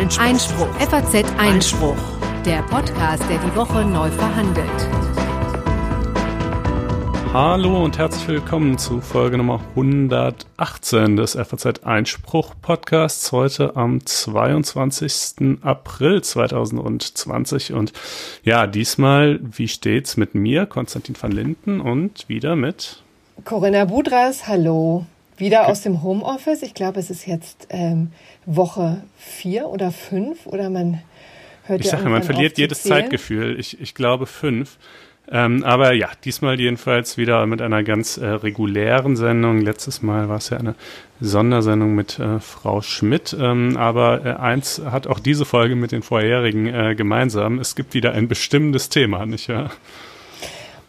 Einspruch. 0.00 0.24
Einspruch. 0.24 0.74
FAZ 0.80 1.24
Einspruch. 1.36 1.96
Der 2.46 2.62
Podcast, 2.62 3.22
der 3.28 3.36
die 3.36 3.54
Woche 3.54 3.84
neu 3.84 4.08
verhandelt. 4.08 4.66
Hallo 7.34 7.84
und 7.84 7.98
herzlich 7.98 8.26
willkommen 8.26 8.78
zu 8.78 9.02
Folge 9.02 9.36
Nummer 9.36 9.60
118 9.76 11.18
des 11.18 11.34
FAZ 11.34 11.84
Einspruch 11.84 12.54
Podcasts 12.62 13.30
heute 13.32 13.76
am 13.76 14.06
22. 14.06 15.58
April 15.60 16.22
2020 16.22 17.74
und 17.74 17.92
ja, 18.42 18.66
diesmal, 18.66 19.38
wie 19.42 19.68
steht's 19.68 20.16
mit 20.16 20.34
mir, 20.34 20.64
Konstantin 20.64 21.14
van 21.20 21.32
Linden 21.32 21.82
und 21.82 22.26
wieder 22.26 22.56
mit 22.56 23.02
Corinna 23.44 23.84
Budras, 23.84 24.48
hallo. 24.48 25.04
Wieder 25.40 25.68
aus 25.68 25.80
dem 25.82 26.02
Homeoffice. 26.02 26.62
Ich 26.62 26.74
glaube, 26.74 27.00
es 27.00 27.10
ist 27.10 27.26
jetzt 27.26 27.66
ähm, 27.70 28.12
Woche 28.46 29.02
vier 29.16 29.68
oder 29.68 29.90
fünf 29.90 30.46
oder 30.46 30.70
man 30.70 31.02
hört 31.64 31.80
ich 31.80 31.86
ja 31.86 31.98
sage, 31.98 32.08
man 32.08 32.22
verliert 32.22 32.58
jedes 32.58 32.82
zählen. 32.82 33.02
Zeitgefühl. 33.02 33.58
Ich, 33.58 33.80
ich 33.80 33.94
glaube 33.94 34.26
fünf. 34.26 34.76
Ähm, 35.32 35.62
aber 35.62 35.92
ja, 35.92 36.08
diesmal 36.24 36.58
jedenfalls 36.58 37.16
wieder 37.16 37.46
mit 37.46 37.62
einer 37.62 37.84
ganz 37.84 38.16
äh, 38.16 38.26
regulären 38.26 39.16
Sendung. 39.16 39.60
Letztes 39.60 40.02
Mal 40.02 40.28
war 40.28 40.38
es 40.38 40.50
ja 40.50 40.58
eine 40.58 40.74
Sondersendung 41.20 41.94
mit 41.94 42.18
äh, 42.18 42.40
Frau 42.40 42.82
Schmidt. 42.82 43.36
Ähm, 43.38 43.76
aber 43.76 44.26
äh, 44.26 44.34
eins 44.34 44.82
hat 44.84 45.06
auch 45.06 45.20
diese 45.20 45.44
Folge 45.44 45.76
mit 45.76 45.92
den 45.92 46.02
vorherigen 46.02 46.66
äh, 46.66 46.94
gemeinsam. 46.96 47.60
Es 47.60 47.76
gibt 47.76 47.94
wieder 47.94 48.12
ein 48.12 48.26
bestimmendes 48.26 48.88
Thema, 48.88 49.24
nicht 49.24 49.48
wahr? 49.48 49.70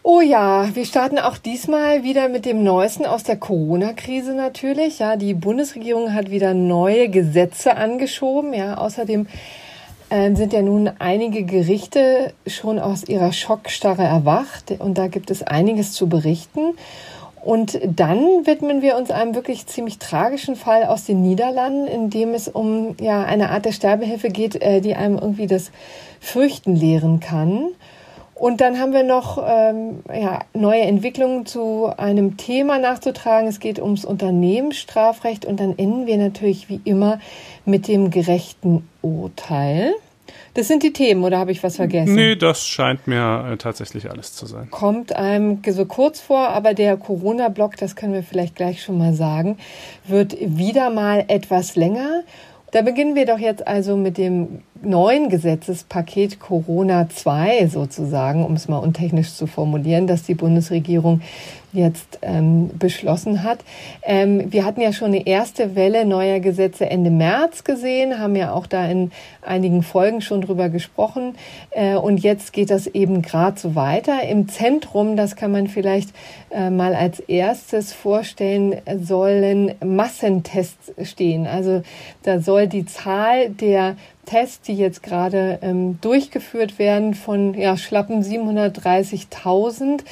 Oh 0.04 0.20
ja, 0.20 0.74
wir 0.74 0.84
starten 0.84 1.20
auch 1.20 1.38
diesmal 1.38 2.02
wieder 2.02 2.28
mit 2.28 2.44
dem 2.44 2.64
Neuesten 2.64 3.06
aus 3.06 3.22
der 3.22 3.36
Corona-Krise 3.36 4.34
natürlich. 4.34 4.98
Ja, 4.98 5.14
die 5.14 5.32
Bundesregierung 5.32 6.12
hat 6.12 6.28
wieder 6.28 6.54
neue 6.54 7.08
Gesetze 7.08 7.76
angeschoben. 7.76 8.52
Ja, 8.52 8.78
außerdem 8.78 9.28
äh, 10.10 10.34
sind 10.34 10.52
ja 10.52 10.62
nun 10.62 10.90
einige 10.98 11.44
Gerichte 11.44 12.32
schon 12.48 12.80
aus 12.80 13.04
ihrer 13.04 13.32
Schockstarre 13.32 14.02
erwacht 14.02 14.72
und 14.76 14.98
da 14.98 15.06
gibt 15.06 15.30
es 15.30 15.44
einiges 15.44 15.92
zu 15.92 16.08
berichten. 16.08 16.74
Und 17.40 17.78
dann 17.86 18.44
widmen 18.44 18.82
wir 18.82 18.96
uns 18.96 19.12
einem 19.12 19.36
wirklich 19.36 19.68
ziemlich 19.68 19.98
tragischen 20.00 20.56
Fall 20.56 20.82
aus 20.82 21.04
den 21.04 21.22
Niederlanden, 21.22 21.86
in 21.86 22.10
dem 22.10 22.34
es 22.34 22.48
um 22.48 22.96
ja 23.00 23.22
eine 23.22 23.50
Art 23.50 23.66
der 23.66 23.72
Sterbehilfe 23.72 24.30
geht, 24.30 24.60
äh, 24.60 24.80
die 24.80 24.96
einem 24.96 25.16
irgendwie 25.16 25.46
das 25.46 25.70
Fürchten 26.18 26.74
lehren 26.74 27.20
kann. 27.20 27.68
Und 28.42 28.60
dann 28.60 28.80
haben 28.80 28.92
wir 28.92 29.04
noch 29.04 29.38
ähm, 29.38 30.00
ja, 30.12 30.40
neue 30.52 30.80
Entwicklungen 30.80 31.46
zu 31.46 31.92
einem 31.96 32.36
Thema 32.36 32.80
nachzutragen. 32.80 33.46
Es 33.46 33.60
geht 33.60 33.78
ums 33.78 34.04
Unternehmensstrafrecht 34.04 35.44
und 35.44 35.60
dann 35.60 35.78
enden 35.78 36.06
wir 36.08 36.16
natürlich 36.16 36.68
wie 36.68 36.80
immer 36.82 37.20
mit 37.66 37.86
dem 37.86 38.10
gerechten 38.10 38.84
Urteil. 39.00 39.94
Das 40.54 40.66
sind 40.66 40.82
die 40.82 40.92
Themen, 40.92 41.22
oder 41.22 41.38
habe 41.38 41.52
ich 41.52 41.62
was 41.62 41.76
vergessen? 41.76 42.16
Nee, 42.16 42.34
das 42.34 42.66
scheint 42.66 43.06
mir 43.06 43.52
äh, 43.52 43.56
tatsächlich 43.58 44.10
alles 44.10 44.34
zu 44.34 44.46
sein. 44.46 44.68
Kommt 44.72 45.14
einem 45.14 45.62
so 45.64 45.86
kurz 45.86 46.20
vor, 46.20 46.48
aber 46.48 46.74
der 46.74 46.96
Corona-Block, 46.96 47.76
das 47.76 47.94
können 47.94 48.12
wir 48.12 48.24
vielleicht 48.24 48.56
gleich 48.56 48.82
schon 48.82 48.98
mal 48.98 49.14
sagen, 49.14 49.56
wird 50.04 50.36
wieder 50.40 50.90
mal 50.90 51.26
etwas 51.28 51.76
länger. 51.76 52.24
Da 52.72 52.80
beginnen 52.80 53.14
wir 53.14 53.26
doch 53.26 53.38
jetzt 53.38 53.66
also 53.68 53.98
mit 53.98 54.16
dem 54.16 54.62
neuen 54.82 55.28
Gesetzespaket 55.28 56.40
Corona 56.40 57.06
2 57.06 57.66
sozusagen, 57.66 58.46
um 58.46 58.54
es 58.54 58.66
mal 58.66 58.78
untechnisch 58.78 59.34
zu 59.34 59.46
formulieren, 59.46 60.06
dass 60.06 60.22
die 60.22 60.34
Bundesregierung 60.34 61.20
jetzt 61.72 62.18
ähm, 62.22 62.70
beschlossen 62.78 63.42
hat. 63.42 63.60
Ähm, 64.02 64.52
wir 64.52 64.64
hatten 64.64 64.80
ja 64.80 64.92
schon 64.92 65.08
eine 65.08 65.26
erste 65.26 65.74
Welle 65.74 66.04
neuer 66.04 66.40
Gesetze 66.40 66.88
Ende 66.88 67.10
März 67.10 67.64
gesehen, 67.64 68.18
haben 68.18 68.36
ja 68.36 68.52
auch 68.52 68.66
da 68.66 68.86
in 68.86 69.10
einigen 69.40 69.82
Folgen 69.82 70.20
schon 70.20 70.42
drüber 70.42 70.68
gesprochen. 70.68 71.34
Äh, 71.70 71.96
und 71.96 72.18
jetzt 72.18 72.52
geht 72.52 72.70
das 72.70 72.86
eben 72.86 73.22
gerade 73.22 73.58
so 73.58 73.74
weiter. 73.74 74.22
Im 74.28 74.48
Zentrum, 74.48 75.16
das 75.16 75.36
kann 75.36 75.52
man 75.52 75.66
vielleicht 75.66 76.10
äh, 76.50 76.70
mal 76.70 76.94
als 76.94 77.20
erstes 77.20 77.92
vorstellen, 77.92 78.76
sollen 79.00 79.74
Massentests 79.84 80.92
stehen. 81.02 81.46
Also 81.46 81.82
da 82.22 82.40
soll 82.40 82.66
die 82.66 82.84
Zahl 82.84 83.48
der 83.50 83.96
Tests, 84.24 84.60
die 84.60 84.74
jetzt 84.74 85.02
gerade 85.02 85.58
ähm, 85.62 85.98
durchgeführt 86.00 86.78
werden, 86.78 87.14
von 87.14 87.54
ja, 87.54 87.76
schlappen 87.76 88.22
730.000 88.22 90.02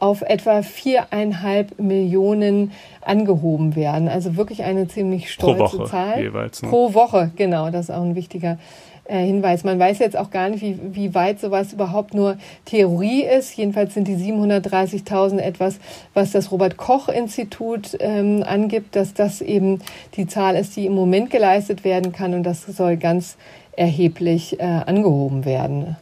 auf 0.00 0.22
etwa 0.22 0.62
viereinhalb 0.62 1.78
Millionen 1.78 2.72
angehoben 3.02 3.76
werden. 3.76 4.08
Also 4.08 4.36
wirklich 4.36 4.64
eine 4.64 4.88
ziemlich 4.88 5.30
stolze 5.30 5.62
Pro 5.64 5.78
Woche 5.78 5.90
Zahl. 5.90 6.20
jeweils. 6.20 6.62
Ne? 6.62 6.68
Pro 6.68 6.94
Woche, 6.94 7.30
genau. 7.36 7.70
Das 7.70 7.88
ist 7.88 7.90
auch 7.90 8.02
ein 8.02 8.14
wichtiger 8.14 8.58
äh, 9.04 9.24
Hinweis. 9.24 9.64
Man 9.64 9.78
weiß 9.78 9.98
jetzt 9.98 10.16
auch 10.16 10.30
gar 10.30 10.48
nicht, 10.48 10.62
wie, 10.62 10.78
wie 10.92 11.14
weit 11.14 11.40
sowas 11.40 11.72
überhaupt 11.72 12.14
nur 12.14 12.36
Theorie 12.64 13.24
ist. 13.24 13.56
Jedenfalls 13.56 13.94
sind 13.94 14.06
die 14.08 14.16
730.000 14.16 15.38
etwas, 15.38 15.78
was 16.14 16.30
das 16.32 16.50
Robert-Koch-Institut 16.50 17.96
ähm, 18.00 18.44
angibt, 18.46 18.96
dass 18.96 19.12
das 19.12 19.40
eben 19.40 19.80
die 20.16 20.26
Zahl 20.26 20.56
ist, 20.56 20.76
die 20.76 20.86
im 20.86 20.94
Moment 20.94 21.30
geleistet 21.30 21.84
werden 21.84 22.12
kann. 22.12 22.34
Und 22.34 22.44
das 22.44 22.62
soll 22.62 22.96
ganz 22.96 23.36
erheblich 23.76 24.60
äh, 24.60 24.64
angehoben 24.64 25.44
werden. 25.44 25.96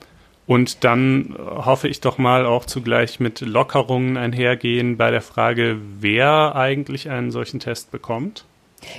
Und 0.48 0.82
dann 0.82 1.36
hoffe 1.38 1.88
ich 1.88 2.00
doch 2.00 2.16
mal 2.16 2.46
auch 2.46 2.64
zugleich 2.64 3.20
mit 3.20 3.42
Lockerungen 3.42 4.16
einhergehen 4.16 4.96
bei 4.96 5.10
der 5.10 5.20
Frage, 5.20 5.76
wer 6.00 6.56
eigentlich 6.56 7.10
einen 7.10 7.30
solchen 7.30 7.60
Test 7.60 7.90
bekommt. 7.90 8.46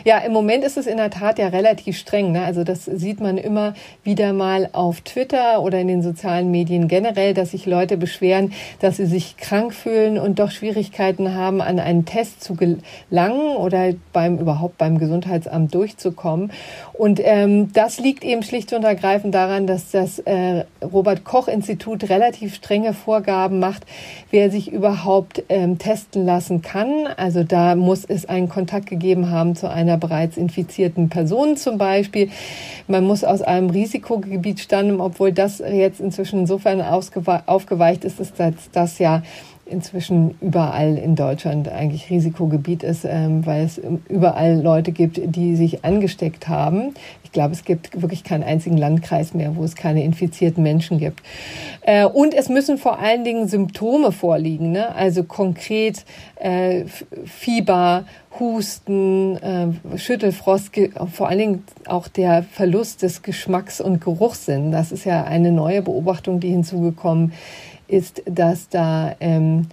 Ja, 0.06 0.18
im 0.20 0.34
Moment 0.34 0.64
ist 0.64 0.78
es 0.78 0.88
in 0.88 0.98
der 0.98 1.10
Tat 1.10 1.40
ja 1.40 1.48
relativ 1.48 1.98
streng. 1.98 2.32
Ne? 2.32 2.44
Also 2.44 2.64
das 2.64 2.86
sieht 2.86 3.20
man 3.22 3.38
immer 3.38 3.74
wieder 4.04 4.34
mal 4.34 4.70
auf 4.74 5.02
Twitter 5.02 5.62
oder 5.62 5.80
in 5.80 5.88
den 5.88 6.02
sozialen 6.02 6.52
Medien 6.52 6.88
generell, 6.88 7.34
dass 7.34 7.52
sich 7.52 7.66
Leute 7.66 7.98
beschweren, 7.98 8.54
dass 8.80 8.98
sie 8.98 9.06
sich 9.06 9.38
krank 9.38 9.74
fühlen 9.74 10.18
und 10.18 10.40
doch 10.40 10.52
Schwierigkeiten 10.52 11.34
haben, 11.34 11.62
an 11.62 11.80
einen 11.80 12.06
Test 12.06 12.44
zu 12.44 12.56
gelangen 12.56 13.56
oder 13.58 13.94
beim 14.14 14.38
überhaupt 14.38 14.78
beim 14.78 14.98
Gesundheitsamt 14.98 15.74
durchzukommen. 15.74 16.52
Und 16.94 17.22
ähm, 17.24 17.72
das 17.74 18.00
liegt 18.00 18.24
eben 18.24 18.44
schlicht 18.44 18.74
und 18.74 18.84
ergreifend 18.84 19.34
daran, 19.34 19.68
dass 19.68 19.92
das 19.92 20.20
äh, 20.20 20.66
Robert 20.84 21.24
Koch 21.24 21.48
Institut 21.48 22.10
relativ 22.10 22.56
strenge 22.56 22.94
Vorgaben 22.94 23.60
macht, 23.60 23.86
wer 24.32 24.52
sich 24.52 24.72
überhaupt 24.72 25.44
ähm, 25.50 25.78
testen 25.78 26.26
lassen 26.26 26.62
kann. 26.62 27.08
Also 27.18 27.44
da 27.44 27.76
muss 27.76 28.06
es 28.06 28.28
einen 28.28 28.50
Kontakt 28.50 28.88
gegeben 28.88 29.32
haben 29.32 29.56
zu 29.56 29.69
einer 29.70 29.98
bereits 29.98 30.38
infizierten 30.38 31.10
Person 31.10 31.58
zum 31.58 31.78
Beispiel. 31.78 32.30
Man 32.88 33.06
muss 33.06 33.24
aus 33.24 33.42
einem 33.42 33.70
Risikogebiet 33.70 34.60
stammen, 34.60 35.00
obwohl 35.00 35.32
das 35.32 35.60
jetzt 35.60 36.00
inzwischen 36.00 36.42
insofern 36.42 36.82
aufgeweicht 36.82 38.04
ist, 38.04 38.20
ist, 38.20 38.40
dass 38.40 38.54
das 38.72 39.00
ja 39.00 39.24
inzwischen 39.70 40.36
überall 40.42 40.98
in 40.98 41.16
Deutschland 41.16 41.70
eigentlich 41.70 42.10
Risikogebiet 42.10 42.84
ist, 42.84 43.06
ähm, 43.06 43.46
weil 43.46 43.66
es 43.66 43.80
überall 44.08 44.62
Leute 44.62 44.92
gibt, 44.92 45.20
die 45.24 45.56
sich 45.56 45.86
angesteckt 45.86 46.48
haben. 46.48 46.94
Ich 47.24 47.32
glaube, 47.32 47.54
es 47.54 47.64
gibt 47.64 48.02
wirklich 48.02 48.24
keinen 48.24 48.44
einzigen 48.44 48.78
Landkreis 48.78 49.34
mehr, 49.34 49.56
wo 49.56 49.64
es 49.64 49.76
keine 49.76 50.04
infizierten 50.04 50.64
Menschen 50.64 50.98
gibt. 50.98 51.22
Äh, 51.82 52.06
und 52.06 52.34
es 52.34 52.50
müssen 52.50 52.78
vor 52.78 53.00
allen 53.00 53.24
Dingen 53.24 53.48
Symptome 53.48 54.12
vorliegen, 54.12 54.72
ne? 54.72 54.96
also 54.96 55.24
konkret 55.24 56.06
äh, 56.36 56.86
Fieber, 57.26 58.06
Husten, 58.40 59.38
äh, 59.38 59.98
Schüttelfrost, 59.98 60.72
vor 61.12 61.30
allen 61.30 61.40
Dingen 61.40 61.64
auch 61.88 62.08
der 62.08 62.44
Verlust 62.44 63.02
des 63.02 63.22
Geschmacks- 63.22 63.82
und 63.82 64.02
Geruchssinn. 64.02 64.72
Das 64.72 64.92
ist 64.92 65.06
ja 65.06 65.24
eine 65.24 65.52
neue 65.52 65.82
Beobachtung, 65.82 66.40
die 66.40 66.50
hinzugekommen 66.50 67.30
ist, 67.30 67.69
dass 68.26 68.70
da 68.70 69.16
ähm, 69.20 69.68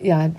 ja, 0.00 0.30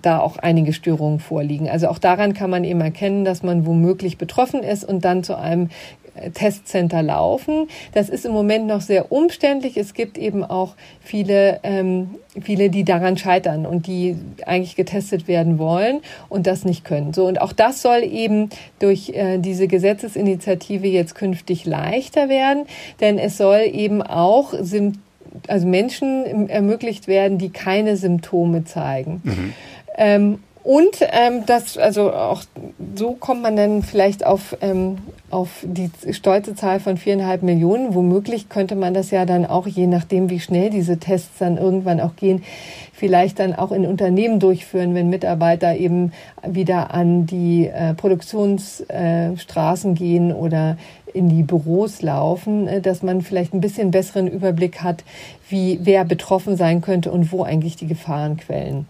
da 0.00 0.20
auch 0.20 0.38
einige 0.38 0.72
Störungen 0.72 1.20
vorliegen. 1.20 1.68
Also 1.68 1.88
auch 1.88 1.98
daran 1.98 2.32
kann 2.32 2.50
man 2.50 2.64
eben 2.64 2.80
erkennen, 2.80 3.24
dass 3.24 3.42
man 3.42 3.66
womöglich 3.66 4.18
betroffen 4.18 4.62
ist 4.62 4.84
und 4.84 5.04
dann 5.04 5.22
zu 5.22 5.36
einem 5.36 5.68
äh, 6.14 6.30
Testcenter 6.30 7.02
laufen. 7.02 7.68
Das 7.92 8.08
ist 8.08 8.24
im 8.24 8.32
Moment 8.32 8.66
noch 8.66 8.80
sehr 8.80 9.12
umständlich. 9.12 9.76
Es 9.76 9.92
gibt 9.92 10.16
eben 10.16 10.42
auch 10.42 10.74
viele, 11.00 11.60
ähm, 11.64 12.14
viele, 12.40 12.70
die 12.70 12.84
daran 12.84 13.18
scheitern 13.18 13.66
und 13.66 13.86
die 13.86 14.16
eigentlich 14.46 14.74
getestet 14.74 15.28
werden 15.28 15.58
wollen 15.58 16.00
und 16.30 16.46
das 16.46 16.64
nicht 16.64 16.84
können. 16.84 17.12
So 17.12 17.26
und 17.26 17.42
auch 17.42 17.52
das 17.52 17.82
soll 17.82 18.02
eben 18.02 18.48
durch 18.78 19.10
äh, 19.10 19.38
diese 19.38 19.68
Gesetzesinitiative 19.68 20.86
jetzt 20.86 21.14
künftig 21.14 21.66
leichter 21.66 22.30
werden, 22.30 22.64
denn 23.00 23.18
es 23.18 23.36
soll 23.36 23.68
eben 23.70 24.02
auch 24.02 24.54
Symptome 24.58 25.09
also 25.48 25.66
Menschen 25.66 26.48
ermöglicht 26.48 27.08
werden, 27.08 27.38
die 27.38 27.50
keine 27.50 27.96
Symptome 27.96 28.64
zeigen. 28.64 29.20
Mhm. 29.24 29.52
Ähm, 29.96 30.38
Und 30.62 30.98
ähm, 31.00 31.44
das, 31.46 31.78
also 31.78 32.12
auch 32.12 32.42
so 32.94 33.12
kommt 33.12 33.42
man 33.42 33.56
dann 33.56 33.82
vielleicht 33.82 34.26
auf, 34.26 34.56
ähm, 34.60 34.98
auf 35.30 35.48
die 35.62 35.90
stolze 36.12 36.54
Zahl 36.54 36.80
von 36.80 36.98
viereinhalb 36.98 37.42
Millionen. 37.42 37.94
Womöglich 37.94 38.50
könnte 38.50 38.76
man 38.76 38.92
das 38.92 39.10
ja 39.10 39.24
dann 39.24 39.46
auch, 39.46 39.66
je 39.66 39.86
nachdem, 39.86 40.28
wie 40.28 40.38
schnell 40.38 40.68
diese 40.68 40.98
Tests 40.98 41.38
dann 41.38 41.56
irgendwann 41.56 41.98
auch 41.98 42.14
gehen, 42.14 42.42
vielleicht 42.92 43.38
dann 43.38 43.54
auch 43.54 43.72
in 43.72 43.86
Unternehmen 43.86 44.38
durchführen, 44.38 44.94
wenn 44.94 45.08
Mitarbeiter 45.08 45.76
eben 45.76 46.12
wieder 46.46 46.92
an 46.92 47.24
die 47.24 47.66
äh, 47.66 47.94
Produktionsstraßen 47.94 49.92
äh, 49.92 49.94
gehen 49.94 50.30
oder 50.34 50.76
in 51.14 51.30
die 51.30 51.42
Büros 51.42 52.02
laufen, 52.02 52.68
äh, 52.68 52.82
dass 52.82 53.02
man 53.02 53.22
vielleicht 53.22 53.54
ein 53.54 53.62
bisschen 53.62 53.90
besseren 53.90 54.28
Überblick 54.28 54.82
hat, 54.82 55.04
wie 55.48 55.80
wer 55.82 56.04
betroffen 56.04 56.58
sein 56.58 56.82
könnte 56.82 57.10
und 57.10 57.32
wo 57.32 57.44
eigentlich 57.44 57.76
die 57.76 57.86
Gefahrenquellen 57.86 58.86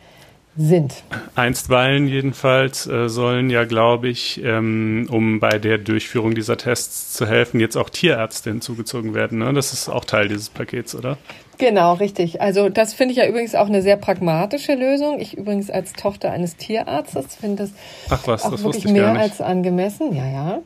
sind. 0.61 1.03
Einstweilen 1.35 2.07
jedenfalls 2.09 2.87
äh, 2.87 3.09
sollen 3.09 3.51
ja, 3.51 3.65
glaube 3.65 4.09
ich, 4.09 4.43
ähm, 4.45 5.09
um 5.11 5.41
bei 5.41 5.59
der 5.59 5.79
Durchführung 5.79 6.35
dieser 6.35 6.57
Tests 6.57 7.13
zu 7.15 7.27
helfen, 7.27 7.61
jetzt 7.61 7.77
auch 7.77 7.91
Tierärzte 7.91 8.51
hinzugezogen 8.51 9.15
werden. 9.15 9.39
Ne? 9.39 9.53
Das 9.53 9.73
ist 9.73 9.89
auch 9.89 10.05
Teil 10.05 10.29
dieses 10.29 10.49
Pakets, 10.49 10.95
oder? 10.95 11.19
Genau, 11.59 11.95
richtig. 11.95 12.41
Also 12.41 12.69
das 12.69 12.95
finde 12.95 13.13
ich 13.13 13.19
ja 13.19 13.27
übrigens 13.27 13.55
auch 13.55 13.67
eine 13.67 13.83
sehr 13.83 13.97
pragmatische 13.97 14.75
Lösung. 14.75 15.21
Ich 15.21 15.37
übrigens 15.37 15.71
als 15.71 15.93
Tochter 15.93 16.31
eines 16.31 16.57
Tierarztes 16.57 17.37
finde 17.37 17.65
das 17.65 17.73
Ach 18.09 18.27
was, 18.27 18.45
auch 18.45 18.53
das 18.53 18.65
wirklich 18.65 18.87
mehr 18.87 19.13
als 19.13 19.41
angemessen. 19.41 20.17
Ja, 20.17 20.27
ja. 20.27 20.59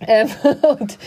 Ähm, 0.00 0.28
und 0.78 0.98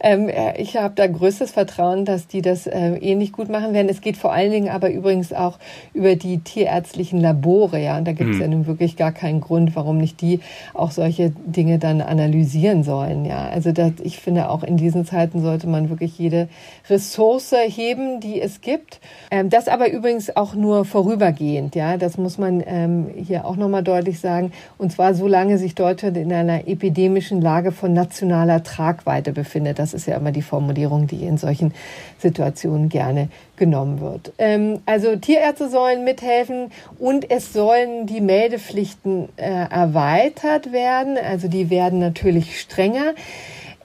ähm, 0.00 0.28
äh, 0.28 0.60
ich 0.60 0.76
habe 0.76 0.94
da 0.94 1.06
größtes 1.06 1.50
Vertrauen, 1.50 2.04
dass 2.04 2.26
die 2.26 2.42
das 2.42 2.66
äh, 2.66 2.94
ähnlich 2.96 3.32
gut 3.32 3.48
machen 3.48 3.74
werden. 3.74 3.88
Es 3.88 4.00
geht 4.00 4.16
vor 4.16 4.32
allen 4.32 4.50
Dingen 4.50 4.68
aber 4.68 4.90
übrigens 4.90 5.32
auch 5.32 5.58
über 5.92 6.16
die 6.16 6.38
tierärztlichen 6.38 7.20
Labore, 7.20 7.82
ja. 7.82 7.98
Und 7.98 8.06
da 8.06 8.12
gibt 8.12 8.30
es 8.30 8.36
mhm. 8.36 8.42
ja 8.42 8.48
nun 8.48 8.66
wirklich 8.66 8.96
gar 8.96 9.12
keinen 9.12 9.40
Grund, 9.40 9.76
warum 9.76 9.98
nicht 9.98 10.20
die 10.20 10.40
auch 10.72 10.90
solche 10.90 11.30
Dinge 11.30 11.78
dann 11.78 12.00
analysieren 12.00 12.82
sollen, 12.82 13.24
ja. 13.24 13.48
Also 13.48 13.72
das, 13.72 13.92
ich 14.02 14.18
finde 14.18 14.48
auch 14.48 14.62
in 14.62 14.76
diesen 14.76 15.04
Zeiten 15.04 15.42
sollte 15.42 15.66
man 15.66 15.90
wirklich 15.90 16.18
jede 16.18 16.48
Ressource 16.88 17.54
heben, 17.66 18.20
die 18.20 18.40
es 18.40 18.60
gibt. 18.60 19.00
Ähm, 19.30 19.50
das 19.50 19.68
aber 19.68 19.92
übrigens 19.92 20.34
auch 20.34 20.54
nur 20.54 20.84
vorübergehend, 20.84 21.74
ja. 21.74 21.98
Das 21.98 22.16
muss 22.16 22.38
man 22.38 22.62
ähm, 22.66 23.08
hier 23.14 23.44
auch 23.44 23.56
nochmal 23.56 23.82
deutlich 23.82 24.18
sagen. 24.18 24.52
Und 24.78 24.92
zwar 24.92 25.12
solange 25.14 25.58
sich 25.58 25.74
Deutschland 25.74 26.16
in 26.16 26.32
einer 26.32 26.66
epidemischen 26.66 27.42
Lage 27.42 27.72
von 27.72 27.92
nationalen 27.92 28.29
nationaler 28.30 28.62
Tragweite 28.62 29.32
befindet. 29.32 29.78
Das 29.78 29.92
ist 29.94 30.06
ja 30.06 30.16
immer 30.16 30.32
die 30.32 30.42
Formulierung, 30.42 31.06
die 31.06 31.24
in 31.24 31.36
solchen 31.36 31.74
Situationen 32.18 32.88
gerne 32.88 33.28
genommen 33.56 34.00
wird. 34.00 34.32
Ähm, 34.38 34.80
also 34.86 35.16
Tierärzte 35.16 35.68
sollen 35.68 36.04
mithelfen 36.04 36.70
und 36.98 37.30
es 37.30 37.52
sollen 37.52 38.06
die 38.06 38.20
Meldepflichten 38.20 39.28
äh, 39.36 39.66
erweitert 39.70 40.72
werden. 40.72 41.18
Also 41.18 41.48
die 41.48 41.70
werden 41.70 41.98
natürlich 41.98 42.60
strenger. 42.60 43.14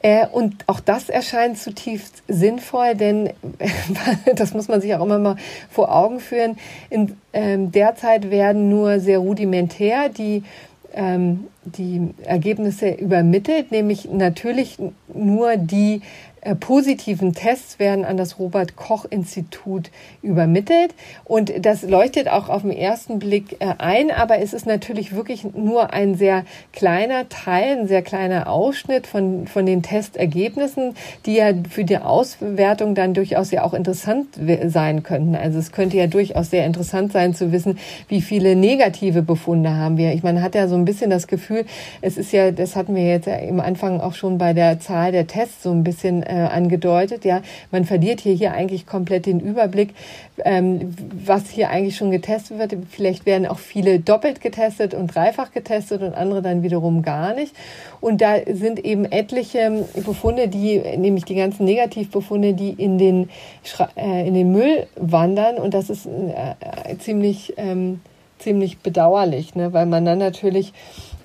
Äh, 0.01 0.27
und 0.27 0.63
auch 0.67 0.79
das 0.79 1.09
erscheint 1.09 1.57
zutiefst 1.57 2.23
sinnvoll, 2.27 2.95
denn 2.95 3.31
das 4.35 4.53
muss 4.53 4.67
man 4.67 4.79
sich 4.81 4.93
auch 4.95 5.03
immer 5.03 5.19
mal 5.19 5.35
vor 5.69 5.93
Augen 5.93 6.19
führen. 6.19 6.57
In, 6.89 7.17
ähm, 7.33 7.71
derzeit 7.71 8.29
werden 8.29 8.69
nur 8.69 8.99
sehr 8.99 9.19
rudimentär 9.19 10.09
die 10.09 10.43
ähm, 10.95 11.45
die 11.63 12.09
Ergebnisse 12.23 12.89
übermittelt, 12.89 13.71
nämlich 13.71 14.09
natürlich 14.11 14.77
nur 15.13 15.57
die 15.57 16.01
positiven 16.53 17.33
Tests 17.33 17.79
werden 17.79 18.05
an 18.05 18.17
das 18.17 18.37
Robert 18.37 18.75
Koch 18.75 19.05
Institut 19.09 19.89
übermittelt 20.21 20.93
und 21.23 21.51
das 21.65 21.81
leuchtet 21.81 22.27
auch 22.27 22.49
auf 22.49 22.61
den 22.61 22.71
ersten 22.71 23.17
Blick 23.17 23.57
äh, 23.59 23.73
ein, 23.79 24.11
aber 24.11 24.39
es 24.39 24.53
ist 24.53 24.67
natürlich 24.67 25.15
wirklich 25.15 25.43
nur 25.55 25.93
ein 25.93 26.15
sehr 26.15 26.43
kleiner 26.73 27.27
Teil, 27.29 27.79
ein 27.79 27.87
sehr 27.87 28.03
kleiner 28.03 28.47
Ausschnitt 28.49 29.07
von, 29.07 29.47
von 29.47 29.65
den 29.65 29.81
Testergebnissen, 29.81 30.95
die 31.25 31.35
ja 31.35 31.51
für 31.69 31.83
die 31.83 31.97
Auswertung 31.97 32.93
dann 32.93 33.13
durchaus 33.13 33.49
ja 33.51 33.63
auch 33.63 33.73
interessant 33.73 34.27
sein 34.67 35.03
könnten. 35.03 35.35
Also 35.35 35.57
es 35.57 35.71
könnte 35.71 35.97
ja 35.97 36.07
durchaus 36.07 36.51
sehr 36.51 36.65
interessant 36.65 37.11
sein 37.11 37.33
zu 37.33 37.51
wissen, 37.51 37.79
wie 38.07 38.21
viele 38.21 38.55
negative 38.55 39.21
Befunde 39.21 39.75
haben 39.75 39.97
wir. 39.97 40.13
Ich 40.13 40.23
meine, 40.23 40.41
hat 40.41 40.53
ja 40.53 40.67
so 40.67 40.75
ein 40.75 40.85
bisschen 40.85 41.09
das 41.09 41.27
Gefühl, 41.27 41.65
es 42.01 42.17
ist 42.17 42.31
ja, 42.31 42.51
das 42.51 42.75
hatten 42.75 42.95
wir 42.95 43.03
jetzt 43.03 43.27
ja 43.27 43.35
im 43.35 43.59
Anfang 43.59 44.01
auch 44.01 44.13
schon 44.13 44.37
bei 44.37 44.53
der 44.53 44.79
Zahl 44.79 45.11
der 45.11 45.27
Tests 45.27 45.63
so 45.63 45.71
ein 45.71 45.83
bisschen 45.83 46.23
äh, 46.23 46.34
angedeutet. 46.37 47.25
Ja, 47.25 47.41
man 47.71 47.85
verliert 47.85 48.21
hier, 48.21 48.33
hier 48.33 48.53
eigentlich 48.53 48.85
komplett 48.85 49.25
den 49.25 49.39
Überblick, 49.39 49.93
ähm, 50.43 50.93
was 51.25 51.49
hier 51.49 51.69
eigentlich 51.69 51.95
schon 51.95 52.11
getestet 52.11 52.59
wird. 52.59 52.75
Vielleicht 52.89 53.25
werden 53.25 53.45
auch 53.45 53.59
viele 53.59 53.99
doppelt 53.99 54.41
getestet 54.41 54.93
und 54.93 55.13
dreifach 55.13 55.51
getestet 55.51 56.01
und 56.01 56.13
andere 56.13 56.41
dann 56.41 56.63
wiederum 56.63 57.01
gar 57.01 57.33
nicht. 57.33 57.55
Und 58.01 58.21
da 58.21 58.35
sind 58.51 58.83
eben 58.83 59.05
etliche 59.05 59.85
Befunde, 60.05 60.47
die, 60.47 60.79
nämlich 60.97 61.25
die 61.25 61.35
ganzen 61.35 61.65
Negativbefunde, 61.65 62.53
die 62.53 62.69
in 62.69 62.97
den, 62.97 63.29
äh, 63.95 64.27
in 64.27 64.33
den 64.33 64.51
Müll 64.51 64.87
wandern. 64.95 65.57
Und 65.57 65.73
das 65.73 65.89
ist 65.89 66.05
äh, 66.05 66.97
ziemlich, 66.99 67.53
ähm, 67.57 68.01
ziemlich 68.39 68.79
bedauerlich, 68.79 69.55
ne? 69.55 69.73
weil 69.73 69.85
man 69.85 70.05
dann 70.05 70.19
natürlich 70.19 70.73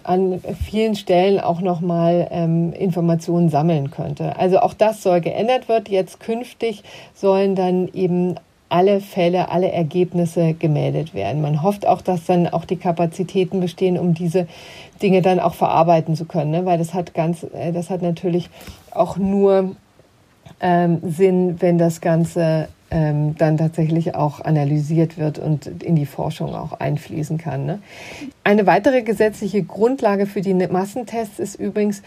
an 0.04 0.40
vielen 0.64 0.94
Stellen 0.94 1.40
auch 1.40 1.60
nochmal 1.60 2.28
ähm, 2.30 2.72
Informationen 2.72 3.48
sammeln 3.48 3.90
könnte. 3.90 4.36
Also 4.36 4.60
auch 4.60 4.74
das 4.74 5.02
soll 5.02 5.20
geändert 5.20 5.68
wird. 5.68 5.88
Jetzt 5.88 6.20
künftig 6.20 6.82
sollen 7.14 7.54
dann 7.54 7.88
eben 7.92 8.36
alle 8.70 9.00
Fälle, 9.00 9.50
alle 9.50 9.72
Ergebnisse 9.72 10.54
gemeldet 10.54 11.12
werden. 11.12 11.42
Man 11.42 11.62
hofft 11.62 11.86
auch, 11.86 12.00
dass 12.00 12.24
dann 12.26 12.46
auch 12.46 12.64
die 12.64 12.76
Kapazitäten 12.76 13.60
bestehen, 13.60 13.98
um 13.98 14.14
diese 14.14 14.46
Dinge 15.02 15.22
dann 15.22 15.40
auch 15.40 15.54
verarbeiten 15.54 16.14
zu 16.14 16.24
können, 16.24 16.52
ne? 16.52 16.64
weil 16.66 16.78
das 16.78 16.94
hat 16.94 17.12
ganz, 17.12 17.42
äh, 17.42 17.72
das 17.72 17.90
hat 17.90 18.00
natürlich 18.00 18.48
auch 18.92 19.16
nur 19.16 19.74
ähm, 20.60 20.98
Sinn, 21.02 21.56
wenn 21.60 21.78
das 21.78 22.00
Ganze 22.00 22.68
ähm, 22.90 23.36
dann 23.36 23.56
tatsächlich 23.56 24.14
auch 24.14 24.40
analysiert 24.40 25.16
wird 25.16 25.38
und 25.38 25.66
in 25.82 25.94
die 25.94 26.06
Forschung 26.06 26.54
auch 26.54 26.72
einfließen 26.72 27.38
kann. 27.38 27.64
Ne? 27.66 27.78
Eine 28.42 28.66
weitere 28.66 29.02
gesetzliche 29.02 29.62
Grundlage 29.62 30.26
für 30.26 30.40
die 30.40 30.54
Massentests 30.54 31.38
ist 31.38 31.54
übrigens 31.54 32.02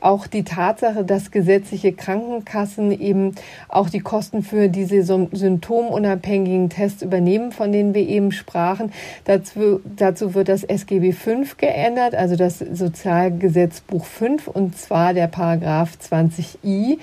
auch 0.00 0.26
die 0.26 0.44
Tatsache, 0.44 1.04
dass 1.04 1.30
gesetzliche 1.30 1.92
Krankenkassen 1.92 2.92
eben 2.92 3.34
auch 3.68 3.88
die 3.90 4.00
Kosten 4.00 4.42
für 4.42 4.68
diese 4.68 5.02
symptomunabhängigen 5.02 6.70
Tests 6.70 7.02
übernehmen, 7.02 7.52
von 7.52 7.72
denen 7.72 7.94
wir 7.94 8.06
eben 8.06 8.32
sprachen. 8.32 8.92
Dazu, 9.24 9.80
dazu 9.84 10.34
wird 10.34 10.48
das 10.48 10.64
SGB 10.64 11.12
V 11.12 11.42
geändert, 11.56 12.14
also 12.14 12.36
das 12.36 12.58
Sozialgesetzbuch 12.58 14.04
5, 14.04 14.48
und 14.48 14.76
zwar 14.76 15.14
der 15.14 15.26
Paragraph 15.26 15.92
20i. 16.02 16.98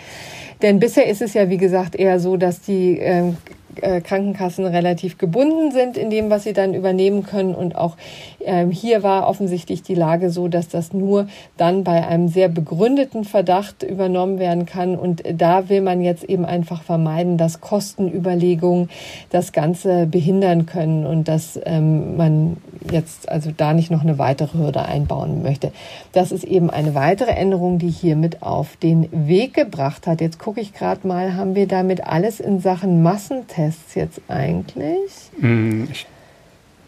Denn 0.62 0.80
bisher 0.80 1.08
ist 1.08 1.22
es 1.22 1.34
ja, 1.34 1.50
wie 1.50 1.58
gesagt, 1.58 1.96
eher 1.96 2.20
so, 2.20 2.38
dass 2.38 2.62
die 2.62 3.00
äh, 3.00 3.34
äh, 3.82 4.02
Krankenkassen 4.02 4.66
relativ 4.66 5.18
gebunden 5.18 5.72
sind 5.72 5.98
in 5.98 6.10
dem, 6.10 6.30
was 6.30 6.44
sie 6.44 6.54
dann 6.54 6.74
übernehmen 6.74 7.24
können. 7.24 7.56
Und 7.56 7.76
auch 7.76 7.98
ähm, 8.46 8.72
hier 8.72 9.04
war 9.04 9.28
offensichtlich 9.28 9.84
die 9.84 9.96
Lage 9.96 10.30
so, 10.30 10.48
dass 10.48 10.68
das 10.68 10.94
nur 10.94 11.28
dann 11.58 11.84
bei 11.84 12.06
einem 12.06 12.28
sehr 12.28 12.50
begründeten 12.50 13.24
Verdacht 13.24 13.84
übernommen 13.84 14.40
werden 14.40 14.66
kann. 14.66 14.96
Und 14.96 15.24
da 15.32 15.70
will 15.70 15.82
man 15.82 16.02
jetzt 16.02 16.24
eben 16.24 16.46
einfach 16.46 16.84
vermeiden, 16.84 17.38
dass 17.38 17.62
Kostenüberlegungen 17.62 18.90
das 19.30 19.52
Ganze 19.52 20.06
behindern 20.06 20.66
können 20.66 21.06
und 21.06 21.28
dass 21.28 21.60
ähm, 21.66 22.18
man 22.18 22.58
jetzt 22.92 23.30
also 23.30 23.52
da 23.56 23.74
nicht 23.74 23.92
noch 23.92 24.02
eine 24.02 24.18
weitere 24.18 24.58
Hürde 24.58 24.84
einbauen 24.86 25.42
möchte. 25.42 25.72
Das 26.12 26.32
ist 26.32 26.44
eben 26.44 26.70
eine 26.70 26.96
weitere 26.96 27.32
Änderung, 27.32 27.80
die 27.80 27.90
hiermit 27.90 28.44
auf 28.44 28.76
den 28.78 29.08
Weg 29.12 29.54
gebracht 29.54 30.08
hat. 30.08 30.22
Jetzt 30.22 30.40
gucke 30.40 30.62
ich 30.62 30.74
gerade 30.74 31.08
mal, 31.08 31.36
haben 31.36 31.56
wir 31.56 31.68
damit 31.68 32.06
alles 32.06 32.40
in 32.40 32.60
Sachen 32.60 33.02
Massentests 33.02 33.63
Tests 33.64 33.96
jetzt 33.96 34.22
eigentlich? 34.28 35.12
Hm, 35.40 35.88
ich, 35.92 36.06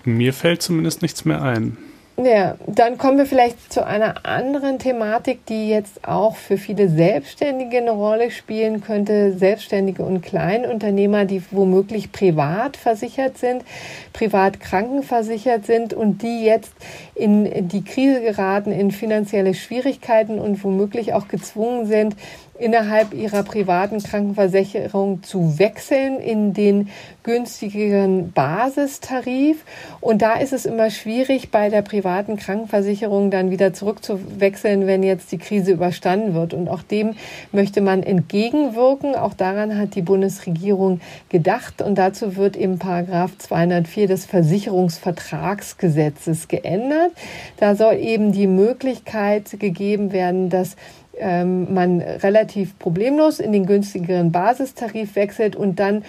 mir 0.03 0.33
fällt 0.33 0.61
zumindest 0.61 1.01
nichts 1.01 1.25
mehr 1.25 1.41
ein. 1.41 1.77
Ja, 2.17 2.55
dann 2.65 2.97
kommen 2.97 3.17
wir 3.17 3.25
vielleicht 3.25 3.73
zu 3.73 3.85
einer 3.85 4.25
anderen 4.25 4.79
Thematik, 4.79 5.45
die 5.47 5.67
jetzt 5.67 6.07
auch 6.07 6.37
für 6.37 6.57
viele 6.57 6.87
Selbstständige 6.87 7.79
eine 7.79 7.91
Rolle 7.91 8.31
spielen 8.31 8.79
könnte. 8.79 9.33
Selbstständige 9.33 10.01
und 10.03 10.21
Kleinunternehmer, 10.21 11.25
die 11.25 11.43
womöglich 11.51 12.13
privat 12.13 12.77
versichert 12.77 13.37
sind, 13.37 13.65
privat 14.13 14.61
krankenversichert 14.61 15.65
sind 15.65 15.93
und 15.93 16.21
die 16.21 16.45
jetzt 16.45 16.71
in 17.15 17.67
die 17.67 17.83
Krise 17.83 18.21
geraten, 18.21 18.71
in 18.71 18.91
finanzielle 18.91 19.53
Schwierigkeiten 19.53 20.39
und 20.39 20.63
womöglich 20.63 21.13
auch 21.13 21.27
gezwungen 21.27 21.85
sind, 21.85 22.15
innerhalb 22.57 23.13
ihrer 23.13 23.43
privaten 23.43 24.01
Krankenversicherung 24.01 25.21
zu 25.23 25.59
wechseln 25.59 26.19
in 26.19 26.53
den 26.53 26.87
günstigeren 27.23 28.31
Basistarif. 28.31 29.65
Und 29.99 30.21
da 30.21 30.35
ist 30.35 30.53
es 30.53 30.65
immer 30.65 30.89
schwierig, 30.89 31.51
bei 31.51 31.67
der 31.69 31.81
privaten 31.81 32.37
Krankenversicherung 32.37 33.29
dann 33.31 33.51
wieder 33.51 33.73
zurückzuwechseln, 33.73 34.87
wenn 34.87 35.03
jetzt 35.03 35.29
die 35.31 35.37
Krise 35.37 35.73
überstanden 35.73 36.33
wird. 36.33 36.53
Und 36.53 36.69
auch 36.69 36.81
dem 36.81 37.15
möchte 37.51 37.81
man 37.81 38.01
entgegenwirken. 38.03 39.15
Auch 39.15 39.33
daran 39.33 39.77
hat 39.77 39.95
die 39.95 40.01
Bundesregierung 40.01 41.01
gedacht. 41.29 41.81
Und 41.81 41.97
dazu 41.97 42.37
wird 42.37 42.55
eben 42.55 42.79
Paragraph 42.79 43.37
204 43.37 44.07
des 44.07 44.25
Versicherungsvertragsgesetzes 44.25 46.47
geändert. 46.47 47.11
Da 47.57 47.75
soll 47.75 47.95
eben 47.95 48.31
die 48.31 48.47
Möglichkeit 48.47 49.59
gegeben 49.59 50.13
werden, 50.13 50.49
dass 50.49 50.77
ähm, 51.19 51.73
man 51.73 52.01
relativ 52.01 52.77
problemlos 52.79 53.39
in 53.39 53.51
den 53.51 53.65
günstigeren 53.65 54.31
Basistarif 54.31 55.15
wechselt 55.15 55.55
und 55.55 55.79
dann 55.79 56.03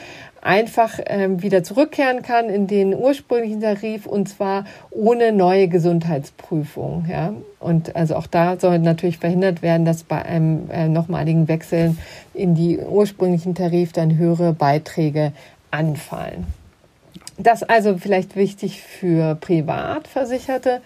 einfach 0.46 1.00
ähm, 1.06 1.42
wieder 1.42 1.64
zurückkehren 1.64 2.22
kann 2.22 2.48
in 2.48 2.66
den 2.66 2.94
ursprünglichen 2.94 3.60
Tarif 3.60 4.06
und 4.06 4.28
zwar 4.28 4.64
ohne 4.90 5.32
neue 5.32 5.68
Gesundheitsprüfung. 5.68 7.06
Ja? 7.10 7.34
Und 7.58 7.96
also 7.96 8.14
auch 8.14 8.26
da 8.26 8.58
soll 8.58 8.78
natürlich 8.78 9.18
verhindert 9.18 9.62
werden, 9.62 9.84
dass 9.84 10.04
bei 10.04 10.24
einem 10.24 10.70
äh, 10.70 10.88
nochmaligen 10.88 11.48
Wechsel 11.48 11.96
in 12.32 12.54
die 12.54 12.78
ursprünglichen 12.78 13.54
Tarif 13.54 13.92
dann 13.92 14.16
höhere 14.16 14.52
Beiträge 14.52 15.32
anfallen. 15.70 16.46
Das 17.38 17.62
also 17.62 17.98
vielleicht 17.98 18.36
wichtig 18.36 18.80
für 18.80 19.34
Privatversicherte. 19.34 20.80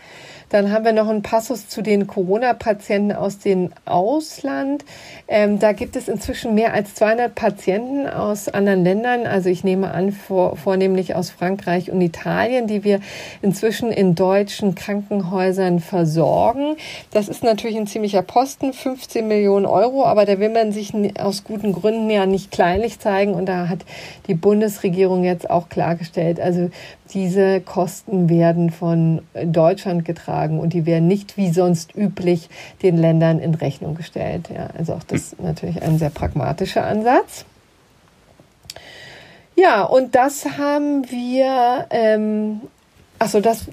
Dann 0.50 0.72
haben 0.72 0.84
wir 0.84 0.92
noch 0.92 1.08
einen 1.08 1.22
Passus 1.22 1.68
zu 1.68 1.80
den 1.80 2.08
Corona-Patienten 2.08 3.12
aus 3.12 3.38
dem 3.38 3.70
Ausland. 3.84 4.84
Ähm, 5.28 5.60
da 5.60 5.72
gibt 5.72 5.94
es 5.94 6.08
inzwischen 6.08 6.54
mehr 6.54 6.74
als 6.74 6.94
200 6.96 7.32
Patienten 7.34 8.08
aus 8.08 8.48
anderen 8.48 8.82
Ländern. 8.82 9.26
Also 9.26 9.48
ich 9.48 9.62
nehme 9.62 9.92
an, 9.92 10.10
vor, 10.10 10.56
vornehmlich 10.56 11.14
aus 11.14 11.30
Frankreich 11.30 11.92
und 11.92 12.00
Italien, 12.00 12.66
die 12.66 12.82
wir 12.82 13.00
inzwischen 13.42 13.92
in 13.92 14.16
deutschen 14.16 14.74
Krankenhäusern 14.74 15.78
versorgen. 15.78 16.76
Das 17.12 17.28
ist 17.28 17.44
natürlich 17.44 17.76
ein 17.76 17.86
ziemlicher 17.86 18.22
Posten, 18.22 18.72
15 18.72 19.26
Millionen 19.28 19.66
Euro, 19.66 20.04
aber 20.04 20.26
da 20.26 20.40
will 20.40 20.50
man 20.50 20.72
sich 20.72 20.92
aus 21.20 21.44
guten 21.44 21.72
Gründen 21.72 22.10
ja 22.10 22.26
nicht 22.26 22.50
kleinlich 22.50 22.98
zeigen. 22.98 23.34
Und 23.34 23.46
da 23.46 23.68
hat 23.68 23.84
die 24.26 24.34
Bundesregierung 24.34 25.22
jetzt 25.22 25.48
auch 25.48 25.68
klargestellt, 25.68 26.40
also 26.40 26.70
diese 27.12 27.60
Kosten 27.60 28.28
werden 28.28 28.70
von 28.70 29.22
Deutschland 29.44 30.04
getragen 30.04 30.58
und 30.60 30.72
die 30.72 30.86
werden 30.86 31.08
nicht 31.08 31.36
wie 31.36 31.50
sonst 31.50 31.94
üblich 31.94 32.48
den 32.82 32.96
Ländern 32.96 33.38
in 33.38 33.54
Rechnung 33.54 33.94
gestellt. 33.94 34.48
Ja, 34.54 34.68
also 34.76 34.94
auch 34.94 35.04
das 35.04 35.32
ist 35.32 35.42
natürlich 35.42 35.82
ein 35.82 35.98
sehr 35.98 36.10
pragmatischer 36.10 36.84
Ansatz. 36.84 37.44
Ja, 39.56 39.82
und 39.82 40.14
das 40.14 40.46
haben 40.58 41.10
wir, 41.10 41.86
ähm, 41.90 42.62
achso, 43.18 43.40
das 43.40 43.66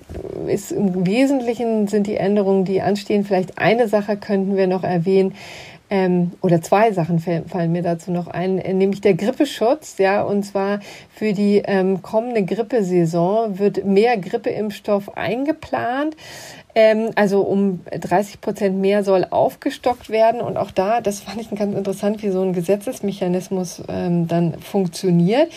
ist 0.47 0.73
im 0.73 1.05
Wesentlichen 1.05 1.87
sind 1.87 2.07
die 2.07 2.17
Änderungen, 2.17 2.65
die 2.65 2.81
anstehen. 2.81 3.23
Vielleicht 3.23 3.57
eine 3.57 3.87
Sache 3.87 4.17
könnten 4.17 4.57
wir 4.57 4.67
noch 4.67 4.83
erwähnen. 4.83 5.33
Ähm, 5.89 6.31
oder 6.41 6.61
zwei 6.61 6.91
Sachen 6.91 7.19
fallen 7.19 7.71
mir 7.71 7.81
dazu 7.81 8.11
noch 8.11 8.27
ein, 8.27 8.59
äh, 8.59 8.73
nämlich 8.73 8.99
der 8.99 9.13
Grippeschutz, 9.13 9.97
ja, 9.99 10.21
und 10.23 10.43
zwar 10.43 10.81
für 11.13 11.31
die 11.31 11.61
ähm, 11.65 12.01
kommende 12.01 12.43
Grippesaison 12.43 13.57
wird 13.57 13.85
mehr 13.85 14.17
Grippeimpfstoff 14.17 15.15
eingeplant. 15.15 16.17
Ähm, 16.77 17.09
also 17.15 17.41
um 17.41 17.79
30 17.89 18.39
Prozent 18.39 18.77
mehr 18.77 19.03
soll 19.03 19.25
aufgestockt 19.27 20.11
werden. 20.11 20.41
Und 20.41 20.57
auch 20.57 20.69
da, 20.69 21.01
das 21.01 21.21
fand 21.21 21.41
ich 21.41 21.49
ganz 21.49 21.75
interessant, 21.75 22.21
wie 22.21 22.29
so 22.29 22.43
ein 22.43 22.53
Gesetzesmechanismus 22.53 23.81
ähm, 23.89 24.27
dann 24.27 24.59
funktioniert. 24.59 25.51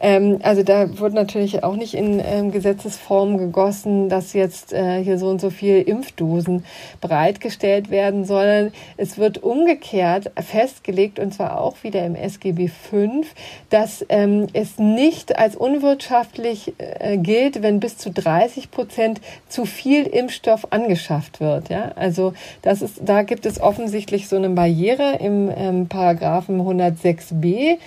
Ähm, 0.00 0.40
also 0.42 0.64
da 0.64 0.98
wird 0.98 1.14
natürlich 1.14 1.62
auch 1.62 1.76
nicht 1.76 1.94
in 1.94 2.20
ähm, 2.20 2.50
Gesetzesform 2.50 3.38
gegossen, 3.38 4.08
dass 4.08 4.32
jetzt 4.32 4.72
äh, 4.72 5.00
hier 5.00 5.16
so 5.16 5.28
und 5.28 5.40
so 5.40 5.50
viel 5.50 5.80
Impfdosen 5.80 6.64
bereitgestellt 7.00 7.90
werden, 7.90 8.24
sondern 8.24 8.72
es 8.96 9.16
wird 9.16 9.44
umgekehrt 9.44 10.32
festgelegt, 10.42 11.20
und 11.20 11.32
zwar 11.32 11.60
auch 11.60 11.84
wieder 11.84 12.04
im 12.04 12.16
SGB 12.16 12.66
V, 12.66 13.22
dass 13.70 14.04
ähm, 14.08 14.48
es 14.52 14.80
nicht 14.80 15.38
als 15.38 15.54
unwirtschaftlich 15.54 16.72
äh, 16.78 17.16
gilt, 17.16 17.62
wenn 17.62 17.78
bis 17.78 17.96
zu 17.96 18.10
30 18.10 18.72
Prozent 18.72 19.20
zu 19.48 19.66
viel 19.66 20.02
Impfstoff 20.08 20.63
angeschafft 20.70 21.40
wird. 21.40 21.68
Ja? 21.68 21.92
Also 21.96 22.34
das 22.62 22.82
ist, 22.82 23.00
da 23.04 23.22
gibt 23.22 23.46
es 23.46 23.60
offensichtlich 23.60 24.28
so 24.28 24.36
eine 24.36 24.50
Barriere 24.50 25.18
im 25.20 25.50
ähm, 25.54 25.88
Paragraphen 25.88 26.60
106b 26.60 27.78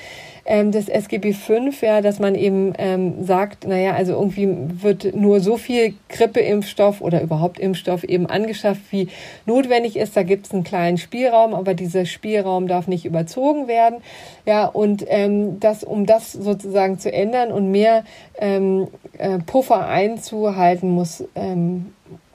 ähm, 0.47 0.71
des 0.71 0.87
SGB 0.87 1.33
V, 1.33 1.69
ja, 1.81 2.01
dass 2.01 2.19
man 2.19 2.33
eben 2.33 2.73
ähm, 2.77 3.25
sagt, 3.25 3.67
naja, 3.67 3.93
also 3.93 4.13
irgendwie 4.13 4.47
wird 4.81 5.13
nur 5.13 5.41
so 5.41 5.57
viel 5.57 5.93
Grippeimpfstoff 6.09 7.01
oder 7.01 7.21
überhaupt 7.21 7.59
Impfstoff 7.59 8.03
eben 8.05 8.25
angeschafft, 8.25 8.81
wie 8.91 9.09
notwendig 9.45 9.97
ist. 9.97 10.15
Da 10.15 10.23
gibt 10.23 10.47
es 10.47 10.53
einen 10.53 10.63
kleinen 10.63 10.97
Spielraum, 10.97 11.53
aber 11.53 11.73
dieser 11.73 12.05
Spielraum 12.05 12.67
darf 12.67 12.87
nicht 12.87 13.05
überzogen 13.05 13.67
werden. 13.67 13.97
Ja, 14.45 14.65
und 14.65 15.05
ähm, 15.07 15.59
das, 15.59 15.83
um 15.83 16.05
das 16.05 16.31
sozusagen 16.31 16.97
zu 16.97 17.11
ändern 17.11 17.51
und 17.51 17.69
mehr 17.69 18.05
ähm, 18.39 18.87
äh, 19.17 19.39
Puffer 19.39 19.87
einzuhalten, 19.87 20.91
muss 20.91 21.25
ähm, 21.35 21.87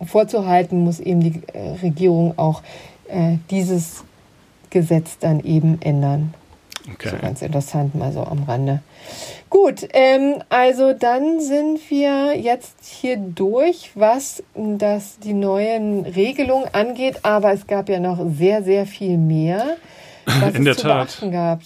vorzuhalten, 0.04 0.84
muss 0.84 1.00
eben 1.00 1.20
die 1.20 1.40
äh, 1.54 1.76
Regierung 1.82 2.34
auch 2.36 2.62
äh, 3.08 3.36
dieses 3.50 4.04
Gesetz 4.68 5.18
dann 5.18 5.40
eben 5.40 5.80
ändern. 5.80 6.34
Okay. 6.94 7.10
So 7.10 7.16
ganz 7.16 7.42
interessant 7.42 7.94
mal 7.94 8.12
so 8.12 8.20
am 8.24 8.42
Rande. 8.44 8.80
Gut, 9.50 9.86
ähm, 9.92 10.42
also 10.48 10.92
dann 10.94 11.40
sind 11.40 11.78
wir 11.90 12.36
jetzt 12.38 12.76
hier 12.84 13.16
durch, 13.16 13.90
was 13.94 14.42
das 14.54 15.18
die 15.18 15.34
neuen 15.34 16.04
Regelungen 16.04 16.66
angeht, 16.72 17.20
aber 17.22 17.52
es 17.52 17.66
gab 17.66 17.88
ja 17.88 18.00
noch 18.00 18.18
sehr, 18.36 18.62
sehr 18.64 18.86
viel 18.86 19.18
mehr, 19.18 19.76
was 20.24 20.54
In 20.54 20.60
es 20.60 20.64
der 20.64 20.76
zu 20.76 20.82
Tat. 20.88 21.06
beachten 21.06 21.30
gab. 21.30 21.60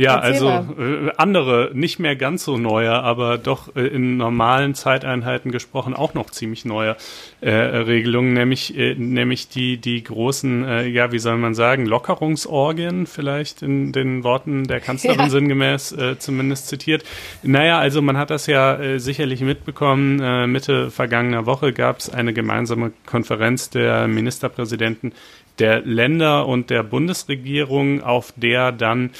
Ja, 0.00 0.14
Erzähl 0.16 0.48
also 0.48 0.82
äh, 0.82 1.10
andere, 1.18 1.72
nicht 1.74 1.98
mehr 1.98 2.16
ganz 2.16 2.46
so 2.46 2.56
neue, 2.56 2.90
aber 2.90 3.36
doch 3.36 3.76
äh, 3.76 3.86
in 3.86 4.16
normalen 4.16 4.74
Zeiteinheiten 4.74 5.50
gesprochen 5.50 5.92
auch 5.92 6.14
noch 6.14 6.30
ziemlich 6.30 6.64
neue 6.64 6.96
äh, 7.42 7.50
Regelungen, 7.50 8.32
nämlich 8.32 8.74
äh, 8.78 8.94
nämlich 8.94 9.50
die 9.50 9.76
die 9.76 10.02
großen, 10.02 10.64
äh, 10.64 10.86
ja, 10.86 11.12
wie 11.12 11.18
soll 11.18 11.36
man 11.36 11.54
sagen, 11.54 11.84
Lockerungsorgien 11.84 13.06
vielleicht 13.06 13.60
in 13.60 13.92
den 13.92 14.24
Worten 14.24 14.66
der 14.66 14.80
Kanzlerin 14.80 15.20
Ja. 15.20 15.28
sinngemäß 15.28 15.92
äh, 15.92 16.18
zumindest 16.18 16.68
zitiert. 16.68 17.04
Naja, 17.42 17.78
also 17.78 18.00
man 18.00 18.16
hat 18.16 18.30
das 18.30 18.46
ja 18.46 18.76
äh, 18.76 18.98
sicherlich 19.00 19.42
mitbekommen. 19.42 20.18
Äh, 20.18 20.46
Mitte 20.46 20.90
vergangener 20.90 21.44
Woche 21.44 21.74
gab 21.74 21.98
es 21.98 22.08
eine 22.08 22.32
gemeinsame 22.32 22.92
Konferenz 23.04 23.68
der 23.68 24.08
Ministerpräsidenten 24.08 25.12
der 25.58 25.82
Länder 25.82 26.46
und 26.46 26.70
der 26.70 26.82
Bundesregierung, 26.82 28.02
auf 28.02 28.32
der 28.34 28.72
dann 28.72 29.10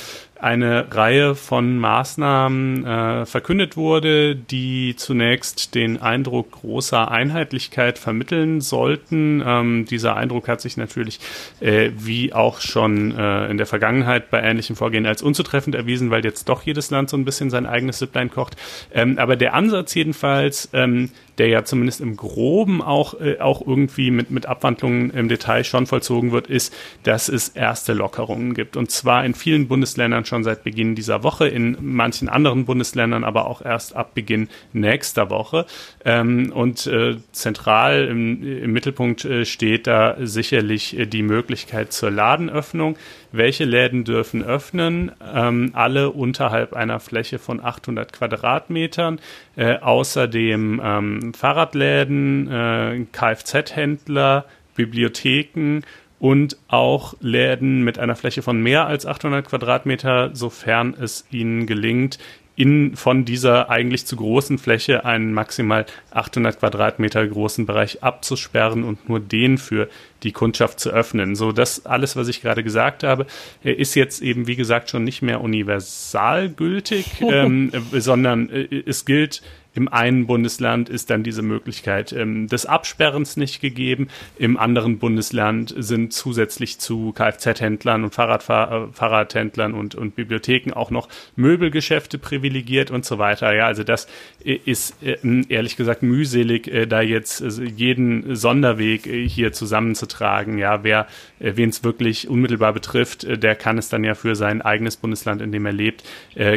eine 0.43 0.87
Reihe 0.91 1.35
von 1.35 1.79
Maßnahmen 1.79 2.85
äh, 2.85 3.27
verkündet 3.27 3.77
wurde, 3.77 4.35
die 4.35 4.95
zunächst 4.97 5.75
den 5.75 6.01
Eindruck 6.01 6.53
großer 6.53 7.11
Einheitlichkeit 7.11 7.99
vermitteln 7.99 8.61
sollten. 8.61 9.43
Ähm, 9.45 9.87
dieser 9.87 10.17
Eindruck 10.17 10.49
hat 10.49 10.61
sich 10.61 10.77
natürlich, 10.77 11.21
äh, 11.61 11.91
wie 11.97 12.33
auch 12.33 12.61
schon 12.61 13.17
äh, 13.17 13.51
in 13.51 13.59
der 13.59 13.67
Vergangenheit 13.67 14.31
bei 14.31 14.41
ähnlichem 14.41 14.77
Vorgehen, 14.77 15.07
als 15.07 15.23
unzutreffend 15.23 15.75
erwiesen, 15.75 16.11
weil 16.11 16.25
jetzt 16.25 16.49
doch 16.49 16.63
jedes 16.63 16.91
Land 16.91 17.11
so 17.11 17.17
ein 17.17 17.25
bisschen 17.25 17.51
sein 17.51 17.67
eigenes 17.67 17.99
Süpplein 17.99 18.31
kocht. 18.31 18.57
Ähm, 18.93 19.19
aber 19.19 19.37
der 19.37 19.55
Ansatz 19.55 19.95
jedenfalls, 19.95 20.71
ähm, 20.73 21.11
der 21.41 21.49
ja 21.49 21.65
zumindest 21.65 22.03
im 22.03 22.17
Groben 22.17 22.83
auch, 22.83 23.19
äh, 23.19 23.39
auch 23.39 23.67
irgendwie 23.67 24.11
mit, 24.11 24.31
mit 24.31 24.45
Abwandlungen 24.45 25.09
im 25.09 25.31
Detail 25.31 25.65
schon 25.65 25.87
vollzogen 25.87 26.33
wird, 26.33 26.49
ist, 26.49 26.77
dass 27.05 27.31
es 27.31 27.49
erste 27.49 27.95
Lockerungen 27.95 28.53
gibt. 28.53 28.77
Und 28.77 28.91
zwar 28.91 29.25
in 29.25 29.33
vielen 29.33 29.67
Bundesländern 29.67 30.27
schon 30.27 30.45
seit 30.45 30.65
Beginn 30.65 30.95
dieser 30.95 31.23
Woche, 31.23 31.49
in 31.49 31.79
manchen 31.81 32.29
anderen 32.29 32.67
Bundesländern 32.67 33.25
aber 33.25 33.47
auch 33.47 33.63
erst 33.63 33.97
ab 33.97 34.15
Beginn 34.15 34.51
nächster 34.75 35.31
Woche. 35.31 35.65
Ähm, 36.05 36.53
und 36.53 36.87
äh, 36.87 37.17
zentral 37.33 38.05
im, 38.05 38.43
im 38.63 38.73
Mittelpunkt 38.75 39.25
äh, 39.25 39.47
steht 39.47 39.87
da 39.87 40.17
sicherlich 40.21 40.99
äh, 40.99 41.07
die 41.07 41.23
Möglichkeit 41.23 41.95
zur 41.95 42.11
Ladenöffnung. 42.11 42.97
Welche 43.33 43.65
Läden 43.65 44.05
dürfen 44.05 44.43
öffnen? 44.43 45.13
Ähm, 45.35 45.71
alle 45.75 46.11
unterhalb 46.11 46.73
einer 46.73 47.01
Fläche 47.01 47.39
von 47.39 47.63
800 47.63 48.13
Quadratmetern. 48.13 49.21
Äh, 49.57 49.79
außerdem 49.79 50.81
ähm, 50.83 51.35
Fahrradläden, 51.35 52.51
äh, 52.51 53.07
Kfz-Händler, 53.13 54.47
Bibliotheken 54.75 55.83
und 56.19 56.59
auch 56.69 57.15
Läden 57.21 57.83
mit 57.83 57.99
einer 57.99 58.17
Fläche 58.17 58.43
von 58.43 58.61
mehr 58.63 58.87
als 58.87 59.07
800 59.07 59.47
Quadratmeter, 59.49 60.31
sofern 60.35 60.95
es 61.01 61.25
ihnen 61.31 61.67
gelingt, 61.67 62.19
in, 62.57 62.97
von 62.97 63.25
dieser 63.25 63.71
eigentlich 63.71 64.07
zu 64.07 64.17
großen 64.17 64.59
Fläche 64.59 65.05
einen 65.05 65.33
maximal 65.33 65.87
800 66.11 66.59
Quadratmeter 66.59 67.27
großen 67.27 67.65
Bereich 67.65 68.03
abzusperren 68.03 68.85
und 68.85 69.09
nur 69.09 69.21
den 69.21 69.57
für 69.57 69.89
die 70.23 70.33
Kundschaft 70.33 70.81
zu 70.81 70.91
öffnen. 70.91 71.37
So, 71.37 71.53
das 71.53 71.87
alles, 71.87 72.17
was 72.17 72.29
ich 72.29 72.43
gerade 72.43 72.63
gesagt 72.63 73.03
habe, 73.03 73.27
äh, 73.65 73.73
ist 73.73 73.95
jetzt 73.95 74.21
eben, 74.21 74.47
wie 74.47 74.57
gesagt, 74.57 74.91
schon 74.91 75.05
nicht 75.05 75.23
mehr 75.23 75.41
universal 75.41 76.51
gültig, 76.51 77.07
ähm, 77.21 77.73
sondern 77.93 78.51
äh, 78.51 78.83
es 78.87 79.05
gilt 79.05 79.43
im 79.75 79.89
einen 79.89 80.27
Bundesland 80.27 80.89
ist 80.89 81.11
dann 81.11 81.23
diese 81.23 81.43
Möglichkeit 81.43 82.13
ähm, 82.13 82.49
des 82.49 82.67
Absperrens 82.67 83.37
nicht 83.37 83.61
gegeben. 83.61 84.09
Im 84.37 84.57
anderen 84.57 84.99
Bundesland 84.99 85.73
sind 85.77 86.13
zusätzlich 86.13 86.79
zu 86.81 87.13
Kfz-Händlern 87.13 88.03
und 88.03 88.15
Fahrradfahr 88.15 88.89
äh, 88.89 88.93
Fahrradhändlern 88.93 89.75
und, 89.75 89.95
und 89.95 90.17
Bibliotheken 90.17 90.73
auch 90.75 90.91
noch 90.91 91.09
Möbelgeschäfte 91.37 92.19
privilegiert 92.19 92.91
und 92.91 93.05
so 93.05 93.19
weiter. 93.19 93.55
Ja, 93.55 93.67
also 93.67 93.85
das 93.85 94.09
ist 94.43 95.01
äh, 95.03 95.17
ehrlich 95.49 95.77
gesagt 95.77 96.03
mühselig, 96.03 96.67
äh, 96.67 96.87
da 96.87 97.01
jetzt 97.01 97.41
äh, 97.41 97.65
jeden 97.65 98.35
Sonderweg 98.35 99.07
äh, 99.07 99.29
hier 99.29 99.53
zusammenzutragen. 99.53 100.59
Ja, 100.59 100.83
wer 100.83 101.07
äh, 101.39 101.53
wen 101.55 101.71
es 101.71 101.85
wirklich 101.85 102.29
unmittelbar 102.29 102.73
betrifft, 102.73 103.25
der 103.25 103.55
kann 103.55 103.79
es 103.79 103.89
dann 103.89 104.03
ja 104.03 104.15
für 104.15 104.35
sein 104.35 104.63
eigenes 104.63 104.97
Bundesland, 104.97 105.43
in 105.43 105.53
dem 105.53 105.67
er 105.67 105.73
lebt, 105.73 106.05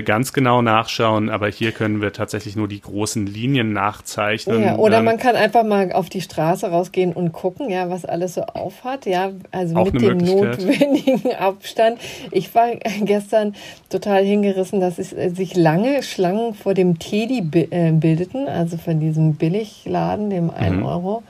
ganz 0.06 0.34
genau 0.34 0.62
nachschauen. 0.62 1.30
Aber 1.30 1.48
hier 1.48 1.72
können 1.72 2.02
wir 2.02 2.14
tatsächlich 2.14 2.56
nur 2.56 2.68
die 2.68 2.82
großen 2.82 3.03
großen 3.04 3.26
Linien 3.28 3.74
nachzeichnen. 3.74 4.64
Ja, 4.64 4.78
oder 4.78 5.00
ähm, 5.00 5.06
man 5.06 5.18
kann 5.18 5.36
einfach 5.36 5.66
mal 5.66 5.92
auf 5.92 6.10
die 6.10 6.22
Straße 6.22 6.68
rausgehen 6.68 7.12
und 7.12 7.34
gucken, 7.34 7.70
ja, 7.70 7.90
was 7.90 8.06
alles 8.06 8.36
so 8.36 8.44
aufhat, 8.44 9.06
ja, 9.06 9.32
also 9.52 9.84
mit 9.84 10.02
dem 10.02 10.20
notwendigen 10.20 11.34
Abstand. 11.38 12.00
Ich 12.32 12.56
war 12.56 12.68
gestern 13.02 13.56
total 13.90 14.24
hingerissen, 14.24 14.80
dass 14.80 15.00
es, 15.00 15.12
äh, 15.12 15.32
sich 15.32 15.58
lange 15.58 16.02
Schlangen 16.02 16.54
vor 16.54 16.74
dem 16.74 16.98
Teddy 16.98 17.44
äh, 17.72 17.92
bildeten, 17.92 18.48
also 18.48 18.78
von 18.78 19.02
diesem 19.02 19.36
Billigladen, 19.36 20.30
dem 20.30 20.50
1 20.50 20.78
mhm. 20.78 20.86
Euro. 20.86 21.24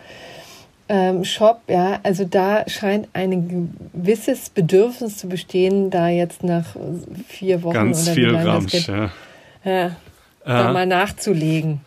Ähm, 0.89 1.24
Shop, 1.24 1.62
ja, 1.68 2.00
also 2.03 2.24
da 2.24 2.70
scheint 2.70 3.08
ein 3.13 3.74
gewisses 3.94 4.51
Bedürfnis 4.51 5.18
zu 5.18 5.27
bestehen, 5.27 5.89
da 5.89 6.10
jetzt 6.10 6.44
nach 6.44 6.75
vier 7.27 7.63
Wochen 7.63 7.74
Ganz 7.74 8.03
oder 8.03 8.13
viel 8.13 8.36
Ramsch, 8.36 8.88
ja. 8.88 9.10
ja 9.63 9.96
da 10.45 10.71
mal 10.73 10.85
nachzulegen. 10.85 11.81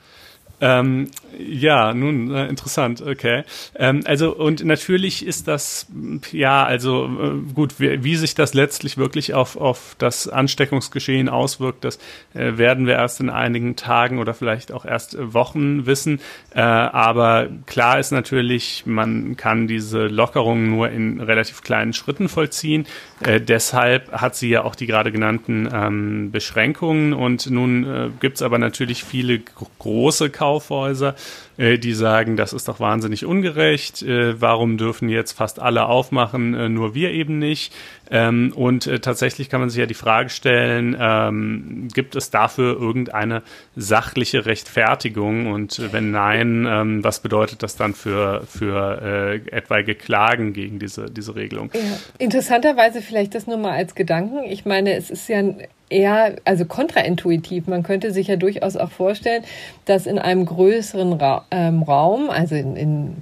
Ähm, 0.61 1.11
ja, 1.39 1.93
nun, 1.95 2.35
äh, 2.35 2.47
interessant, 2.49 3.03
okay. 3.03 3.45
Ähm, 3.75 4.03
also, 4.05 4.35
und 4.35 4.65
natürlich 4.65 5.27
ist 5.27 5.49
das, 5.49 5.87
ja, 6.33 6.65
also 6.65 7.07
äh, 7.07 7.53
gut, 7.53 7.79
wie, 7.79 8.03
wie, 8.05 8.17
sich 8.17 8.35
das 8.35 8.55
letztlich 8.55 8.97
wirklich 8.97 9.35
auf, 9.35 9.57
auf 9.57 9.97
das 9.99 10.29
Ansteckungsgeschehen 10.29 11.29
auswirkt, 11.29 11.85
das 11.85 11.99
äh, 12.35 12.57
werden 12.57 12.87
wir 12.87 12.95
erst 12.95 13.21
in 13.21 13.31
einigen 13.31 13.77
Tagen 13.77 14.19
oder 14.19 14.35
vielleicht 14.35 14.73
auch 14.73 14.85
erst 14.85 15.17
Wochen 15.19 15.87
wissen. 15.87 16.21
Äh, 16.55 16.61
aber 16.61 17.49
klar 17.67 17.99
ist 17.99 18.13
natürlich, 18.13 18.85
man 18.87 19.37
kann 19.37 19.67
diese 19.67 20.07
Lockerungen 20.07 20.71
nur 20.71 20.91
in 20.91 21.21
relativ 21.21 21.63
kleinen 21.63 21.93
Schritten 21.93 22.29
vollziehen. 22.29 22.87
Äh, 23.21 23.41
deshalb 23.41 24.13
hat 24.13 24.37
sie 24.37 24.49
ja 24.49 24.65
auch 24.65 24.75
die 24.75 24.87
gerade 24.87 25.13
genannten 25.13 25.69
ähm, 25.73 26.31
Beschränkungen 26.31 27.13
und 27.13 27.51
nun 27.51 27.85
äh, 27.85 28.11
gibt 28.21 28.37
es 28.37 28.43
aber 28.43 28.59
natürlich 28.59 29.05
viele 29.05 29.41
große 29.79 30.31
Kaufhäuser, 30.31 31.15
äh, 31.59 31.79
die 31.79 31.95
sagen, 31.95 32.37
das 32.37 32.53
ist 32.53 32.69
doch 32.69 32.81
wahnsinnig 32.81 33.25
ungerecht, 33.25 34.03
äh, 34.03 34.41
warum 34.41 34.77
dürfen 34.77 35.09
jetzt 35.09 35.33
fast 35.33 35.59
alle 35.61 35.87
aufmachen, 35.87 36.55
äh, 36.55 36.69
nur 36.69 36.95
wir 36.95 37.13
eben 37.13 37.39
nicht. 37.39 37.73
Ähm, 38.09 38.53
und 38.55 38.89
tatsächlich 39.03 39.49
kann 39.49 39.61
man 39.61 39.69
sich 39.69 39.81
ja 39.81 39.87
die 39.87 39.95
Frage 39.95 40.29
stellen, 40.29 40.97
ähm, 40.99 41.89
gibt 41.93 42.15
es 42.15 42.31
dafür 42.31 42.79
irgendeine 42.81 43.43
sachliche 43.75 44.47
Rechtfertigung? 44.47 45.51
Und 45.53 45.93
wenn 45.93 46.13
nein, 46.13 46.67
ähm, 46.69 47.03
was 47.03 47.19
bedeutet 47.21 47.65
das 47.65 47.75
dann 47.75 47.95
für, 47.95 48.45
für 48.47 49.41
etwaige 49.51 49.97
Klagen 49.97 50.53
gegen 50.53 50.79
diese, 50.79 51.11
diese 51.11 51.35
Regelung? 51.35 51.71
Interessanterweise 52.19 53.03
vielleicht 53.03 53.35
das 53.35 53.49
nur 53.49 53.57
mal 53.57 53.73
als 53.73 53.97
Gedanken. 53.97 54.45
Ich 54.45 54.65
meine, 54.67 54.95
es 54.95 55.11
ist 55.11 55.29
ja 55.29 55.43
eher, 55.89 56.37
also 56.45 56.65
kontraintuitiv. 56.65 57.67
Man 57.67 57.83
könnte 57.83 58.11
sich 58.11 58.27
ja 58.29 58.37
durchaus 58.37 58.77
auch 58.77 58.91
vorstellen, 58.91 59.45
dass 59.85 60.07
in 60.07 60.19
einem 60.19 60.45
größeren 60.47 61.13
Ra 61.15 61.45
ähm, 61.51 61.83
Raum, 61.83 62.31
also 62.31 62.55
in, 62.55 62.77
in 62.77 63.17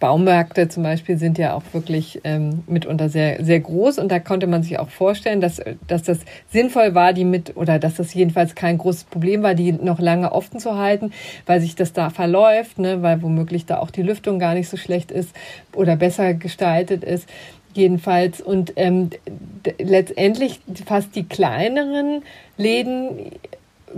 Baumärkte 0.00 0.68
zum 0.68 0.82
Beispiel 0.82 1.18
sind 1.18 1.38
ja 1.38 1.54
auch 1.54 1.62
wirklich 1.72 2.20
ähm, 2.24 2.64
mitunter 2.66 3.08
sehr, 3.08 3.44
sehr 3.44 3.60
groß 3.60 3.98
und 3.98 4.10
da 4.10 4.18
konnte 4.18 4.46
man 4.46 4.62
sich 4.62 4.78
auch 4.78 4.88
vorstellen, 4.88 5.40
dass, 5.40 5.60
dass 5.86 6.02
das 6.02 6.20
sinnvoll 6.48 6.94
war, 6.94 7.12
die 7.12 7.24
mit, 7.24 7.56
oder 7.56 7.78
dass 7.78 7.96
das 7.96 8.12
jedenfalls 8.14 8.54
kein 8.54 8.78
großes 8.78 9.04
Problem 9.04 9.42
war, 9.42 9.54
die 9.54 9.72
noch 9.72 10.00
lange 10.00 10.32
offen 10.32 10.58
zu 10.58 10.76
halten, 10.76 11.12
weil 11.46 11.60
sich 11.60 11.76
das 11.76 11.92
da 11.92 12.10
verläuft, 12.10 12.78
ne, 12.78 13.02
weil 13.02 13.22
womöglich 13.22 13.66
da 13.66 13.78
auch 13.78 13.90
die 13.90 14.02
Lüftung 14.02 14.38
gar 14.38 14.54
nicht 14.54 14.68
so 14.68 14.76
schlecht 14.76 15.12
ist 15.12 15.36
oder 15.74 15.96
besser 15.96 16.34
gestaltet 16.34 17.04
ist 17.04 17.28
jedenfalls. 17.74 18.40
Und 18.40 18.72
ähm, 18.76 19.10
letztendlich 19.78 20.60
fast 20.86 21.14
die 21.14 21.24
kleineren 21.24 22.22
Läden 22.56 23.32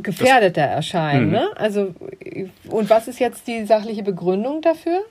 gefährdeter 0.00 0.62
erscheinen. 0.62 1.26
Mhm. 1.26 1.32
Ne? 1.32 1.50
Also, 1.56 1.94
und 2.68 2.90
was 2.90 3.08
ist 3.08 3.18
jetzt 3.18 3.46
die 3.46 3.64
sachliche 3.64 4.02
Begründung 4.02 4.62
dafür? 4.62 5.02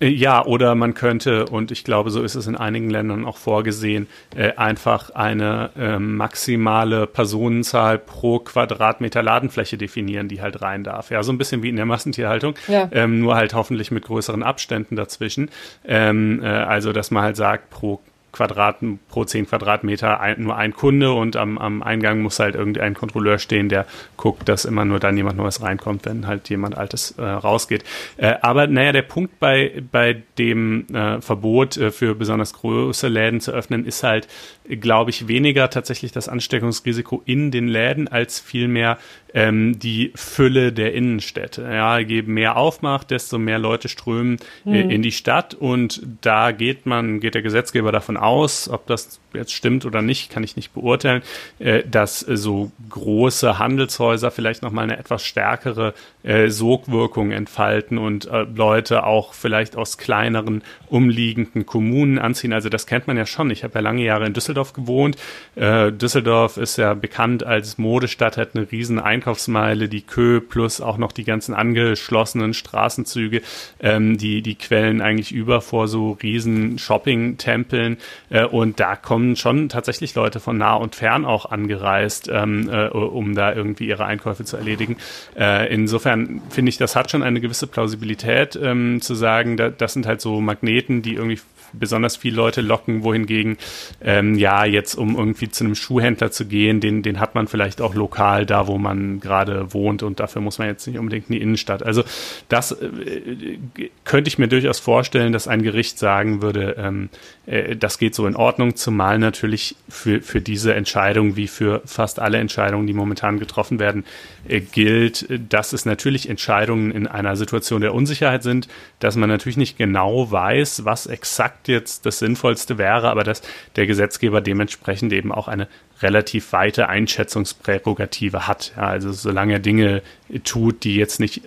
Äh, 0.00 0.08
ja, 0.08 0.44
oder 0.44 0.74
man 0.74 0.94
könnte, 0.94 1.46
und 1.46 1.70
ich 1.70 1.84
glaube, 1.84 2.10
so 2.10 2.22
ist 2.22 2.34
es 2.34 2.46
in 2.46 2.56
einigen 2.56 2.90
Ländern 2.90 3.24
auch 3.24 3.36
vorgesehen, 3.36 4.06
äh, 4.34 4.52
einfach 4.56 5.10
eine 5.10 5.70
äh, 5.76 5.98
maximale 5.98 7.06
Personenzahl 7.06 7.98
pro 7.98 8.38
Quadratmeter 8.38 9.22
Ladenfläche 9.22 9.78
definieren, 9.78 10.28
die 10.28 10.42
halt 10.42 10.62
rein 10.62 10.84
darf. 10.84 11.10
Ja, 11.10 11.22
so 11.22 11.32
ein 11.32 11.38
bisschen 11.38 11.62
wie 11.62 11.68
in 11.68 11.76
der 11.76 11.86
Massentierhaltung, 11.86 12.54
ja. 12.68 12.88
ähm, 12.92 13.20
nur 13.20 13.36
halt 13.36 13.54
hoffentlich 13.54 13.90
mit 13.90 14.04
größeren 14.04 14.42
Abständen 14.42 14.96
dazwischen. 14.96 15.50
Ähm, 15.84 16.42
äh, 16.42 16.46
also, 16.46 16.92
dass 16.92 17.10
man 17.10 17.22
halt 17.22 17.36
sagt, 17.36 17.70
pro 17.70 18.00
Quadrat, 18.36 18.76
pro 19.08 19.24
10 19.24 19.46
Quadratmeter 19.46 20.20
ein, 20.20 20.42
nur 20.42 20.56
ein 20.56 20.74
Kunde 20.74 21.12
und 21.12 21.36
am, 21.36 21.56
am 21.56 21.82
Eingang 21.82 22.20
muss 22.20 22.38
halt 22.38 22.54
irgendein 22.54 22.92
Kontrolleur 22.92 23.38
stehen, 23.38 23.70
der 23.70 23.86
guckt, 24.18 24.48
dass 24.48 24.66
immer 24.66 24.84
nur 24.84 25.00
dann 25.00 25.16
jemand 25.16 25.38
Neues 25.38 25.62
reinkommt, 25.62 26.04
wenn 26.04 26.26
halt 26.26 26.50
jemand 26.50 26.76
Altes 26.76 27.12
äh, 27.12 27.22
rausgeht. 27.22 27.84
Äh, 28.18 28.34
aber 28.42 28.66
naja, 28.66 28.92
der 28.92 29.02
Punkt 29.02 29.40
bei, 29.40 29.82
bei 29.90 30.22
dem 30.38 30.86
äh, 30.92 31.20
Verbot 31.22 31.78
äh, 31.78 31.90
für 31.90 32.14
besonders 32.14 32.52
große 32.52 33.08
Läden 33.08 33.40
zu 33.40 33.52
öffnen 33.52 33.86
ist 33.86 34.02
halt, 34.02 34.28
glaube 34.68 35.10
ich, 35.10 35.28
weniger 35.28 35.70
tatsächlich 35.70 36.12
das 36.12 36.28
Ansteckungsrisiko 36.28 37.22
in 37.24 37.50
den 37.50 37.68
Läden 37.68 38.08
als 38.08 38.38
vielmehr 38.38 38.98
ähm, 39.36 39.78
die 39.78 40.12
Fülle 40.14 40.72
der 40.72 40.94
Innenstädte. 40.94 41.62
Ja, 41.62 41.98
je 41.98 42.22
mehr 42.22 42.56
aufmacht, 42.56 43.10
desto 43.10 43.38
mehr 43.38 43.58
Leute 43.58 43.88
strömen 43.88 44.38
äh, 44.64 44.84
mhm. 44.84 44.90
in 44.90 45.02
die 45.02 45.12
Stadt 45.12 45.54
und 45.54 46.00
da 46.22 46.52
geht 46.52 46.86
man, 46.86 47.20
geht 47.20 47.34
der 47.34 47.42
Gesetzgeber 47.42 47.92
davon 47.92 48.16
aus, 48.16 48.25
ob 48.34 48.86
das 48.86 49.20
jetzt 49.36 49.52
stimmt 49.52 49.84
oder 49.84 50.02
nicht, 50.02 50.30
kann 50.30 50.42
ich 50.42 50.56
nicht 50.56 50.72
beurteilen, 50.74 51.22
äh, 51.58 51.82
dass 51.88 52.26
äh, 52.26 52.36
so 52.36 52.72
große 52.88 53.58
Handelshäuser 53.58 54.30
vielleicht 54.30 54.62
nochmal 54.62 54.84
eine 54.84 54.98
etwas 54.98 55.24
stärkere 55.24 55.94
äh, 56.22 56.48
Sogwirkung 56.48 57.30
entfalten 57.30 57.98
und 57.98 58.28
Leute 58.54 59.04
auch 59.04 59.34
vielleicht 59.34 59.76
aus 59.76 59.98
kleineren 59.98 60.62
umliegenden 60.88 61.66
Kommunen 61.66 62.18
anziehen. 62.18 62.52
Also 62.52 62.68
das 62.68 62.86
kennt 62.86 63.06
man 63.06 63.16
ja 63.16 63.26
schon. 63.26 63.50
Ich 63.50 63.62
habe 63.64 63.74
ja 63.74 63.80
lange 63.80 64.02
Jahre 64.02 64.26
in 64.26 64.32
Düsseldorf 64.32 64.72
gewohnt. 64.72 65.16
Düsseldorf 65.56 66.56
ist 66.56 66.76
ja 66.76 66.94
bekannt 66.94 67.44
als 67.44 67.78
Modestadt, 67.78 68.36
hat 68.36 68.54
eine 68.54 68.70
riesen 68.70 68.98
Einkaufsmeile, 68.98 69.88
die 69.88 70.02
Kö 70.02 70.40
plus 70.40 70.80
auch 70.80 70.98
noch 70.98 71.12
die 71.12 71.24
ganzen 71.24 71.54
angeschlossenen 71.54 72.54
Straßenzüge, 72.54 73.42
ähm, 73.80 74.18
die, 74.18 74.42
die 74.42 74.56
quellen 74.56 75.00
eigentlich 75.00 75.32
über 75.32 75.60
vor 75.60 75.88
so 75.88 76.18
riesen 76.22 76.78
Shopping-Tempeln 76.78 77.98
und 78.44 78.80
da 78.80 78.96
kommen 78.96 79.36
schon 79.36 79.68
tatsächlich 79.68 80.14
Leute 80.14 80.40
von 80.40 80.58
nah 80.58 80.74
und 80.74 80.94
fern 80.94 81.24
auch 81.24 81.46
angereist, 81.46 82.28
ähm, 82.32 82.68
äh, 82.68 82.88
um 82.88 83.34
da 83.34 83.52
irgendwie 83.52 83.86
ihre 83.86 84.04
Einkäufe 84.04 84.44
zu 84.44 84.56
erledigen. 84.56 84.96
Äh, 85.38 85.72
insofern 85.72 86.42
finde 86.50 86.70
ich, 86.70 86.78
das 86.78 86.96
hat 86.96 87.10
schon 87.10 87.22
eine 87.22 87.40
gewisse 87.40 87.66
Plausibilität, 87.66 88.58
ähm, 88.60 89.00
zu 89.00 89.14
sagen, 89.14 89.56
da, 89.56 89.68
das 89.68 89.92
sind 89.92 90.06
halt 90.06 90.20
so 90.20 90.40
Magneten, 90.40 91.02
die 91.02 91.14
irgendwie 91.14 91.40
besonders 91.78 92.16
viele 92.16 92.36
Leute 92.36 92.60
locken, 92.60 93.02
wohingegen, 93.02 93.56
ähm, 94.02 94.34
ja, 94.34 94.64
jetzt 94.64 94.94
um 94.94 95.16
irgendwie 95.16 95.48
zu 95.48 95.64
einem 95.64 95.74
Schuhhändler 95.74 96.30
zu 96.30 96.46
gehen, 96.46 96.80
den, 96.80 97.02
den 97.02 97.20
hat 97.20 97.34
man 97.34 97.48
vielleicht 97.48 97.80
auch 97.80 97.94
lokal 97.94 98.46
da, 98.46 98.66
wo 98.66 98.78
man 98.78 99.20
gerade 99.20 99.72
wohnt 99.72 100.02
und 100.02 100.20
dafür 100.20 100.42
muss 100.42 100.58
man 100.58 100.68
jetzt 100.68 100.86
nicht 100.86 100.98
unbedingt 100.98 101.28
in 101.28 101.36
die 101.36 101.42
Innenstadt. 101.42 101.82
Also 101.82 102.04
das 102.48 102.72
äh, 102.72 103.58
könnte 104.04 104.28
ich 104.28 104.38
mir 104.38 104.48
durchaus 104.48 104.78
vorstellen, 104.78 105.32
dass 105.32 105.48
ein 105.48 105.62
Gericht 105.62 105.98
sagen 105.98 106.42
würde, 106.42 106.76
ähm, 106.78 107.08
äh, 107.46 107.76
das 107.76 107.98
geht 107.98 108.14
so 108.14 108.26
in 108.26 108.36
Ordnung, 108.36 108.76
zumal 108.76 109.18
natürlich 109.18 109.76
für, 109.88 110.20
für 110.20 110.40
diese 110.40 110.74
Entscheidung 110.74 111.36
wie 111.36 111.48
für 111.48 111.82
fast 111.84 112.18
alle 112.18 112.38
Entscheidungen, 112.38 112.86
die 112.86 112.92
momentan 112.92 113.38
getroffen 113.38 113.78
werden, 113.78 114.04
gilt, 114.48 115.26
dass 115.50 115.72
es 115.72 115.84
natürlich 115.84 116.28
Entscheidungen 116.28 116.90
in 116.90 117.06
einer 117.06 117.36
Situation 117.36 117.80
der 117.80 117.94
Unsicherheit 117.94 118.42
sind, 118.42 118.68
dass 118.98 119.16
man 119.16 119.28
natürlich 119.28 119.56
nicht 119.56 119.78
genau 119.78 120.30
weiß, 120.30 120.84
was 120.84 121.06
exakt 121.06 121.68
jetzt 121.68 122.06
das 122.06 122.18
Sinnvollste 122.18 122.78
wäre, 122.78 123.10
aber 123.10 123.24
dass 123.24 123.42
der 123.76 123.86
Gesetzgeber 123.86 124.40
dementsprechend 124.40 125.12
eben 125.12 125.32
auch 125.32 125.48
eine 125.48 125.68
relativ 126.02 126.52
weite 126.52 126.88
Einschätzungsprärogative 126.88 128.46
hat. 128.46 128.72
Ja, 128.76 128.84
also 128.84 129.12
solange 129.12 129.54
er 129.54 129.58
Dinge 129.60 130.02
tut, 130.44 130.84
die 130.84 130.96
jetzt 130.96 131.20
nicht 131.20 131.42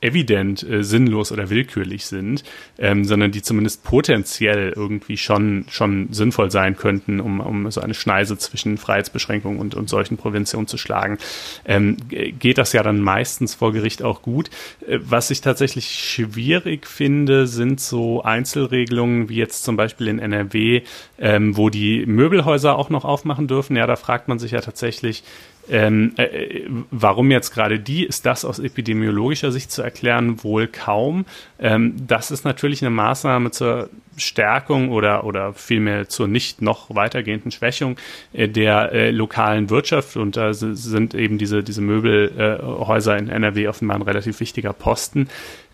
evident 0.00 0.62
äh, 0.62 0.82
sinnlos 0.82 1.30
oder 1.30 1.50
willkürlich 1.50 2.06
sind, 2.06 2.42
ähm, 2.78 3.04
sondern 3.04 3.32
die 3.32 3.42
zumindest 3.42 3.84
potenziell 3.84 4.72
irgendwie 4.74 5.16
schon, 5.16 5.66
schon 5.68 6.12
sinnvoll 6.12 6.50
sein 6.50 6.76
könnten, 6.76 7.20
um, 7.20 7.40
um 7.40 7.70
so 7.70 7.80
eine 7.80 7.94
Schneise 7.94 8.38
zwischen 8.38 8.78
Freiheitsbeschränkung 8.78 9.58
und, 9.58 9.74
und 9.74 9.90
solchen 9.90 10.16
Prävention 10.16 10.66
zu 10.66 10.78
schlagen, 10.78 11.18
ähm, 11.66 11.96
geht 12.08 12.58
das 12.58 12.72
ja 12.72 12.82
dann 12.82 13.00
meistens 13.00 13.54
vor 13.54 13.72
Gericht 13.72 14.02
auch 14.02 14.22
gut. 14.22 14.50
Äh, 14.86 14.98
was 15.02 15.30
ich 15.30 15.42
tatsächlich 15.42 15.90
schwierig 15.90 16.86
finde, 16.86 17.46
sind 17.46 17.80
so 17.80 18.22
Einzelregelungen 18.22 19.28
wie 19.28 19.36
jetzt 19.36 19.64
zum 19.64 19.76
Beispiel 19.76 20.08
in 20.08 20.18
NRW, 20.18 20.82
ähm, 21.18 21.56
wo 21.56 21.68
die 21.68 22.06
Möbelhäuser 22.06 22.76
auch 22.76 22.88
noch 22.88 23.04
aufmachen 23.04 23.48
dürfen. 23.48 23.76
Ja, 23.76 23.86
da 23.86 23.96
fragt 23.96 24.28
man 24.28 24.38
sich 24.38 24.52
ja 24.52 24.60
tatsächlich, 24.60 25.22
ähm, 25.68 26.14
äh, 26.16 26.62
warum 26.90 27.30
jetzt 27.30 27.52
gerade 27.52 27.78
die? 27.78 28.04
Ist 28.04 28.26
das 28.26 28.44
aus 28.44 28.58
epidemiologischer 28.58 29.52
Sicht 29.52 29.70
zu 29.70 29.82
erklären? 29.82 30.42
Wohl 30.42 30.66
kaum. 30.66 31.26
Ähm, 31.58 31.94
das 32.06 32.30
ist 32.30 32.44
natürlich 32.44 32.82
eine 32.82 32.90
Maßnahme 32.90 33.50
zur 33.50 33.90
Stärkung 34.16 34.90
oder, 34.90 35.24
oder 35.24 35.54
vielmehr 35.54 36.08
zur 36.08 36.28
nicht 36.28 36.62
noch 36.62 36.94
weitergehenden 36.94 37.50
Schwächung 37.50 37.96
äh, 38.32 38.48
der 38.48 38.92
äh, 38.92 39.10
lokalen 39.10 39.70
Wirtschaft. 39.70 40.16
Und 40.16 40.36
da 40.36 40.52
sind 40.54 41.14
eben 41.14 41.38
diese, 41.38 41.62
diese 41.62 41.82
Möbelhäuser 41.82 43.16
in 43.16 43.28
NRW 43.28 43.68
offenbar 43.68 43.96
ein 43.96 44.02
relativ 44.02 44.40
wichtiger 44.40 44.72
Posten. 44.72 45.28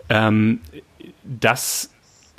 Ähm, 0.09 0.61
das 1.25 1.91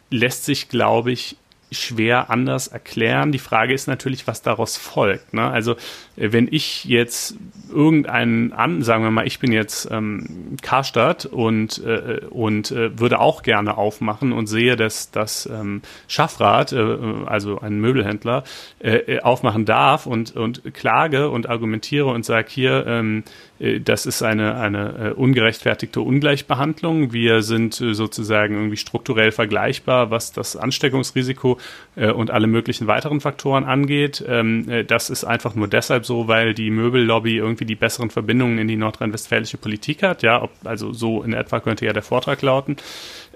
lässt 0.09 0.45
sich, 0.45 0.69
glaube 0.69 1.11
ich, 1.11 1.37
schwer 1.71 2.29
anders 2.29 2.67
erklären. 2.67 3.31
Die 3.31 3.39
Frage 3.39 3.73
ist 3.73 3.87
natürlich, 3.87 4.25
was 4.27 4.41
daraus 4.41 4.77
folgt. 4.77 5.33
Ne? 5.33 5.49
Also 5.49 5.73
äh, 6.15 6.31
wenn 6.31 6.47
ich 6.49 6.85
jetzt 6.85 7.35
irgendeinen 7.69 8.53
an, 8.53 8.81
sagen 8.83 9.03
wir 9.03 9.11
mal, 9.11 9.27
ich 9.27 9.39
bin 9.39 9.51
jetzt 9.51 9.89
ähm, 9.91 10.57
Karstadt 10.61 11.25
und 11.25 11.83
äh, 11.83 12.21
und 12.29 12.71
äh, 12.71 12.97
würde 12.99 13.19
auch 13.19 13.43
gerne 13.43 13.77
aufmachen 13.77 14.31
und 14.31 14.47
sehe, 14.47 14.75
dass 14.75 15.11
das 15.11 15.45
ähm, 15.45 15.81
Schaffrad, 16.07 16.71
äh, 16.71 16.97
also 17.25 17.59
ein 17.59 17.79
Möbelhändler, 17.81 18.43
äh, 18.79 18.97
äh, 18.97 19.19
aufmachen 19.21 19.65
darf 19.65 20.05
und 20.05 20.35
und 20.35 20.73
klage 20.73 21.29
und 21.29 21.49
argumentiere 21.49 22.07
und 22.07 22.23
sage 22.23 22.47
hier 22.49 22.85
ähm, 22.87 23.23
äh, 23.56 23.56
das 23.59 24.05
ist 24.05 24.21
eine, 24.21 24.55
eine 24.55 25.09
äh, 25.09 25.13
ungerechtfertigte 25.13 26.01
Ungleichbehandlung. 26.01 27.13
Wir 27.13 27.41
sind 27.41 27.81
äh, 27.81 27.93
sozusagen 27.93 28.55
irgendwie 28.55 28.77
strukturell 28.77 29.31
vergleichbar, 29.31 30.11
was 30.11 30.31
das 30.31 30.55
Ansteckungsrisiko 30.55 31.57
und 31.95 32.29
alle 32.29 32.45
möglichen 32.45 32.85
weiteren 32.85 33.21
Faktoren 33.21 33.63
angeht. 33.63 34.23
Ähm, 34.27 34.85
das 34.87 35.09
ist 35.09 35.23
einfach 35.23 35.55
nur 35.55 35.67
deshalb 35.67 36.05
so, 36.05 36.27
weil 36.27 36.53
die 36.53 36.69
Möbellobby 36.69 37.37
irgendwie 37.37 37.65
die 37.65 37.75
besseren 37.75 38.11
Verbindungen 38.11 38.59
in 38.59 38.67
die 38.67 38.75
nordrhein-westfälische 38.75 39.57
Politik 39.57 40.03
hat. 40.03 40.21
Ja, 40.21 40.47
also 40.63 40.93
so 40.93 41.23
in 41.23 41.33
etwa 41.33 41.59
könnte 41.59 41.85
ja 41.85 41.93
der 41.93 42.03
Vortrag 42.03 42.41
lauten. 42.41 42.77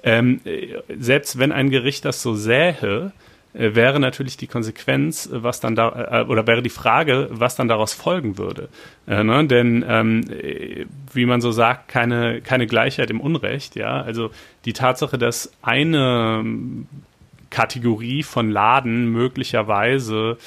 Ähm, 0.04 0.42
selbst 0.98 1.40
wenn 1.40 1.52
ein 1.52 1.70
Gericht 1.70 2.06
das 2.06 2.22
so 2.22 2.36
sähe, 2.36 3.12
äh, 3.14 3.31
wäre 3.54 4.00
natürlich 4.00 4.38
die 4.38 4.48
Konsequenz, 4.48 5.30
was 5.32 5.60
dann 5.60 5.76
da, 5.76 6.22
äh, 6.22 6.26
oder 6.26 6.48
wäre 6.48 6.62
die 6.62 6.70
Frage, 6.70 7.28
was 7.32 7.56
dann 7.56 7.68
daraus 7.68 7.94
folgen 7.94 8.38
würde. 8.38 8.70
Äh, 9.08 9.24
ne? 9.24 9.46
Denn 9.46 9.84
ähm, 9.88 10.24
wie 11.14 11.26
man 11.26 11.42
so 11.42 11.52
sagt, 11.52 11.88
keine, 11.88 12.42
keine 12.42 12.68
Gleichheit 12.68 13.10
im 13.10 13.20
Unrecht, 13.20 13.76
ja. 13.76 14.02
Also 14.02 14.32
die 14.66 14.74
Tatsache, 14.74 15.18
dass 15.18 15.52
eine 15.62 16.44
Kategorie 17.50 18.24
von 18.24 18.50
Laden 18.50 19.12
möglicherweise 19.12 20.38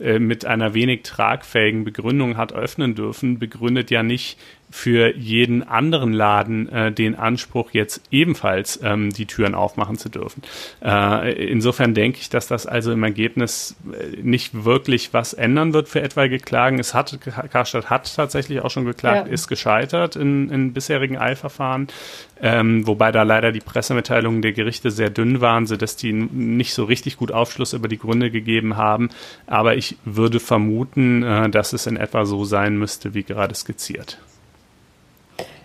äh, 0.00 0.18
mit 0.18 0.44
einer 0.44 0.74
wenig 0.74 1.02
tragfähigen 1.02 1.84
Begründung 1.84 2.36
hat 2.36 2.52
öffnen 2.52 2.96
dürfen, 2.96 3.38
begründet 3.38 3.90
ja 3.92 4.02
nicht 4.02 4.38
für 4.74 5.16
jeden 5.16 5.62
anderen 5.62 6.12
Laden 6.12 6.68
äh, 6.68 6.90
den 6.90 7.14
Anspruch, 7.14 7.70
jetzt 7.70 8.02
ebenfalls 8.10 8.80
ähm, 8.82 9.10
die 9.10 9.24
Türen 9.24 9.54
aufmachen 9.54 9.96
zu 9.96 10.08
dürfen. 10.08 10.42
Äh, 10.84 11.32
insofern 11.46 11.94
denke 11.94 12.18
ich, 12.20 12.28
dass 12.28 12.48
das 12.48 12.66
also 12.66 12.90
im 12.90 13.04
Ergebnis 13.04 13.76
äh, 13.92 14.20
nicht 14.20 14.64
wirklich 14.64 15.14
was 15.14 15.32
ändern 15.32 15.74
wird 15.74 15.88
für 15.88 16.02
etwaige 16.02 16.40
Klagen. 16.40 16.80
Es 16.80 16.92
hat, 16.92 17.16
Karstadt 17.52 17.88
hat 17.88 18.12
tatsächlich 18.16 18.62
auch 18.62 18.70
schon 18.70 18.84
geklagt, 18.84 19.28
ja. 19.28 19.32
ist 19.32 19.46
gescheitert 19.46 20.16
in, 20.16 20.50
in 20.50 20.72
bisherigen 20.72 21.18
Eilverfahren, 21.18 21.86
ähm, 22.42 22.84
wobei 22.84 23.12
da 23.12 23.22
leider 23.22 23.52
die 23.52 23.60
Pressemitteilungen 23.60 24.42
der 24.42 24.54
Gerichte 24.54 24.90
sehr 24.90 25.08
dünn 25.08 25.40
waren, 25.40 25.68
sodass 25.68 25.94
die 25.94 26.12
nicht 26.12 26.74
so 26.74 26.82
richtig 26.82 27.16
gut 27.16 27.30
Aufschluss 27.30 27.74
über 27.74 27.86
die 27.86 27.98
Gründe 27.98 28.32
gegeben 28.32 28.76
haben. 28.76 29.10
Aber 29.46 29.76
ich 29.76 29.96
würde 30.04 30.40
vermuten, 30.40 31.22
äh, 31.22 31.48
dass 31.48 31.72
es 31.72 31.86
in 31.86 31.96
etwa 31.96 32.26
so 32.26 32.44
sein 32.44 32.76
müsste, 32.76 33.14
wie 33.14 33.22
gerade 33.22 33.54
skizziert. 33.54 34.18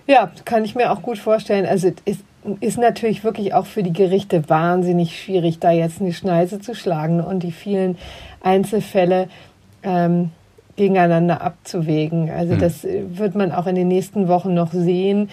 Ja, 0.09 0.31
kann 0.43 0.65
ich 0.65 0.73
mir 0.73 0.91
auch 0.91 1.03
gut 1.03 1.19
vorstellen. 1.19 1.67
Also 1.67 1.91
es 2.05 2.17
ist 2.61 2.79
natürlich 2.79 3.23
wirklich 3.23 3.53
auch 3.53 3.67
für 3.67 3.83
die 3.83 3.93
Gerichte 3.93 4.49
wahnsinnig 4.49 5.21
schwierig, 5.21 5.59
da 5.59 5.69
jetzt 5.69 6.01
eine 6.01 6.13
Schneise 6.13 6.59
zu 6.59 6.73
schlagen 6.73 7.21
und 7.21 7.43
die 7.43 7.51
vielen 7.51 7.95
Einzelfälle 8.41 9.29
ähm, 9.83 10.31
gegeneinander 10.77 11.41
abzuwägen. 11.41 12.31
Also 12.31 12.53
hm. 12.53 12.59
das 12.59 12.83
wird 12.83 13.35
man 13.35 13.51
auch 13.51 13.67
in 13.67 13.75
den 13.75 13.87
nächsten 13.87 14.27
Wochen 14.27 14.55
noch 14.55 14.71
sehen 14.71 15.29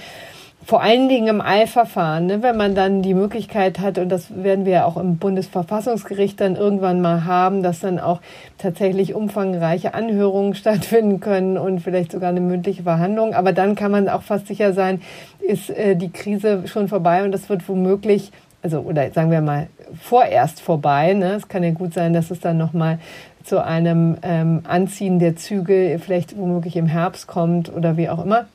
vor 0.66 0.82
allen 0.82 1.08
Dingen 1.08 1.28
im 1.28 1.40
Eilverfahren, 1.40 2.26
ne, 2.26 2.42
wenn 2.42 2.56
man 2.56 2.74
dann 2.74 3.00
die 3.00 3.14
Möglichkeit 3.14 3.78
hat, 3.78 3.98
und 3.98 4.08
das 4.08 4.42
werden 4.42 4.64
wir 4.64 4.72
ja 4.72 4.84
auch 4.84 4.96
im 4.96 5.16
Bundesverfassungsgericht 5.16 6.40
dann 6.40 6.56
irgendwann 6.56 7.00
mal 7.00 7.24
haben, 7.24 7.62
dass 7.62 7.78
dann 7.78 8.00
auch 8.00 8.20
tatsächlich 8.58 9.14
umfangreiche 9.14 9.94
Anhörungen 9.94 10.54
stattfinden 10.56 11.20
können 11.20 11.56
und 11.56 11.78
vielleicht 11.78 12.10
sogar 12.10 12.30
eine 12.30 12.40
mündliche 12.40 12.82
Verhandlung. 12.82 13.32
Aber 13.32 13.52
dann 13.52 13.76
kann 13.76 13.92
man 13.92 14.08
auch 14.08 14.22
fast 14.22 14.48
sicher 14.48 14.72
sein, 14.72 15.02
ist 15.38 15.70
äh, 15.70 15.94
die 15.94 16.10
Krise 16.10 16.66
schon 16.66 16.88
vorbei 16.88 17.22
und 17.22 17.30
das 17.30 17.48
wird 17.48 17.68
womöglich, 17.68 18.32
also 18.60 18.80
oder 18.80 19.08
sagen 19.12 19.30
wir 19.30 19.42
mal 19.42 19.68
vorerst 20.02 20.60
vorbei. 20.60 21.12
Ne? 21.12 21.34
Es 21.34 21.46
kann 21.46 21.62
ja 21.62 21.70
gut 21.70 21.94
sein, 21.94 22.12
dass 22.12 22.32
es 22.32 22.40
dann 22.40 22.58
nochmal 22.58 22.98
zu 23.44 23.64
einem 23.64 24.16
ähm, 24.22 24.62
Anziehen 24.66 25.20
der 25.20 25.36
Zügel 25.36 26.00
vielleicht 26.00 26.36
womöglich 26.36 26.74
im 26.74 26.86
Herbst 26.86 27.28
kommt 27.28 27.72
oder 27.72 27.96
wie 27.96 28.08
auch 28.08 28.24
immer. 28.24 28.46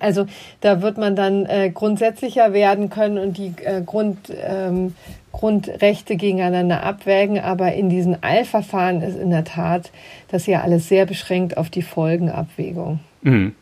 Also 0.00 0.26
da 0.60 0.82
wird 0.82 0.98
man 0.98 1.16
dann 1.16 1.46
äh, 1.46 1.70
grundsätzlicher 1.70 2.52
werden 2.52 2.90
können 2.90 3.18
und 3.18 3.38
die 3.38 3.54
äh, 3.64 3.80
Grund, 3.80 4.30
ähm, 4.30 4.94
Grundrechte 5.32 6.16
gegeneinander 6.16 6.82
abwägen. 6.82 7.40
Aber 7.40 7.72
in 7.72 7.88
diesen 7.88 8.22
Eilverfahren 8.22 9.02
ist 9.02 9.18
in 9.18 9.30
der 9.30 9.44
Tat 9.44 9.90
das 10.30 10.46
ja 10.46 10.60
alles 10.60 10.88
sehr 10.88 11.06
beschränkt 11.06 11.56
auf 11.56 11.70
die 11.70 11.82
Folgenabwägung. 11.82 13.00
Mhm. 13.22 13.54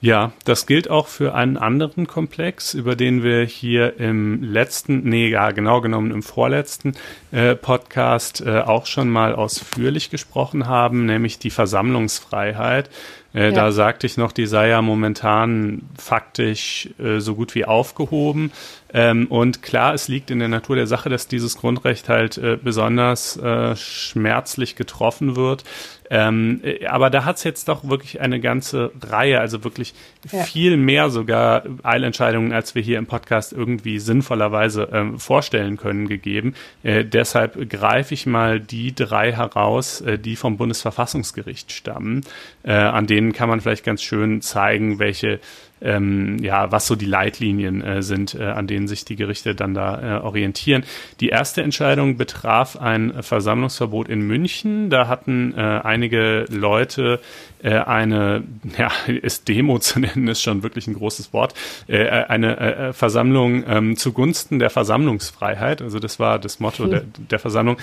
Ja, 0.00 0.32
das 0.44 0.66
gilt 0.66 0.90
auch 0.90 1.06
für 1.06 1.34
einen 1.34 1.56
anderen 1.56 2.06
Komplex, 2.06 2.74
über 2.74 2.96
den 2.96 3.22
wir 3.22 3.44
hier 3.44 3.98
im 4.00 4.42
letzten, 4.42 5.08
nee, 5.08 5.28
ja, 5.28 5.52
genau 5.52 5.80
genommen 5.80 6.10
im 6.10 6.22
vorletzten 6.22 6.94
äh, 7.30 7.54
Podcast 7.54 8.42
äh, 8.44 8.60
auch 8.60 8.86
schon 8.86 9.08
mal 9.08 9.34
ausführlich 9.34 10.10
gesprochen 10.10 10.66
haben, 10.66 11.06
nämlich 11.06 11.38
die 11.38 11.50
Versammlungsfreiheit. 11.50 12.90
Äh, 13.34 13.46
ja. 13.46 13.50
Da 13.50 13.72
sagte 13.72 14.06
ich 14.06 14.16
noch, 14.16 14.32
die 14.32 14.46
sei 14.46 14.68
ja 14.68 14.80
momentan 14.80 15.82
faktisch 15.98 16.88
äh, 16.98 17.18
so 17.18 17.34
gut 17.34 17.54
wie 17.54 17.64
aufgehoben. 17.64 18.52
Ähm, 18.92 19.26
und 19.26 19.62
klar, 19.62 19.92
es 19.92 20.06
liegt 20.06 20.30
in 20.30 20.38
der 20.38 20.48
Natur 20.48 20.76
der 20.76 20.86
Sache, 20.86 21.08
dass 21.08 21.26
dieses 21.26 21.56
Grundrecht 21.56 22.08
halt 22.08 22.38
äh, 22.38 22.56
besonders 22.62 23.36
äh, 23.36 23.74
schmerzlich 23.74 24.76
getroffen 24.76 25.34
wird. 25.34 25.64
Ähm, 26.10 26.60
äh, 26.62 26.86
aber 26.86 27.10
da 27.10 27.24
hat 27.24 27.36
es 27.36 27.44
jetzt 27.44 27.68
doch 27.68 27.88
wirklich 27.88 28.20
eine 28.20 28.40
ganze 28.40 28.92
Reihe, 29.00 29.40
also 29.40 29.64
wirklich 29.64 29.94
ja. 30.30 30.42
viel 30.42 30.76
mehr 30.76 31.10
sogar 31.10 31.64
Eilentscheidungen, 31.82 32.52
als 32.52 32.74
wir 32.74 32.82
hier 32.82 32.98
im 32.98 33.06
Podcast 33.06 33.52
irgendwie 33.52 33.98
sinnvollerweise 33.98 34.88
ähm, 34.92 35.18
vorstellen 35.18 35.76
können, 35.76 36.08
gegeben. 36.08 36.54
Äh, 36.82 37.04
deshalb 37.04 37.68
greife 37.70 38.14
ich 38.14 38.26
mal 38.26 38.60
die 38.60 38.94
drei 38.94 39.32
heraus, 39.32 40.00
äh, 40.00 40.18
die 40.18 40.36
vom 40.36 40.56
Bundesverfassungsgericht 40.56 41.72
stammen. 41.72 42.22
Äh, 42.62 42.72
an 42.72 43.06
denen 43.06 43.32
kann 43.32 43.48
man 43.48 43.60
vielleicht 43.60 43.84
ganz 43.84 44.02
schön 44.02 44.42
zeigen, 44.42 44.98
welche 44.98 45.40
ähm, 45.84 46.38
ja, 46.42 46.72
was 46.72 46.86
so 46.86 46.96
die 46.96 47.06
Leitlinien 47.06 47.82
äh, 47.82 48.02
sind, 48.02 48.34
äh, 48.34 48.44
an 48.44 48.66
denen 48.66 48.88
sich 48.88 49.04
die 49.04 49.16
Gerichte 49.16 49.54
dann 49.54 49.74
da 49.74 50.18
äh, 50.18 50.20
orientieren. 50.22 50.84
Die 51.20 51.28
erste 51.28 51.62
Entscheidung 51.62 52.16
betraf 52.16 52.76
ein 52.76 53.22
Versammlungsverbot 53.22 54.08
in 54.08 54.22
München. 54.22 54.90
Da 54.90 55.06
hatten 55.08 55.54
äh, 55.56 55.60
einige 55.60 56.46
Leute 56.48 57.20
äh, 57.62 57.78
eine, 57.78 58.44
ja, 58.78 58.90
ist 59.06 59.48
Demo 59.48 59.78
zu 59.78 60.00
nennen, 60.00 60.28
ist 60.28 60.42
schon 60.42 60.62
wirklich 60.62 60.86
ein 60.86 60.94
großes 60.94 61.32
Wort, 61.32 61.54
äh, 61.86 62.06
eine 62.08 62.92
Versammlung 62.92 63.64
ähm, 63.68 63.96
zugunsten 63.96 64.58
der 64.58 64.70
Versammlungsfreiheit. 64.70 65.82
Also 65.82 65.98
das 65.98 66.18
war 66.18 66.38
das 66.38 66.60
Motto 66.60 66.86
der, 66.86 67.02
der 67.30 67.38
Versammlung. 67.38 67.76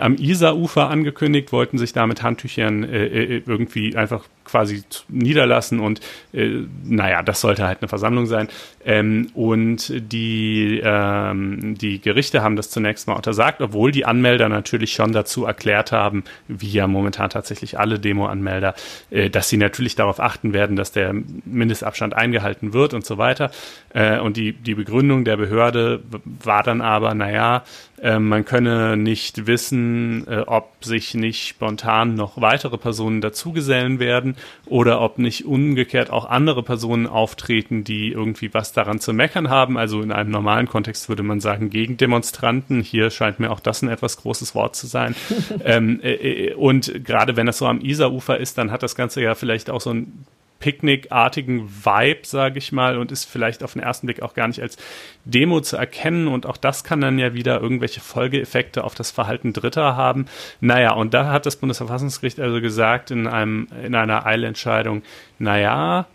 Am 0.00 0.16
Isarufer 0.16 0.88
angekündigt, 0.88 1.52
wollten 1.52 1.78
sich 1.78 1.92
da 1.92 2.06
mit 2.06 2.22
Handtüchern 2.22 2.84
irgendwie 2.84 3.96
einfach 3.96 4.24
quasi 4.50 4.82
niederlassen 5.08 5.80
und 5.80 6.00
äh, 6.32 6.62
naja, 6.84 7.22
das 7.22 7.40
sollte 7.40 7.66
halt 7.66 7.78
eine 7.80 7.88
Versammlung 7.88 8.26
sein. 8.26 8.48
Ähm, 8.84 9.28
und 9.34 9.92
die, 10.12 10.80
ähm, 10.82 11.76
die 11.78 12.00
Gerichte 12.00 12.42
haben 12.42 12.56
das 12.56 12.70
zunächst 12.70 13.06
mal 13.06 13.14
untersagt, 13.14 13.60
obwohl 13.60 13.92
die 13.92 14.04
Anmelder 14.04 14.48
natürlich 14.48 14.92
schon 14.92 15.12
dazu 15.12 15.44
erklärt 15.44 15.92
haben, 15.92 16.24
wie 16.48 16.70
ja 16.70 16.86
momentan 16.86 17.30
tatsächlich 17.30 17.78
alle 17.78 17.98
Demo-Anmelder, 17.98 18.74
äh, 19.10 19.30
dass 19.30 19.48
sie 19.48 19.58
natürlich 19.58 19.96
darauf 19.96 20.18
achten 20.18 20.52
werden, 20.52 20.76
dass 20.76 20.92
der 20.92 21.14
Mindestabstand 21.44 22.14
eingehalten 22.14 22.72
wird 22.72 22.94
und 22.94 23.04
so 23.04 23.18
weiter. 23.18 23.50
Äh, 23.92 24.18
und 24.18 24.36
die, 24.36 24.52
die 24.52 24.74
Begründung 24.74 25.24
der 25.24 25.36
Behörde 25.36 26.02
war 26.24 26.62
dann 26.62 26.80
aber, 26.80 27.14
naja, 27.14 27.64
äh, 28.00 28.18
man 28.18 28.44
könne 28.44 28.96
nicht 28.96 29.46
wissen, 29.46 30.26
äh, 30.26 30.40
ob 30.46 30.84
sich 30.84 31.14
nicht 31.14 31.48
spontan 31.48 32.14
noch 32.14 32.40
weitere 32.40 32.78
Personen 32.78 33.20
dazugesellen 33.20 33.98
werden 33.98 34.36
oder 34.66 35.00
ob 35.00 35.18
nicht 35.18 35.44
umgekehrt 35.44 36.10
auch 36.10 36.28
andere 36.28 36.62
Personen 36.62 37.06
auftreten, 37.06 37.84
die 37.84 38.12
irgendwie 38.12 38.52
was 38.54 38.72
daran 38.72 39.00
zu 39.00 39.12
meckern 39.12 39.50
haben. 39.50 39.76
Also 39.76 40.02
in 40.02 40.12
einem 40.12 40.30
normalen 40.30 40.68
Kontext 40.68 41.08
würde 41.08 41.22
man 41.22 41.40
sagen 41.40 41.70
Gegendemonstranten. 41.70 42.82
Hier 42.82 43.10
scheint 43.10 43.40
mir 43.40 43.50
auch 43.50 43.60
das 43.60 43.82
ein 43.82 43.88
etwas 43.88 44.16
großes 44.18 44.54
Wort 44.54 44.76
zu 44.76 44.86
sein. 44.86 45.14
ähm, 45.64 46.00
äh, 46.02 46.12
äh, 46.14 46.54
und 46.54 47.04
gerade 47.04 47.36
wenn 47.36 47.46
das 47.46 47.58
so 47.58 47.66
am 47.66 47.80
Isarufer 47.80 48.38
ist, 48.38 48.58
dann 48.58 48.70
hat 48.70 48.82
das 48.82 48.94
Ganze 48.94 49.22
ja 49.22 49.34
vielleicht 49.34 49.70
auch 49.70 49.80
so 49.80 49.90
ein 49.90 50.24
Picknickartigen 50.60 51.68
Vibe, 51.68 52.20
sage 52.24 52.58
ich 52.58 52.70
mal, 52.70 52.98
und 52.98 53.10
ist 53.10 53.24
vielleicht 53.24 53.64
auf 53.64 53.72
den 53.72 53.82
ersten 53.82 54.06
Blick 54.06 54.22
auch 54.22 54.34
gar 54.34 54.46
nicht 54.46 54.62
als 54.62 54.76
Demo 55.24 55.60
zu 55.60 55.76
erkennen. 55.76 56.28
Und 56.28 56.46
auch 56.46 56.56
das 56.56 56.84
kann 56.84 57.00
dann 57.00 57.18
ja 57.18 57.34
wieder 57.34 57.60
irgendwelche 57.60 58.00
Folgeeffekte 58.00 58.84
auf 58.84 58.94
das 58.94 59.10
Verhalten 59.10 59.52
Dritter 59.52 59.96
haben. 59.96 60.26
Naja, 60.60 60.92
und 60.92 61.14
da 61.14 61.32
hat 61.32 61.46
das 61.46 61.56
Bundesverfassungsgericht 61.56 62.38
also 62.38 62.60
gesagt 62.60 63.10
in 63.10 63.26
einem 63.26 63.68
in 63.82 63.94
einer 63.94 64.26
Eilentscheidung, 64.26 65.02
naja, 65.38 66.06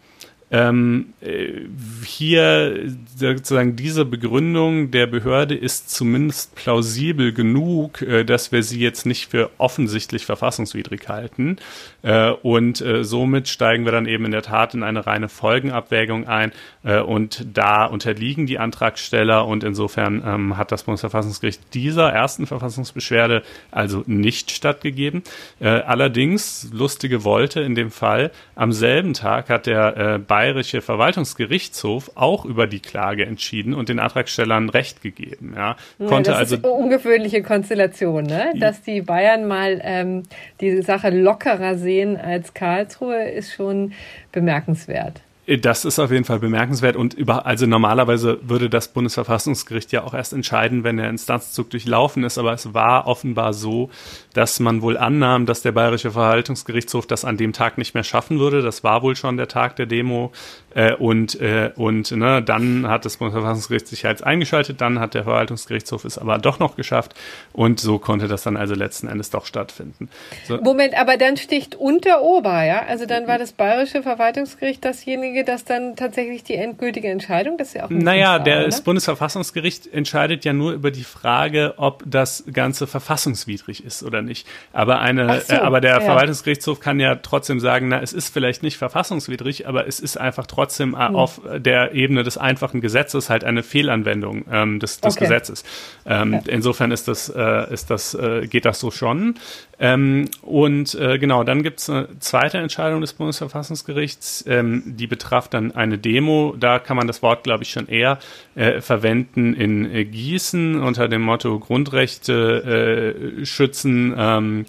ähm, 0.51 1.13
äh, 1.21 1.61
hier 2.05 2.93
sozusagen 3.15 3.75
diese 3.75 4.05
Begründung 4.05 4.91
der 4.91 5.07
Behörde 5.07 5.55
ist 5.55 5.89
zumindest 5.89 6.53
plausibel 6.53 7.33
genug, 7.33 8.03
äh, 8.03 8.23
dass 8.23 8.51
wir 8.51 8.61
sie 8.61 8.79
jetzt 8.79 9.07
nicht 9.07 9.31
für 9.31 9.49
offensichtlich 9.57 10.25
verfassungswidrig 10.25 11.09
halten. 11.09 11.57
Äh, 12.03 12.29
und 12.29 12.79
äh, 12.81 13.03
somit 13.03 13.47
steigen 13.47 13.85
wir 13.85 13.91
dann 13.91 14.05
eben 14.05 14.25
in 14.25 14.31
der 14.31 14.43
Tat 14.43 14.75
in 14.75 14.83
eine 14.83 15.07
reine 15.07 15.29
Folgenabwägung 15.29 16.27
ein. 16.27 16.51
Äh, 16.83 16.99
und 16.99 17.45
da 17.51 17.85
unterliegen 17.85 18.45
die 18.45 18.59
Antragsteller 18.59 19.47
und 19.47 19.63
insofern 19.63 20.21
ähm, 20.23 20.57
hat 20.57 20.71
das 20.71 20.83
Bundesverfassungsgericht 20.83 21.73
dieser 21.73 22.11
ersten 22.11 22.45
Verfassungsbeschwerde 22.45 23.41
also 23.71 24.03
nicht 24.05 24.51
stattgegeben. 24.51 25.23
Äh, 25.59 25.69
allerdings, 25.69 26.69
lustige 26.71 27.23
Wolte 27.23 27.61
in 27.61 27.73
dem 27.73 27.89
Fall, 27.89 28.31
am 28.53 28.71
selben 28.71 29.13
Tag 29.13 29.49
hat 29.49 29.65
der 29.65 30.19
Bayerische 30.35 30.81
Verwaltungsgerichtshof 30.81 32.11
auch 32.15 32.43
über 32.43 32.67
die 32.67 32.81
Klage 32.81 33.25
entschieden 33.25 33.73
und 33.73 33.87
den 33.87 33.99
Antragstellern 33.99 34.67
Recht 34.67 35.01
gegeben. 35.01 35.53
Ja, 35.55 35.77
konnte 35.97 36.31
ja, 36.31 36.39
das 36.39 36.51
also 36.51 36.55
ist 36.57 36.65
eine 36.65 36.73
ungewöhnliche 36.73 37.41
Konstellation, 37.41 38.25
ne? 38.25 38.51
dass 38.59 38.81
die 38.81 39.01
Bayern 39.01 39.47
mal 39.47 39.79
ähm, 39.81 40.23
die 40.59 40.81
Sache 40.81 41.09
lockerer 41.09 41.75
sehen 41.75 42.17
als 42.17 42.53
Karlsruhe, 42.53 43.29
ist 43.29 43.53
schon 43.53 43.93
bemerkenswert. 44.33 45.21
Das 45.47 45.85
ist 45.85 45.99
auf 45.99 46.11
jeden 46.11 46.25
Fall 46.25 46.39
bemerkenswert 46.39 46.95
und 46.95 47.13
über, 47.13 47.45
also 47.45 47.67
normalerweise 47.67 48.39
würde 48.41 48.67
das 48.67 48.87
Bundesverfassungsgericht 48.87 49.91
ja 49.91 50.03
auch 50.03 50.15
erst 50.15 50.33
entscheiden, 50.33 50.83
wenn 50.83 50.97
der 50.97 51.07
Instanzzug 51.07 51.69
durchlaufen 51.69 52.23
ist, 52.23 52.39
aber 52.39 52.53
es 52.53 52.73
war 52.73 53.05
offenbar 53.05 53.53
so, 53.53 53.91
dass 54.33 54.59
man 54.59 54.81
wohl 54.81 54.97
annahm, 54.97 55.45
dass 55.45 55.61
der 55.61 55.71
Bayerische 55.71 56.11
Verwaltungsgerichtshof 56.11 57.05
das 57.05 57.25
an 57.25 57.37
dem 57.37 57.53
Tag 57.53 57.77
nicht 57.77 57.93
mehr 57.93 58.03
schaffen 58.03 58.39
würde. 58.39 58.63
Das 58.63 58.83
war 58.83 59.03
wohl 59.03 59.15
schon 59.15 59.37
der 59.37 59.47
Tag 59.47 59.75
der 59.75 59.85
Demo 59.85 60.31
äh, 60.73 60.93
und 60.93 61.39
äh, 61.39 61.71
und 61.75 62.11
ne, 62.11 62.41
dann 62.41 62.87
hat 62.87 63.05
das 63.05 63.17
Bundesverfassungsgericht 63.17 63.87
sich 63.87 64.03
halt 64.03 64.23
eingeschaltet, 64.23 64.81
dann 64.81 64.99
hat 64.99 65.13
der 65.13 65.25
Verwaltungsgerichtshof 65.25 66.05
es 66.05 66.17
aber 66.17 66.39
doch 66.39 66.57
noch 66.57 66.75
geschafft 66.75 67.13
und 67.53 67.79
so 67.79 67.99
konnte 67.99 68.27
das 68.27 68.41
dann 68.41 68.57
also 68.57 68.73
letzten 68.73 69.07
Endes 69.07 69.29
doch 69.29 69.45
stattfinden. 69.45 70.09
So. 70.47 70.57
Moment, 70.57 70.97
aber 70.97 71.17
dann 71.17 71.37
sticht 71.37 71.75
unter 71.75 72.21
Ober, 72.21 72.63
ja? 72.63 72.83
Also 72.87 73.05
dann 73.05 73.27
war 73.27 73.37
das 73.37 73.53
Bayerische 73.53 74.01
Verwaltungsgericht 74.01 74.83
dasjenige, 74.83 75.34
das 75.43 75.65
dann 75.65 75.95
tatsächlich 75.95 76.43
die 76.43 76.55
endgültige 76.55 77.09
Entscheidung, 77.09 77.57
das 77.57 77.69
ist 77.69 77.73
ja 77.75 77.85
auch 77.85 77.89
Naja, 77.89 78.39
der 78.39 78.65
das 78.65 78.81
Bundesverfassungsgericht 78.81 79.91
entscheidet 79.93 80.45
ja 80.45 80.53
nur 80.53 80.73
über 80.73 80.91
die 80.91 81.03
Frage, 81.03 81.73
ob 81.77 82.03
das 82.05 82.43
Ganze 82.51 82.87
verfassungswidrig 82.87 83.83
ist 83.83 84.03
oder 84.03 84.21
nicht. 84.21 84.47
Aber 84.73 84.99
eine, 84.99 85.41
so, 85.41 85.53
äh, 85.53 85.57
aber 85.57 85.81
der 85.81 85.95
ja. 85.95 86.01
Verwaltungsgerichtshof 86.01 86.79
kann 86.79 86.99
ja 86.99 87.15
trotzdem 87.15 87.59
sagen, 87.59 87.87
na, 87.87 88.01
es 88.01 88.13
ist 88.13 88.33
vielleicht 88.33 88.63
nicht 88.63 88.77
verfassungswidrig, 88.77 89.67
aber 89.67 89.87
es 89.87 89.99
ist 89.99 90.17
einfach 90.17 90.47
trotzdem 90.47 90.93
äh, 90.93 91.07
hm. 91.07 91.15
auf 91.15 91.41
der 91.57 91.93
Ebene 91.93 92.23
des 92.23 92.37
einfachen 92.37 92.81
Gesetzes 92.81 93.29
halt 93.29 93.43
eine 93.43 93.63
Fehlanwendung 93.63 94.45
ähm, 94.51 94.79
des, 94.79 95.01
des 95.01 95.15
okay. 95.15 95.25
Gesetzes. 95.25 95.63
Ähm, 96.05 96.33
ja. 96.33 96.41
Insofern 96.47 96.91
ist 96.91 97.07
das, 97.07 97.29
äh, 97.29 97.73
ist 97.73 97.89
das, 97.89 98.13
äh, 98.13 98.47
geht 98.47 98.65
das 98.65 98.79
so 98.79 98.91
schon. 98.91 99.35
Ähm, 99.79 100.29
und 100.41 100.95
äh, 100.95 101.17
genau, 101.19 101.43
dann 101.43 101.63
gibt 101.63 101.79
es 101.79 101.89
eine 101.89 102.07
zweite 102.19 102.59
Entscheidung 102.59 103.01
des 103.01 103.13
Bundesverfassungsgerichts, 103.13 104.45
ähm, 104.47 104.83
die 104.85 105.07
betraf 105.25 105.47
dann 105.47 105.71
eine 105.71 105.97
Demo. 105.97 106.55
Da 106.57 106.77
kann 106.79 106.97
man 106.97 107.07
das 107.07 107.21
Wort, 107.23 107.43
glaube 107.43 107.63
ich, 107.63 107.71
schon 107.71 107.87
eher 107.87 108.19
äh, 108.53 108.79
verwenden 108.79 109.53
in 109.53 109.91
äh, 109.91 110.05
Gießen 110.05 110.79
unter 110.79 111.07
dem 111.07 111.23
Motto 111.23 111.59
Grundrechte 111.59 113.35
äh, 113.41 113.45
schützen. 113.45 114.13
Ähm, 114.15 114.61
äh, 114.61 114.65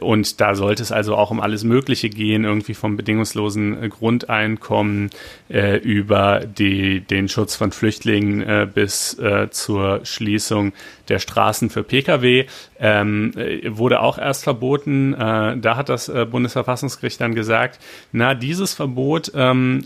und 0.00 0.40
da 0.40 0.54
sollte 0.54 0.82
es 0.82 0.90
also 0.90 1.14
auch 1.14 1.30
um 1.30 1.40
alles 1.40 1.62
Mögliche 1.62 2.08
gehen, 2.08 2.44
irgendwie 2.44 2.74
vom 2.74 2.96
bedingungslosen 2.96 3.82
äh, 3.84 3.88
Grundeinkommen 3.88 5.10
äh, 5.48 5.76
über 5.78 6.40
die, 6.40 7.00
den 7.00 7.28
Schutz 7.28 7.54
von 7.54 7.70
Flüchtlingen 7.70 8.42
äh, 8.42 8.66
bis 8.72 9.16
äh, 9.18 9.50
zur 9.50 10.00
Schließung 10.04 10.72
der 11.08 11.20
Straßen 11.20 11.70
für 11.70 11.84
Pkw. 11.84 12.46
Ähm, 12.80 13.32
äh, 13.36 13.76
wurde 13.76 14.00
auch 14.00 14.18
erst 14.18 14.44
verboten. 14.44 15.12
da 15.12 15.76
hat 15.76 15.88
das 15.88 16.10
Bundesverfassungsgericht 16.30 17.20
dann 17.20 17.34
gesagt, 17.34 17.78
na, 18.12 18.34
dieses 18.34 18.74
Verbot, 18.74 19.32
ähm, 19.34 19.82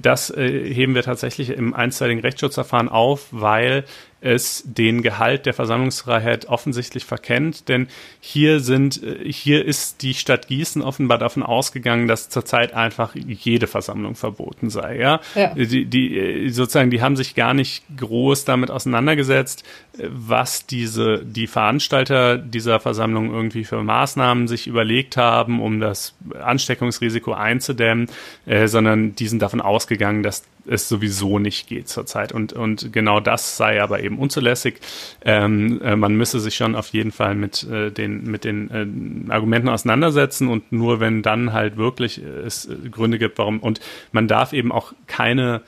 das 0.00 0.32
heben 0.36 0.94
wir 0.94 1.02
tatsächlich 1.02 1.50
im 1.50 1.74
einstweiligen 1.74 2.22
Rechtsschutzverfahren 2.22 2.88
auf, 2.88 3.26
weil 3.30 3.84
es 4.22 4.62
den 4.64 5.02
Gehalt 5.02 5.46
der 5.46 5.52
Versammlungsfreiheit 5.52 6.46
offensichtlich 6.48 7.04
verkennt, 7.04 7.68
denn 7.68 7.88
hier 8.20 8.60
sind, 8.60 9.02
äh, 9.02 9.30
hier 9.30 9.64
ist 9.64 10.02
die 10.02 10.14
Stadt 10.14 10.48
Gießen 10.48 10.80
offenbar 10.80 11.18
davon 11.18 11.42
ausgegangen, 11.42 12.06
dass 12.08 12.28
zurzeit 12.28 12.72
einfach 12.72 13.14
jede 13.14 13.66
Versammlung 13.66 14.14
verboten 14.14 14.70
sei, 14.70 14.98
ja. 14.98 15.20
ja. 15.34 15.54
Die, 15.54 15.86
die, 15.86 16.16
äh, 16.16 16.48
sozusagen, 16.48 16.90
die 16.90 17.02
haben 17.02 17.16
sich 17.16 17.34
gar 17.34 17.52
nicht 17.52 17.84
groß 17.96 18.44
damit 18.44 18.70
auseinandergesetzt, 18.70 19.64
äh, 19.98 20.06
was 20.08 20.66
diese, 20.66 21.24
die 21.24 21.48
Veranstalter 21.48 22.38
dieser 22.38 22.80
Versammlung 22.80 23.32
irgendwie 23.32 23.64
für 23.64 23.82
Maßnahmen 23.82 24.46
sich 24.46 24.66
überlegt 24.66 25.16
haben, 25.16 25.60
um 25.60 25.80
das 25.80 26.14
Ansteckungsrisiko 26.40 27.32
einzudämmen, 27.32 28.08
äh, 28.46 28.68
sondern 28.68 29.16
die 29.16 29.26
sind 29.26 29.42
davon 29.42 29.60
ausgegangen, 29.60 30.22
dass 30.22 30.44
es 30.66 30.88
sowieso 30.88 31.38
nicht 31.38 31.66
geht 31.66 31.88
zurzeit. 31.88 32.32
Und, 32.32 32.52
und 32.52 32.92
genau 32.92 33.20
das 33.20 33.56
sei 33.56 33.82
aber 33.82 34.02
eben 34.02 34.11
unzulässig. 34.18 34.80
Ähm, 35.24 35.80
äh, 35.82 35.96
man 35.96 36.14
müsse 36.16 36.40
sich 36.40 36.54
schon 36.56 36.74
auf 36.74 36.88
jeden 36.88 37.12
Fall 37.12 37.34
mit 37.34 37.64
äh, 37.64 37.90
den, 37.90 38.24
mit 38.24 38.44
den 38.44 39.26
äh, 39.28 39.32
Argumenten 39.32 39.68
auseinandersetzen 39.68 40.48
und 40.48 40.72
nur 40.72 41.00
wenn 41.00 41.22
dann 41.22 41.52
halt 41.52 41.76
wirklich 41.76 42.18
es 42.18 42.68
Gründe 42.90 43.18
gibt, 43.18 43.38
warum. 43.38 43.60
Und 43.60 43.80
man 44.12 44.28
darf 44.28 44.52
eben 44.52 44.72
auch 44.72 44.92
keine 45.06 45.62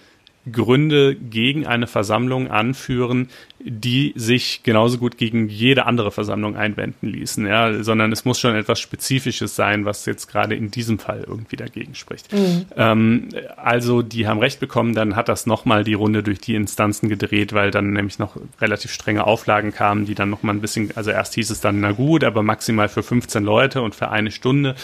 Gründe 0.51 1.15
gegen 1.15 1.67
eine 1.67 1.87
Versammlung 1.87 2.51
anführen, 2.51 3.29
die 3.67 4.13
sich 4.15 4.63
genauso 4.63 4.99
gut 4.99 5.17
gegen 5.17 5.49
jede 5.49 5.87
andere 5.87 6.11
Versammlung 6.11 6.55
einwenden 6.55 7.07
ließen, 7.07 7.47
ja, 7.47 7.83
sondern 7.83 8.13
es 8.13 8.27
muss 8.27 8.39
schon 8.39 8.55
etwas 8.55 8.79
Spezifisches 8.79 9.57
sein, 9.57 9.87
was 9.87 10.05
jetzt 10.05 10.27
gerade 10.27 10.55
in 10.55 10.71
diesem 10.71 10.99
Fall 10.99 11.25
irgendwie 11.27 11.57
dagegen 11.57 11.95
spricht. 11.95 12.31
Mhm. 12.31 12.67
Ähm, 12.77 13.29
also 13.57 14.03
die 14.03 14.27
haben 14.29 14.39
recht 14.39 14.61
bekommen, 14.61 14.95
dann 14.95 15.17
hat 15.17 15.31
das 15.31 15.47
nochmal 15.47 15.83
die 15.83 15.95
Runde 15.95 16.23
durch 16.23 16.41
die 16.41 16.55
Instanzen 16.55 17.09
gedreht, 17.09 17.55
weil 17.55 17.71
dann 17.71 17.95
nämlich 17.95 18.19
noch 18.19 18.37
relativ 18.61 18.93
strenge 18.93 19.27
Auflagen 19.27 19.73
kamen, 19.73 20.05
die 20.05 20.15
dann 20.15 20.29
nochmal 20.29 20.55
ein 20.55 20.61
bisschen, 20.61 20.91
also 20.95 21.11
erst 21.11 21.33
hieß 21.35 21.49
es 21.49 21.63
dann, 21.63 21.81
na 21.81 21.93
gut, 21.93 22.23
aber 22.23 22.43
maximal 22.43 22.91
für 22.91 23.03
15 23.03 23.43
Leute 23.43 23.81
und 23.81 23.95
für 23.95 24.11
eine 24.11 24.31
Stunde 24.31 24.75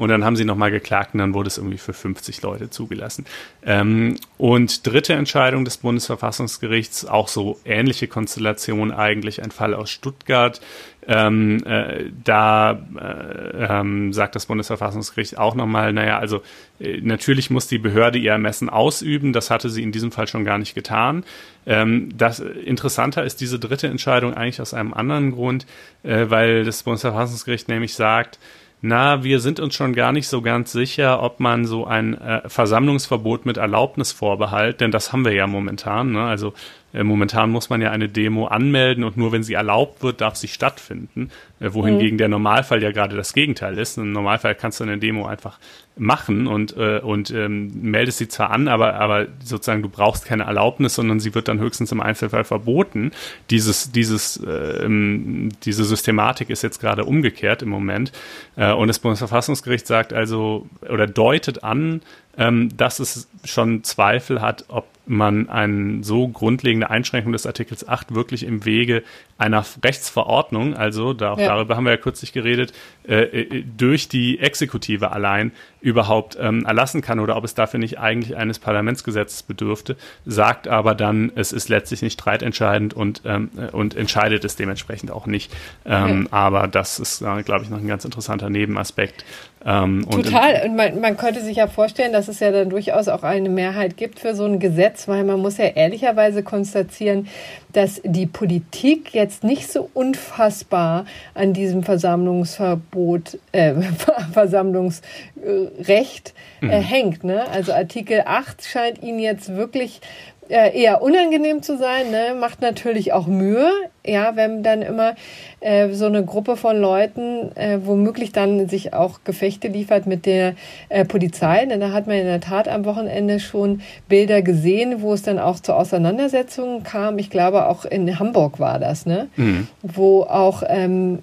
und 0.00 0.08
dann 0.08 0.24
haben 0.24 0.34
sie 0.34 0.46
nochmal 0.46 0.70
geklagt 0.70 1.12
und 1.12 1.18
dann 1.18 1.34
wurde 1.34 1.48
es 1.48 1.58
irgendwie 1.58 1.76
für 1.76 1.92
50 1.92 2.40
Leute 2.40 2.70
zugelassen. 2.70 3.26
Ähm, 3.66 4.16
und 4.38 4.86
dritte 4.86 5.12
Entscheidung 5.12 5.66
des 5.66 5.76
Bundesverfassungsgerichts, 5.76 7.04
auch 7.04 7.28
so 7.28 7.60
ähnliche 7.66 8.08
Konstellation 8.08 8.92
eigentlich, 8.92 9.42
ein 9.42 9.50
Fall 9.50 9.74
aus 9.74 9.90
Stuttgart. 9.90 10.62
Ähm, 11.06 11.62
äh, 11.66 12.04
da 12.24 12.78
äh, 12.98 13.80
ähm, 13.80 14.14
sagt 14.14 14.36
das 14.36 14.46
Bundesverfassungsgericht 14.46 15.36
auch 15.36 15.54
nochmal, 15.54 15.92
naja, 15.92 16.18
also 16.18 16.40
äh, 16.78 17.00
natürlich 17.02 17.50
muss 17.50 17.68
die 17.68 17.78
Behörde 17.78 18.18
ihr 18.18 18.32
Ermessen 18.32 18.70
ausüben, 18.70 19.34
das 19.34 19.50
hatte 19.50 19.68
sie 19.68 19.82
in 19.82 19.92
diesem 19.92 20.12
Fall 20.12 20.28
schon 20.28 20.44
gar 20.44 20.56
nicht 20.56 20.74
getan. 20.74 21.24
Ähm, 21.66 22.08
das 22.16 22.40
interessanter 22.40 23.22
ist 23.24 23.40
diese 23.42 23.58
dritte 23.58 23.88
Entscheidung 23.88 24.34
eigentlich 24.34 24.62
aus 24.62 24.72
einem 24.72 24.94
anderen 24.94 25.32
Grund, 25.32 25.66
äh, 26.04 26.26
weil 26.28 26.64
das 26.64 26.82
Bundesverfassungsgericht 26.84 27.68
nämlich 27.68 27.94
sagt, 27.94 28.38
na, 28.82 29.22
wir 29.22 29.40
sind 29.40 29.60
uns 29.60 29.74
schon 29.74 29.94
gar 29.94 30.12
nicht 30.12 30.26
so 30.26 30.40
ganz 30.40 30.72
sicher, 30.72 31.22
ob 31.22 31.38
man 31.38 31.66
so 31.66 31.86
ein 31.86 32.18
äh, 32.18 32.48
Versammlungsverbot 32.48 33.44
mit 33.44 33.58
Erlaubnisvorbehalt, 33.58 34.80
denn 34.80 34.90
das 34.90 35.12
haben 35.12 35.24
wir 35.24 35.32
ja 35.32 35.46
momentan, 35.46 36.12
ne? 36.12 36.22
also 36.22 36.54
äh, 36.94 37.04
momentan 37.04 37.50
muss 37.50 37.68
man 37.68 37.82
ja 37.82 37.90
eine 37.90 38.08
Demo 38.08 38.46
anmelden 38.46 39.04
und 39.04 39.18
nur 39.18 39.32
wenn 39.32 39.42
sie 39.42 39.54
erlaubt 39.54 40.02
wird, 40.02 40.22
darf 40.22 40.36
sie 40.36 40.48
stattfinden, 40.48 41.30
äh, 41.60 41.72
wohingegen 41.72 42.14
mhm. 42.14 42.18
der 42.18 42.28
Normalfall 42.28 42.82
ja 42.82 42.90
gerade 42.90 43.16
das 43.16 43.34
Gegenteil 43.34 43.76
ist. 43.78 43.98
Im 43.98 44.12
Normalfall 44.12 44.54
kannst 44.54 44.80
du 44.80 44.84
eine 44.84 44.98
Demo 44.98 45.26
einfach 45.26 45.58
machen 46.00 46.46
und, 46.46 46.76
äh, 46.76 46.98
und 46.98 47.30
ähm, 47.30 47.70
meldest 47.82 48.18
sie 48.18 48.28
zwar 48.28 48.50
an, 48.50 48.68
aber, 48.68 48.94
aber 48.94 49.26
sozusagen 49.44 49.82
du 49.82 49.88
brauchst 49.90 50.24
keine 50.24 50.44
Erlaubnis, 50.44 50.94
sondern 50.94 51.20
sie 51.20 51.34
wird 51.34 51.46
dann 51.46 51.60
höchstens 51.60 51.92
im 51.92 52.00
Einzelfall 52.00 52.44
verboten. 52.44 53.12
Dieses, 53.50 53.92
dieses, 53.92 54.38
äh, 54.38 54.88
diese 54.88 55.84
Systematik 55.84 56.48
ist 56.48 56.62
jetzt 56.62 56.80
gerade 56.80 57.04
umgekehrt 57.04 57.62
im 57.62 57.68
Moment. 57.68 58.12
Äh, 58.56 58.72
und 58.72 58.88
das 58.88 58.98
Bundesverfassungsgericht 58.98 59.86
sagt 59.86 60.14
also 60.14 60.66
oder 60.88 61.06
deutet 61.06 61.62
an, 61.62 62.00
ähm, 62.38 62.74
dass 62.76 62.98
es 63.00 63.28
schon 63.44 63.84
Zweifel 63.84 64.40
hat, 64.40 64.64
ob 64.68 64.86
man 65.06 65.48
eine 65.48 66.04
so 66.04 66.28
grundlegende 66.28 66.88
Einschränkung 66.88 67.32
des 67.32 67.44
Artikels 67.44 67.86
8 67.86 68.14
wirklich 68.14 68.44
im 68.44 68.64
Wege 68.64 69.02
einer 69.38 69.64
Rechtsverordnung, 69.84 70.74
also 70.74 71.12
da, 71.12 71.34
ja. 71.36 71.48
darüber 71.48 71.76
haben 71.76 71.84
wir 71.84 71.90
ja 71.90 71.96
kürzlich 71.96 72.32
geredet, 72.32 72.72
äh, 73.10 73.24
äh, 73.24 73.64
durch 73.76 74.08
die 74.08 74.38
Exekutive 74.38 75.10
allein 75.10 75.50
überhaupt 75.80 76.38
ähm, 76.40 76.64
erlassen 76.64 77.00
kann 77.00 77.18
oder 77.18 77.36
ob 77.36 77.42
es 77.42 77.54
dafür 77.54 77.80
nicht 77.80 77.98
eigentlich 77.98 78.36
eines 78.36 78.60
Parlamentsgesetzes 78.60 79.42
bedürfte, 79.42 79.96
sagt 80.26 80.68
aber 80.68 80.94
dann, 80.94 81.32
es 81.34 81.50
ist 81.50 81.68
letztlich 81.68 82.02
nicht 82.02 82.20
streitentscheidend 82.20 82.94
und, 82.94 83.22
ähm, 83.24 83.50
äh, 83.56 83.70
und 83.70 83.96
entscheidet 83.96 84.44
es 84.44 84.54
dementsprechend 84.54 85.10
auch 85.10 85.26
nicht. 85.26 85.52
Ähm, 85.84 86.26
okay. 86.26 86.28
Aber 86.30 86.68
das 86.68 87.00
ist, 87.00 87.20
äh, 87.22 87.42
glaube 87.42 87.64
ich, 87.64 87.70
noch 87.70 87.78
ein 87.78 87.88
ganz 87.88 88.04
interessanter 88.04 88.48
Nebenaspekt. 88.48 89.24
Ähm, 89.64 90.06
Total. 90.08 90.62
Und 90.64 90.74
man, 90.74 91.00
man 91.00 91.18
könnte 91.18 91.42
sich 91.42 91.58
ja 91.58 91.66
vorstellen, 91.66 92.12
dass 92.12 92.28
es 92.28 92.40
ja 92.40 92.50
dann 92.50 92.70
durchaus 92.70 93.08
auch 93.08 93.22
eine 93.22 93.50
Mehrheit 93.50 93.98
gibt 93.98 94.18
für 94.18 94.34
so 94.34 94.46
ein 94.46 94.58
Gesetz, 94.58 95.06
weil 95.06 95.22
man 95.24 95.40
muss 95.40 95.58
ja 95.58 95.66
ehrlicherweise 95.66 96.42
konstatieren, 96.42 97.28
dass 97.72 98.00
die 98.02 98.26
Politik 98.26 99.12
jetzt 99.12 99.44
nicht 99.44 99.70
so 99.70 99.90
unfassbar 99.92 101.04
an 101.34 101.52
diesem 101.52 101.82
Versammlungsverbot, 101.82 103.38
äh, 103.52 103.74
Versammlungsrecht 104.32 106.32
äh, 106.62 106.64
mhm. 106.64 106.70
hängt. 106.70 107.24
Ne? 107.24 107.46
Also 107.50 107.74
Artikel 107.74 108.22
8 108.24 108.64
scheint 108.64 109.02
ihnen 109.02 109.18
jetzt 109.18 109.54
wirklich 109.54 110.00
äh, 110.50 110.78
eher 110.78 111.02
unangenehm 111.02 111.62
zu 111.62 111.78
sein, 111.78 112.10
ne? 112.10 112.34
macht 112.38 112.60
natürlich 112.60 113.12
auch 113.12 113.26
Mühe, 113.26 113.70
ja, 114.04 114.36
wenn 114.36 114.62
dann 114.62 114.82
immer 114.82 115.14
äh, 115.60 115.90
so 115.92 116.06
eine 116.06 116.24
Gruppe 116.24 116.56
von 116.56 116.80
Leuten 116.80 117.54
äh, 117.56 117.78
womöglich 117.84 118.32
dann 118.32 118.68
sich 118.68 118.92
auch 118.94 119.20
Gefechte 119.24 119.68
liefert 119.68 120.06
mit 120.06 120.26
der 120.26 120.54
äh, 120.88 121.04
Polizei. 121.04 121.66
Denn 121.66 121.80
da 121.80 121.92
hat 121.92 122.06
man 122.06 122.16
in 122.16 122.26
der 122.26 122.40
Tat 122.40 122.68
am 122.68 122.84
Wochenende 122.84 123.40
schon 123.40 123.82
Bilder 124.08 124.42
gesehen, 124.42 125.02
wo 125.02 125.12
es 125.12 125.22
dann 125.22 125.38
auch 125.38 125.60
zu 125.60 125.74
Auseinandersetzungen 125.74 126.82
kam. 126.82 127.18
Ich 127.18 127.30
glaube, 127.30 127.66
auch 127.66 127.84
in 127.84 128.18
Hamburg 128.18 128.58
war 128.58 128.78
das, 128.78 129.06
ne? 129.06 129.28
Mhm. 129.36 129.68
Wo 129.82 130.22
auch 130.22 130.62
ähm, 130.66 131.20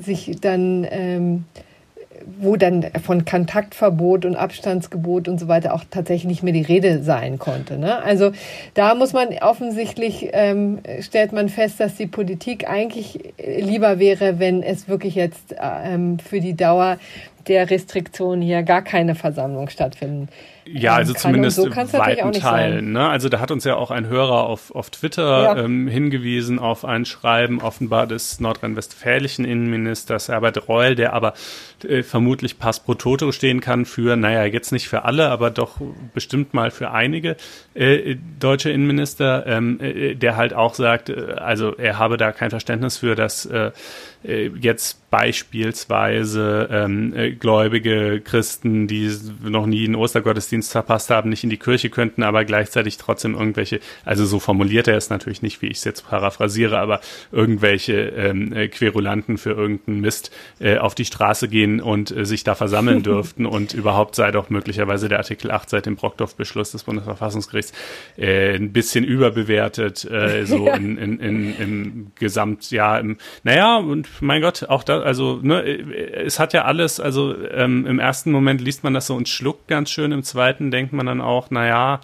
sich 0.00 0.36
dann 0.40 0.86
ähm, 0.90 1.44
wo 2.40 2.56
dann 2.56 2.86
von 3.02 3.24
Kontaktverbot 3.24 4.24
und 4.24 4.36
Abstandsgebot 4.36 5.28
und 5.28 5.38
so 5.40 5.48
weiter 5.48 5.74
auch 5.74 5.84
tatsächlich 5.90 6.24
nicht 6.26 6.42
mehr 6.42 6.52
die 6.52 6.62
Rede 6.62 7.02
sein 7.02 7.38
konnte. 7.38 7.78
Ne? 7.78 8.02
Also 8.02 8.32
da 8.74 8.94
muss 8.94 9.12
man 9.12 9.28
offensichtlich, 9.40 10.30
ähm, 10.32 10.78
stellt 11.00 11.32
man 11.32 11.48
fest, 11.48 11.80
dass 11.80 11.96
die 11.96 12.06
Politik 12.06 12.68
eigentlich 12.68 13.32
lieber 13.38 13.98
wäre, 13.98 14.38
wenn 14.38 14.62
es 14.62 14.88
wirklich 14.88 15.14
jetzt 15.14 15.54
ähm, 15.60 16.18
für 16.18 16.40
die 16.40 16.54
Dauer 16.54 16.98
der 17.48 17.70
Restriktionen 17.70 18.42
hier 18.42 18.62
gar 18.62 18.82
keine 18.82 19.14
Versammlung 19.14 19.68
stattfinden. 19.68 20.28
Ja, 20.72 20.94
also 20.94 21.14
zumindest 21.14 21.56
so 21.56 21.70
weiten 21.70 22.32
Teilen. 22.32 22.92
Ne? 22.92 23.08
Also 23.08 23.28
da 23.28 23.40
hat 23.40 23.50
uns 23.50 23.64
ja 23.64 23.76
auch 23.76 23.90
ein 23.90 24.06
Hörer 24.06 24.44
auf, 24.44 24.74
auf 24.74 24.90
Twitter 24.90 25.42
ja. 25.42 25.56
ähm, 25.56 25.88
hingewiesen 25.88 26.58
auf 26.58 26.84
ein 26.84 27.04
Schreiben 27.04 27.60
offenbar 27.60 28.06
des 28.06 28.40
nordrhein-westfälischen 28.40 29.44
Innenministers 29.44 30.28
Herbert 30.28 30.68
Reul, 30.68 30.94
der 30.94 31.12
aber 31.12 31.34
äh, 31.84 32.02
vermutlich 32.02 32.58
pass 32.58 32.80
pro 32.80 32.94
toto 32.94 33.32
stehen 33.32 33.60
kann 33.60 33.84
für, 33.84 34.16
naja, 34.16 34.44
jetzt 34.44 34.72
nicht 34.72 34.88
für 34.88 35.04
alle, 35.04 35.28
aber 35.28 35.50
doch 35.50 35.80
bestimmt 36.12 36.54
mal 36.54 36.70
für 36.70 36.90
einige 36.90 37.36
äh, 37.74 38.16
deutsche 38.38 38.70
Innenminister, 38.70 39.46
ähm, 39.46 39.80
äh, 39.80 40.14
der 40.14 40.36
halt 40.36 40.54
auch 40.54 40.74
sagt, 40.74 41.10
äh, 41.10 41.34
also 41.36 41.74
er 41.76 41.98
habe 41.98 42.16
da 42.16 42.32
kein 42.32 42.50
Verständnis 42.50 42.98
für, 42.98 43.14
dass 43.14 43.46
äh, 43.46 43.70
äh, 44.24 44.50
jetzt 44.60 45.08
beispielsweise 45.10 46.68
ähm, 46.70 47.14
äh, 47.14 47.30
gläubige 47.32 48.20
Christen, 48.20 48.88
die 48.88 49.10
noch 49.42 49.66
nie 49.66 49.84
einen 49.84 49.94
Ostergottesdienst 49.94 50.57
verpasst 50.62 51.10
haben, 51.10 51.30
nicht 51.30 51.44
in 51.44 51.50
die 51.50 51.56
Kirche 51.56 51.90
könnten, 51.90 52.22
aber 52.22 52.44
gleichzeitig 52.44 52.96
trotzdem 52.96 53.34
irgendwelche, 53.34 53.80
also 54.04 54.26
so 54.26 54.40
formuliert 54.40 54.88
er 54.88 54.96
es 54.96 55.10
natürlich 55.10 55.42
nicht, 55.42 55.62
wie 55.62 55.68
ich 55.68 55.78
es 55.78 55.84
jetzt 55.84 56.08
paraphrasiere, 56.08 56.78
aber 56.78 57.00
irgendwelche 57.30 57.94
ähm, 57.94 58.52
äh, 58.52 58.68
Querulanten 58.68 59.38
für 59.38 59.50
irgendeinen 59.50 60.00
Mist 60.00 60.30
äh, 60.58 60.78
auf 60.78 60.94
die 60.94 61.04
Straße 61.04 61.48
gehen 61.48 61.80
und 61.80 62.10
äh, 62.10 62.24
sich 62.24 62.44
da 62.44 62.54
versammeln 62.54 63.02
dürften 63.04 63.46
und 63.46 63.74
überhaupt 63.74 64.14
sei 64.14 64.30
doch 64.30 64.50
möglicherweise 64.50 65.08
der 65.08 65.18
Artikel 65.18 65.50
8 65.50 65.70
seit 65.70 65.86
dem 65.86 65.96
Brockdorf-Beschluss 65.96 66.72
des 66.72 66.84
Bundesverfassungsgerichts 66.84 67.72
äh, 68.16 68.56
ein 68.56 68.72
bisschen 68.72 69.04
überbewertet, 69.04 70.04
äh, 70.04 70.44
so 70.46 70.66
ja. 70.66 70.74
in, 70.74 70.98
in, 70.98 71.20
in, 71.20 71.56
im 71.58 72.06
Gesamtjahr. 72.16 73.00
Im, 73.00 73.16
naja, 73.44 73.76
und 73.76 74.08
mein 74.20 74.42
Gott, 74.42 74.64
auch 74.68 74.82
da, 74.82 75.00
also, 75.00 75.38
ne, 75.42 75.62
es 75.62 76.38
hat 76.38 76.52
ja 76.52 76.64
alles, 76.64 77.00
also 77.00 77.34
ähm, 77.50 77.86
im 77.86 77.98
ersten 77.98 78.32
Moment 78.32 78.60
liest 78.60 78.84
man 78.84 78.94
das 78.94 79.06
so 79.06 79.14
und 79.14 79.28
schluckt 79.28 79.68
ganz 79.68 79.90
schön, 79.90 80.12
im 80.12 80.22
zweiten 80.22 80.47
denkt 80.52 80.92
man 80.92 81.06
dann 81.06 81.20
auch, 81.20 81.50
naja, 81.50 82.00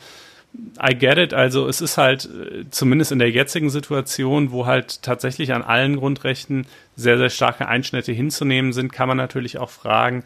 I 0.80 0.94
get 0.94 1.18
it, 1.18 1.34
also 1.34 1.66
es 1.66 1.80
ist 1.80 1.98
halt, 1.98 2.26
äh, 2.26 2.64
zumindest 2.70 3.10
in 3.10 3.18
der 3.18 3.30
jetzigen 3.30 3.70
Situation, 3.70 4.52
wo 4.52 4.66
halt 4.66 5.02
tatsächlich 5.02 5.52
an 5.52 5.62
allen 5.62 5.96
Grundrechten 5.96 6.66
sehr, 6.94 7.18
sehr 7.18 7.30
starke 7.30 7.66
Einschnitte 7.66 8.12
hinzunehmen 8.12 8.72
sind, 8.72 8.92
kann 8.92 9.08
man 9.08 9.16
natürlich 9.16 9.58
auch 9.58 9.70
fragen, 9.70 10.22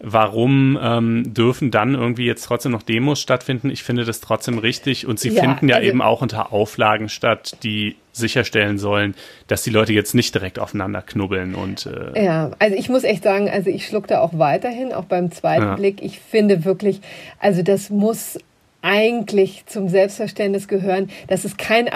warum 0.00 0.78
ähm, 0.80 1.34
dürfen 1.34 1.70
dann 1.70 1.94
irgendwie 1.94 2.24
jetzt 2.24 2.44
trotzdem 2.44 2.72
noch 2.72 2.82
Demos 2.82 3.20
stattfinden? 3.20 3.70
Ich 3.70 3.82
finde 3.82 4.04
das 4.04 4.20
trotzdem 4.20 4.58
richtig 4.58 5.06
und 5.06 5.18
sie 5.18 5.30
ja, 5.30 5.42
finden 5.42 5.68
ja 5.68 5.76
also 5.76 5.88
eben 5.88 6.02
auch 6.02 6.22
unter 6.22 6.52
Auflagen 6.52 7.08
statt, 7.08 7.56
die 7.62 7.96
sicherstellen 8.12 8.78
sollen, 8.78 9.14
dass 9.46 9.62
die 9.62 9.70
Leute 9.70 9.92
jetzt 9.92 10.14
nicht 10.14 10.34
direkt 10.34 10.58
aufeinander 10.58 11.02
knubbeln 11.02 11.54
und 11.54 11.86
äh 11.86 12.24
ja, 12.24 12.50
also 12.58 12.76
ich 12.76 12.88
muss 12.88 13.04
echt 13.04 13.22
sagen, 13.22 13.48
also 13.48 13.70
ich 13.70 13.86
schluck 13.86 14.06
da 14.06 14.20
auch 14.20 14.38
weiterhin, 14.38 14.92
auch 14.92 15.04
beim 15.04 15.30
zweiten 15.30 15.62
ja. 15.62 15.74
Blick. 15.76 16.02
Ich 16.02 16.18
finde 16.18 16.64
wirklich, 16.64 17.00
also 17.38 17.62
das 17.62 17.90
muss 17.90 18.38
eigentlich 18.82 19.64
zum 19.66 19.88
Selbstverständnis 19.88 20.68
gehören, 20.68 21.10
dass 21.26 21.44
es 21.44 21.56
kein 21.56 21.88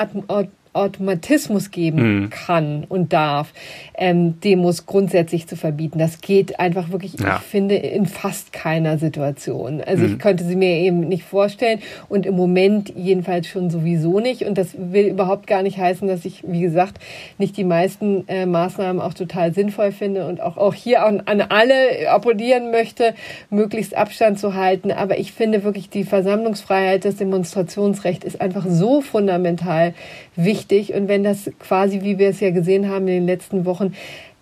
Automatismus 0.74 1.70
geben 1.70 2.22
mhm. 2.22 2.30
kann 2.30 2.84
und 2.88 3.12
darf, 3.12 3.52
ähm, 3.94 4.40
Demos 4.40 4.86
grundsätzlich 4.86 5.46
zu 5.46 5.54
verbieten. 5.54 5.98
Das 5.98 6.22
geht 6.22 6.58
einfach 6.58 6.90
wirklich, 6.90 7.20
ja. 7.20 7.36
ich 7.36 7.42
finde, 7.42 7.76
in 7.76 8.06
fast 8.06 8.52
keiner 8.54 8.96
Situation. 8.96 9.82
Also 9.82 10.04
mhm. 10.04 10.12
ich 10.12 10.18
könnte 10.18 10.44
sie 10.44 10.56
mir 10.56 10.76
eben 10.78 11.00
nicht 11.00 11.24
vorstellen 11.24 11.80
und 12.08 12.24
im 12.24 12.36
Moment 12.36 12.92
jedenfalls 12.96 13.48
schon 13.48 13.68
sowieso 13.68 14.18
nicht. 14.18 14.46
Und 14.46 14.56
das 14.56 14.74
will 14.78 15.08
überhaupt 15.08 15.46
gar 15.46 15.62
nicht 15.62 15.76
heißen, 15.76 16.08
dass 16.08 16.24
ich, 16.24 16.42
wie 16.46 16.62
gesagt, 16.62 16.98
nicht 17.36 17.56
die 17.58 17.64
meisten 17.64 18.26
äh, 18.28 18.46
Maßnahmen 18.46 19.02
auch 19.02 19.14
total 19.14 19.52
sinnvoll 19.52 19.92
finde 19.92 20.26
und 20.26 20.40
auch, 20.40 20.56
auch 20.56 20.74
hier 20.74 21.04
an, 21.04 21.22
an 21.26 21.42
alle 21.42 22.08
appellieren 22.08 22.70
möchte, 22.70 23.14
möglichst 23.50 23.94
Abstand 23.94 24.38
zu 24.38 24.54
halten. 24.54 24.90
Aber 24.90 25.18
ich 25.18 25.32
finde 25.32 25.64
wirklich, 25.64 25.90
die 25.90 26.04
Versammlungsfreiheit, 26.04 27.04
das 27.04 27.16
Demonstrationsrecht 27.16 28.24
ist 28.24 28.40
einfach 28.40 28.64
so 28.66 29.02
fundamental 29.02 29.92
wichtig. 30.36 30.94
Und 30.94 31.08
wenn 31.08 31.24
das 31.24 31.50
quasi, 31.58 32.02
wie 32.02 32.18
wir 32.18 32.28
es 32.28 32.40
ja 32.40 32.50
gesehen 32.50 32.88
haben 32.88 33.08
in 33.08 33.14
den 33.14 33.26
letzten 33.26 33.64
Wochen, 33.64 33.94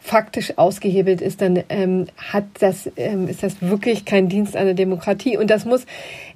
faktisch 0.03 0.57
ausgehebelt 0.57 1.21
ist, 1.21 1.43
dann 1.43 1.63
ähm, 1.69 2.07
hat 2.17 2.45
das, 2.61 2.91
ähm, 2.97 3.29
ist 3.29 3.43
das 3.43 3.61
wirklich 3.61 4.07
kein 4.07 4.29
Dienst 4.29 4.57
an 4.57 4.65
der 4.65 4.75
Demokratie. 4.75 5.37
Und 5.37 5.51
das 5.51 5.67
muss 5.67 5.85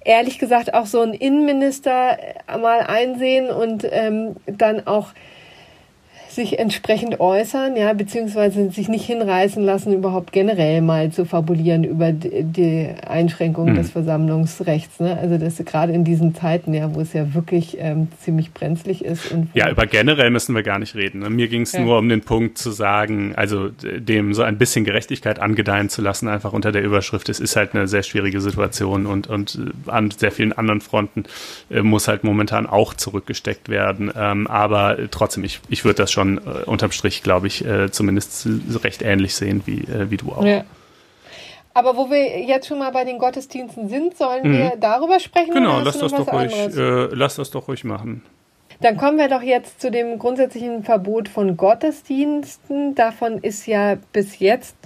ehrlich 0.05 0.39
gesagt 0.39 0.75
auch 0.75 0.87
so 0.87 1.01
ein 1.01 1.15
Innenminister 1.15 2.19
mal 2.47 2.81
einsehen 2.81 3.49
und 3.49 3.87
ähm, 3.91 4.37
dann 4.47 4.87
auch 4.87 5.09
sich 6.35 6.59
entsprechend 6.59 7.21
äußern, 7.21 7.77
ja, 7.77 7.93
beziehungsweise 7.93 8.71
sich 8.71 8.89
nicht 8.89 9.05
hinreißen 9.05 9.63
lassen, 9.63 9.93
überhaupt 9.93 10.33
generell 10.33 10.81
mal 10.81 11.11
zu 11.11 11.25
fabulieren 11.25 11.85
über 11.85 12.13
die 12.13 12.89
Einschränkung 13.07 13.71
mhm. 13.71 13.77
des 13.77 13.91
Versammlungsrechts. 13.91 15.01
Ne? 15.01 15.17
Also 15.19 15.39
das 15.39 15.57
gerade 15.65 15.93
in 15.93 16.05
diesen 16.05 16.35
Zeiten, 16.35 16.75
ja, 16.75 16.95
wo 16.95 17.01
es 17.01 17.13
ja 17.13 17.35
wirklich 17.35 17.77
ähm, 17.79 18.09
ziemlich 18.21 18.53
brenzlig 18.53 19.05
ist. 19.05 19.35
Ja, 19.55 19.71
über 19.71 19.87
generell 19.87 20.31
müssen 20.31 20.55
wir 20.55 20.63
gar 20.63 20.79
nicht 20.79 20.95
reden. 20.95 21.21
Ne? 21.21 21.31
Mir 21.31 21.49
ging 21.49 21.63
es 21.63 21.73
ja. 21.73 21.81
nur 21.81 21.99
um 21.99 22.09
den 22.09 22.23
Punkt 22.23 22.59
zu 22.59 22.71
sagen, 22.71 23.35
also 23.37 23.69
dem 23.69 24.35
so 24.35 24.43
ein 24.43 24.59
bisschen 24.59 24.85
Gerechtigkeit 24.85 25.39
angedeihen 25.39 25.89
zu 25.89 26.03
lassen, 26.03 26.29
einfach 26.29 26.53
unter 26.53 26.73
der 26.73 26.83
Überschrift, 26.83 27.29
es 27.29 27.41
ist 27.41 27.57
halt 27.57 27.75
eine 27.75 27.87
sehr 27.87 28.03
schwierige 28.03 28.41
Situation 28.41 29.07
und, 29.07 29.29
und 29.29 29.59
äh, 29.87 29.91
an 29.91 30.11
sehr 30.11 30.33
vielen 30.33 30.53
anderen 30.53 30.81
Fronten 30.81 31.25
äh, 31.71 31.83
muss 31.83 32.09
halt 32.09 32.25
momentan 32.25 32.67
auch 32.67 32.95
zurückgesteckt 32.95 33.69
werden. 33.69 34.11
Ähm, 34.17 34.47
aber 34.47 34.97
trotzdem, 35.11 35.45
ich, 35.45 35.61
ich 35.69 35.85
würde 35.85 35.97
das 35.97 36.13
schon 36.13 36.24
schon 36.25 36.39
äh, 36.39 36.65
unterm 36.65 36.91
Strich, 36.91 37.23
glaube 37.23 37.47
ich, 37.47 37.65
äh, 37.65 37.91
zumindest 37.91 38.47
recht 38.83 39.03
ähnlich 39.03 39.35
sehen 39.35 39.63
wie, 39.67 39.81
äh, 39.81 40.11
wie 40.11 40.17
du 40.17 40.33
auch. 40.33 40.45
Ja. 40.45 40.65
Aber 41.75 41.97
wo 41.97 42.09
wir 42.09 42.41
jetzt 42.41 42.69
schon 42.69 42.79
mal 42.79 42.93
bei 42.93 43.05
den 43.05 43.19
Gottesdiensten 43.19 43.89
sind, 43.89 44.17
sollen 44.17 44.49
mhm. 44.49 44.59
wir 44.59 44.73
darüber 44.79 45.19
sprechen? 45.19 45.53
Genau, 45.53 45.81
lass 45.81 45.99
das, 45.99 46.13
doch 46.13 46.33
ruhig, 46.33 46.53
äh, 46.53 47.07
lass 47.13 47.37
das 47.37 47.51
doch 47.51 47.67
ruhig 47.69 47.85
machen. 47.85 48.23
Dann 48.81 48.97
kommen 48.97 49.19
wir 49.19 49.29
doch 49.29 49.43
jetzt 49.43 49.81
zu 49.81 49.91
dem 49.91 50.19
grundsätzlichen 50.19 50.83
Verbot 50.83 51.29
von 51.29 51.57
Gottesdiensten. 51.57 52.95
Davon 52.95 53.39
ist 53.39 53.67
ja 53.67 53.97
bis 54.13 54.39
jetzt 54.39 54.77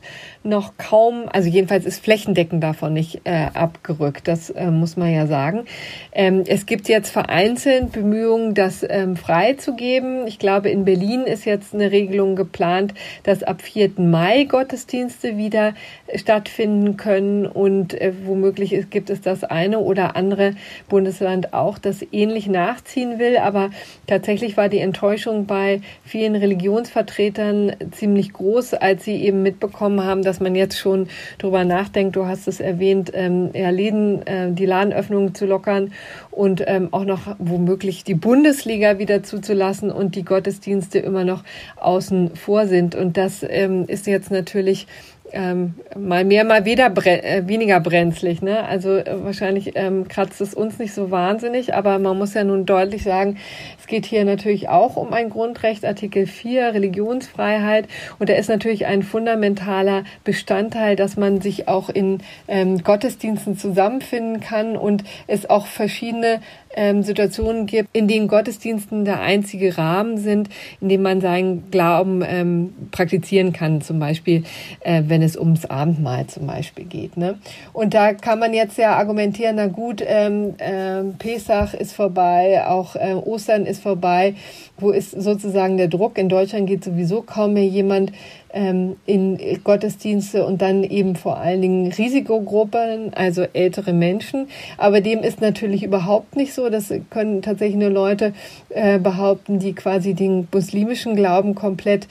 noch 0.42 0.77
kaum, 0.79 1.24
also 1.33 1.48
jedenfalls 1.48 1.85
ist 1.85 2.03
flächendeckend 2.03 2.62
davon 2.62 2.92
nicht 2.92 3.22
äh, 3.24 3.48
abgerückt. 3.55 4.29
Das 4.29 4.51
äh, 4.51 4.70
muss 4.70 4.96
man 4.96 5.12
ja 5.12 5.27
sagen. 5.27 5.64
Ähm, 6.12 6.44
es 6.46 6.66
gibt 6.66 6.88
jetzt 6.88 7.11
vereinzelt 7.11 7.92
Bemühungen, 7.92 8.55
das 8.55 8.85
ähm, 8.88 9.16
freizugeben. 9.16 10.27
Ich 10.27 10.38
glaube, 10.38 10.70
in 10.70 10.85
Berlin 10.85 11.22
ist 11.22 11.44
jetzt 11.44 11.74
eine 11.74 11.90
Regelung 11.90 12.37
geplant, 12.37 12.94
dass 13.23 13.42
ab 13.42 13.63
4. 13.63 13.92
Mai 13.98 14.44
Gottesdienste 14.44 15.37
wieder 15.37 15.75
stattfinden 16.15 16.96
können 16.96 17.46
und 17.46 17.94
äh, 18.00 18.13
womöglich 18.25 18.73
ist, 18.73 18.90
gibt 18.90 19.11
es 19.11 19.21
das 19.21 19.44
eine 19.44 19.81
oder 19.81 20.17
andere 20.17 20.54
Bundesland 20.88 21.52
auch, 21.52 21.79
das 21.79 22.04
ähnlich 22.13 22.46
nachziehen 22.46 23.19
will. 23.19 23.37
Aber 23.37 23.71
tatsächlich 24.06 24.56
war 24.56 24.69
die 24.69 24.79
Enttäuschung 24.79 25.46
bei 25.46 25.81
vielen 26.04 26.35
Religionsvertretern 26.35 27.73
ziemlich 27.92 28.33
groß, 28.33 28.75
als 28.75 29.04
sie 29.04 29.17
eben 29.23 29.42
mitbekommen 29.42 30.04
haben, 30.04 30.23
dass 30.23 30.40
man 30.40 30.54
jetzt 30.54 30.79
schon 30.79 31.09
darüber 31.38 31.65
nachdenkt, 31.65 32.17
du 32.17 32.27
hast 32.27 32.48
es 32.48 32.61
erwähnt, 32.61 33.11
ähm, 33.15 33.50
ja, 33.52 33.71
Läden, 33.71 34.27
äh, 34.27 34.52
die 34.52 34.67
Ladenöffnungen 34.67 35.35
zu 35.35 35.46
lockern 35.46 35.92
und 36.31 36.63
ähm, 36.67 36.88
auch 36.92 37.04
noch 37.04 37.37
womöglich 37.38 38.04
die 38.04 38.15
Bundesliga 38.15 38.98
wieder 38.98 39.23
zuzulassen 39.23 39.90
und 39.90 40.15
die 40.15 40.25
Gottesdienste 40.25 40.98
immer 40.98 41.25
noch 41.25 41.44
außen 41.77 42.37
vor 42.37 42.67
sind. 42.67 42.94
Und 42.94 43.17
das 43.17 43.44
ähm, 43.48 43.85
ist 43.87 44.06
jetzt 44.06 44.31
natürlich 44.31 44.87
ähm, 45.33 45.74
mal 45.96 46.24
mehr, 46.24 46.44
mal 46.44 46.64
weder 46.64 46.90
bre 46.90 47.22
äh, 47.22 47.46
weniger 47.46 47.81
brenzlig. 47.81 48.42
Ne? 48.42 48.64
Also 48.64 48.96
äh, 48.96 49.24
wahrscheinlich 49.24 49.72
ähm, 49.74 50.08
kratzt 50.08 50.40
es 50.40 50.54
uns 50.54 50.79
nicht 50.79 50.94
so 50.94 51.10
wahnsinnig, 51.10 51.74
aber 51.74 51.98
man 51.98 52.18
muss 52.18 52.35
ja 52.35 52.44
nun 52.44 52.66
deutlich 52.66 53.02
sagen, 53.02 53.38
es 53.79 53.87
geht 53.87 54.06
hier 54.06 54.24
natürlich 54.24 54.68
auch 54.68 54.96
um 54.96 55.12
ein 55.12 55.31
Grundrecht, 55.31 55.85
Artikel 55.85 56.26
4, 56.26 56.74
Religionsfreiheit. 56.74 57.88
Und 58.18 58.29
da 58.29 58.35
ist 58.35 58.48
natürlich 58.48 58.87
ein 58.87 59.02
fundamentaler 59.02 60.04
Bestandteil, 60.24 60.96
dass 60.96 61.16
man 61.16 61.40
sich 61.40 61.68
auch 61.68 61.88
in 61.88 62.18
ähm, 62.46 62.83
Gottesdiensten 62.83 63.56
zusammenfinden 63.56 64.40
kann 64.40 64.76
und 64.76 65.04
es 65.26 65.48
auch 65.48 65.66
verschiedene 65.66 66.40
ähm, 66.79 67.02
Situationen 67.02 67.66
gibt, 67.66 67.88
in 67.92 68.06
denen 68.06 68.29
Gottesdiensten 68.29 69.04
der 69.04 69.20
einzige 69.20 69.76
Rahmen 69.76 70.16
sind, 70.16 70.48
in 70.81 70.88
dem 70.88 71.02
man 71.02 71.20
seinen 71.20 71.70
Glauben 71.72 72.22
ähm, 72.24 72.72
praktizieren 72.92 73.52
kann, 73.52 73.81
zum 73.81 73.98
Beispiel, 73.98 74.44
äh, 74.81 75.02
wenn 75.06 75.20
es 75.20 75.37
ums 75.37 75.66
Abendmahl 75.66 76.29
zum 76.29 76.46
Beispiel 76.46 76.85
geht. 76.85 77.16
Ne? 77.16 77.38
Und 77.72 77.94
da 77.94 78.14
kann 78.14 78.38
man 78.38 78.54
jetzt 78.54 78.79
ja 78.79 78.96
argumentieren, 78.96 79.56
na 79.56 79.66
gut, 79.66 80.02
ähm, 80.06 80.54
äh, 80.58 81.02
Pesach 81.18 81.74
ist 81.74 81.92
vorbei, 81.92 82.64
auch 82.64 82.94
äh, 82.94 83.14
Ostern 83.14 83.66
ist 83.66 83.83
vorbei. 83.83 84.35
Wo 84.79 84.90
ist 84.90 85.10
sozusagen 85.10 85.76
der 85.76 85.88
Druck? 85.88 86.16
In 86.16 86.29
Deutschland 86.29 86.68
geht 86.68 86.85
sowieso 86.85 87.22
kaum 87.22 87.54
mehr 87.54 87.66
jemand 87.66 88.12
in 88.51 89.38
Gottesdienste 89.63 90.46
und 90.46 90.63
dann 90.63 90.83
eben 90.83 91.17
vor 91.17 91.37
allen 91.37 91.61
Dingen 91.61 91.92
Risikogruppen, 91.92 93.13
also 93.15 93.42
ältere 93.53 93.92
Menschen. 93.92 94.49
Aber 94.79 95.01
dem 95.03 95.21
ist 95.21 95.40
natürlich 95.40 95.83
überhaupt 95.83 96.35
nicht 96.35 96.55
so. 96.55 96.71
Das 96.71 96.92
können 97.11 97.42
tatsächlich 97.42 97.77
nur 97.77 97.90
Leute 97.90 98.33
äh, 98.71 98.99
behaupten, 98.99 99.59
die 99.59 99.75
quasi 99.75 100.15
den 100.15 100.49
muslimischen 100.51 101.15
Glauben 101.15 101.55
komplett 101.55 102.09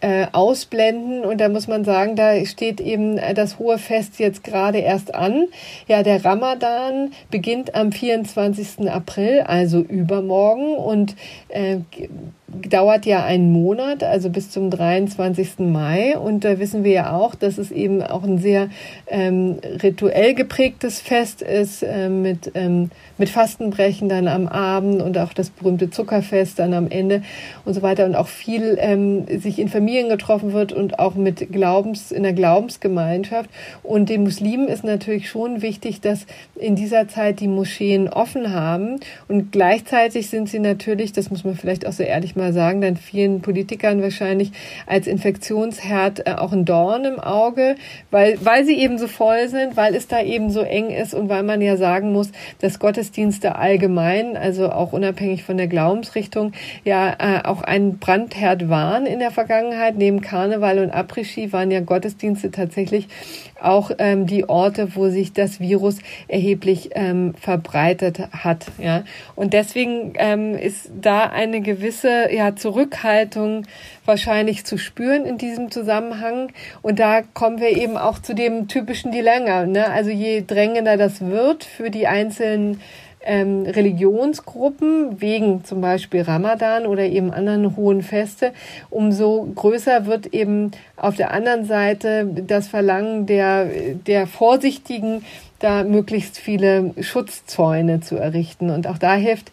äh, 0.00 0.26
ausblenden. 0.32 1.24
Und 1.24 1.40
da 1.40 1.48
muss 1.48 1.68
man 1.68 1.84
sagen, 1.84 2.16
da 2.16 2.44
steht 2.44 2.80
eben 2.80 3.18
das 3.34 3.58
hohe 3.58 3.78
Fest 3.78 4.18
jetzt 4.18 4.44
gerade 4.44 4.78
erst 4.78 5.14
an. 5.14 5.46
Ja, 5.88 6.02
der 6.02 6.24
Ramadan 6.24 7.12
beginnt 7.30 7.74
am 7.74 7.92
24. 7.92 8.90
April, 8.90 9.40
also 9.46 9.80
übermorgen 9.80 10.74
und 10.74 11.16
äh, 11.48 11.78
dauert 12.68 13.06
ja 13.06 13.24
einen 13.24 13.52
Monat, 13.52 14.02
also 14.02 14.30
bis 14.30 14.50
zum 14.50 14.70
23. 14.70 15.58
Mai. 15.58 16.16
Und 16.18 16.44
da 16.44 16.58
wissen 16.58 16.84
wir 16.84 16.92
ja 16.92 17.12
auch, 17.12 17.34
dass 17.34 17.58
es 17.58 17.70
eben 17.70 18.02
auch 18.02 18.24
ein 18.24 18.38
sehr 18.38 18.68
ähm, 19.06 19.58
rituell 19.82 20.34
geprägtes 20.34 21.00
Fest 21.00 21.42
ist 21.42 21.82
äh, 21.82 22.08
mit, 22.08 22.52
ähm, 22.54 22.90
mit 23.18 23.28
Fastenbrechen 23.28 24.08
dann 24.08 24.28
am 24.28 24.46
Abend 24.46 25.02
und 25.02 25.18
auch 25.18 25.32
das 25.32 25.50
berühmte 25.50 25.90
Zuckerfest 25.90 26.58
dann 26.58 26.74
am 26.74 26.88
Ende 26.88 27.22
und 27.64 27.74
so 27.74 27.82
weiter. 27.82 28.04
Und 28.04 28.14
auch 28.14 28.28
viel 28.28 28.76
ähm, 28.80 29.26
sich 29.40 29.58
in 29.58 29.68
Familien 29.68 30.08
getroffen 30.08 30.52
wird 30.52 30.72
und 30.72 30.98
auch 30.98 31.14
mit 31.14 31.52
Glaubens, 31.52 32.12
in 32.12 32.22
der 32.22 32.32
Glaubensgemeinschaft. 32.32 33.50
Und 33.82 34.08
den 34.08 34.22
Muslimen 34.22 34.68
ist 34.68 34.84
natürlich 34.84 35.28
schon 35.28 35.62
wichtig, 35.62 36.00
dass 36.00 36.26
in 36.54 36.76
dieser 36.76 37.08
Zeit 37.08 37.40
die 37.40 37.48
Moscheen 37.48 38.08
offen 38.08 38.52
haben. 38.52 39.00
Und 39.28 39.52
gleichzeitig 39.52 40.28
sind 40.28 40.48
sie 40.48 40.58
natürlich, 40.58 41.12
das 41.12 41.30
muss 41.30 41.44
man 41.44 41.54
vielleicht 41.54 41.86
auch 41.86 41.92
so 41.92 42.02
ehrlich 42.02 42.36
mal 42.46 42.52
sagen, 42.52 42.80
dann 42.80 42.96
vielen 42.96 43.42
Politikern 43.42 44.02
wahrscheinlich 44.02 44.52
als 44.86 45.06
Infektionsherd 45.06 46.26
äh, 46.26 46.32
auch 46.32 46.52
ein 46.52 46.64
Dorn 46.64 47.04
im 47.04 47.18
Auge, 47.18 47.76
weil, 48.10 48.38
weil 48.44 48.64
sie 48.64 48.78
eben 48.78 48.98
so 48.98 49.08
voll 49.08 49.48
sind, 49.48 49.76
weil 49.76 49.94
es 49.94 50.06
da 50.06 50.22
eben 50.22 50.50
so 50.50 50.60
eng 50.60 50.90
ist 50.90 51.14
und 51.14 51.28
weil 51.28 51.42
man 51.42 51.60
ja 51.60 51.76
sagen 51.76 52.12
muss, 52.12 52.30
dass 52.60 52.78
Gottesdienste 52.78 53.56
allgemein, 53.56 54.36
also 54.36 54.70
auch 54.70 54.92
unabhängig 54.92 55.42
von 55.42 55.56
der 55.56 55.66
Glaubensrichtung, 55.66 56.52
ja 56.84 57.16
äh, 57.18 57.44
auch 57.44 57.62
ein 57.62 57.98
Brandherd 57.98 58.68
waren 58.68 59.06
in 59.06 59.18
der 59.18 59.30
Vergangenheit. 59.30 59.96
Neben 59.96 60.20
Karneval 60.20 60.78
und 60.78 60.94
Après-Ski 60.94 61.52
waren 61.52 61.70
ja 61.70 61.80
Gottesdienste 61.80 62.50
tatsächlich 62.50 63.08
auch 63.60 63.90
ähm, 63.98 64.26
die 64.26 64.48
Orte, 64.48 64.94
wo 64.94 65.08
sich 65.08 65.32
das 65.32 65.60
Virus 65.60 65.98
erheblich 66.28 66.90
ähm, 66.94 67.34
verbreitet 67.34 68.20
hat. 68.32 68.66
Ja. 68.78 69.04
Und 69.34 69.52
deswegen 69.52 70.12
ähm, 70.16 70.54
ist 70.54 70.90
da 71.00 71.24
eine 71.24 71.60
gewisse 71.60 72.32
ja, 72.32 72.54
Zurückhaltung 72.56 73.66
wahrscheinlich 74.04 74.64
zu 74.64 74.78
spüren 74.78 75.24
in 75.26 75.38
diesem 75.38 75.70
Zusammenhang. 75.70 76.52
Und 76.82 76.98
da 76.98 77.22
kommen 77.22 77.60
wir 77.60 77.76
eben 77.76 77.96
auch 77.96 78.18
zu 78.20 78.34
dem 78.34 78.68
typischen 78.68 79.12
Dilemma. 79.12 79.66
Ne? 79.66 79.88
Also 79.88 80.10
je 80.10 80.44
drängender 80.46 80.96
das 80.96 81.20
wird 81.20 81.64
für 81.64 81.90
die 81.90 82.06
einzelnen 82.06 82.80
ähm, 83.26 83.64
Religionsgruppen 83.66 85.20
wegen 85.20 85.64
zum 85.64 85.80
Beispiel 85.80 86.22
Ramadan 86.22 86.86
oder 86.86 87.02
eben 87.02 87.32
anderen 87.32 87.76
hohen 87.76 88.02
Feste, 88.02 88.52
umso 88.88 89.48
größer 89.54 90.06
wird 90.06 90.28
eben 90.28 90.70
auf 90.96 91.16
der 91.16 91.32
anderen 91.32 91.64
Seite 91.64 92.26
das 92.46 92.68
Verlangen 92.68 93.26
der, 93.26 93.66
der 94.06 94.26
Vorsichtigen, 94.26 95.24
da 95.58 95.84
möglichst 95.84 96.38
viele 96.38 96.94
Schutzzäune 97.00 98.00
zu 98.00 98.16
errichten. 98.16 98.70
Und 98.70 98.86
auch 98.86 98.98
da 98.98 99.14
hilft 99.14 99.50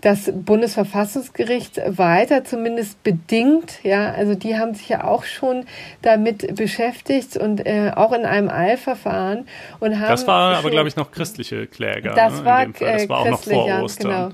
das 0.00 0.30
Bundesverfassungsgericht 0.32 1.80
weiter, 1.98 2.44
zumindest 2.44 3.02
bedingt. 3.02 3.82
Ja, 3.82 4.12
also 4.12 4.34
die 4.34 4.56
haben 4.56 4.74
sich 4.74 4.88
ja 4.88 5.04
auch 5.04 5.24
schon 5.24 5.64
damit 6.02 6.54
beschäftigt 6.54 7.36
und 7.36 7.66
äh, 7.66 7.92
auch 7.94 8.12
in 8.12 8.24
einem 8.24 8.48
Eilverfahren 8.48 9.46
und 9.80 9.98
haben. 9.98 10.08
Das 10.08 10.26
war 10.26 10.56
aber, 10.56 10.70
glaube 10.70 10.88
ich, 10.88 10.96
noch 10.96 11.10
christliche 11.10 11.66
Kläger. 11.66 12.14
Das 12.14 12.40
ne, 12.40 12.44
war, 12.44 12.66
das 12.66 13.08
war 13.08 13.18
auch 13.20 13.28
noch 13.28 13.42
vor 13.42 13.82
Ostern. 13.82 14.10
Genau. 14.10 14.30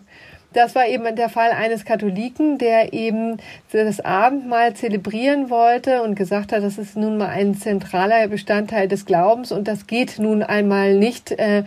Das 0.54 0.76
war 0.76 0.86
eben 0.86 1.16
der 1.16 1.28
Fall 1.28 1.50
eines 1.50 1.84
Katholiken, 1.84 2.58
der 2.58 2.92
eben 2.92 3.38
das 3.72 4.00
Abendmahl 4.00 4.74
zelebrieren 4.74 5.50
wollte 5.50 6.02
und 6.02 6.14
gesagt 6.14 6.52
hat, 6.52 6.62
das 6.62 6.78
ist 6.78 6.96
nun 6.96 7.18
mal 7.18 7.28
ein 7.28 7.56
zentraler 7.56 8.28
Bestandteil 8.28 8.86
des 8.86 9.04
Glaubens 9.04 9.50
und 9.50 9.66
das 9.66 9.88
geht 9.88 10.20
nun 10.20 10.44
einmal 10.44 10.94
nicht 10.94 11.32
äh, 11.32 11.64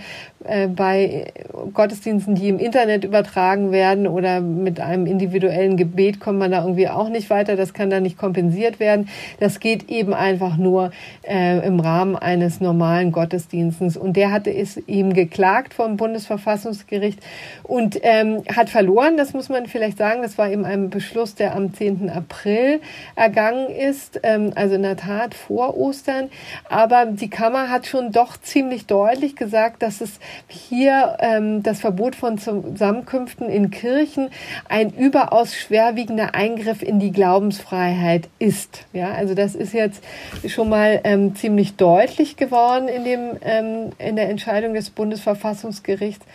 äh, 0.47 0.67
bei 0.67 1.31
Gottesdiensten, 1.73 2.35
die 2.35 2.49
im 2.49 2.59
Internet 2.59 3.03
übertragen 3.03 3.71
werden 3.71 4.07
oder 4.07 4.41
mit 4.41 4.79
einem 4.79 5.05
individuellen 5.05 5.77
Gebet 5.77 6.19
kommt 6.19 6.39
man 6.39 6.51
da 6.51 6.61
irgendwie 6.61 6.87
auch 6.87 7.09
nicht 7.09 7.29
weiter. 7.29 7.55
Das 7.55 7.73
kann 7.73 7.89
da 7.89 7.99
nicht 7.99 8.17
kompensiert 8.17 8.79
werden. 8.79 9.09
Das 9.39 9.59
geht 9.59 9.89
eben 9.89 10.13
einfach 10.13 10.57
nur 10.57 10.91
äh, 11.23 11.65
im 11.65 11.79
Rahmen 11.79 12.15
eines 12.15 12.59
normalen 12.61 13.11
Gottesdienstes. 13.11 13.97
Und 13.97 14.17
der 14.17 14.31
hatte 14.31 14.53
es 14.53 14.77
ihm 14.87 15.13
geklagt 15.13 15.73
vom 15.73 15.97
Bundesverfassungsgericht 15.97 17.19
und 17.63 17.99
ähm, 18.03 18.43
hat 18.55 18.69
verloren. 18.69 19.17
Das 19.17 19.33
muss 19.33 19.49
man 19.49 19.67
vielleicht 19.67 19.97
sagen. 19.97 20.21
Das 20.21 20.37
war 20.37 20.49
eben 20.49 20.65
ein 20.65 20.89
Beschluss, 20.89 21.35
der 21.35 21.55
am 21.55 21.73
10. 21.73 22.09
April 22.09 22.79
ergangen 23.15 23.69
ist. 23.69 24.19
Ähm, 24.23 24.51
also 24.55 24.75
in 24.75 24.83
der 24.83 24.97
Tat 24.97 25.33
vor 25.33 25.77
Ostern. 25.77 26.29
Aber 26.69 27.05
die 27.05 27.29
Kammer 27.29 27.69
hat 27.69 27.87
schon 27.87 28.11
doch 28.11 28.37
ziemlich 28.37 28.85
deutlich 28.85 29.35
gesagt, 29.35 29.81
dass 29.81 30.01
es 30.01 30.19
hier 30.47 31.17
ähm, 31.19 31.63
das 31.63 31.79
Verbot 31.79 32.15
von 32.15 32.37
Zusammenkünften 32.37 33.49
in 33.49 33.71
Kirchen 33.71 34.29
ein 34.69 34.91
überaus 34.91 35.55
schwerwiegender 35.55 36.35
Eingriff 36.35 36.81
in 36.81 36.99
die 36.99 37.11
Glaubensfreiheit 37.11 38.29
ist. 38.39 38.85
Ja, 38.93 39.11
also 39.11 39.33
das 39.33 39.55
ist 39.55 39.73
jetzt 39.73 40.03
schon 40.47 40.69
mal 40.69 41.01
ähm, 41.03 41.35
ziemlich 41.35 41.75
deutlich 41.75 42.37
geworden 42.37 42.87
in 42.87 43.03
dem 43.03 43.37
ähm, 43.41 43.91
in 43.97 44.15
der 44.15 44.29
Entscheidung 44.29 44.73
des 44.73 44.89
Bundesverfassungsgerichts. 44.89 46.25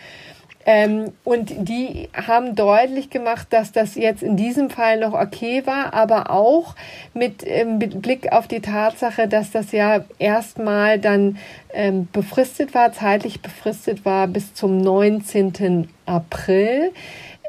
Ähm, 0.64 1.12
und 1.24 1.52
die 1.68 2.08
haben 2.14 2.54
deutlich 2.54 3.10
gemacht, 3.10 3.48
dass 3.50 3.72
das 3.72 3.94
jetzt 3.96 4.22
in 4.22 4.36
diesem 4.36 4.70
Fall 4.70 5.00
noch 5.00 5.12
okay 5.12 5.66
war, 5.66 5.92
aber 5.92 6.30
auch 6.30 6.76
mit, 7.14 7.42
ähm, 7.44 7.78
mit 7.78 8.00
Blick 8.00 8.32
auf 8.32 8.46
die 8.46 8.60
Tatsache, 8.60 9.26
dass 9.28 9.50
das 9.50 9.72
ja 9.72 10.04
erstmal 10.18 10.98
dann 10.98 11.38
ähm, 11.72 12.08
befristet 12.12 12.74
war, 12.74 12.92
zeitlich 12.92 13.42
befristet 13.42 14.04
war 14.04 14.28
bis 14.28 14.54
zum 14.54 14.78
19. 14.78 15.88
April. 16.06 16.92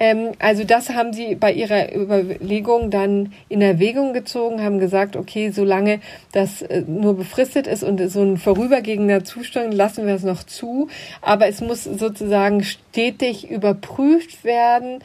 Ähm, 0.04 0.34
also 0.38 0.66
das 0.66 0.90
haben 0.90 1.14
sie 1.14 1.36
bei 1.36 1.54
ihrer 1.54 1.96
Überlegung 1.96 2.92
dann 2.92 3.32
in 3.48 3.62
Erwägung 3.62 4.12
gezogen, 4.12 4.62
haben 4.62 4.78
gesagt, 4.78 5.16
okay, 5.16 5.52
solange 5.52 6.02
das 6.34 6.62
äh, 6.62 6.84
nur 6.86 7.16
befristet 7.16 7.68
ist 7.68 7.84
und 7.84 8.06
so 8.12 8.22
ein 8.22 8.36
vorübergehender 8.36 9.24
Zustand, 9.24 9.74
lassen 9.74 10.06
wir 10.06 10.14
es 10.14 10.24
noch 10.24 10.44
zu. 10.44 10.90
Aber 11.22 11.48
es 11.48 11.62
muss 11.62 11.86
sozusagen 11.86 12.66
stetig 12.66 13.50
überprüft 13.50 14.44
werden, 14.44 15.00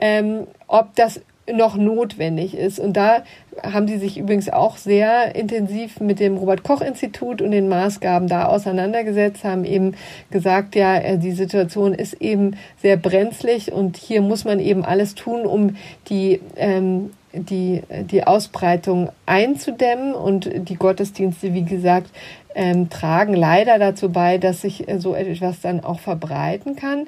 ähm, 0.00 0.46
ob 0.66 0.96
das 0.96 1.20
noch 1.52 1.76
notwendig 1.76 2.56
ist. 2.56 2.78
Und 2.78 2.96
da 2.96 3.22
haben 3.62 3.88
sie 3.88 3.98
sich 3.98 4.18
übrigens 4.18 4.48
auch 4.48 4.76
sehr 4.76 5.34
intensiv 5.34 6.00
mit 6.00 6.20
dem 6.20 6.36
Robert 6.36 6.62
Koch 6.62 6.80
Institut 6.80 7.42
und 7.42 7.50
den 7.50 7.68
Maßgaben 7.68 8.28
da 8.28 8.46
auseinandergesetzt, 8.46 9.44
haben 9.44 9.64
eben 9.64 9.94
gesagt, 10.30 10.74
ja, 10.74 10.96
äh, 10.96 11.18
die 11.18 11.32
Situation 11.32 11.94
ist 11.94 12.14
eben 12.14 12.56
sehr 12.80 12.96
brenzlig 12.96 13.72
und 13.72 13.96
hier 13.96 14.22
muss 14.22 14.44
man 14.44 14.60
eben 14.60 14.84
alles 14.84 15.14
tun, 15.14 15.46
um 15.46 15.76
die 16.08 16.40
ähm, 16.56 17.10
die, 17.32 17.82
die 18.10 18.24
Ausbreitung 18.24 19.10
einzudämmen 19.26 20.14
und 20.14 20.48
die 20.68 20.76
Gottesdienste, 20.76 21.52
wie 21.52 21.64
gesagt, 21.64 22.10
ähm, 22.54 22.88
tragen 22.90 23.34
leider 23.34 23.78
dazu 23.78 24.10
bei, 24.10 24.38
dass 24.38 24.62
sich 24.62 24.88
äh, 24.88 24.98
so 24.98 25.14
etwas 25.14 25.60
dann 25.60 25.84
auch 25.84 26.00
verbreiten 26.00 26.74
kann. 26.74 27.06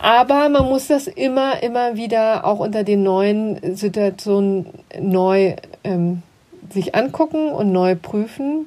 Aber 0.00 0.48
man 0.48 0.64
muss 0.64 0.86
das 0.86 1.06
immer, 1.06 1.62
immer 1.62 1.96
wieder 1.96 2.46
auch 2.46 2.58
unter 2.58 2.84
den 2.84 3.02
neuen 3.02 3.76
Situationen 3.76 4.66
neu 4.98 5.56
ähm, 5.84 6.22
sich 6.70 6.94
angucken 6.94 7.50
und 7.52 7.70
neu 7.72 7.96
prüfen. 7.96 8.66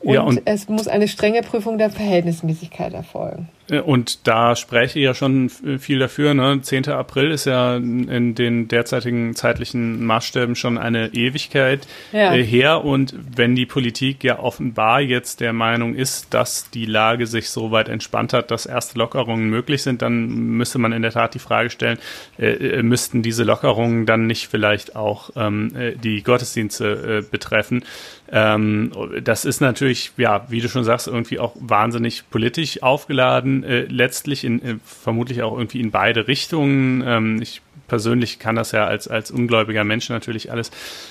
Und, 0.00 0.14
ja, 0.14 0.22
und 0.22 0.42
es 0.46 0.68
muss 0.68 0.88
eine 0.88 1.08
strenge 1.08 1.42
Prüfung 1.42 1.76
der 1.76 1.90
Verhältnismäßigkeit 1.90 2.94
erfolgen. 2.94 3.48
Äh, 3.70 3.80
und 3.80 4.26
da 4.26 4.56
spreche 4.56 4.98
ich 4.98 5.04
ja 5.04 5.14
schon 5.14 5.48
viel 5.48 5.98
dafür. 5.98 6.34
Ne? 6.34 6.60
10. 6.60 6.88
April 6.88 7.30
ist 7.30 7.46
ja 7.46 7.76
in 7.76 8.34
den 8.34 8.68
derzeitigen 8.68 9.34
zeitlichen 9.34 10.04
Maßstäben 10.04 10.54
schon 10.54 10.78
eine 10.78 11.14
Ewigkeit 11.14 11.86
ja. 12.12 12.34
Äh, 12.34 12.44
her. 12.44 12.84
Und 12.84 13.14
wenn 13.36 13.54
die 13.54 13.66
Politik 13.66 14.24
ja 14.24 14.38
offenbar 14.38 15.00
jetzt 15.00 15.40
der 15.40 15.52
Meinung 15.52 15.94
ist, 15.94 16.34
dass 16.34 16.70
die 16.70 16.86
Lage 16.86 17.26
sich 17.26 17.50
so 17.50 17.70
weit 17.70 17.88
entspannt 17.88 18.32
hat, 18.32 18.50
dass 18.50 18.66
erste 18.66 18.98
Lockerungen 18.98 19.48
möglich 19.48 19.82
sind, 19.82 20.02
dann 20.02 20.28
müsste 20.28 20.78
man 20.78 20.92
in 20.92 21.02
der 21.02 21.12
Tat 21.12 21.34
die 21.34 21.38
Frage 21.38 21.70
stellen, 21.70 21.98
äh, 22.38 22.78
äh 22.78 22.82
müssten 22.82 23.22
diese 23.22 23.44
Lockerungen 23.44 24.06
dann 24.06 24.26
nicht 24.26 24.48
vielleicht 24.48 24.96
auch 24.96 25.30
ähm, 25.36 25.72
die 26.02 26.22
Gottesdienste 26.22 27.20
äh, 27.20 27.30
betreffen? 27.30 27.84
Ähm, 28.32 28.92
das 29.22 29.44
ist 29.44 29.60
natürlich, 29.60 30.12
ja, 30.16 30.46
wie 30.48 30.60
du 30.60 30.68
schon 30.68 30.84
sagst, 30.84 31.08
irgendwie 31.08 31.38
auch 31.38 31.54
wahnsinnig 31.58 32.30
politisch 32.30 32.82
aufgeladen, 32.82 33.59
äh, 33.62 33.82
letztlich 33.82 34.44
in, 34.44 34.62
äh, 34.62 34.76
vermutlich 34.84 35.42
auch 35.42 35.56
irgendwie 35.56 35.80
in 35.80 35.90
beide 35.90 36.28
Richtungen. 36.28 37.02
Ähm, 37.06 37.42
ich 37.42 37.62
persönlich 37.90 38.38
kann 38.38 38.54
das 38.54 38.70
ja 38.70 38.86
als, 38.86 39.08
als 39.08 39.32
ungläubiger 39.32 39.82
Mensch 39.82 40.08
natürlich 40.10 40.52
alles 40.52 40.70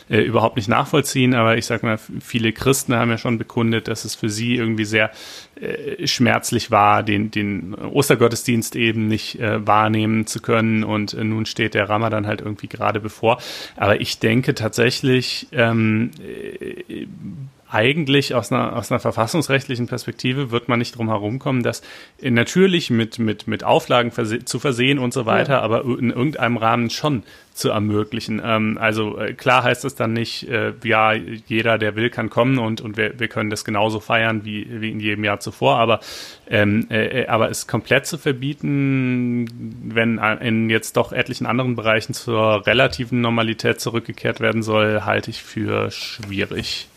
äh, 0.09 0.21
überhaupt 0.21 0.55
nicht 0.55 0.69
nachvollziehen, 0.69 1.35
aber 1.35 1.57
ich 1.57 1.65
sag 1.65 1.83
mal, 1.83 1.99
viele 2.21 2.53
Christen 2.53 2.95
haben 2.95 3.11
ja 3.11 3.17
schon 3.17 3.37
bekundet, 3.37 3.89
dass 3.89 4.05
es 4.05 4.15
für 4.15 4.29
sie 4.29 4.55
irgendwie 4.55 4.85
sehr 4.85 5.11
äh, 5.59 6.07
schmerzlich 6.07 6.71
war, 6.71 7.03
den, 7.03 7.31
den 7.31 7.75
Ostergottesdienst 7.75 8.77
eben 8.77 9.09
nicht 9.09 9.39
äh, 9.41 9.67
wahrnehmen 9.67 10.25
zu 10.25 10.39
können 10.41 10.85
und 10.85 11.13
äh, 11.13 11.23
nun 11.25 11.45
steht 11.45 11.73
der 11.73 11.89
Ramadan 11.89 12.25
halt 12.25 12.39
irgendwie 12.39 12.69
gerade 12.69 13.01
bevor. 13.01 13.39
Aber 13.75 13.99
ich 13.99 14.19
denke 14.19 14.55
tatsächlich, 14.55 15.47
ähm, 15.51 16.11
äh, 16.25 17.07
eigentlich 17.71 18.33
aus 18.33 18.51
einer, 18.51 18.75
aus 18.75 18.91
einer 18.91 18.99
verfassungsrechtlichen 18.99 19.87
Perspektive 19.87 20.49
wird 20.49 20.67
man 20.69 20.79
nicht 20.79 20.97
drum 20.97 21.07
herum 21.07 21.37
kommen, 21.37 21.61
das 21.61 21.83
natürlich 22.21 22.89
mit, 22.89 23.19
mit, 23.19 23.47
mit 23.47 23.63
Auflagen 23.63 24.11
verse 24.11 24.43
zu 24.43 24.57
versehen 24.59 24.97
und 24.97 25.13
so 25.13 25.27
weiter, 25.27 25.53
ja. 25.53 25.61
aber 25.61 25.83
in 25.83 26.09
irgendeinem 26.09 26.57
Rahmen 26.57 26.89
schon 26.89 27.23
zu 27.53 27.69
ermöglichen. 27.69 28.41
Ähm, 28.43 28.79
also 28.81 29.19
äh, 29.19 29.33
klar 29.33 29.63
heißt 29.63 29.85
es 29.85 29.93
dann 29.93 30.13
nicht, 30.13 30.49
äh, 30.49 30.73
ja, 30.83 31.13
jeder, 31.13 31.77
der 31.77 31.95
will, 31.95 32.09
kann 32.09 32.31
kommen 32.31 32.57
und, 32.57 32.81
und 32.81 32.97
wir, 32.97 33.19
wir 33.19 33.27
können 33.27 33.51
das 33.51 33.63
genauso 33.63 33.99
feiern 33.99 34.45
wie, 34.45 34.81
wie 34.81 34.89
in 34.89 34.99
jedem 34.99 35.23
Jahr 35.23 35.39
zuvor, 35.39 35.77
aber, 35.77 35.99
ähm, 36.49 36.87
äh, 36.89 37.27
aber 37.27 37.51
es 37.51 37.67
komplett 37.67 38.07
zu 38.07 38.17
verbieten, 38.17 39.45
wenn 39.83 40.17
in 40.17 40.71
jetzt 40.71 40.97
doch 40.97 41.11
etlichen 41.11 41.45
anderen 41.45 41.75
Bereichen 41.75 42.13
zur 42.13 42.65
relativen 42.65 43.21
Normalität 43.21 43.79
zurückgekehrt 43.79 44.39
werden 44.39 44.63
soll, 44.63 45.01
halte 45.01 45.29
ich 45.29 45.43
für 45.43 45.91
schwierig. 45.91 46.88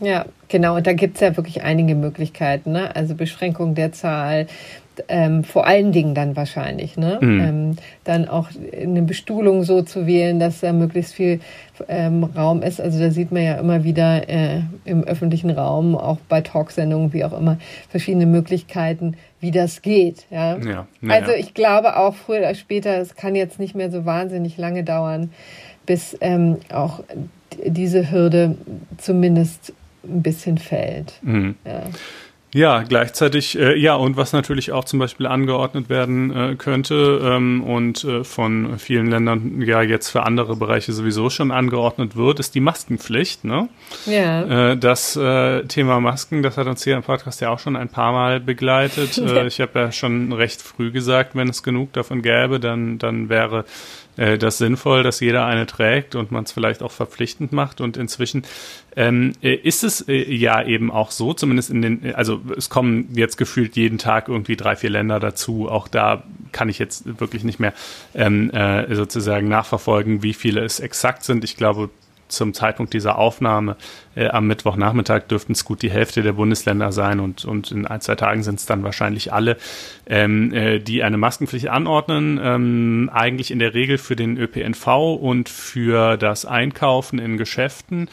Ja, 0.00 0.26
genau. 0.48 0.76
Und 0.76 0.86
da 0.86 0.92
gibt 0.92 1.16
es 1.16 1.20
ja 1.20 1.36
wirklich 1.36 1.62
einige 1.62 1.94
Möglichkeiten. 1.94 2.72
Ne? 2.72 2.94
Also 2.94 3.14
Beschränkung 3.14 3.74
der 3.74 3.92
Zahl, 3.92 4.46
ähm, 5.08 5.44
vor 5.44 5.66
allen 5.66 5.92
Dingen 5.92 6.14
dann 6.14 6.36
wahrscheinlich. 6.36 6.96
Ne? 6.96 7.18
Mhm. 7.20 7.40
Ähm, 7.40 7.76
dann 8.04 8.28
auch 8.28 8.48
eine 8.72 9.02
Bestuhlung 9.02 9.62
so 9.62 9.82
zu 9.82 10.06
wählen, 10.06 10.38
dass 10.38 10.60
da 10.60 10.72
möglichst 10.72 11.14
viel 11.14 11.40
ähm, 11.88 12.24
Raum 12.24 12.62
ist. 12.62 12.80
Also 12.80 12.98
da 12.98 13.10
sieht 13.10 13.32
man 13.32 13.42
ja 13.42 13.54
immer 13.56 13.84
wieder 13.84 14.28
äh, 14.28 14.60
im 14.84 15.04
öffentlichen 15.04 15.50
Raum, 15.50 15.96
auch 15.96 16.18
bei 16.28 16.40
Talksendungen, 16.40 17.12
wie 17.12 17.24
auch 17.24 17.38
immer, 17.38 17.58
verschiedene 17.88 18.26
Möglichkeiten, 18.26 19.16
wie 19.40 19.50
das 19.50 19.82
geht. 19.82 20.26
Ja? 20.30 20.56
ja 20.58 20.86
also 21.08 21.32
ich 21.32 21.54
glaube 21.54 21.96
auch 21.96 22.14
früher 22.14 22.38
oder 22.38 22.54
später, 22.54 22.98
es 22.98 23.16
kann 23.16 23.34
jetzt 23.34 23.58
nicht 23.58 23.74
mehr 23.74 23.90
so 23.90 24.04
wahnsinnig 24.04 24.56
lange 24.56 24.84
dauern, 24.84 25.30
bis 25.84 26.16
ähm, 26.20 26.58
auch 26.72 27.00
diese 27.64 28.10
Hürde 28.10 28.56
zumindest 28.98 29.72
ein 30.08 30.22
bisschen 30.22 30.58
fällt. 30.58 31.14
Mhm. 31.22 31.56
Ja. 31.64 31.82
Ja, 32.56 32.84
gleichzeitig, 32.84 33.58
äh, 33.58 33.76
ja, 33.76 33.96
und 33.96 34.16
was 34.16 34.32
natürlich 34.32 34.72
auch 34.72 34.84
zum 34.84 34.98
Beispiel 34.98 35.26
angeordnet 35.26 35.90
werden 35.90 36.34
äh, 36.34 36.54
könnte 36.54 37.20
ähm, 37.22 37.62
und 37.62 38.02
äh, 38.04 38.24
von 38.24 38.78
vielen 38.78 39.08
Ländern 39.10 39.60
ja 39.60 39.82
jetzt 39.82 40.08
für 40.08 40.22
andere 40.22 40.56
Bereiche 40.56 40.94
sowieso 40.94 41.28
schon 41.28 41.50
angeordnet 41.50 42.16
wird, 42.16 42.40
ist 42.40 42.54
die 42.54 42.60
Maskenpflicht. 42.60 43.44
Ne? 43.44 43.68
Ja. 44.06 44.70
Äh, 44.70 44.78
das 44.78 45.16
äh, 45.16 45.64
Thema 45.64 46.00
Masken, 46.00 46.42
das 46.42 46.56
hat 46.56 46.66
uns 46.66 46.82
hier 46.82 46.96
im 46.96 47.02
Podcast 47.02 47.42
ja 47.42 47.50
auch 47.50 47.58
schon 47.58 47.76
ein 47.76 47.88
paar 47.88 48.12
Mal 48.12 48.40
begleitet. 48.40 49.22
Äh, 49.26 49.46
ich 49.48 49.60
habe 49.60 49.78
ja 49.78 49.92
schon 49.92 50.32
recht 50.32 50.62
früh 50.62 50.92
gesagt, 50.92 51.34
wenn 51.34 51.48
es 51.48 51.64
genug 51.64 51.92
davon 51.92 52.22
gäbe, 52.22 52.60
dann, 52.60 52.98
dann 52.98 53.28
wäre 53.28 53.64
äh, 54.16 54.38
das 54.38 54.58
sinnvoll, 54.58 55.02
dass 55.02 55.20
jeder 55.20 55.46
eine 55.46 55.66
trägt 55.66 56.14
und 56.14 56.30
man 56.30 56.44
es 56.44 56.52
vielleicht 56.52 56.82
auch 56.82 56.92
verpflichtend 56.92 57.52
macht. 57.52 57.80
Und 57.80 57.96
inzwischen 57.96 58.44
ähm, 58.96 59.32
äh, 59.42 59.54
ist 59.54 59.84
es 59.84 60.08
äh, 60.08 60.34
ja 60.34 60.62
eben 60.62 60.90
auch 60.90 61.10
so, 61.10 61.34
zumindest 61.34 61.70
in 61.70 61.82
den, 61.82 62.14
also 62.14 62.40
es 62.56 62.68
kommen 62.70 63.08
jetzt 63.14 63.36
gefühlt 63.36 63.76
jeden 63.76 63.98
Tag 63.98 64.28
irgendwie 64.28 64.56
drei, 64.56 64.76
vier 64.76 64.90
Länder 64.90 65.20
dazu. 65.20 65.68
Auch 65.68 65.88
da 65.88 66.22
kann 66.52 66.68
ich 66.68 66.78
jetzt 66.78 67.20
wirklich 67.20 67.44
nicht 67.44 67.60
mehr 67.60 67.74
ähm, 68.14 68.50
äh, 68.50 68.94
sozusagen 68.94 69.48
nachverfolgen, 69.48 70.22
wie 70.22 70.34
viele 70.34 70.64
es 70.64 70.80
exakt 70.80 71.24
sind. 71.24 71.44
Ich 71.44 71.56
glaube, 71.56 71.90
zum 72.28 72.54
Zeitpunkt 72.54 72.92
dieser 72.92 73.18
Aufnahme 73.18 73.76
äh, 74.14 74.28
am 74.28 74.46
Mittwochnachmittag 74.46 75.28
dürften 75.28 75.52
es 75.52 75.64
gut 75.64 75.82
die 75.82 75.90
Hälfte 75.90 76.22
der 76.22 76.32
Bundesländer 76.32 76.92
sein 76.92 77.20
und, 77.20 77.44
und 77.44 77.70
in 77.70 77.86
ein, 77.86 78.00
zwei 78.00 78.14
Tagen 78.14 78.42
sind 78.42 78.58
es 78.58 78.66
dann 78.66 78.82
wahrscheinlich 78.82 79.32
alle, 79.32 79.56
ähm, 80.06 80.52
äh, 80.52 80.78
die 80.78 81.02
eine 81.02 81.18
Maskenpflicht 81.18 81.68
anordnen. 81.68 82.40
Ähm, 82.42 83.10
eigentlich 83.12 83.50
in 83.50 83.58
der 83.58 83.74
Regel 83.74 83.98
für 83.98 84.16
den 84.16 84.36
ÖPNV 84.36 84.86
und 85.20 85.48
für 85.48 86.16
das 86.16 86.44
Einkaufen 86.44 87.18
in 87.18 87.36
Geschäften. 87.36 88.08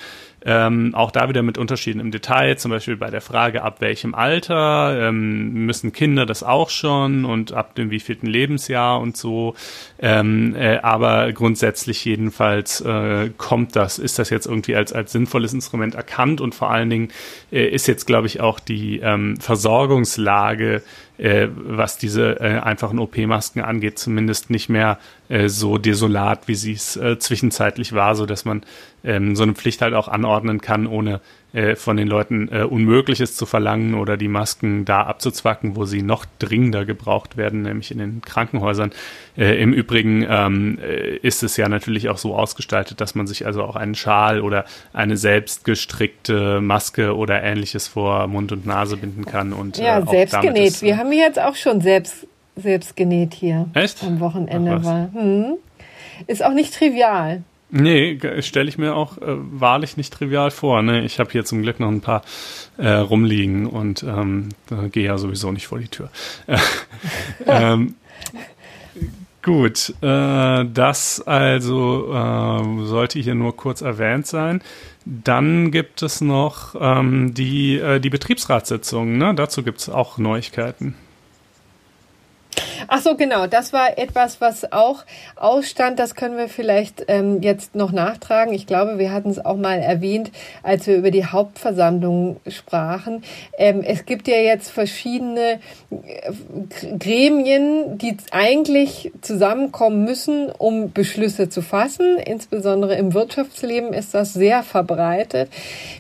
Ähm, 0.46 0.94
auch 0.94 1.12
da 1.12 1.30
wieder 1.30 1.42
mit 1.42 1.58
Unterschieden 1.58 2.00
im 2.00 2.12
Detail, 2.12 2.58
zum 2.58 2.72
Beispiel 2.72 2.98
bei 2.98 3.10
der 3.10 3.22
Frage, 3.22 3.64
ab 3.64 3.80
welchem 3.80 4.14
Alter 4.14 5.10
ähm, 5.10 5.66
müssen 5.66 5.94
Kinder 5.94 6.26
das 6.26 6.44
auch 6.44 6.70
schon 6.70 7.24
und 7.24 7.54
ab 7.54 7.76
dem 7.76 7.92
wievielten 7.92 8.28
Lebensjahr 8.28 9.00
und 9.00 9.16
so. 9.16 9.56
Ähm, 10.00 10.56
äh, 10.56 10.80
aber 10.80 11.32
grundsätzlich 11.32 12.04
jedenfalls 12.04 12.82
äh, 12.82 13.30
kommt 13.38 13.76
das, 13.76 14.00
ist 14.00 14.20
das 14.20 14.30
jetzt 14.30 14.46
irgendwie 14.46 14.76
als, 14.76 14.92
als 14.92 15.14
sinnvolles 15.14 15.54
Instrument 15.54 15.96
erkannt 15.96 16.42
und 16.42 16.54
vor 16.56 16.72
allen 16.72 16.90
Dingen 16.90 17.10
äh, 17.52 17.66
ist 17.68 17.88
jetzt, 17.88 18.06
glaube 18.06 18.28
ich, 18.28 18.42
auch 18.42 18.60
die 18.60 19.00
ähm, 19.00 19.38
Versorgungslage 19.38 20.82
äh, 21.18 21.48
was 21.56 21.98
diese 21.98 22.40
äh, 22.40 22.60
einfachen 22.60 23.00
OP-Masken 23.00 23.62
angeht, 23.62 24.00
zumindest 24.00 24.50
nicht 24.50 24.70
mehr 24.70 24.98
äh, 25.30 25.48
so 25.48 25.78
desolat, 25.78 26.48
wie 26.48 26.56
sie 26.56 26.74
es 26.74 26.96
äh, 26.96 27.20
zwischenzeitlich 27.20 27.94
war, 27.94 28.16
so 28.16 28.26
dass 28.26 28.46
man 28.46 28.64
ähm, 29.04 29.36
so 29.36 29.44
eine 29.44 29.54
Pflicht 29.54 29.82
halt 29.82 29.94
auch 29.94 30.08
anordnen 30.08 30.62
kann, 30.62 30.88
ohne 30.88 31.22
äh, 31.54 31.76
von 31.76 31.98
den 31.98 32.08
Leuten 32.08 32.50
äh, 32.52 32.64
Unmögliches 32.64 33.36
zu 33.36 33.46
verlangen 33.46 33.94
oder 33.94 34.18
die 34.18 34.28
Masken 34.28 34.86
da 34.86 35.04
abzuzwacken, 35.04 35.76
wo 35.76 35.86
sie 35.86 36.02
noch 36.02 36.26
dringender 36.40 36.84
gebraucht 36.84 37.38
werden, 37.38 37.62
nämlich 37.62 37.92
in 37.92 38.00
den 38.00 38.22
Krankenhäusern. 38.22 38.92
Äh, 39.38 39.62
Im 39.62 39.72
Übrigen 39.72 40.26
ähm, 40.28 40.80
äh, 40.82 41.16
ist 41.18 41.44
es 41.44 41.56
ja 41.56 41.70
natürlich 41.70 42.10
auch 42.10 42.18
so 42.18 42.36
ausgestaltet, 42.36 43.00
dass 43.02 43.16
man 43.16 43.28
sich 43.28 43.46
also 43.46 43.64
auch 43.64 43.76
einen 43.76 43.96
Schal 43.96 44.42
oder 44.42 44.66
eine 44.94 45.16
selbstgestrickte 45.16 46.60
Maske 46.60 47.16
oder 47.16 47.42
ähnliches 47.44 47.88
vor 47.88 48.28
Mund 48.28 48.52
und 48.52 48.66
Nase 48.66 48.98
binden 48.98 49.26
kann. 49.26 49.54
Und, 49.54 49.78
ja, 49.78 50.00
äh, 50.00 50.06
selbst 50.08 50.42
genäht. 50.42 50.82
Wir 50.82 50.98
haben 50.98 51.12
jetzt 51.12 51.40
auch 51.40 51.56
schon 51.56 51.82
selbst 51.82 52.28
selbst 52.56 52.96
genäht 52.96 53.34
hier. 53.34 53.68
Echt? 53.74 54.04
Am 54.04 54.20
Wochenende 54.20 54.84
war. 54.84 55.10
Hm. 55.14 55.56
Ist 56.28 56.44
auch 56.44 56.54
nicht 56.54 56.74
trivial. 56.74 57.44
Nee, 57.76 58.20
stelle 58.42 58.70
ich 58.70 58.78
mir 58.78 58.96
auch 58.96 59.18
äh, 59.18 59.22
wahrlich 59.26 59.98
nicht 59.98 60.14
trivial 60.14 60.52
vor. 60.52 60.84
Ne? 60.84 61.04
Ich 61.06 61.20
habe 61.20 61.32
hier 61.32 61.44
zum 61.44 61.64
Glück 61.64 61.80
noch 61.80 61.88
ein 61.88 62.02
paar 62.02 62.22
äh, 62.78 62.88
rumliegen 62.88 63.66
und 63.66 64.04
ähm, 64.04 64.50
gehe 64.92 65.06
ja 65.06 65.18
sowieso 65.18 65.52
nicht 65.52 65.66
vor 65.66 65.80
die 65.80 65.88
Tür. 65.88 66.12
ähm, 67.48 67.96
gut, 69.42 69.90
äh, 70.02 70.66
das 70.72 71.20
also 71.26 72.14
äh, 72.14 72.86
sollte 72.86 73.18
hier 73.18 73.34
nur 73.34 73.58
kurz 73.58 73.82
erwähnt 73.82 74.28
sein. 74.28 74.62
Dann 75.06 75.72
gibt 75.72 76.04
es 76.04 76.22
noch 76.22 76.76
ähm, 76.80 77.34
die, 77.34 77.80
äh, 77.80 78.00
die 78.00 78.12
Betriebsratssitzung. 78.12 79.18
Ne? 79.18 79.34
Dazu 79.34 79.64
gibt 79.64 79.80
es 79.80 79.90
auch 79.90 80.20
Neuigkeiten. 80.20 80.94
Ach 82.88 83.02
so, 83.02 83.16
genau. 83.16 83.48
Das 83.48 83.74
war 83.74 83.98
etwas, 83.98 84.42
was 84.42 84.72
auch 84.72 85.06
ausstand. 85.36 86.00
Das 86.00 86.16
können 86.16 86.38
wir 86.38 86.50
vielleicht 86.50 87.06
ähm, 87.08 87.42
jetzt 87.42 87.76
noch 87.76 87.92
nachtragen. 87.92 88.54
Ich 88.54 88.68
glaube, 88.68 88.98
wir 89.00 89.12
hatten 89.12 89.30
es 89.30 89.44
auch 89.44 89.58
mal 89.58 89.80
erwähnt, 89.80 90.32
als 90.64 90.88
wir 90.88 90.96
über 90.98 91.12
die 91.12 91.26
Hauptversammlung 91.26 92.38
sprachen. 92.48 93.24
Ähm, 93.58 93.82
es 93.86 94.06
gibt 94.06 94.28
ja 94.28 94.38
jetzt 94.38 94.70
verschiedene 94.72 95.60
äh, 95.92 96.98
Gremien, 96.98 97.98
die 97.98 98.18
eigentlich 98.32 99.12
zusammenkommen 99.22 100.04
müssen, 100.04 100.50
um 100.50 100.92
Beschlüsse 100.92 101.50
zu 101.50 101.62
fassen. 101.62 102.18
Insbesondere 102.18 102.96
im 102.96 103.14
Wirtschaftsleben 103.14 103.94
ist 103.94 104.14
das 104.14 104.34
sehr 104.34 104.64
verbreitet. 104.64 105.50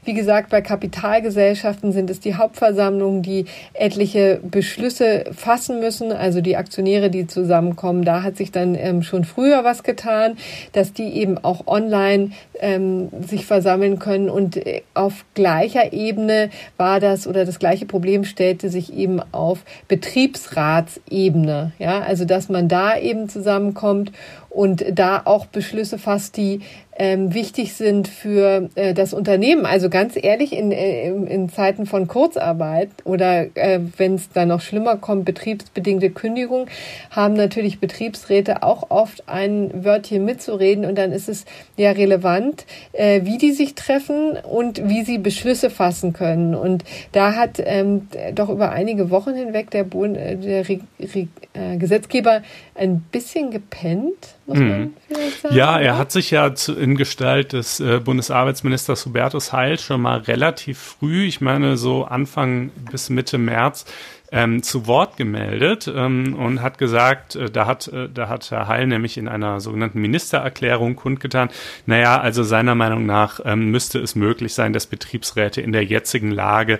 Wie 0.06 0.14
gesagt, 0.14 0.50
bei 0.50 0.62
Kapitalgesellschaften 0.62 1.92
sind 1.92 2.10
es 2.10 2.20
die 2.20 2.36
Hauptversammlungen, 2.36 3.22
die 3.22 3.46
etliche 3.74 4.40
Beschlüsse 4.44 5.26
fassen 5.36 5.80
müssen, 5.80 6.12
also 6.12 6.42
die 6.42 6.58
Aktionäre, 6.74 7.12
die 7.12 7.28
zusammenkommen. 7.28 8.04
Da 8.04 8.24
hat 8.24 8.36
sich 8.36 8.52
dann 8.52 8.74
ähm, 8.74 9.04
schon 9.04 9.26
früher 9.26 9.64
was 9.64 9.84
getan, 9.84 10.38
dass 10.72 10.92
die 10.92 11.08
eben 11.20 11.38
auch 11.38 11.68
online 11.68 12.32
ähm, 12.60 13.10
sich 13.28 13.46
versammeln 13.46 14.00
können. 14.00 14.28
Und 14.28 14.58
äh, 14.58 14.82
auf 14.96 15.24
gleicher 15.36 15.94
Ebene 15.94 16.50
war 16.78 17.00
das 17.00 17.28
oder 17.28 17.46
das 17.46 17.60
gleiche 17.60 17.86
Problem 17.86 18.24
stellte 18.24 18.70
sich 18.70 18.92
eben 18.92 19.22
auf 19.34 19.60
Betriebsratsebene. 19.88 21.74
Ja, 21.78 22.00
also 22.00 22.26
dass 22.26 22.50
man 22.50 22.68
da 22.68 22.98
eben 22.98 23.30
zusammenkommt 23.30 24.12
und 24.54 24.86
da 24.92 25.24
auch 25.26 25.48
Beschlüsse 25.48 25.98
fasst, 25.98 26.38
die 26.38 26.62
ähm, 26.96 27.34
wichtig 27.34 27.74
sind 27.74 28.08
für 28.08 28.70
äh, 28.76 28.94
das 28.94 29.14
Unternehmen. 29.14 29.66
Also 29.66 29.90
ganz 29.90 30.14
ehrlich, 30.16 30.54
in, 30.54 30.72
äh, 30.72 31.08
in 31.10 31.50
Zeiten 31.50 31.86
von 31.88 32.08
Kurzarbeit 32.08 32.90
oder 33.04 33.48
äh, 33.56 33.80
wenn 33.98 34.16
es 34.16 34.30
dann 34.30 34.50
noch 34.50 34.62
schlimmer 34.62 34.98
kommt, 34.98 35.26
betriebsbedingte 35.26 36.12
Kündigung, 36.12 36.68
haben 37.10 37.34
natürlich 37.34 37.80
Betriebsräte 37.80 38.62
auch 38.62 38.92
oft 38.92 39.28
ein 39.28 39.84
Wörtchen 39.84 40.24
mitzureden 40.24 40.86
und 40.86 40.96
dann 40.96 41.12
ist 41.12 41.30
es 41.30 41.46
ja 41.78 41.92
relevant, 41.92 42.66
äh, 42.92 43.22
wie 43.24 43.40
die 43.40 43.54
sich 43.54 43.74
treffen 43.74 44.38
und 44.38 44.88
wie 44.88 45.04
sie 45.04 45.18
Beschlüsse 45.18 45.72
fassen 45.72 46.14
können. 46.14 46.54
Und 46.54 46.84
da 47.12 47.36
hat 47.36 47.62
ähm, 47.66 48.08
doch 48.36 48.50
über 48.50 48.72
einige 48.72 49.10
Wochen 49.10 49.34
hinweg 49.34 49.72
der, 49.72 49.86
äh, 49.86 50.36
der 50.36 50.70
Re 50.70 50.80
Re 51.00 51.28
äh, 51.54 51.78
Gesetzgeber 51.78 52.44
ein 52.76 53.02
bisschen 53.12 53.50
gepennt 53.50 54.36
muss 54.46 54.60
man 54.60 54.82
mhm. 54.82 54.94
vielleicht 55.08 55.42
sagen. 55.42 55.56
Ja, 55.56 55.80
er 55.80 55.98
hat 55.98 56.12
sich 56.12 56.32
ja 56.32 56.54
zu, 56.54 56.74
in 56.74 56.96
Gestalt 56.96 57.54
des 57.54 57.80
äh, 57.80 58.00
Bundesarbeitsministers 58.00 59.06
Hubertus 59.06 59.54
Heil 59.54 59.80
schon 59.80 60.02
mal 60.02 60.20
relativ 60.20 60.80
früh, 60.80 61.26
ich 61.26 61.42
meine 61.42 61.78
so 61.78 62.06
Anfang 62.06 62.72
bis 62.92 63.10
Mitte 63.10 63.38
März, 63.38 63.86
ähm, 64.34 64.64
zu 64.64 64.88
Wort 64.88 65.16
gemeldet 65.16 65.90
ähm, 65.96 66.36
und 66.38 66.64
hat 66.64 66.80
gesagt, 66.80 67.36
äh, 67.36 67.52
da 67.52 67.68
hat 67.68 67.88
äh, 67.90 68.10
da 68.12 68.30
hat 68.30 68.50
Herr 68.50 68.68
Heil 68.68 68.88
nämlich 68.88 69.18
in 69.20 69.28
einer 69.28 69.60
sogenannten 69.60 70.02
Ministererklärung 70.02 70.96
kundgetan, 70.96 71.50
naja, 71.86 72.20
also 72.20 72.42
seiner 72.42 72.74
Meinung 72.74 73.06
nach 73.06 73.40
ähm, 73.46 73.70
müsste 73.70 74.00
es 74.00 74.16
möglich 74.16 74.56
sein, 74.56 74.74
dass 74.74 74.88
Betriebsräte 74.88 75.62
in 75.62 75.72
der 75.72 75.86
jetzigen 75.86 76.32
Lage 76.32 76.80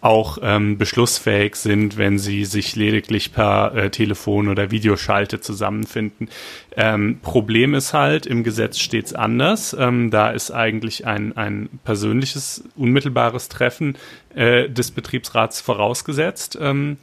auch 0.00 0.38
ähm, 0.42 0.78
beschlussfähig 0.78 1.56
sind, 1.56 1.98
wenn 1.98 2.18
sie 2.18 2.44
sich 2.44 2.74
lediglich 2.74 3.32
per 3.32 3.74
äh, 3.74 3.90
Telefon 3.90 4.48
oder 4.48 4.70
Videoschalte 4.70 5.40
zusammenfinden. 5.40 6.28
Ähm, 6.76 7.18
Problem 7.22 7.74
ist 7.74 7.92
halt, 7.92 8.26
im 8.26 8.42
Gesetz 8.42 8.78
steht 8.78 9.06
es 9.06 9.14
anders. 9.14 9.76
Ähm, 9.78 10.10
da 10.10 10.30
ist 10.30 10.50
eigentlich 10.50 11.06
ein, 11.06 11.36
ein 11.36 11.68
persönliches, 11.84 12.64
unmittelbares 12.76 13.48
Treffen 13.48 13.96
äh, 14.34 14.68
des 14.68 14.90
Betriebsrats 14.90 15.60
vorausgesetzt. 15.60 16.58
Ähm, 16.60 16.96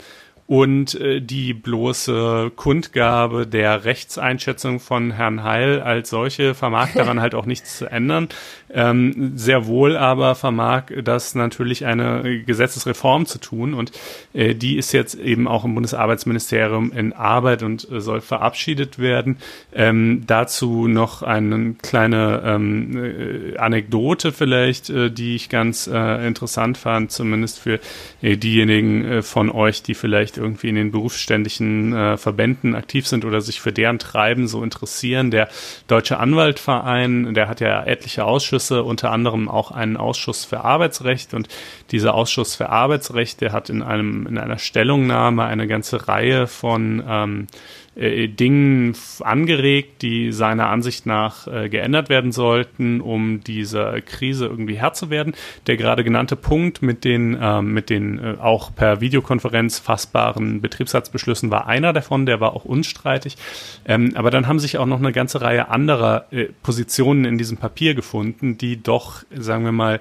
und 0.48 0.96
äh, 0.96 1.20
die 1.22 1.54
bloße 1.54 2.52
Kundgabe 2.56 3.46
der 3.46 3.84
Rechtseinschätzung 3.84 4.80
von 4.80 5.12
Herrn 5.12 5.44
Heil 5.44 5.82
als 5.82 6.10
solche 6.10 6.56
vermag 6.56 6.90
daran 6.96 7.20
halt 7.20 7.36
auch 7.36 7.46
nichts 7.46 7.78
zu 7.78 7.86
ändern. 7.86 8.30
Ähm, 8.70 9.34
sehr 9.36 9.68
wohl 9.68 9.98
aber 9.98 10.36
vermag 10.36 10.86
das 11.04 11.36
natürlich 11.36 11.86
eine 11.86 12.44
Gesetzesreform 12.46 13.26
zu 13.26 13.40
tun 13.40 13.74
und 13.74 13.92
äh, 14.34 14.56
die 14.56 14.78
ist 14.78 14.94
jetzt 14.94 15.16
eben 15.16 15.48
auch 15.50 15.66
im 15.66 15.74
Bundesarbeitsministerium 15.74 16.94
in 16.94 17.12
Arbeit 17.12 17.64
und 17.64 17.90
äh, 17.92 18.00
soll 18.00 18.22
verabschiedet 18.22 19.00
werden. 19.00 19.38
Ähm, 19.74 20.24
dazu 20.28 20.88
noch 20.88 21.24
eine 21.24 21.76
kleine 21.82 22.42
ähm, 22.46 23.54
äh, 23.54 23.58
Anekdote 23.58 24.32
vielleicht, 24.32 24.90
äh, 24.90 25.12
die 25.12 25.36
ich 25.36 25.50
ganz 25.50 25.88
äh, 25.88 26.26
interessant 26.26 26.78
fand, 26.78 27.12
zumindest 27.12 27.60
für 27.60 27.80
äh, 28.22 28.38
diejenigen 28.38 29.06
äh, 29.06 29.22
von 29.22 29.50
euch, 29.50 29.84
die 29.84 29.94
vielleicht 29.94 30.37
irgendwie 30.38 30.70
in 30.70 30.76
den 30.76 30.92
berufsständischen 30.92 31.94
äh, 31.94 32.18
Verbänden 32.18 32.76
aktiv 32.76 33.08
sind 33.08 33.26
oder 33.26 33.42
sich 33.42 33.62
für 33.62 33.72
deren 33.72 34.00
Treiben 34.00 34.48
so 34.48 34.64
interessieren. 34.64 35.32
Der 35.32 35.50
Deutsche 35.88 36.20
Anwaltverein, 36.20 37.34
der 37.34 37.48
hat 37.48 37.60
ja 37.60 37.84
etliche 37.84 38.26
Ausschüsse 38.26 38.84
unter 38.84 39.12
anderem 39.12 39.50
auch 39.50 39.72
einen 39.72 39.98
Ausschuss 39.98 40.46
für 40.46 40.64
Arbeitsrecht. 40.64 41.34
Und 41.34 41.48
dieser 41.92 42.14
Ausschuss 42.14 42.56
für 42.56 42.70
Arbeitsrecht, 42.70 43.42
der 43.42 43.52
hat 43.52 43.70
in 43.70 43.82
einem 43.82 44.28
in 44.28 44.38
einer 44.38 44.58
Stellungnahme 44.58 45.46
eine 45.46 45.68
ganze 45.68 46.08
Reihe 46.08 46.48
von 46.48 47.04
ähm, 47.08 47.48
äh, 47.98 48.28
Dingen 48.28 48.96
angeregt, 49.22 50.02
die 50.02 50.32
seiner 50.32 50.68
Ansicht 50.68 51.06
nach 51.06 51.48
äh, 51.48 51.70
geändert 51.70 52.10
werden 52.10 52.32
sollten, 52.32 53.02
um 53.02 53.44
dieser 53.44 54.02
Krise 54.02 54.46
irgendwie 54.46 54.80
Herr 54.80 54.94
zu 54.94 55.10
werden. 55.10 55.34
Der 55.66 55.78
gerade 55.78 56.04
genannte 56.04 56.36
Punkt 56.36 56.82
mit 56.82 57.04
den, 57.04 57.34
äh, 57.36 57.62
mit 57.62 57.90
den 57.90 58.20
äh, 58.20 58.36
auch 58.40 58.74
per 58.76 59.02
Videokonferenz 59.02 59.80
fassbaren 59.80 60.62
Betriebsratsbeschlüssen 60.62 61.52
war 61.52 61.68
einer 61.68 61.94
davon, 61.94 62.26
der 62.26 62.40
war 62.40 62.54
auch 62.54 62.66
unstreitig. 62.66 63.36
Ähm, 63.86 64.12
aber 64.16 64.32
dann 64.32 64.48
haben 64.48 64.60
sich 64.60 64.78
auch 64.78 64.86
noch 64.86 65.00
eine 65.00 65.12
ganze 65.12 65.42
Reihe 65.42 65.70
anderer 65.70 66.26
äh, 66.32 66.46
Positionen 66.64 67.26
in 67.26 67.38
diesem 67.38 67.58
Papier 67.58 67.96
gefunden, 67.96 68.58
die 68.58 68.82
doch, 68.82 69.24
sagen 69.36 69.66
wir 69.66 69.72
mal, 69.72 70.00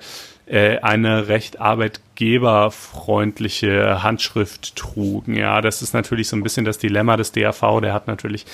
eine 0.48 1.26
recht 1.26 1.60
arbeitgeberfreundliche 1.60 4.04
Handschrift 4.04 4.76
trugen. 4.76 5.34
Ja, 5.34 5.60
das 5.60 5.82
ist 5.82 5.92
natürlich 5.92 6.28
so 6.28 6.36
ein 6.36 6.44
bisschen 6.44 6.64
das 6.64 6.78
Dilemma 6.78 7.16
des 7.16 7.32
DAV. 7.32 7.80
Der 7.80 7.92
hat 7.92 8.06
natürlich 8.06 8.46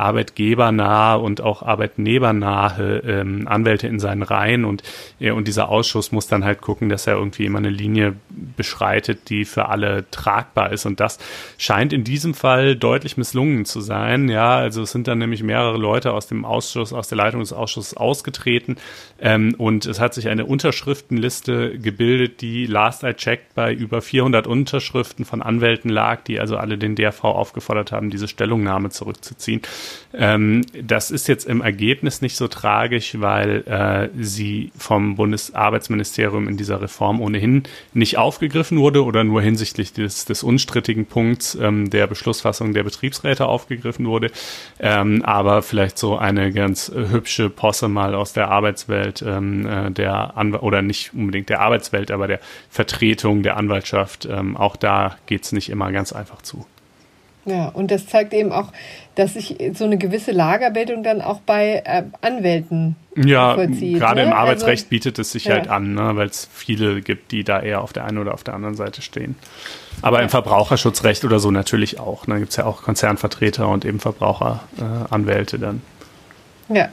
arbeitgebernahe 0.00 1.18
und 1.18 1.40
auch 1.40 1.62
arbeitnehmernahe 1.62 3.02
ähm, 3.06 3.46
Anwälte 3.46 3.86
in 3.86 4.00
seinen 4.00 4.22
Reihen 4.22 4.64
und, 4.64 4.82
ja, 5.18 5.32
und 5.34 5.46
dieser 5.46 5.68
Ausschuss 5.68 6.12
muss 6.12 6.26
dann 6.26 6.44
halt 6.44 6.60
gucken, 6.60 6.88
dass 6.88 7.06
er 7.06 7.14
irgendwie 7.14 7.44
immer 7.44 7.58
eine 7.58 7.70
Linie 7.70 8.16
beschreitet, 8.56 9.28
die 9.30 9.44
für 9.44 9.68
alle 9.68 10.10
tragbar 10.10 10.72
ist. 10.72 10.86
Und 10.86 11.00
das 11.00 11.18
scheint 11.58 11.92
in 11.92 12.04
diesem 12.04 12.34
Fall 12.34 12.76
deutlich 12.76 13.16
misslungen 13.16 13.64
zu 13.64 13.80
sein. 13.80 14.28
Ja, 14.28 14.56
also 14.56 14.82
es 14.82 14.92
sind 14.92 15.06
dann 15.06 15.18
nämlich 15.18 15.42
mehrere 15.42 15.76
Leute 15.76 16.12
aus 16.12 16.26
dem 16.26 16.44
Ausschuss, 16.44 16.92
aus 16.92 17.08
der 17.08 17.18
Leitung 17.18 17.40
des 17.40 17.52
Ausschusses 17.52 17.96
ausgetreten 17.96 18.76
ähm, 19.22 19.54
und 19.58 19.84
es 19.84 20.00
hat 20.00 20.14
sich 20.14 20.28
eine 20.28 20.46
Unterschriftenliste 20.46 21.78
gebildet, 21.78 22.40
die 22.40 22.66
last 22.66 23.02
I 23.02 23.12
checked 23.12 23.54
bei 23.54 23.72
über 23.72 24.00
400 24.00 24.46
Unterschriften 24.46 25.24
von 25.24 25.42
Anwälten 25.42 25.90
lag, 25.90 26.22
die 26.24 26.40
also 26.40 26.56
alle 26.56 26.78
den 26.78 26.96
DRV 26.96 27.24
aufgefordert 27.24 27.92
haben, 27.92 28.10
diese 28.10 28.28
Stellungnahme 28.28 28.90
zurückzuziehen. 28.90 29.60
Ähm, 30.12 30.64
das 30.82 31.10
ist 31.10 31.28
jetzt 31.28 31.46
im 31.46 31.60
Ergebnis 31.60 32.20
nicht 32.20 32.36
so 32.36 32.48
tragisch, 32.48 33.20
weil 33.20 33.62
äh, 33.66 34.08
sie 34.20 34.72
vom 34.76 35.16
Bundesarbeitsministerium 35.16 36.48
in 36.48 36.56
dieser 36.56 36.80
Reform 36.80 37.20
ohnehin 37.20 37.62
nicht 37.94 38.18
aufgegriffen 38.18 38.78
wurde 38.78 39.04
oder 39.04 39.24
nur 39.24 39.42
hinsichtlich 39.42 39.92
des, 39.92 40.24
des 40.24 40.42
unstrittigen 40.42 41.06
Punkts 41.06 41.54
ähm, 41.54 41.90
der 41.90 42.06
Beschlussfassung 42.06 42.74
der 42.74 42.82
Betriebsräte 42.82 43.46
aufgegriffen 43.46 44.06
wurde. 44.06 44.30
Ähm, 44.78 45.22
aber 45.24 45.62
vielleicht 45.62 45.98
so 45.98 46.16
eine 46.18 46.52
ganz 46.52 46.90
hübsche 46.92 47.50
Posse 47.50 47.88
mal 47.88 48.14
aus 48.14 48.32
der 48.32 48.48
Arbeitswelt 48.48 49.22
ähm, 49.22 49.66
äh, 49.66 49.90
der 49.90 50.36
Anw 50.36 50.58
oder 50.58 50.82
nicht 50.82 51.14
unbedingt 51.14 51.48
der 51.48 51.60
Arbeitswelt, 51.60 52.10
aber 52.10 52.26
der 52.26 52.40
Vertretung 52.68 53.42
der 53.42 53.56
Anwaltschaft. 53.56 54.26
Ähm, 54.26 54.56
auch 54.56 54.76
da 54.76 55.16
geht's 55.26 55.52
nicht 55.52 55.70
immer 55.70 55.92
ganz 55.92 56.12
einfach 56.12 56.42
zu. 56.42 56.66
Ja, 57.50 57.68
und 57.68 57.90
das 57.90 58.06
zeigt 58.06 58.32
eben 58.32 58.52
auch, 58.52 58.72
dass 59.16 59.34
sich 59.34 59.56
so 59.74 59.84
eine 59.84 59.98
gewisse 59.98 60.32
Lagerbildung 60.32 61.02
dann 61.02 61.20
auch 61.20 61.40
bei 61.40 61.82
äh, 61.84 62.04
Anwälten 62.20 62.96
ja. 63.16 63.56
Gerade 63.56 64.20
ne? 64.20 64.26
im 64.28 64.32
Arbeitsrecht 64.32 64.84
also, 64.84 64.88
bietet 64.88 65.18
es 65.18 65.32
sich 65.32 65.46
ja. 65.46 65.54
halt 65.54 65.68
an, 65.68 65.94
ne? 65.94 66.12
weil 66.14 66.28
es 66.28 66.48
viele 66.52 67.02
gibt, 67.02 67.32
die 67.32 67.44
da 67.44 67.60
eher 67.60 67.82
auf 67.82 67.92
der 67.92 68.04
einen 68.04 68.18
oder 68.18 68.34
auf 68.34 68.44
der 68.44 68.54
anderen 68.54 68.76
Seite 68.76 69.02
stehen. 69.02 69.34
Aber 70.00 70.18
ja. 70.18 70.22
im 70.22 70.28
Verbraucherschutzrecht 70.28 71.24
oder 71.24 71.40
so 71.40 71.50
natürlich 71.50 71.98
auch. 71.98 72.24
Da 72.26 72.34
ne? 72.34 72.38
gibt 72.40 72.50
es 72.50 72.56
ja 72.56 72.64
auch 72.64 72.82
Konzernvertreter 72.82 73.68
und 73.68 73.84
eben 73.84 74.00
Verbraucheranwälte 74.00 75.56
äh, 75.56 75.60
dann. 75.60 75.82
Ja. 76.68 76.88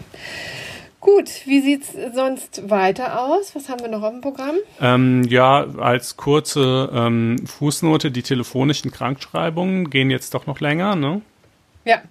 Gut, 1.00 1.30
wie 1.45 1.62
sieht 1.62 1.84
es 1.84 2.16
sonst 2.16 2.70
weiter 2.70 3.22
aus? 3.22 3.56
Was 3.56 3.70
haben 3.70 3.82
wir 3.82 3.88
noch 3.88 4.02
auf 4.02 4.12
dem 4.12 4.22
Programm? 4.22 4.56
Ähm, 4.82 5.24
ja, 5.24 5.66
als 5.78 6.18
kurze 6.18 6.89
ähm, 6.91 7.45
Fußnote, 7.45 8.10
die 8.10 8.24
telefonischen 8.24 8.91
Krankschreibungen 8.91 9.89
gehen 9.91 10.10
jetzt 10.10 10.34
doch 10.34 10.48
noch 10.48 10.60
länger, 10.60 10.95
ne? 10.95 11.22
Ja. 11.86 12.02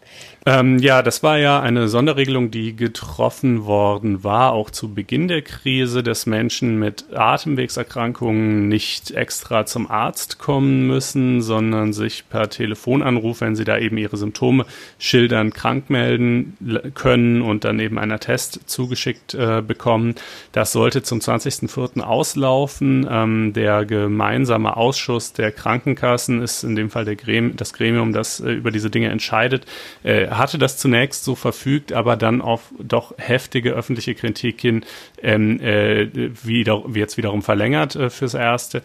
Ähm, 0.48 0.78
ja, 0.78 1.02
das 1.02 1.24
war 1.24 1.38
ja 1.38 1.60
eine 1.60 1.88
Sonderregelung, 1.88 2.52
die 2.52 2.76
getroffen 2.76 3.64
worden 3.64 4.22
war, 4.22 4.52
auch 4.52 4.70
zu 4.70 4.94
Beginn 4.94 5.26
der 5.26 5.42
Krise, 5.42 6.04
dass 6.04 6.24
Menschen 6.24 6.78
mit 6.78 7.06
Atemwegserkrankungen 7.12 8.68
nicht 8.68 9.10
extra 9.10 9.66
zum 9.66 9.90
Arzt 9.90 10.38
kommen 10.38 10.86
müssen, 10.86 11.42
sondern 11.42 11.92
sich 11.92 12.28
per 12.28 12.48
Telefonanruf, 12.48 13.40
wenn 13.40 13.56
sie 13.56 13.64
da 13.64 13.76
eben 13.76 13.98
ihre 13.98 14.16
Symptome 14.16 14.66
schildern, 15.00 15.52
krank 15.52 15.90
melden 15.90 16.56
können 16.94 17.42
und 17.42 17.64
dann 17.64 17.80
eben 17.80 17.98
einen 17.98 18.20
Test 18.20 18.60
zugeschickt 18.70 19.34
äh, 19.34 19.62
bekommen. 19.66 20.14
Das 20.52 20.70
sollte 20.70 21.02
zum 21.02 21.18
20.04. 21.18 22.02
auslaufen. 22.02 23.04
Ähm, 23.10 23.52
der 23.52 23.84
gemeinsame 23.84 24.76
Ausschuss 24.76 25.32
der 25.32 25.50
Krankenkassen 25.50 26.40
ist 26.40 26.62
in 26.62 26.76
dem 26.76 26.88
Fall 26.88 27.04
Gremium, 27.16 27.56
das 27.56 27.72
Gremium, 27.72 28.12
das 28.12 28.38
äh, 28.38 28.52
über 28.52 28.70
diese 28.70 28.90
Dinge 28.90 29.08
entscheidet, 29.08 29.66
äh, 30.04 30.35
hatte 30.38 30.58
das 30.58 30.78
zunächst 30.78 31.24
so 31.24 31.34
verfügt, 31.34 31.92
aber 31.92 32.16
dann 32.16 32.40
auf 32.40 32.72
doch 32.78 33.14
heftige 33.18 33.72
öffentliche 33.72 34.14
Kritik 34.14 34.60
hin 34.60 34.84
ähm, 35.22 35.60
äh, 35.60 36.08
wieder, 36.44 36.84
jetzt 36.94 37.16
wiederum 37.16 37.42
verlängert 37.42 37.96
äh, 37.96 38.10
fürs 38.10 38.34
Erste. 38.34 38.82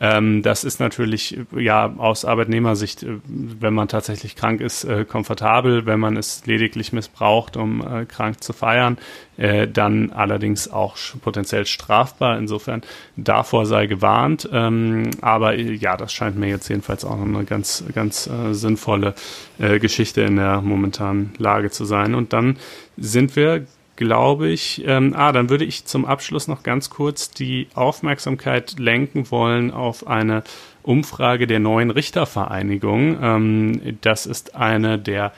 Ähm, 0.00 0.42
das 0.42 0.64
ist 0.64 0.80
natürlich 0.80 1.38
ja 1.56 1.94
aus 1.98 2.24
Arbeitnehmersicht, 2.24 3.04
äh, 3.04 3.18
wenn 3.26 3.74
man 3.74 3.88
tatsächlich 3.88 4.34
krank 4.34 4.60
ist, 4.60 4.84
äh, 4.84 5.04
komfortabel. 5.04 5.86
Wenn 5.86 6.00
man 6.00 6.16
es 6.16 6.44
lediglich 6.46 6.92
missbraucht, 6.92 7.56
um 7.56 7.80
äh, 7.80 8.04
krank 8.04 8.42
zu 8.42 8.52
feiern, 8.52 8.98
äh, 9.36 9.68
dann 9.68 10.10
allerdings 10.10 10.70
auch 10.70 10.96
potenziell 11.22 11.66
strafbar. 11.66 12.38
Insofern 12.38 12.82
davor 13.16 13.66
sei 13.66 13.86
gewarnt. 13.86 14.48
Ähm, 14.52 15.10
aber 15.20 15.54
äh, 15.54 15.72
ja, 15.74 15.96
das 15.96 16.12
scheint 16.12 16.36
mir 16.36 16.48
jetzt 16.48 16.68
jedenfalls 16.68 17.04
auch 17.04 17.20
eine 17.20 17.44
ganz, 17.44 17.84
ganz 17.94 18.26
äh, 18.26 18.52
sinnvolle 18.52 19.14
Geschichte 19.56 20.22
in 20.22 20.34
der 20.34 20.60
momentanen 20.62 21.32
Lage 21.38 21.70
zu 21.70 21.84
sein. 21.84 22.16
Und 22.16 22.32
dann 22.32 22.56
sind 22.96 23.36
wir 23.36 23.66
glaube 23.96 24.48
ich. 24.48 24.82
Ähm, 24.86 25.14
ah, 25.16 25.32
dann 25.32 25.50
würde 25.50 25.64
ich 25.64 25.84
zum 25.84 26.04
Abschluss 26.04 26.48
noch 26.48 26.62
ganz 26.62 26.90
kurz 26.90 27.30
die 27.30 27.68
Aufmerksamkeit 27.74 28.78
lenken 28.78 29.30
wollen 29.30 29.70
auf 29.70 30.06
eine 30.06 30.42
Umfrage 30.82 31.46
der 31.46 31.60
neuen 31.60 31.90
Richtervereinigung. 31.90 33.18
Ähm, 33.22 33.98
das 34.00 34.26
ist 34.26 34.54
eine 34.54 34.98
der 34.98 35.32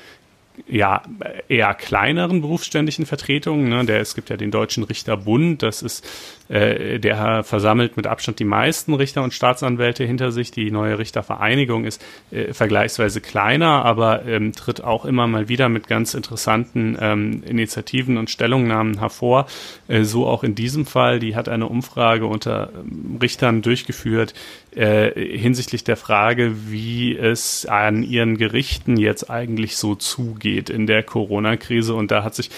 ja, 0.66 1.02
eher 1.48 1.74
kleineren 1.74 2.40
berufsständischen 2.40 3.06
Vertretungen. 3.06 3.68
Ne? 3.68 3.84
Der, 3.84 4.00
es 4.00 4.14
gibt 4.14 4.30
ja 4.30 4.36
den 4.36 4.50
Deutschen 4.50 4.84
Richterbund, 4.84 5.62
das 5.62 5.82
ist, 5.82 6.06
äh, 6.48 6.98
der 6.98 7.44
versammelt 7.44 7.96
mit 7.96 8.06
Abstand 8.06 8.38
die 8.38 8.44
meisten 8.44 8.94
Richter 8.94 9.22
und 9.22 9.34
Staatsanwälte 9.34 10.04
hinter 10.04 10.32
sich. 10.32 10.50
Die 10.50 10.70
neue 10.70 10.98
Richtervereinigung 10.98 11.84
ist 11.84 12.04
äh, 12.30 12.52
vergleichsweise 12.52 13.20
kleiner, 13.20 13.84
aber 13.84 14.24
ähm, 14.26 14.52
tritt 14.52 14.82
auch 14.82 15.04
immer 15.04 15.26
mal 15.26 15.48
wieder 15.48 15.68
mit 15.68 15.88
ganz 15.88 16.14
interessanten 16.14 16.96
ähm, 17.00 17.42
Initiativen 17.44 18.16
und 18.16 18.30
Stellungnahmen 18.30 18.98
hervor. 18.98 19.46
Äh, 19.88 20.04
so 20.04 20.26
auch 20.26 20.44
in 20.44 20.54
diesem 20.54 20.86
Fall. 20.86 21.18
Die 21.18 21.36
hat 21.36 21.48
eine 21.48 21.66
Umfrage 21.66 22.26
unter 22.26 22.70
ähm, 22.74 23.18
Richtern 23.20 23.62
durchgeführt, 23.62 24.34
äh, 24.74 25.10
hinsichtlich 25.38 25.84
der 25.84 25.96
Frage, 25.96 26.70
wie 26.70 27.16
es 27.16 27.66
an 27.66 28.02
ihren 28.02 28.36
Gerichten 28.36 28.96
jetzt 28.96 29.30
eigentlich 29.30 29.76
so 29.76 29.94
zugeht 29.94 30.70
in 30.70 30.86
der 30.86 31.02
Corona-Krise. 31.02 31.94
Und 31.94 32.10
da 32.10 32.22
hat 32.22 32.34
sich 32.34 32.50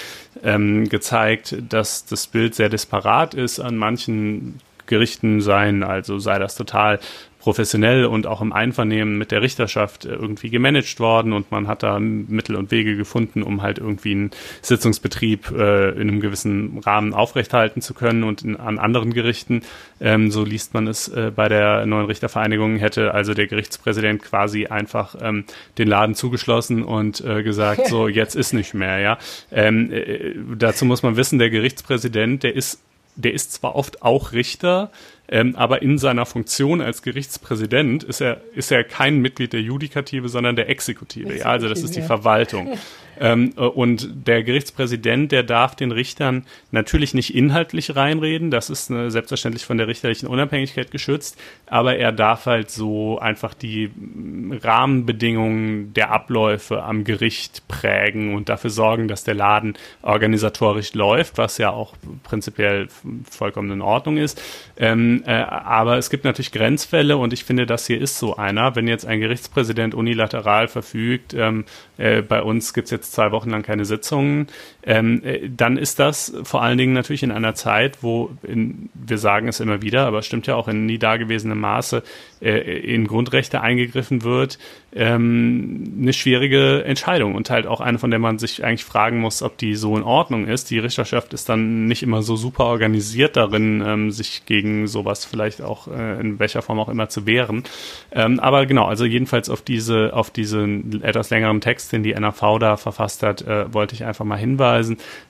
ähm, 0.43 0.89
gezeigt, 0.89 1.57
dass 1.69 2.05
das 2.07 2.27
Bild 2.27 2.55
sehr 2.55 2.69
disparat 2.69 3.35
ist. 3.35 3.61
An 3.61 3.77
manchen 3.79 4.61
Gerichten 4.87 5.41
seien, 5.41 5.83
also 5.83 6.19
sei 6.19 6.39
das 6.39 6.57
total 6.57 6.99
professionell 7.39 8.05
und 8.05 8.27
auch 8.27 8.41
im 8.41 8.53
Einvernehmen 8.53 9.17
mit 9.17 9.31
der 9.31 9.43
Richterschaft 9.43 10.05
äh, 10.05 10.11
irgendwie 10.11 10.51
gemanagt 10.51 10.99
worden 10.99 11.33
und 11.33 11.51
man 11.51 11.69
hat 11.69 11.83
da 11.83 11.99
Mittel 11.99 12.57
und 12.57 12.71
Wege 12.71 12.97
gefunden, 12.97 13.43
um 13.43 13.63
halt 13.63 13.79
irgendwie 13.79 14.11
einen 14.11 14.31
Sitzungsbetrieb 14.61 15.51
äh, 15.53 15.91
in 15.91 16.09
einem 16.09 16.21
gewissen 16.21 16.79
Rahmen 16.79 17.15
aufrechthalten 17.15 17.81
zu 17.81 17.95
können 17.95 18.25
und 18.25 18.43
in, 18.43 18.57
an 18.57 18.79
anderen 18.79 19.15
Gerichten, 19.15 19.63
ähm, 20.01 20.31
so 20.31 20.45
liest 20.45 20.75
man 20.75 20.89
es 20.89 21.09
äh, 21.09 21.31
bei 21.35 21.49
der 21.49 21.87
neuen 21.87 22.07
Richtervereinigung, 22.07 22.77
hätte 22.77 23.15
also 23.15 23.35
der 23.35 23.47
Gerichtspräsident 23.47 24.23
quasi 24.23 24.67
einfach 24.67 25.15
ähm, 25.21 25.45
den 25.79 25.89
Laden 25.89 26.15
zugeschlossen 26.15 26.83
und 26.83 27.21
äh, 27.21 27.43
gesagt, 27.43 27.87
so 27.89 28.09
jetzt 28.09 28.35
ist 28.35 28.53
nicht 28.53 28.75
mehr, 28.75 28.99
ja. 28.99 29.19
Ähm, 29.53 29.93
äh, 29.93 30.35
dazu 30.57 30.85
muss 30.85 31.03
man 31.03 31.17
wissen, 31.17 31.39
der 31.39 31.51
Gerichtspräsident, 31.51 32.43
der 32.43 32.57
ist 32.57 32.83
der 33.19 33.35
ist 33.35 33.53
zwar 33.53 33.75
oft 33.75 34.03
auch 34.03 34.33
Richter, 34.33 34.91
ähm, 35.29 35.57
aber 35.57 35.83
in 35.83 35.99
seiner 35.99 36.25
Funktion 36.25 36.81
als 36.81 37.03
Gerichtspräsident 37.03 38.05
ist 38.05 38.21
er, 38.21 38.41
ist 38.55 38.71
er 38.71 38.85
kein 38.85 39.19
Mitglied 39.19 39.53
der 39.53 39.61
Judikative, 39.61 40.29
sondern 40.29 40.57
der 40.57 40.71
Exekutive. 40.71 41.27
Exekutive 41.27 41.45
ja, 41.45 41.53
also 41.53 41.69
das 41.69 41.83
ist 41.83 41.97
die 41.97 42.03
Verwaltung. 42.03 42.79
Ähm, 43.21 43.53
äh, 43.57 43.61
und 43.61 44.27
der 44.27 44.43
Gerichtspräsident, 44.43 45.33
der 45.33 45.43
darf 45.43 45.75
den 45.75 45.93
Richtern 45.93 46.45
natürlich 46.71 47.15
nicht 47.15 47.35
inhaltlich 47.35 47.97
reinreden, 47.97 48.51
das 48.51 48.71
ist 48.71 48.91
äh, 48.91 49.11
selbstverständlich 49.11 49.65
von 49.65 49.79
der 49.79 49.89
richterlichen 49.89 50.29
Unabhängigkeit 50.29 50.91
geschützt, 50.91 51.39
aber 51.67 51.97
er 51.97 52.13
darf 52.13 52.47
halt 52.47 52.71
so 52.71 53.19
einfach 53.19 53.55
die 53.55 53.89
mm, 53.89 54.53
Rahmenbedingungen 54.63 55.93
der 55.95 56.11
Abläufe 56.11 56.83
am 56.83 57.05
Gericht 57.05 57.67
prägen 57.69 58.35
und 58.35 58.49
dafür 58.49 58.71
sorgen, 58.71 59.09
dass 59.09 59.25
der 59.25 59.35
Laden 59.35 59.75
organisatorisch 60.03 60.95
läuft, 60.95 61.39
was 61.39 61.59
ja 61.59 61.71
auch 61.71 61.95
prinzipiell 62.23 62.89
vollkommen 63.31 63.71
in 63.71 63.83
Ordnung 63.83 64.17
ist. 64.17 64.41
Ähm, 64.77 65.23
äh, 65.27 65.33
aber 65.33 65.99
es 65.99 66.11
gibt 66.11 66.25
natürlich 66.25 66.53
Grenzfälle 66.53 67.17
und 67.17 67.33
ich 67.33 67.45
finde, 67.45 67.67
das 67.67 67.87
hier 67.87 68.01
ist 68.01 68.19
so 68.19 68.37
einer. 68.37 68.77
Wenn 68.77 68.89
jetzt 68.89 69.07
ein 69.07 69.21
Gerichtspräsident 69.21 69.95
unilateral 69.95 70.69
verfügt, 70.69 71.35
ähm, 71.35 71.65
äh, 71.97 72.23
bei 72.23 72.43
uns 72.43 72.75
gibt 72.75 72.87
es 72.87 72.91
jetzt 72.91 73.08
zwei 73.13 73.33
Wochen 73.33 73.51
lang 73.51 73.63
keine 73.63 73.85
Sitzungen, 73.85 74.47
ähm, 74.89 75.23
äh, 75.23 75.51
dann 75.55 75.77
ist 75.77 75.99
das 75.99 76.33
vor 76.45 76.63
allen 76.63 76.79
Dingen 76.79 76.95
natürlich 76.95 77.23
in 77.23 77.31
einer 77.31 77.55
Zeit, 77.55 78.03
wo 78.03 78.31
in, 78.43 78.89
wir 78.95 79.19
sagen 79.19 79.47
es 79.47 79.61
immer 79.61 79.83
wieder, 79.83 80.07
aber 80.07 80.21
es 80.21 80.27
stimmt 80.27 80.47
ja 80.47 80.55
auch 80.55 80.67
in 80.67 80.87
nie 80.87 80.97
dagewesenem 80.97 81.61
Maße, 81.61 82.03
äh, 82.41 82.79
in 82.95 83.07
Grundrechte 83.07 83.61
eingegriffen 83.61 84.23
wird, 84.23 84.59
ähm, 84.95 85.93
eine 86.01 86.15
schwierige 86.15 86.85
Entscheidung 86.85 87.35
und 87.35 87.51
halt 87.51 87.67
auch 87.67 87.83
eine, 87.83 87.99
von 87.99 88.11
der 88.11 88.19
man 88.19 88.39
sich 88.39 88.65
eigentlich 88.65 88.87
fragen 88.87 89.19
muss, 89.19 89.43
ob 89.43 89.59
die 89.59 89.75
so 89.75 89.95
in 89.95 90.03
Ordnung 90.03 90.47
ist. 90.47 90.71
Die 90.71 90.79
Richterschaft 90.79 91.35
ist 91.35 91.51
dann 91.51 91.85
nicht 91.85 92.03
immer 92.03 92.23
so 92.23 92.37
super 92.37 92.65
organisiert 92.65 93.37
darin, 93.37 93.83
ähm, 93.87 94.11
sich 94.11 94.47
gegen 94.47 94.87
sowas 94.87 95.27
vielleicht 95.27 95.61
auch 95.61 95.89
äh, 95.89 96.19
in 96.19 96.39
welcher 96.39 96.63
Form 96.63 96.81
auch 96.81 96.89
immer 96.89 97.11
zu 97.11 97.27
wehren. 97.27 97.65
Ähm, 98.11 98.41
aber 98.41 98.65
genau, 98.65 98.87
also 98.87 99.05
jedenfalls 99.05 99.51
auf 99.51 99.61
diese, 99.61 100.15
auf 100.15 100.31
diesen 100.31 101.03
etwas 101.03 101.29
längeren 101.29 101.61
Text, 101.61 101.93
den 101.93 102.03
die 102.03 102.15
NAV 102.15 102.59
da 102.59 102.79
verfasst 102.79 103.23
hat, 103.23 103.43
äh, 103.43 103.71
wollte 103.75 103.95
ich 103.95 104.07
einfach 104.07 104.25
mal 104.25 104.39
hinweisen. 104.39 104.78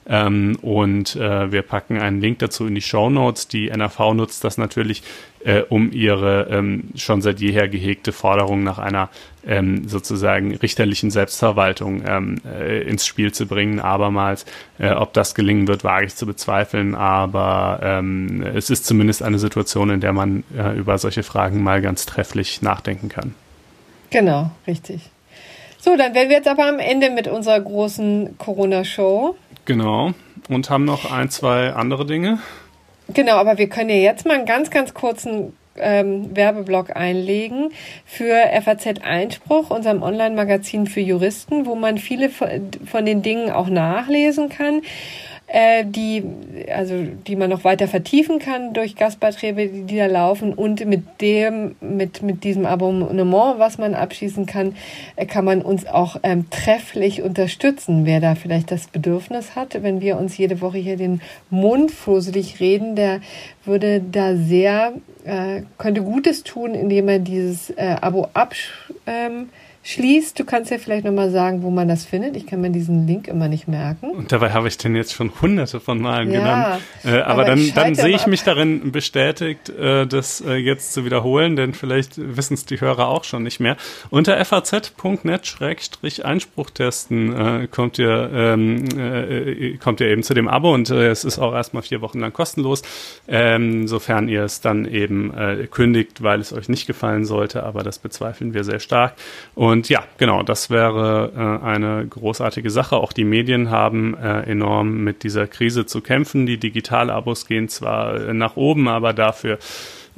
Ähm, 0.07 0.57
und 0.63 1.17
äh, 1.17 1.53
wir 1.53 1.63
packen 1.63 1.99
einen 1.99 2.21
Link 2.21 2.39
dazu 2.39 2.67
in 2.67 2.75
die 2.75 2.81
Show 2.81 3.11
Notes. 3.11 3.49
Die 3.49 3.69
NAV 3.71 4.15
nutzt 4.15 4.45
das 4.45 4.59
natürlich 4.59 5.03
äh, 5.45 5.63
um 5.63 5.93
ihre 5.93 6.49
ähm, 6.51 6.85
schon 6.95 7.23
seit 7.23 7.41
jeher 7.41 7.69
gehegte 7.69 8.13
Forderung 8.13 8.65
nach 8.65 8.79
einer 8.79 9.09
ähm, 9.47 9.89
sozusagen 9.89 10.55
richterlichen 10.55 11.11
Selbstverwaltung 11.11 12.03
ähm, 12.07 12.37
äh, 12.45 12.83
ins 12.83 13.07
Spiel 13.07 13.33
zu 13.33 13.47
bringen. 13.47 13.81
Abermals, 13.81 14.47
äh, 14.79 14.91
ob 14.91 15.13
das 15.13 15.35
gelingen 15.35 15.69
wird, 15.69 15.85
wage 15.85 16.07
ich 16.07 16.17
zu 16.17 16.27
bezweifeln, 16.27 16.95
aber 16.95 17.81
ähm, 17.83 18.43
es 18.43 18.71
ist 18.71 18.87
zumindest 18.87 19.23
eine 19.23 19.39
Situation, 19.39 19.91
in 19.91 20.01
der 20.01 20.13
man 20.13 20.45
äh, 20.57 20.77
über 20.77 20.99
solche 20.99 21.23
Fragen 21.23 21.63
mal 21.63 21.81
ganz 21.81 22.07
trefflich 22.07 22.63
nachdenken 22.63 23.09
kann. 23.09 23.35
Genau, 24.11 24.51
richtig. 24.67 25.11
So, 25.79 25.97
dann 25.97 26.15
werden 26.15 26.29
wir 26.29 26.37
jetzt 26.37 26.49
aber 26.49 26.67
am 26.67 26.79
Ende 26.79 27.11
mit 27.11 27.29
unserer 27.29 27.61
großen 27.61 28.37
Corona-Show. 28.39 29.37
Genau. 29.65 30.13
Und 30.49 30.71
haben 30.71 30.85
noch 30.85 31.11
ein, 31.11 31.31
zwei 31.31 31.73
andere 31.73 32.05
Dinge. 32.05 32.39
Genau, 33.15 33.37
aber 33.37 33.59
wir 33.59 33.69
können 33.69 33.91
ja 33.91 33.97
jetzt 33.97 34.27
mal 34.27 34.35
einen 34.35 34.47
ganz, 34.47 34.71
ganz 34.71 34.93
kurzen 34.93 35.53
ähm, 35.77 36.37
Werbeblock 36.37 36.97
einlegen 36.97 37.71
für 38.05 38.35
FAZ 38.63 39.01
Einspruch, 39.03 39.71
unserem 39.71 40.03
Online-Magazin 40.03 40.87
für 40.87 41.01
Juristen, 41.01 41.67
wo 41.67 41.75
man 41.75 41.99
viele 41.99 42.29
von 42.31 43.07
den 43.07 43.23
Dingen 43.23 43.51
auch 43.51 43.69
nachlesen 43.69 44.49
kann. 44.49 44.83
Äh, 45.49 45.85
die, 45.87 46.23
also, 46.71 46.95
die 47.27 47.35
man 47.35 47.49
noch 47.49 47.65
weiter 47.65 47.89
vertiefen 47.89 48.39
kann 48.39 48.75
durch 48.75 48.97
Gastbeiträge, 48.97 49.69
die 49.69 49.97
da 49.97 50.07
laufen. 50.07 50.53
Und 50.53 50.85
mit 50.85 51.21
dem, 51.21 51.75
mit, 51.81 52.23
mit 52.23 52.45
diesem 52.45 52.67
Abonnement, 52.67 53.59
was 53.59 53.79
man 53.79 53.95
abschließen 53.95 54.45
kann, 54.47 54.77
äh, 55.17 55.25
kann 55.25 55.45
man 55.45 55.63
uns 55.63 55.87
auch 55.87 56.17
ähm, 56.23 56.51
trefflich 56.51 57.23
unterstützen. 57.23 58.05
Wer 58.05 58.21
da 58.21 58.35
vielleicht 58.35 58.71
das 58.71 58.89
Bedürfnis 58.89 59.57
hat, 59.57 59.83
wenn 59.83 60.01
wir 60.03 60.19
uns 60.19 60.37
jede 60.37 60.61
Woche 60.61 60.79
hier 60.79 60.97
den 60.97 61.23
Mund 61.49 61.91
fusselig 61.91 62.61
reden, 62.61 62.95
der 62.95 63.21
würde 63.65 64.01
da 64.01 64.37
sehr, 64.37 64.93
äh, 65.25 65.63
könnte 65.79 66.03
Gutes 66.03 66.45
tun, 66.45 66.75
indem 66.75 67.09
er 67.09 67.19
dieses 67.21 67.71
äh, 67.71 67.97
Abo 68.01 68.29
abschließt. 68.35 68.99
Ähm, 69.07 69.49
schließt. 69.89 70.39
Du 70.39 70.45
kannst 70.45 70.71
ja 70.71 70.77
vielleicht 70.77 71.07
nochmal 71.07 71.31
sagen, 71.31 71.63
wo 71.63 71.71
man 71.71 71.89
das 71.89 72.05
findet. 72.05 72.37
Ich 72.37 72.47
kann 72.47 72.61
mir 72.61 72.69
diesen 72.69 73.07
Link 73.07 73.27
immer 73.27 73.49
nicht 73.49 73.69
merken. 73.69 74.11
Und 74.11 74.33
dabei 74.33 74.53
habe 74.53 74.69
ich 74.69 74.77
den 74.77 74.95
jetzt 74.95 75.15
schon 75.15 75.33
hunderte 75.41 75.81
von 75.81 75.99
Malen 75.99 76.31
ja, 76.31 76.41
genannt. 76.41 76.83
Äh, 77.05 77.23
aber, 77.23 77.27
aber, 77.27 77.47
dann, 77.47 77.73
dann 77.75 77.95
sehe 77.95 78.15
ich 78.15 78.27
mich 78.27 78.43
darin 78.43 78.93
bestätigt, 78.93 79.71
äh, 79.71 80.07
das 80.07 80.43
äh, 80.43 80.57
jetzt 80.57 80.93
zu 80.93 81.07
wiederholen, 81.07 81.57
denn 81.57 81.73
vielleicht 81.73 82.19
wissen 82.19 82.53
es 82.53 82.67
die 82.67 82.83
Hörer 82.83 83.09
auch 83.09 83.25
schon 83.25 83.43
nicht 83.43 83.61
mehr. 83.61 83.79
Unter 84.11 84.45
faz.net-einspruch 84.45 86.69
testen 86.71 87.35
äh, 87.35 87.67
kommt 87.69 87.99
ihr 87.99 88.31
ähm, 88.33 88.85
äh, 88.99 89.79
kommt 89.79 90.03
ihr 90.03 90.09
eben 90.09 90.23
zu 90.23 90.35
dem 90.35 90.49
Abo 90.49 90.75
und 90.75 90.91
äh, 90.91 91.09
es 91.09 91.25
ist 91.25 91.39
auch 91.39 91.55
erstmal 91.55 91.83
vier 91.83 92.03
Wochen 92.03 92.21
lang 92.21 92.35
kostenlos, 92.35 92.83
ähm, 93.27 93.89
sofern 93.89 94.29
ihr 94.29 94.43
es 94.43 94.61
dann 94.61 94.85
eben 94.85 95.33
kündigt, 95.71 96.23
weil 96.23 96.41
es 96.41 96.53
euch 96.53 96.69
nicht 96.69 96.87
gefallen 96.87 97.25
sollte, 97.25 97.63
aber 97.63 97.83
das 97.83 97.99
bezweifeln 97.99 98.53
wir 98.53 98.65
sehr 98.65 98.81
stark. 98.81 99.15
Und 99.55 99.78
und 99.79 99.89
ja, 99.89 100.03
genau, 100.17 100.43
das 100.43 100.71
wäre 100.71 101.31
äh, 101.37 101.65
eine 101.65 102.05
großartige 102.05 102.69
Sache. 102.69 102.97
Auch 102.97 103.13
die 103.13 103.23
Medien 103.23 103.71
haben 103.71 104.17
äh, 104.17 104.41
enorm 104.41 105.05
mit 105.05 105.23
dieser 105.23 105.47
Krise 105.47 105.87
zu 105.87 106.01
kämpfen. 106.01 106.47
Die 106.47 106.59
Digitalabos 106.59 107.47
gehen 107.47 107.69
zwar 107.69 108.29
äh, 108.29 108.35
nach 108.35 108.57
oben, 108.57 108.89
aber 108.89 109.13
dafür 109.13 109.61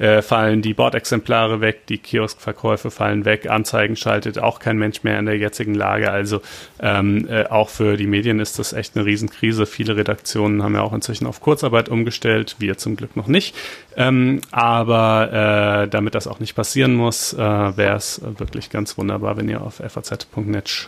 äh, 0.01 0.23
fallen 0.23 0.63
die 0.63 0.73
Bordexemplare 0.73 1.61
weg, 1.61 1.85
die 1.85 1.99
Kioskverkäufe 1.99 2.89
fallen 2.89 3.23
weg, 3.23 3.47
Anzeigen 3.47 3.95
schaltet 3.95 4.39
auch 4.39 4.57
kein 4.57 4.79
Mensch 4.79 5.03
mehr 5.03 5.19
in 5.19 5.27
der 5.27 5.37
jetzigen 5.37 5.75
Lage. 5.75 6.11
Also 6.11 6.41
ähm, 6.79 7.27
äh, 7.29 7.45
auch 7.45 7.69
für 7.69 7.97
die 7.97 8.07
Medien 8.07 8.39
ist 8.39 8.57
das 8.57 8.73
echt 8.73 8.95
eine 8.95 9.05
Riesenkrise. 9.05 9.67
Viele 9.67 9.95
Redaktionen 9.95 10.63
haben 10.63 10.73
ja 10.73 10.81
auch 10.81 10.93
inzwischen 10.93 11.27
auf 11.27 11.39
Kurzarbeit 11.39 11.89
umgestellt, 11.89 12.55
wir 12.57 12.79
zum 12.79 12.95
Glück 12.95 13.15
noch 13.15 13.27
nicht. 13.27 13.55
Ähm, 13.95 14.41
aber 14.49 15.83
äh, 15.83 15.87
damit 15.87 16.15
das 16.15 16.25
auch 16.25 16.39
nicht 16.39 16.55
passieren 16.55 16.95
muss, 16.95 17.33
äh, 17.33 17.37
wäre 17.37 17.95
es 17.95 18.21
wirklich 18.39 18.71
ganz 18.71 18.97
wunderbar, 18.97 19.37
wenn 19.37 19.49
ihr 19.49 19.61
auf 19.61 19.83
faz.net 19.87 20.87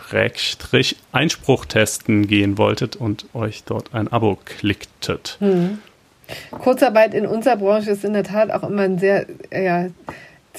Einspruch 1.12 1.64
testen 1.66 2.26
gehen 2.26 2.58
wolltet 2.58 2.96
und 2.96 3.26
euch 3.32 3.62
dort 3.62 3.94
ein 3.94 4.08
Abo 4.08 4.38
klicktet. 4.44 5.36
Mhm. 5.38 5.78
Kurzarbeit 6.50 7.14
in 7.14 7.26
unserer 7.26 7.56
Branche 7.56 7.90
ist 7.90 8.04
in 8.04 8.12
der 8.12 8.24
Tat 8.24 8.50
auch 8.50 8.62
immer 8.62 8.82
ein 8.82 8.98
sehr 8.98 9.26
ja, 9.52 9.88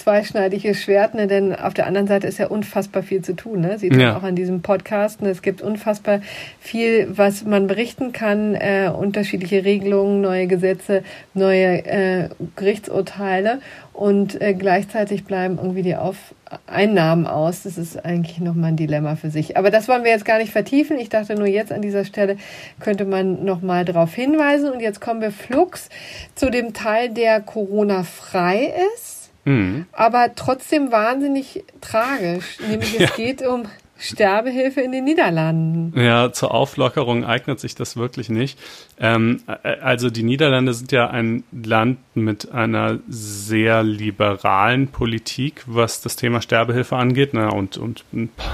zweischneidiges 0.05 0.83
Schwert, 0.83 1.15
ne? 1.15 1.25
denn 1.25 1.55
auf 1.55 1.73
der 1.73 1.87
anderen 1.87 2.05
Seite 2.05 2.27
ist 2.27 2.37
ja 2.37 2.45
unfassbar 2.45 3.01
viel 3.01 3.23
zu 3.23 3.35
tun. 3.35 3.61
Ne? 3.61 3.79
Sieht 3.79 3.89
man 3.89 4.01
ja. 4.01 4.15
auch 4.15 4.21
an 4.21 4.35
diesem 4.35 4.61
Podcast. 4.61 5.23
Ne? 5.23 5.29
Es 5.29 5.41
gibt 5.41 5.63
unfassbar 5.63 6.21
viel, 6.59 7.07
was 7.09 7.43
man 7.43 7.65
berichten 7.65 8.11
kann, 8.11 8.53
äh, 8.53 8.91
unterschiedliche 8.95 9.65
Regelungen, 9.65 10.21
neue 10.21 10.45
Gesetze, 10.45 11.01
neue 11.33 11.83
äh, 11.87 12.29
Gerichtsurteile 12.55 13.61
und 13.93 14.39
äh, 14.39 14.53
gleichzeitig 14.53 15.23
bleiben 15.23 15.57
irgendwie 15.57 15.81
die 15.81 15.95
Auf 15.95 16.35
Einnahmen 16.67 17.25
aus. 17.25 17.63
Das 17.63 17.79
ist 17.79 18.05
eigentlich 18.05 18.39
nochmal 18.39 18.73
ein 18.73 18.75
Dilemma 18.75 19.15
für 19.15 19.31
sich. 19.31 19.57
Aber 19.57 19.71
das 19.71 19.87
wollen 19.87 20.03
wir 20.03 20.11
jetzt 20.11 20.25
gar 20.25 20.37
nicht 20.37 20.51
vertiefen. 20.51 20.99
Ich 20.99 21.09
dachte 21.09 21.33
nur 21.33 21.47
jetzt 21.47 21.71
an 21.71 21.81
dieser 21.81 22.05
Stelle 22.05 22.37
könnte 22.79 23.05
man 23.05 23.43
nochmal 23.43 23.85
darauf 23.85 24.13
hinweisen. 24.13 24.69
Und 24.69 24.81
jetzt 24.81 25.01
kommen 25.01 25.21
wir 25.21 25.31
flugs 25.31 25.89
zu 26.35 26.51
dem 26.51 26.73
Teil, 26.73 27.09
der 27.09 27.41
Corona-frei 27.41 28.71
ist 28.95 29.14
Mhm. 29.45 29.85
Aber 29.91 30.35
trotzdem 30.35 30.91
wahnsinnig 30.91 31.63
tragisch. 31.81 32.57
Nämlich 32.67 32.99
es 32.99 33.09
ja. 33.09 33.15
geht 33.15 33.41
um 33.45 33.63
Sterbehilfe 33.97 34.81
in 34.81 34.91
den 34.91 35.05
Niederlanden. 35.05 35.97
Ja, 35.97 36.31
zur 36.33 36.53
Auflockerung 36.53 37.23
eignet 37.23 37.61
sich 37.61 37.75
das 37.75 37.95
wirklich 37.95 38.29
nicht. 38.29 38.59
Ähm, 38.99 39.41
äh, 39.47 39.79
also 39.79 40.09
die 40.09 40.23
Niederlande 40.23 40.73
sind 40.73 40.91
ja 40.91 41.09
ein 41.09 41.43
Land 41.51 41.99
mit 42.13 42.51
einer 42.51 42.99
sehr 43.07 43.83
liberalen 43.83 44.89
Politik, 44.89 45.63
was 45.65 46.01
das 46.01 46.17
Thema 46.17 46.41
Sterbehilfe 46.41 46.97
angeht, 46.97 47.29
na, 47.33 47.49
und, 47.49 47.77
und 47.77 48.03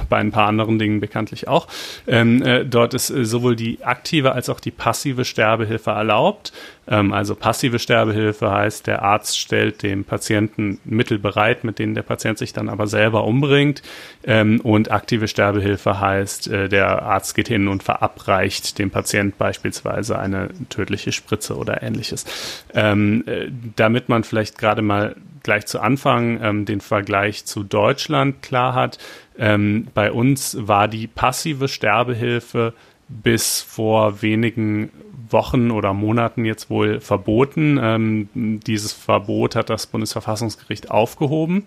bei 0.09 0.17
ein 0.17 0.31
paar 0.31 0.47
anderen 0.47 0.77
Dingen 0.77 0.99
bekanntlich 0.99 1.47
auch. 1.47 1.67
Ähm, 2.07 2.43
äh, 2.43 2.63
dort 2.63 2.93
ist 2.93 3.09
äh, 3.09 3.25
sowohl 3.25 3.55
die 3.55 3.83
aktive 3.83 4.33
als 4.33 4.47
auch 4.49 4.59
die 4.59 4.71
passive 4.71 5.25
Sterbehilfe 5.25 5.89
erlaubt. 5.89 6.53
Ähm, 6.88 7.13
also 7.13 7.36
passive 7.36 7.79
Sterbehilfe 7.79 8.51
heißt, 8.51 8.88
der 8.88 9.03
Arzt 9.03 9.39
stellt 9.39 9.84
dem 9.84 10.03
Patienten 10.03 10.79
Mittel 10.84 11.19
bereit, 11.19 11.63
mit 11.63 11.79
denen 11.79 11.95
der 11.95 12.01
Patient 12.01 12.38
sich 12.38 12.53
dann 12.53 12.69
aber 12.69 12.88
selber 12.88 13.23
umbringt. 13.25 13.82
Ähm, 14.23 14.59
und 14.61 14.91
aktive 14.91 15.27
Sterbehilfe 15.27 15.99
heißt, 15.99 16.47
äh, 16.47 16.69
der 16.69 17.03
Arzt 17.03 17.36
geht 17.36 17.47
hin 17.47 17.67
und 17.67 17.84
verabreicht 17.84 18.79
dem 18.79 18.89
Patient 18.89 19.38
beispielsweise 19.38 20.17
eine 20.17 20.49
tödliche 20.69 21.11
Spritze 21.11 21.55
oder 21.55 21.84
ähnliches. 21.84 22.25
Ähm, 22.73 23.23
äh, 23.27 23.49
damit 23.75 24.09
man 24.09 24.23
vielleicht 24.23 24.57
gerade 24.57 24.82
mal 24.82 25.15
gleich 25.43 25.65
zu 25.65 25.79
Anfang 25.79 26.65
den 26.65 26.82
Vergleich 26.82 27.45
zu 27.45 27.63
Deutschland 27.63 28.43
klar 28.43 28.75
hat, 28.75 28.99
bei 29.36 30.11
uns 30.11 30.55
war 30.59 30.88
die 30.88 31.07
passive 31.07 31.67
Sterbehilfe 31.67 32.75
bis 33.07 33.61
vor 33.61 34.21
wenigen 34.21 34.91
Wochen 35.34 35.71
oder 35.71 35.93
Monaten 35.93 36.45
jetzt 36.45 36.69
wohl 36.69 36.99
verboten. 36.99 37.79
Ähm, 37.82 38.29
dieses 38.34 38.93
Verbot 38.93 39.55
hat 39.55 39.69
das 39.69 39.88
Bundesverfassungsgericht 39.88 40.91
aufgehoben, 40.91 41.65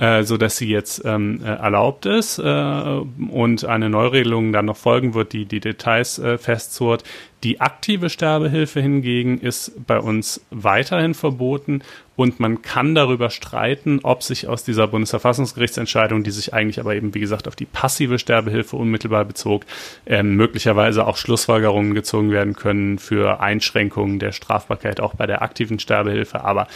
äh, 0.00 0.22
so 0.22 0.38
dass 0.38 0.56
sie 0.56 0.68
jetzt 0.68 1.02
ähm, 1.04 1.42
äh, 1.44 1.48
erlaubt 1.48 2.06
ist 2.06 2.38
äh, 2.38 2.42
und 2.42 3.64
eine 3.66 3.90
Neuregelung 3.90 4.50
dann 4.52 4.64
noch 4.64 4.78
folgen 4.78 5.12
wird, 5.12 5.34
die 5.34 5.44
die 5.44 5.60
Details 5.60 6.18
äh, 6.18 6.38
festzurrt. 6.38 7.04
Die 7.42 7.60
aktive 7.60 8.10
Sterbehilfe 8.10 8.80
hingegen 8.80 9.38
ist 9.38 9.86
bei 9.86 9.98
uns 9.98 10.44
weiterhin 10.50 11.14
verboten 11.14 11.82
und 12.16 12.38
man 12.38 12.60
kann 12.60 12.94
darüber 12.94 13.30
streiten, 13.30 14.00
ob 14.02 14.22
sich 14.22 14.46
aus 14.46 14.62
dieser 14.62 14.86
Bundesverfassungsgerichtsentscheidung, 14.88 16.22
die 16.22 16.32
sich 16.32 16.52
eigentlich 16.52 16.78
aber 16.78 16.94
eben, 16.94 17.14
wie 17.14 17.20
gesagt, 17.20 17.48
auf 17.48 17.56
die 17.56 17.64
passive 17.64 18.18
Sterbehilfe 18.18 18.76
unmittelbar 18.76 19.24
bezog, 19.24 19.64
äh, 20.04 20.22
möglicherweise 20.22 21.06
auch 21.06 21.16
Schlussfolgerungen 21.16 21.94
gezogen 21.94 22.30
werden 22.30 22.54
können 22.54 22.98
für 22.98 23.40
Einschränkungen 23.40 24.18
der 24.18 24.32
Strafbarkeit 24.32 25.00
auch 25.00 25.14
bei 25.14 25.26
der 25.26 25.40
aktiven 25.40 25.78
Sterbehilfe. 25.78 26.44
Aber 26.44 26.68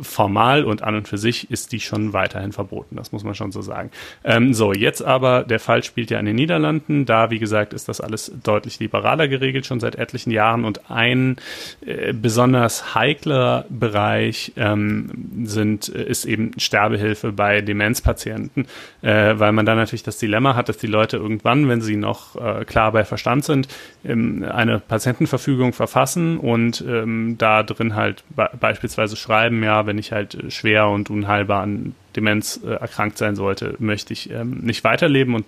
formal 0.00 0.64
und 0.64 0.82
an 0.82 0.94
und 0.94 1.08
für 1.08 1.18
sich 1.18 1.50
ist 1.50 1.72
die 1.72 1.80
schon 1.80 2.12
weiterhin 2.12 2.52
verboten. 2.52 2.96
Das 2.96 3.12
muss 3.12 3.24
man 3.24 3.34
schon 3.34 3.52
so 3.52 3.62
sagen. 3.62 3.90
Ähm, 4.24 4.54
so, 4.54 4.72
jetzt 4.72 5.02
aber, 5.02 5.44
der 5.44 5.60
Fall 5.60 5.82
spielt 5.82 6.10
ja 6.10 6.18
in 6.18 6.26
den 6.26 6.36
Niederlanden. 6.36 7.04
Da, 7.04 7.30
wie 7.30 7.38
gesagt, 7.38 7.72
ist 7.74 7.88
das 7.88 8.00
alles 8.00 8.32
deutlich 8.42 8.78
liberaler 8.80 9.28
geregelt, 9.28 9.66
schon 9.66 9.80
seit 9.80 9.96
etlichen 9.96 10.30
Jahren. 10.30 10.64
Und 10.64 10.90
ein 10.90 11.36
äh, 11.84 12.12
besonders 12.12 12.94
heikler 12.94 13.64
Bereich 13.68 14.52
ähm, 14.56 15.10
sind, 15.44 15.94
äh, 15.94 16.04
ist 16.04 16.24
eben 16.24 16.52
Sterbehilfe 16.58 17.32
bei 17.32 17.60
Demenzpatienten, 17.60 18.66
äh, 19.02 19.34
weil 19.36 19.52
man 19.52 19.66
da 19.66 19.74
natürlich 19.74 20.02
das 20.02 20.18
Dilemma 20.18 20.54
hat, 20.54 20.68
dass 20.68 20.78
die 20.78 20.86
Leute 20.86 21.16
irgendwann, 21.16 21.68
wenn 21.68 21.80
sie 21.80 21.96
noch 21.96 22.36
äh, 22.36 22.64
klar 22.64 22.92
bei 22.92 23.04
Verstand 23.04 23.44
sind, 23.44 23.68
ähm, 24.04 24.44
eine 24.50 24.78
Patientenverfügung 24.78 25.72
verfassen 25.72 26.38
und 26.38 26.84
ähm, 26.86 27.36
da 27.38 27.62
drin 27.62 27.94
halt 27.94 28.24
beispielsweise 28.58 29.16
schreiben, 29.16 29.62
ja, 29.62 29.81
wenn 29.86 29.98
ich 29.98 30.12
halt 30.12 30.34
äh, 30.34 30.50
schwer 30.50 30.88
und 30.88 31.10
unheilbar 31.10 31.62
an 31.62 31.94
Demenz 32.16 32.60
äh, 32.64 32.70
erkrankt 32.70 33.18
sein 33.18 33.36
sollte, 33.36 33.74
möchte 33.78 34.12
ich 34.12 34.30
ähm, 34.30 34.58
nicht 34.62 34.84
weiterleben 34.84 35.34
und 35.34 35.44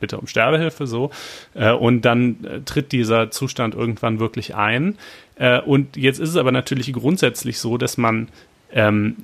bitte 0.00 0.18
um 0.18 0.26
Sterbehilfe 0.26 0.86
so. 0.86 1.10
Äh, 1.54 1.72
und 1.72 2.02
dann 2.02 2.44
äh, 2.44 2.60
tritt 2.60 2.92
dieser 2.92 3.30
Zustand 3.30 3.74
irgendwann 3.74 4.20
wirklich 4.20 4.54
ein. 4.54 4.96
Äh, 5.36 5.60
und 5.60 5.96
jetzt 5.96 6.20
ist 6.20 6.30
es 6.30 6.36
aber 6.36 6.52
natürlich 6.52 6.92
grundsätzlich 6.92 7.58
so, 7.58 7.78
dass 7.78 7.96
man 7.96 8.28
ähm, 8.72 9.16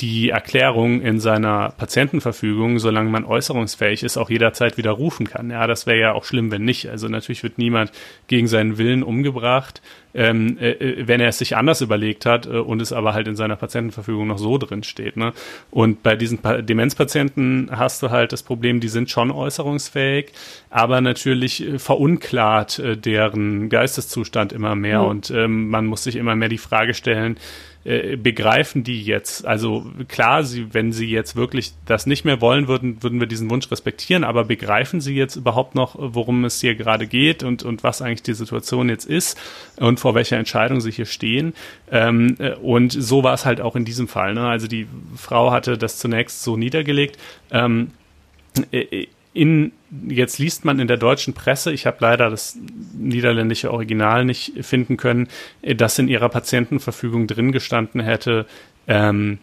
die 0.00 0.30
Erklärung 0.30 1.02
in 1.02 1.20
seiner 1.20 1.70
Patientenverfügung, 1.76 2.78
solange 2.78 3.10
man 3.10 3.24
äußerungsfähig 3.24 4.02
ist, 4.02 4.16
auch 4.16 4.30
jederzeit 4.30 4.78
widerrufen 4.78 5.28
kann. 5.28 5.50
Ja, 5.50 5.66
das 5.66 5.86
wäre 5.86 5.98
ja 5.98 6.12
auch 6.12 6.24
schlimm, 6.24 6.50
wenn 6.50 6.64
nicht. 6.64 6.88
Also 6.88 7.08
natürlich 7.08 7.42
wird 7.42 7.58
niemand 7.58 7.92
gegen 8.26 8.46
seinen 8.46 8.78
Willen 8.78 9.02
umgebracht, 9.02 9.82
ähm, 10.14 10.56
äh, 10.58 10.70
äh 10.70 11.06
wenn 11.06 11.20
er 11.20 11.28
es 11.28 11.38
sich 11.38 11.56
anders 11.56 11.82
überlegt 11.82 12.24
hat 12.24 12.46
äh, 12.46 12.50
und 12.50 12.80
es 12.80 12.92
aber 12.92 13.12
halt 13.12 13.28
in 13.28 13.36
seiner 13.36 13.56
Patientenverfügung 13.56 14.28
noch 14.28 14.38
so 14.38 14.56
drin 14.56 14.82
steht. 14.82 15.16
Ne? 15.16 15.32
Und 15.70 16.02
bei 16.02 16.16
diesen 16.16 16.38
pa 16.38 16.62
Demenzpatienten 16.62 17.70
hast 17.70 18.02
du 18.02 18.10
halt 18.10 18.32
das 18.32 18.42
Problem, 18.42 18.80
die 18.80 18.88
sind 18.88 19.10
schon 19.10 19.30
äußerungsfähig, 19.30 20.32
aber 20.70 21.00
natürlich 21.02 21.66
äh, 21.66 21.78
verunklart 21.78 22.78
äh, 22.78 22.96
deren 22.96 23.68
Geisteszustand 23.68 24.52
immer 24.52 24.74
mehr 24.74 25.02
mhm. 25.02 25.08
und 25.08 25.30
ähm, 25.30 25.68
man 25.68 25.84
muss 25.84 26.04
sich 26.04 26.16
immer 26.16 26.36
mehr 26.36 26.48
die 26.48 26.58
Frage 26.58 26.94
stellen, 26.94 27.36
äh, 27.84 28.16
begreifen 28.16 28.82
die 28.84 29.02
jetzt, 29.02 29.46
also 29.46 29.86
klar, 30.08 30.44
sie, 30.44 30.74
wenn 30.74 30.92
sie 30.92 31.08
jetzt 31.08 31.36
wirklich 31.36 31.72
das 31.86 32.06
nicht 32.06 32.24
mehr 32.24 32.40
wollen 32.40 32.68
würden, 32.68 33.02
würden 33.02 33.20
wir 33.20 33.26
diesen 33.26 33.48
Wunsch 33.50 33.70
respektieren, 33.70 34.24
aber 34.24 34.44
begreifen 34.44 35.00
sie 35.00 35.14
jetzt 35.14 35.36
überhaupt 35.36 35.74
noch, 35.74 35.94
worum 35.98 36.44
es 36.44 36.60
hier 36.60 36.74
gerade 36.74 37.06
geht 37.06 37.42
und, 37.44 37.62
und 37.62 37.84
was 37.84 38.02
eigentlich 38.02 38.24
die 38.24 38.34
Situation 38.34 38.88
jetzt 38.88 39.04
ist 39.06 39.38
und 39.76 40.00
vor 40.00 40.14
welcher 40.14 40.36
Entscheidung 40.36 40.80
sie 40.80 40.90
hier 40.90 41.06
stehen. 41.06 41.54
Ähm, 41.90 42.36
äh, 42.38 42.54
und 42.54 42.92
so 42.92 43.22
war 43.22 43.34
es 43.34 43.46
halt 43.46 43.60
auch 43.60 43.76
in 43.76 43.84
diesem 43.84 44.08
Fall. 44.08 44.34
Ne? 44.34 44.46
Also 44.46 44.66
die 44.66 44.86
Frau 45.16 45.52
hatte 45.52 45.78
das 45.78 45.98
zunächst 45.98 46.42
so 46.42 46.56
niedergelegt. 46.56 47.16
Ähm, 47.50 47.92
äh, 48.70 49.06
in, 49.32 49.72
jetzt 50.08 50.38
liest 50.38 50.64
man 50.64 50.78
in 50.78 50.88
der 50.88 50.96
deutschen 50.96 51.34
Presse, 51.34 51.72
ich 51.72 51.86
habe 51.86 51.98
leider 52.00 52.30
das 52.30 52.58
niederländische 52.96 53.72
Original 53.72 54.24
nicht 54.24 54.64
finden 54.64 54.96
können, 54.96 55.28
äh, 55.62 55.74
dass 55.74 55.98
in 55.98 56.08
ihrer 56.08 56.28
Patientenverfügung 56.28 57.26
drin 57.26 57.52
gestanden 57.52 58.00
hätte, 58.00 58.46
ähm, 58.86 59.38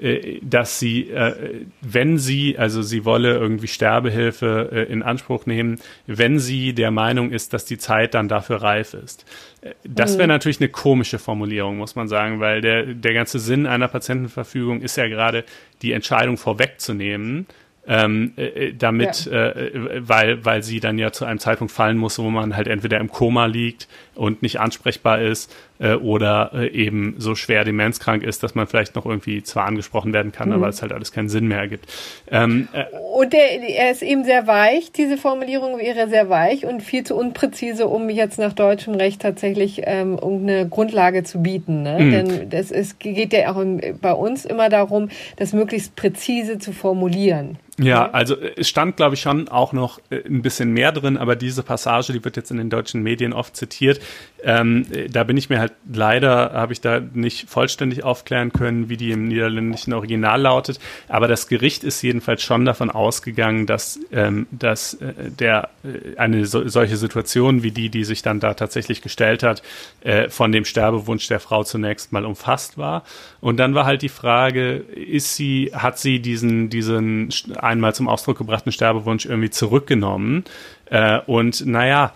äh, 0.00 0.40
dass 0.42 0.78
sie, 0.78 1.10
äh, 1.10 1.66
wenn 1.82 2.16
sie, 2.16 2.58
also 2.58 2.80
sie 2.80 3.04
wolle 3.04 3.36
irgendwie 3.36 3.68
Sterbehilfe 3.68 4.70
äh, 4.72 4.92
in 4.92 5.02
Anspruch 5.02 5.46
nehmen, 5.46 5.78
wenn 6.06 6.38
sie 6.38 6.72
der 6.72 6.90
Meinung 6.90 7.30
ist, 7.30 7.52
dass 7.52 7.66
die 7.66 7.76
Zeit 7.76 8.14
dann 8.14 8.28
dafür 8.28 8.62
reif 8.62 8.94
ist. 8.94 9.26
Äh, 9.60 9.72
das 9.84 10.14
wäre 10.14 10.28
mhm. 10.28 10.34
natürlich 10.34 10.60
eine 10.60 10.70
komische 10.70 11.18
Formulierung, 11.18 11.76
muss 11.76 11.96
man 11.96 12.08
sagen, 12.08 12.40
weil 12.40 12.62
der, 12.62 12.86
der 12.86 13.12
ganze 13.12 13.38
Sinn 13.38 13.66
einer 13.66 13.88
Patientenverfügung 13.88 14.80
ist 14.80 14.96
ja 14.96 15.06
gerade, 15.08 15.44
die 15.82 15.92
Entscheidung 15.92 16.36
vorwegzunehmen 16.36 17.46
ähm, 17.90 18.32
äh, 18.36 18.68
äh, 18.68 18.74
damit, 18.74 19.26
ja. 19.26 19.48
äh, 19.48 20.08
weil, 20.08 20.44
weil 20.44 20.62
sie 20.62 20.78
dann 20.78 20.96
ja 20.96 21.10
zu 21.10 21.24
einem 21.24 21.40
Zeitpunkt 21.40 21.72
fallen 21.72 21.98
muss, 21.98 22.20
wo 22.20 22.30
man 22.30 22.56
halt 22.56 22.68
entweder 22.68 22.98
im 23.00 23.10
Koma 23.10 23.46
liegt 23.46 23.88
und 24.14 24.42
nicht 24.42 24.60
ansprechbar 24.60 25.20
ist 25.20 25.52
äh, 25.80 25.94
oder 25.94 26.50
äh, 26.54 26.68
eben 26.68 27.14
so 27.18 27.34
schwer 27.34 27.64
demenzkrank 27.64 28.22
ist, 28.22 28.42
dass 28.42 28.54
man 28.54 28.66
vielleicht 28.66 28.94
noch 28.94 29.06
irgendwie 29.06 29.42
zwar 29.42 29.66
angesprochen 29.66 30.12
werden 30.12 30.30
kann, 30.30 30.48
mhm. 30.48 30.56
aber 30.56 30.68
es 30.68 30.82
halt 30.82 30.92
alles 30.92 31.10
keinen 31.10 31.28
Sinn 31.28 31.48
mehr 31.48 31.58
ergibt. 31.58 31.86
Ähm, 32.30 32.68
äh, 32.72 32.84
und 33.16 33.32
der, 33.32 33.60
er 33.62 33.90
ist 33.90 34.02
eben 34.02 34.24
sehr 34.24 34.46
weich, 34.46 34.92
diese 34.92 35.16
Formulierung 35.16 35.78
wäre 35.78 36.08
sehr 36.08 36.28
weich 36.28 36.66
und 36.66 36.82
viel 36.82 37.04
zu 37.04 37.16
unpräzise, 37.16 37.88
um 37.88 38.08
jetzt 38.10 38.38
nach 38.38 38.52
deutschem 38.52 38.94
Recht 38.94 39.22
tatsächlich 39.22 39.82
ähm, 39.84 40.18
irgendeine 40.20 40.68
Grundlage 40.68 41.24
zu 41.24 41.42
bieten. 41.42 41.82
Ne? 41.82 41.98
Mhm. 41.98 42.10
Denn 42.10 42.50
das 42.50 42.70
ist, 42.70 43.00
geht 43.00 43.32
ja 43.32 43.52
auch 43.52 43.58
im, 43.58 43.80
bei 44.00 44.12
uns 44.12 44.44
immer 44.44 44.68
darum, 44.68 45.08
das 45.36 45.52
möglichst 45.52 45.96
präzise 45.96 46.58
zu 46.58 46.72
formulieren. 46.72 47.58
Ja, 47.82 48.10
also 48.10 48.36
es 48.56 48.68
stand, 48.68 48.96
glaube 48.96 49.14
ich, 49.14 49.22
schon 49.22 49.48
auch 49.48 49.72
noch 49.72 50.00
äh, 50.10 50.16
ein 50.26 50.42
bisschen 50.42 50.72
mehr 50.72 50.92
drin, 50.92 51.16
aber 51.16 51.34
diese 51.34 51.62
Passage, 51.62 52.12
die 52.12 52.22
wird 52.22 52.36
jetzt 52.36 52.50
in 52.50 52.58
den 52.58 52.68
deutschen 52.68 53.02
Medien 53.02 53.32
oft 53.32 53.56
zitiert. 53.56 54.00
Ähm, 54.44 54.86
da 55.10 55.24
bin 55.24 55.38
ich 55.38 55.48
mir 55.48 55.60
halt 55.60 55.69
leider, 55.92 56.52
habe 56.52 56.72
ich 56.72 56.80
da 56.80 57.00
nicht 57.00 57.48
vollständig 57.48 58.04
aufklären 58.04 58.52
können, 58.52 58.88
wie 58.88 58.96
die 58.96 59.10
im 59.10 59.28
niederländischen 59.28 59.92
Original 59.92 60.40
lautet. 60.40 60.78
Aber 61.08 61.28
das 61.28 61.48
Gericht 61.48 61.84
ist 61.84 62.02
jedenfalls 62.02 62.42
schon 62.42 62.64
davon 62.64 62.90
ausgegangen, 62.90 63.66
dass, 63.66 63.98
ähm, 64.12 64.46
dass 64.50 64.94
äh, 64.94 65.12
der 65.30 65.70
äh, 65.84 66.16
eine 66.16 66.46
so, 66.46 66.68
solche 66.68 66.96
Situation 66.96 67.62
wie 67.62 67.70
die, 67.70 67.88
die 67.88 68.04
sich 68.04 68.22
dann 68.22 68.40
da 68.40 68.54
tatsächlich 68.54 69.02
gestellt 69.02 69.42
hat, 69.42 69.62
äh, 70.02 70.28
von 70.28 70.52
dem 70.52 70.64
Sterbewunsch 70.64 71.26
der 71.28 71.40
Frau 71.40 71.64
zunächst 71.64 72.12
mal 72.12 72.24
umfasst 72.24 72.78
war. 72.78 73.04
Und 73.40 73.56
dann 73.56 73.74
war 73.74 73.86
halt 73.86 74.02
die 74.02 74.08
Frage, 74.08 74.76
ist 74.76 75.36
sie, 75.36 75.70
hat 75.74 75.98
sie 75.98 76.20
diesen, 76.20 76.70
diesen 76.70 77.30
einmal 77.58 77.94
zum 77.94 78.08
Ausdruck 78.08 78.38
gebrachten 78.38 78.72
Sterbewunsch 78.72 79.26
irgendwie 79.26 79.50
zurückgenommen? 79.50 80.44
Äh, 80.86 81.20
und 81.26 81.64
naja, 81.66 82.12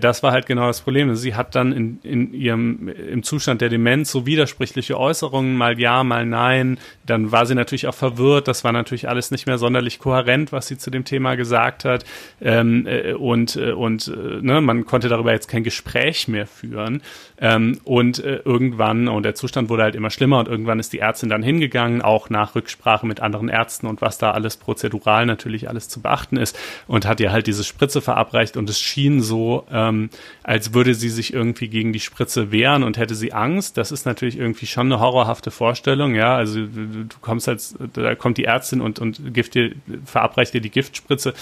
das 0.00 0.22
war 0.22 0.32
halt 0.32 0.46
genau 0.46 0.66
das 0.66 0.80
Problem. 0.80 1.14
Sie 1.14 1.34
hat 1.34 1.54
dann 1.54 1.72
in, 1.72 1.98
in 2.02 2.32
ihrem 2.32 2.88
im 2.88 3.22
Zustand 3.22 3.60
der 3.60 3.68
Demenz 3.68 4.12
so 4.12 4.26
widersprüchliche 4.26 4.98
Äußerungen, 4.98 5.56
mal 5.56 5.78
ja, 5.78 6.04
mal 6.04 6.24
nein. 6.24 6.78
Dann 7.04 7.32
war 7.32 7.46
sie 7.46 7.54
natürlich 7.54 7.86
auch 7.86 7.94
verwirrt. 7.94 8.48
Das 8.48 8.64
war 8.64 8.72
natürlich 8.72 9.08
alles 9.08 9.30
nicht 9.30 9.46
mehr 9.46 9.58
sonderlich 9.58 9.98
kohärent, 9.98 10.52
was 10.52 10.68
sie 10.68 10.78
zu 10.78 10.90
dem 10.90 11.04
Thema 11.04 11.34
gesagt 11.34 11.84
hat. 11.84 12.04
Ähm, 12.40 12.86
äh, 12.86 13.14
und 13.14 13.56
äh, 13.56 13.72
und 13.72 14.08
äh, 14.08 14.40
ne, 14.40 14.60
man 14.60 14.84
konnte 14.84 15.08
darüber 15.08 15.32
jetzt 15.32 15.48
kein 15.48 15.64
Gespräch 15.64 16.28
mehr 16.28 16.46
führen. 16.46 17.02
Ähm, 17.44 17.80
und 17.82 18.20
äh, 18.20 18.40
irgendwann 18.44 19.08
und 19.08 19.24
der 19.24 19.34
Zustand 19.34 19.68
wurde 19.68 19.82
halt 19.82 19.96
immer 19.96 20.10
schlimmer 20.10 20.38
und 20.38 20.46
irgendwann 20.46 20.78
ist 20.78 20.92
die 20.92 21.00
Ärztin 21.00 21.28
dann 21.28 21.42
hingegangen, 21.42 22.00
auch 22.00 22.30
nach 22.30 22.54
Rücksprache 22.54 23.04
mit 23.04 23.18
anderen 23.18 23.48
Ärzten 23.48 23.88
und 23.88 24.00
was 24.00 24.16
da 24.16 24.30
alles 24.30 24.56
prozedural 24.56 25.26
natürlich 25.26 25.68
alles 25.68 25.88
zu 25.88 26.00
beachten 26.00 26.36
ist 26.36 26.56
und 26.86 27.04
hat 27.04 27.18
ihr 27.18 27.32
halt 27.32 27.48
diese 27.48 27.64
Spritze 27.64 28.00
verabreicht 28.00 28.56
und 28.56 28.70
es 28.70 28.78
schien 28.78 29.20
so 29.20 29.66
ähm, 29.72 30.08
als 30.44 30.72
würde 30.72 30.94
sie 30.94 31.08
sich 31.08 31.32
irgendwie 31.32 31.66
gegen 31.68 31.92
die 31.92 31.98
Spritze 31.98 32.52
wehren 32.52 32.84
und 32.84 32.96
hätte 32.96 33.16
sie 33.16 33.32
Angst. 33.32 33.76
Das 33.76 33.90
ist 33.90 34.06
natürlich 34.06 34.38
irgendwie 34.38 34.66
schon 34.66 34.92
eine 34.92 35.00
horrorhafte 35.00 35.50
Vorstellung, 35.50 36.14
ja. 36.14 36.36
Also 36.36 36.60
du 36.60 37.06
kommst 37.20 37.48
als, 37.48 37.74
da 37.92 38.14
kommt 38.14 38.38
die 38.38 38.44
Ärztin 38.44 38.80
und, 38.80 39.00
und 39.00 39.34
Gift 39.34 39.54
dir, 39.54 39.72
verabreicht 40.04 40.54
dir 40.54 40.60
die 40.60 40.70
Giftspritze, 40.70 41.34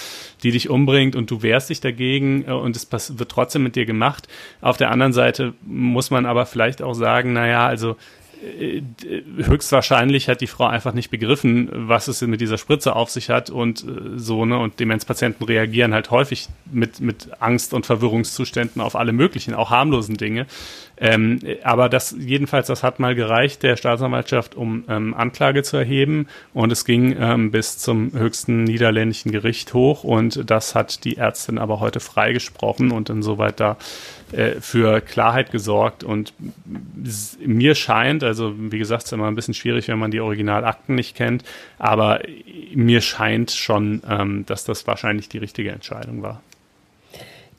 die 0.42 0.50
dich 0.50 0.70
umbringt 0.70 1.14
und 1.14 1.30
du 1.30 1.42
wehrst 1.42 1.68
dich 1.68 1.80
dagegen 1.80 2.44
äh, 2.46 2.52
und 2.52 2.74
es 2.74 2.88
wird 2.90 3.30
trotzdem 3.30 3.62
mit 3.62 3.76
dir 3.76 3.84
gemacht. 3.84 4.28
Auf 4.60 4.76
der 4.76 4.90
anderen 4.90 5.12
Seite 5.12 5.52
muss 5.90 6.10
man 6.10 6.26
aber 6.26 6.46
vielleicht 6.46 6.82
auch 6.82 6.94
sagen, 6.94 7.32
naja, 7.32 7.66
also 7.66 7.96
äh, 8.42 8.82
höchstwahrscheinlich 9.36 10.28
hat 10.28 10.40
die 10.40 10.46
Frau 10.46 10.66
einfach 10.66 10.94
nicht 10.94 11.10
begriffen, 11.10 11.68
was 11.72 12.08
es 12.08 12.22
mit 12.22 12.40
dieser 12.40 12.56
Spritze 12.56 12.96
auf 12.96 13.10
sich 13.10 13.28
hat 13.28 13.50
und 13.50 13.84
äh, 13.84 14.16
so, 14.16 14.46
ne? 14.46 14.58
Und 14.58 14.80
Demenzpatienten 14.80 15.44
reagieren 15.46 15.92
halt 15.92 16.10
häufig 16.10 16.48
mit, 16.70 17.00
mit 17.00 17.28
Angst 17.40 17.74
und 17.74 17.84
Verwirrungszuständen 17.84 18.80
auf 18.80 18.96
alle 18.96 19.12
möglichen, 19.12 19.54
auch 19.54 19.70
harmlosen 19.70 20.16
Dinge. 20.16 20.46
Ähm, 21.00 21.40
aber 21.64 21.88
das, 21.88 22.14
jedenfalls, 22.18 22.66
das 22.66 22.82
hat 22.82 23.00
mal 23.00 23.14
gereicht, 23.14 23.62
der 23.62 23.76
Staatsanwaltschaft, 23.76 24.54
um 24.54 24.84
ähm, 24.88 25.14
Anklage 25.14 25.62
zu 25.62 25.78
erheben. 25.78 26.28
Und 26.52 26.70
es 26.70 26.84
ging 26.84 27.16
ähm, 27.18 27.50
bis 27.50 27.78
zum 27.78 28.12
höchsten 28.12 28.64
niederländischen 28.64 29.32
Gericht 29.32 29.72
hoch. 29.72 30.04
Und 30.04 30.50
das 30.50 30.74
hat 30.74 31.04
die 31.04 31.16
Ärztin 31.16 31.58
aber 31.58 31.80
heute 31.80 32.00
freigesprochen 32.00 32.90
und 32.90 33.08
insoweit 33.08 33.60
da 33.60 33.78
äh, 34.32 34.60
für 34.60 35.00
Klarheit 35.00 35.50
gesorgt. 35.50 36.04
Und 36.04 36.34
mir 37.44 37.74
scheint, 37.74 38.22
also 38.22 38.54
wie 38.56 38.78
gesagt, 38.78 39.04
es 39.04 39.06
ist 39.08 39.12
immer 39.12 39.26
ein 39.26 39.34
bisschen 39.34 39.54
schwierig, 39.54 39.88
wenn 39.88 39.98
man 39.98 40.10
die 40.10 40.20
Originalakten 40.20 40.94
nicht 40.94 41.16
kennt, 41.16 41.44
aber 41.78 42.20
mir 42.74 43.00
scheint 43.00 43.50
schon, 43.52 44.02
ähm, 44.08 44.44
dass 44.46 44.64
das 44.64 44.86
wahrscheinlich 44.86 45.30
die 45.30 45.38
richtige 45.38 45.70
Entscheidung 45.70 46.22
war. 46.22 46.42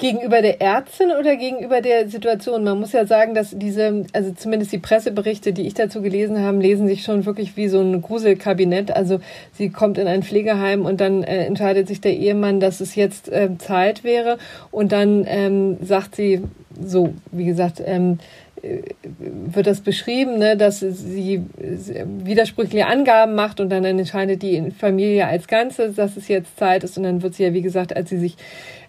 Gegenüber 0.01 0.41
der 0.41 0.59
Ärztin 0.59 1.11
oder 1.11 1.35
gegenüber 1.35 1.79
der 1.79 2.09
Situation? 2.09 2.63
Man 2.63 2.79
muss 2.79 2.91
ja 2.91 3.05
sagen, 3.05 3.35
dass 3.35 3.51
diese, 3.53 4.03
also 4.13 4.31
zumindest 4.31 4.71
die 4.71 4.79
Presseberichte, 4.79 5.53
die 5.53 5.67
ich 5.67 5.75
dazu 5.75 6.01
gelesen 6.01 6.39
habe, 6.39 6.57
lesen 6.57 6.87
sich 6.87 7.03
schon 7.03 7.27
wirklich 7.27 7.55
wie 7.55 7.67
so 7.67 7.79
ein 7.79 8.01
Gruselkabinett. 8.01 8.89
Also 8.89 9.19
sie 9.53 9.69
kommt 9.69 9.99
in 9.99 10.07
ein 10.07 10.23
Pflegeheim 10.23 10.85
und 10.85 11.01
dann 11.01 11.21
äh, 11.21 11.45
entscheidet 11.45 11.87
sich 11.87 12.01
der 12.01 12.17
Ehemann, 12.17 12.59
dass 12.59 12.81
es 12.81 12.95
jetzt 12.95 13.31
äh, 13.31 13.49
Zeit 13.59 14.03
wäre 14.03 14.39
und 14.71 14.91
dann 14.91 15.23
ähm, 15.27 15.77
sagt 15.83 16.15
sie 16.15 16.41
so, 16.83 17.13
wie 17.31 17.45
gesagt, 17.45 17.79
ähm, 17.85 18.13
äh, 18.13 18.40
wird 18.63 19.67
das 19.67 19.81
beschrieben, 19.81 20.37
ne, 20.37 20.55
dass 20.55 20.79
sie 20.79 21.43
widersprüchliche 21.57 22.85
Angaben 22.85 23.33
macht 23.33 23.59
und 23.59 23.69
dann 23.69 23.83
entscheidet 23.83 24.43
die 24.43 24.71
Familie 24.71 25.27
als 25.27 25.47
Ganzes, 25.47 25.95
dass 25.95 26.15
es 26.15 26.27
jetzt 26.27 26.57
Zeit 26.57 26.83
ist 26.83 26.97
und 26.97 27.03
dann 27.03 27.21
wird 27.21 27.33
sie 27.33 27.43
ja, 27.43 27.53
wie 27.53 27.61
gesagt, 27.61 27.95
als 27.95 28.09
sie 28.09 28.19
sich 28.19 28.37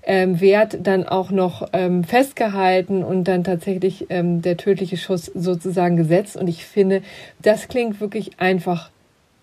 ähm, 0.04 0.40
Wert 0.40 0.78
dann 0.82 1.06
auch 1.06 1.30
noch 1.30 1.68
ähm, 1.72 2.04
festgehalten 2.04 3.04
und 3.04 3.24
dann 3.24 3.44
tatsächlich 3.44 4.06
ähm, 4.10 4.42
der 4.42 4.56
tödliche 4.56 4.96
Schuss 4.96 5.26
sozusagen 5.26 5.96
gesetzt. 5.96 6.36
Und 6.36 6.48
ich 6.48 6.64
finde, 6.66 7.02
das 7.40 7.68
klingt 7.68 8.00
wirklich 8.00 8.32
einfach 8.38 8.90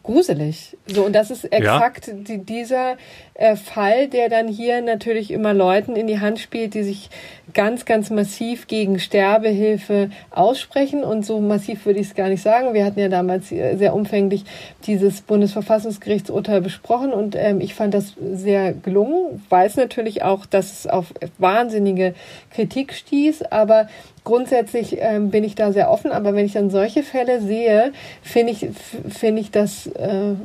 gruselig. 0.09 0.75
So, 0.87 1.05
und 1.05 1.13
das 1.13 1.29
ist 1.29 1.45
exakt 1.45 2.07
ja. 2.07 2.13
die, 2.13 2.39
dieser 2.39 2.97
äh, 3.35 3.55
Fall, 3.55 4.07
der 4.07 4.29
dann 4.29 4.47
hier 4.47 4.81
natürlich 4.81 5.29
immer 5.29 5.53
Leuten 5.53 5.95
in 5.95 6.07
die 6.07 6.19
Hand 6.19 6.39
spielt, 6.39 6.73
die 6.73 6.83
sich 6.83 7.09
ganz, 7.53 7.85
ganz 7.85 8.09
massiv 8.09 8.67
gegen 8.67 8.99
Sterbehilfe 8.99 10.09
aussprechen. 10.31 11.03
Und 11.03 11.25
so 11.25 11.39
massiv 11.39 11.85
würde 11.85 11.99
ich 11.99 12.07
es 12.07 12.15
gar 12.15 12.29
nicht 12.29 12.41
sagen. 12.41 12.73
Wir 12.73 12.85
hatten 12.85 12.99
ja 12.99 13.07
damals 13.07 13.49
sehr 13.49 13.93
umfänglich 13.93 14.45
dieses 14.87 15.21
Bundesverfassungsgerichtsurteil 15.21 16.61
besprochen 16.61 17.13
und 17.13 17.35
ähm, 17.35 17.61
ich 17.61 17.75
fand 17.75 17.93
das 17.93 18.15
sehr 18.19 18.73
gelungen. 18.73 19.43
Weiß 19.49 19.75
natürlich 19.75 20.23
auch, 20.23 20.45
dass 20.47 20.71
es 20.71 20.87
auf 20.87 21.13
wahnsinnige 21.37 22.15
Kritik 22.51 22.93
stieß, 22.93 23.43
aber 23.43 23.87
grundsätzlich 24.29 24.97
ähm, 24.99 25.31
bin 25.31 25.43
ich 25.43 25.55
da 25.55 25.71
sehr 25.71 25.89
offen. 25.89 26.11
Aber 26.11 26.35
wenn 26.35 26.45
ich 26.45 26.53
dann 26.53 26.69
solche 26.69 27.01
Fälle 27.01 27.41
sehe, 27.41 27.91
finde 28.21 28.53
ich, 28.53 28.67
finde 29.09 29.41
ich 29.41 29.49
das 29.49 29.87
äh, 29.87 30.35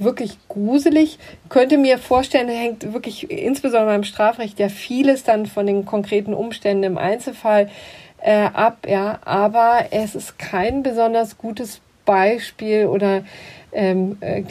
wirklich 0.00 0.36
gruselig. 0.48 1.18
Könnte 1.48 1.78
mir 1.78 1.98
vorstellen, 1.98 2.48
hängt 2.48 2.92
wirklich 2.92 3.30
insbesondere 3.30 3.92
beim 3.92 4.02
Strafrecht 4.02 4.58
ja 4.58 4.68
vieles 4.68 5.22
dann 5.22 5.46
von 5.46 5.66
den 5.66 5.84
konkreten 5.84 6.34
Umständen 6.34 6.82
im 6.82 6.98
Einzelfall 6.98 7.70
äh, 8.20 8.48
ab, 8.52 8.78
ja. 8.88 9.20
Aber 9.24 9.86
es 9.92 10.16
ist 10.16 10.36
kein 10.40 10.82
besonders 10.82 11.38
gutes 11.38 11.80
Beispiel 12.04 12.86
oder 12.86 13.22
ähm, 13.72 14.16
äh, 14.20 14.42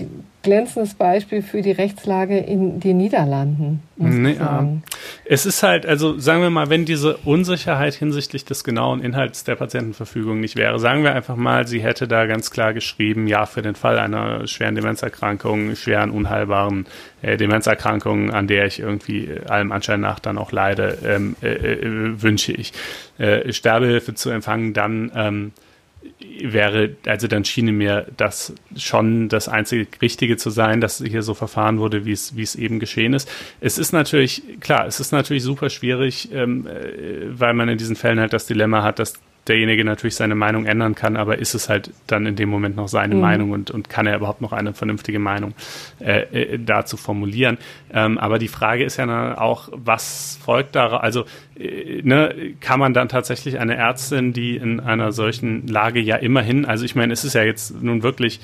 glänzendes 0.48 0.94
Beispiel 0.94 1.42
für 1.42 1.62
die 1.62 1.74
Rechtslage 1.74 2.38
in 2.38 2.80
den 2.80 2.96
Niederlanden. 2.96 3.84
Muss 3.98 4.16
nee, 4.16 4.32
ich 4.32 4.38
sagen. 4.38 4.82
Ja. 4.86 4.98
Es 5.26 5.46
ist 5.46 5.62
halt, 5.62 5.86
also 5.86 6.18
sagen 6.20 6.42
wir 6.42 6.50
mal, 6.50 6.70
wenn 6.70 6.86
diese 6.86 7.18
Unsicherheit 7.18 7.96
hinsichtlich 7.96 8.46
des 8.46 8.64
genauen 8.64 9.02
Inhalts 9.02 9.44
der 9.44 9.56
Patientenverfügung 9.56 10.40
nicht 10.40 10.56
wäre, 10.56 10.80
sagen 10.80 11.04
wir 11.04 11.14
einfach 11.14 11.36
mal, 11.36 11.68
sie 11.68 11.82
hätte 11.82 12.08
da 12.08 12.26
ganz 12.28 12.50
klar 12.50 12.74
geschrieben, 12.74 13.28
ja, 13.28 13.46
für 13.46 13.62
den 13.62 13.76
Fall 13.76 14.00
einer 14.00 14.48
schweren 14.48 14.76
Demenzerkrankung, 14.76 15.76
schweren 15.76 16.12
unheilbaren 16.12 16.86
äh, 17.22 17.36
Demenzerkrankung, 17.36 18.32
an 18.32 18.48
der 18.48 18.68
ich 18.68 18.80
irgendwie 18.80 19.30
allem 19.50 19.74
Anschein 19.74 20.00
nach 20.00 20.20
dann 20.20 20.38
auch 20.38 20.54
leide, 20.54 20.98
ähm, 21.04 21.36
äh, 21.42 21.48
äh, 21.48 22.22
wünsche 22.22 22.54
ich 22.54 22.72
äh, 23.18 23.52
Sterbehilfe 23.52 24.14
zu 24.14 24.30
empfangen, 24.30 24.72
dann 24.74 25.12
ähm, 25.14 25.52
wäre, 26.42 26.96
also 27.06 27.28
dann 27.28 27.46
schiene 27.46 27.72
mir 27.72 28.08
das 28.18 28.54
schon 28.76 29.30
das 29.30 29.48
einzige 29.48 29.88
Richtige 30.02 30.38
zu 30.38 30.50
sein, 30.50 30.82
dass 30.82 31.04
hier 31.04 31.22
so 31.22 31.34
verfahren 31.34 31.80
wurde, 31.80 32.06
wie 32.06 32.12
es, 32.12 32.36
wie 32.36 32.44
es 32.44 32.56
eben 32.56 32.80
geschehen 32.80 33.14
ist. 33.14 33.30
Es 33.62 33.78
ist 33.78 33.92
natürlich, 33.92 34.44
klar, 34.60 34.86
es 34.86 35.00
ist 35.00 35.12
natürlich 35.12 35.44
super 35.44 35.70
schwierig, 35.70 36.30
ähm, 36.32 36.68
äh, 36.68 37.40
weil 37.40 37.54
man 37.54 37.70
in 37.70 37.78
diesen 37.78 37.96
Fällen 37.96 38.20
halt 38.20 38.34
das 38.34 38.46
Dilemma 38.46 38.84
hat, 38.84 39.00
dass 39.00 39.14
derjenige 39.48 39.84
natürlich 39.86 40.16
seine 40.16 40.36
Meinung 40.36 40.66
ändern 40.66 40.96
kann, 40.96 41.16
aber 41.16 41.38
ist 41.38 41.54
es 41.54 41.70
halt 41.70 41.92
dann 42.06 42.26
in 42.26 42.36
dem 42.36 42.50
Moment 42.50 42.76
noch 42.76 42.88
seine 42.88 43.16
mhm. 43.16 43.22
Meinung 43.22 43.52
und, 43.52 43.72
und 43.72 43.90
kann 43.90 44.08
er 44.08 44.18
überhaupt 44.18 44.42
noch 44.42 44.52
eine 44.52 44.74
vernünftige 44.74 45.20
Meinung 45.20 45.54
äh, 46.00 46.22
äh, 46.22 46.60
dazu 46.60 46.98
formulieren. 46.98 47.58
Ähm, 47.94 48.18
aber 48.18 48.40
die 48.40 48.48
Frage 48.48 48.84
ist 48.84 48.98
ja 48.98 49.38
auch, 49.40 49.70
was 49.72 50.38
folgt 50.44 50.76
daraus? 50.76 51.02
Also 51.02 51.26
ne, 51.58 52.54
kann 52.60 52.80
man 52.80 52.94
dann 52.94 53.10
tatsächlich 53.10 53.60
eine 53.60 53.76
Ärztin, 53.76 54.34
die 54.34 54.56
in 54.56 54.80
einer 54.80 55.12
solchen 55.12 55.68
Lage 55.68 56.00
ja 56.00 56.16
immerhin, 56.16 56.66
also 56.66 56.86
ich 56.86 56.96
meine, 56.96 57.14
es 57.14 57.24
ist 57.24 57.34
ja 57.34 57.44
jetzt 57.44 57.82
nun 57.82 58.04
wirklich 58.04 58.40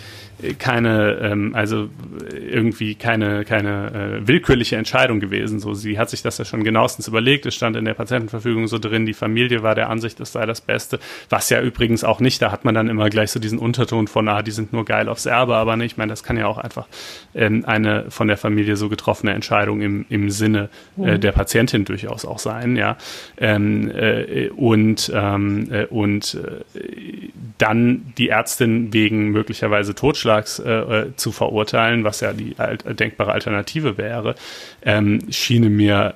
keine, 0.60 1.20
ähm, 1.22 1.56
also 1.56 1.90
irgendwie 2.34 2.96
keine, 2.96 3.46
keine 3.46 4.22
äh, 4.24 4.28
willkürliche 4.28 4.76
Entscheidung 4.76 5.20
gewesen. 5.20 5.60
So, 5.60 5.74
sie 5.74 5.98
hat 6.00 6.10
sich 6.10 6.22
das 6.22 6.38
ja 6.38 6.46
schon 6.46 6.64
genauestens 6.64 7.08
überlegt. 7.08 7.46
Es 7.46 7.56
stand 7.56 7.76
in 7.76 7.86
der 7.86 7.94
Patientenverfügung 7.94 8.68
so 8.68 8.80
drin, 8.80 9.06
die 9.06 9.14
Familie 9.14 9.64
war 9.64 9.76
der 9.76 9.90
Ansicht, 9.90 10.20
es 10.20 10.32
sei 10.32 10.46
das 10.46 10.62
Beste. 10.62 11.00
Was 11.30 11.50
ja 11.50 11.62
übrigens 11.62 12.04
auch 12.04 12.20
nicht, 12.20 12.42
da 12.42 12.52
hat 12.52 12.66
man 12.66 12.76
dann 12.76 12.90
immer 12.90 13.10
gleich 13.10 13.32
so 13.32 13.40
diesen 13.40 13.60
Unterton 13.60 14.08
von, 14.08 14.28
ah, 14.28 14.42
die 14.42 14.52
sind 14.52 14.74
nur 14.74 14.86
geil 14.86 15.08
aufs 15.08 15.26
Erbe, 15.26 15.56
aber 15.56 15.76
ne, 15.76 15.86
ich 15.86 15.98
meine, 15.98 16.12
das 16.12 16.24
kann 16.24 16.38
ja 16.38 16.48
auch 16.48 16.58
einfach 16.58 16.88
ähm, 17.36 17.64
eine 17.66 18.10
von 18.10 18.28
der 18.28 18.38
Familie 18.38 18.76
so 18.76 18.90
getroffene 18.90 19.34
Entscheidung 19.34 19.82
im, 19.82 20.06
im 20.10 20.30
Sinne 20.30 20.70
äh, 20.98 21.16
mhm. 21.16 21.22
der 21.22 21.32
Patientin 21.32 21.86
durchaus 21.86 22.26
auch 22.26 22.40
sein, 22.40 22.76
ja. 22.76 22.98
Ähm, 23.38 23.92
äh, 23.92 24.50
und 24.50 25.12
ähm, 25.14 25.72
äh, 25.72 25.86
und 25.86 26.36
äh, 26.36 27.30
dann 27.58 28.14
die 28.18 28.30
Ärztin 28.30 28.94
wegen 28.94 29.30
möglicherweise 29.30 29.96
Totschlags 29.96 30.60
äh, 30.60 30.72
äh, 30.72 31.16
zu 31.16 31.32
verurteilen, 31.32 32.04
was 32.04 32.22
ja 32.22 32.34
die 32.34 32.56
alt, 32.58 32.84
denkbare 33.00 33.32
Alternative 33.32 33.98
wäre, 33.98 34.36
ähm, 34.84 35.22
schiene 35.30 35.70
mir 35.70 36.16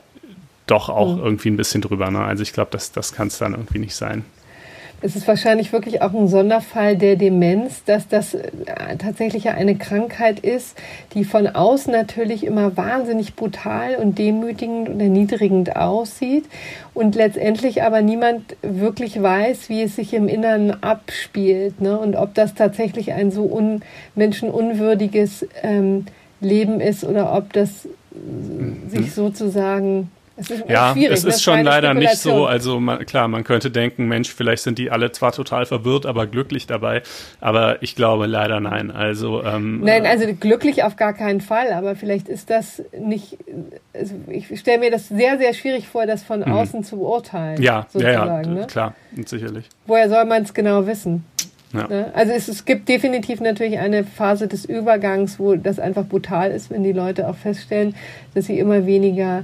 doch 0.67 0.89
auch 0.89 1.15
mhm. 1.15 1.23
irgendwie 1.23 1.49
ein 1.49 1.57
bisschen 1.57 1.81
drüber. 1.81 2.11
Ne? 2.11 2.19
Also 2.19 2.43
ich 2.43 2.53
glaube, 2.53 2.69
das, 2.71 2.91
das 2.91 3.13
kann 3.13 3.27
es 3.27 3.38
dann 3.38 3.53
irgendwie 3.53 3.79
nicht 3.79 3.95
sein. 3.95 4.25
Es 4.99 5.15
ist 5.15 5.27
wahrscheinlich 5.27 5.71
wirklich 5.73 6.01
auch 6.01 6.13
ein 6.13 6.27
Sonderfall 6.27 6.97
der 6.97 7.17
Demenz, 7.17 7.83
dass 7.83 8.07
das 8.07 8.33
äh, 8.33 8.49
tatsächlich 8.97 9.47
eine 9.49 9.75
Krankheit 9.75 10.39
ist, 10.39 10.75
die 11.13 11.23
von 11.23 11.45
außen 11.45 11.91
natürlich 11.91 12.43
immer 12.43 12.75
wahnsinnig 12.77 13.35
brutal 13.35 13.95
und 13.95 14.17
demütigend 14.17 14.89
und 14.89 14.99
erniedrigend 14.99 15.75
aussieht 15.75 16.45
und 16.95 17.13
letztendlich 17.13 17.83
aber 17.83 18.01
niemand 18.01 18.55
wirklich 18.63 19.21
weiß, 19.21 19.69
wie 19.69 19.83
es 19.83 19.95
sich 19.95 20.15
im 20.15 20.27
Inneren 20.27 20.81
abspielt 20.81 21.79
ne? 21.79 21.99
und 21.99 22.15
ob 22.15 22.33
das 22.33 22.55
tatsächlich 22.55 23.13
ein 23.13 23.29
so 23.29 23.43
un 23.43 23.81
menschenunwürdiges 24.15 25.45
ähm, 25.61 26.07
Leben 26.41 26.81
ist 26.81 27.03
oder 27.03 27.35
ob 27.35 27.53
das 27.53 27.87
mhm. 28.11 28.89
sich 28.89 29.13
sozusagen 29.13 30.09
es 30.39 30.51
ist 30.51 30.69
ja, 30.69 30.95
es 30.95 31.23
ist 31.23 31.41
schon 31.41 31.63
leider 31.63 31.95
nicht 31.95 32.17
so. 32.17 32.45
Also 32.45 32.79
man, 32.79 33.05
klar, 33.07 33.27
man 33.27 33.43
könnte 33.43 33.71
denken, 33.71 34.07
Mensch, 34.07 34.31
vielleicht 34.31 34.61
sind 34.61 34.77
die 34.77 34.91
alle 34.91 35.11
zwar 35.11 35.31
total 35.31 35.65
verwirrt, 35.65 36.05
aber 36.05 36.27
glücklich 36.27 36.67
dabei. 36.67 37.01
Aber 37.41 37.81
ich 37.81 37.95
glaube 37.95 38.27
leider 38.27 38.59
nein. 38.59 38.91
Also 38.91 39.43
ähm, 39.43 39.81
nein, 39.81 40.05
äh, 40.05 40.09
also 40.09 40.27
glücklich 40.39 40.83
auf 40.83 40.95
gar 40.95 41.13
keinen 41.13 41.41
Fall. 41.41 41.73
Aber 41.73 41.95
vielleicht 41.95 42.29
ist 42.29 42.51
das 42.51 42.83
nicht. 42.97 43.38
Also 43.93 44.13
ich 44.27 44.59
stelle 44.59 44.77
mir 44.77 44.91
das 44.91 45.09
sehr, 45.09 45.39
sehr 45.39 45.53
schwierig 45.55 45.88
vor, 45.88 46.05
das 46.05 46.21
von 46.21 46.41
mhm. 46.41 46.51
außen 46.51 46.83
zu 46.83 46.97
beurteilen. 46.97 47.59
Ja, 47.59 47.88
ja, 47.93 48.11
ja, 48.11 48.41
ne? 48.43 48.67
klar, 48.67 48.93
sicherlich. 49.25 49.67
Woher 49.88 50.07
soll 50.07 50.25
man 50.25 50.43
es 50.43 50.53
genau 50.53 50.85
wissen? 50.85 51.25
Ja. 51.73 51.88
Ne? 51.88 52.11
Also 52.13 52.31
es, 52.31 52.47
es, 52.47 52.63
gibt 52.63 52.88
definitiv 52.88 53.41
natürlich 53.41 53.79
eine 53.79 54.03
Phase 54.03 54.47
des 54.47 54.65
Übergangs, 54.65 55.39
wo 55.39 55.55
das 55.55 55.79
einfach 55.79 56.05
brutal 56.05 56.51
ist, 56.51 56.69
wenn 56.69 56.83
die 56.83 56.93
Leute 56.93 57.27
auch 57.27 57.35
feststellen, 57.35 57.95
dass 58.33 58.45
sie 58.45 58.57
immer 58.57 58.85
weniger 58.85 59.43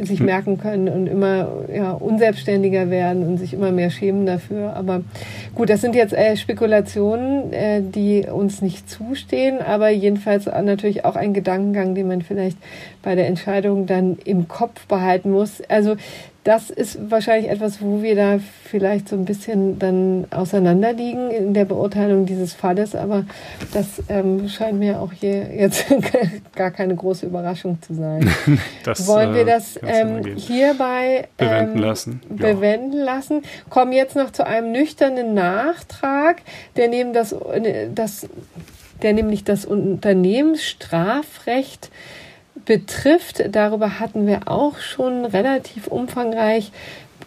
sich 0.00 0.18
hm. 0.18 0.26
merken 0.26 0.58
können 0.58 0.88
und 0.88 1.06
immer 1.06 1.64
ja, 1.74 1.92
unselbstständiger 1.92 2.90
werden 2.90 3.26
und 3.26 3.38
sich 3.38 3.54
immer 3.54 3.72
mehr 3.72 3.90
schämen 3.90 4.26
dafür. 4.26 4.74
Aber 4.74 5.02
gut, 5.54 5.70
das 5.70 5.80
sind 5.80 5.94
jetzt 5.94 6.12
äh, 6.12 6.36
Spekulationen, 6.36 7.52
äh, 7.52 7.82
die 7.82 8.26
uns 8.26 8.62
nicht 8.62 8.88
zustehen, 8.88 9.58
aber 9.60 9.90
jedenfalls 9.90 10.46
natürlich 10.46 11.04
auch 11.04 11.16
ein 11.16 11.34
Gedankengang, 11.34 11.94
den 11.94 12.08
man 12.08 12.22
vielleicht 12.22 12.58
bei 13.02 13.14
der 13.14 13.26
Entscheidung 13.26 13.86
dann 13.86 14.18
im 14.24 14.48
Kopf 14.48 14.86
behalten 14.86 15.30
muss. 15.30 15.62
Also 15.68 15.96
das 16.46 16.70
ist 16.70 17.10
wahrscheinlich 17.10 17.50
etwas, 17.50 17.82
wo 17.82 18.02
wir 18.02 18.14
da 18.14 18.38
vielleicht 18.64 19.08
so 19.08 19.16
ein 19.16 19.24
bisschen 19.24 19.80
dann 19.80 20.26
auseinanderliegen 20.30 21.32
in 21.32 21.54
der 21.54 21.64
Beurteilung 21.64 22.24
dieses 22.24 22.52
Falles. 22.52 22.94
Aber 22.94 23.24
das 23.74 24.00
ähm, 24.08 24.48
scheint 24.48 24.78
mir 24.78 25.00
auch 25.00 25.12
hier 25.12 25.52
jetzt 25.52 25.86
gar 26.54 26.70
keine 26.70 26.94
große 26.94 27.26
Überraschung 27.26 27.82
zu 27.82 27.94
sein. 27.94 28.30
das, 28.84 29.08
Wollen 29.08 29.34
wir 29.34 29.42
äh, 29.42 29.46
das 29.46 29.76
ähm, 29.82 30.36
hierbei 30.36 31.26
ähm, 31.38 31.48
bewenden 31.48 31.78
lassen? 31.78 32.20
Bewenden 32.28 33.00
ja. 33.00 33.04
lassen. 33.04 33.42
Kommen 33.68 33.92
jetzt 33.92 34.14
noch 34.14 34.30
zu 34.30 34.46
einem 34.46 34.70
nüchternen 34.70 35.34
Nachtrag, 35.34 36.42
der 36.76 36.86
neben 36.86 37.12
das, 37.12 37.34
das 37.92 38.28
der 39.02 39.14
nämlich 39.14 39.42
das 39.42 39.64
Unternehmensstrafrecht 39.64 41.90
betrifft. 42.66 43.42
Darüber 43.50 43.98
hatten 43.98 44.26
wir 44.26 44.42
auch 44.46 44.78
schon 44.78 45.24
relativ 45.24 45.86
umfangreich 45.86 46.70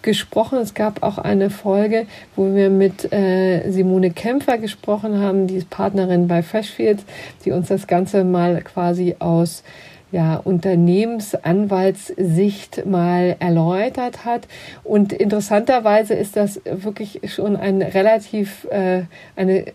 gesprochen. 0.01 0.59
Es 0.59 0.73
gab 0.73 1.03
auch 1.03 1.17
eine 1.17 1.49
Folge, 1.49 2.05
wo 2.35 2.53
wir 2.53 2.69
mit 2.69 3.11
äh, 3.11 3.69
Simone 3.71 4.11
Kämpfer 4.11 4.57
gesprochen 4.57 5.19
haben, 5.19 5.47
die 5.47 5.55
ist 5.55 5.69
Partnerin 5.69 6.27
bei 6.27 6.43
Freshfields, 6.43 7.03
die 7.43 7.51
uns 7.51 7.67
das 7.67 7.87
Ganze 7.87 8.23
mal 8.23 8.61
quasi 8.61 9.15
aus 9.19 9.63
ja, 10.11 10.37
Unternehmensanwaltssicht 10.37 12.85
mal 12.85 13.35
erläutert 13.39 14.25
hat. 14.25 14.47
Und 14.83 15.13
interessanterweise 15.13 16.15
ist 16.15 16.35
das 16.35 16.59
wirklich 16.65 17.21
schon 17.25 17.55
ein 17.55 17.83
relativ, 17.83 18.65
äh, 18.71 19.03
eine 19.35 19.65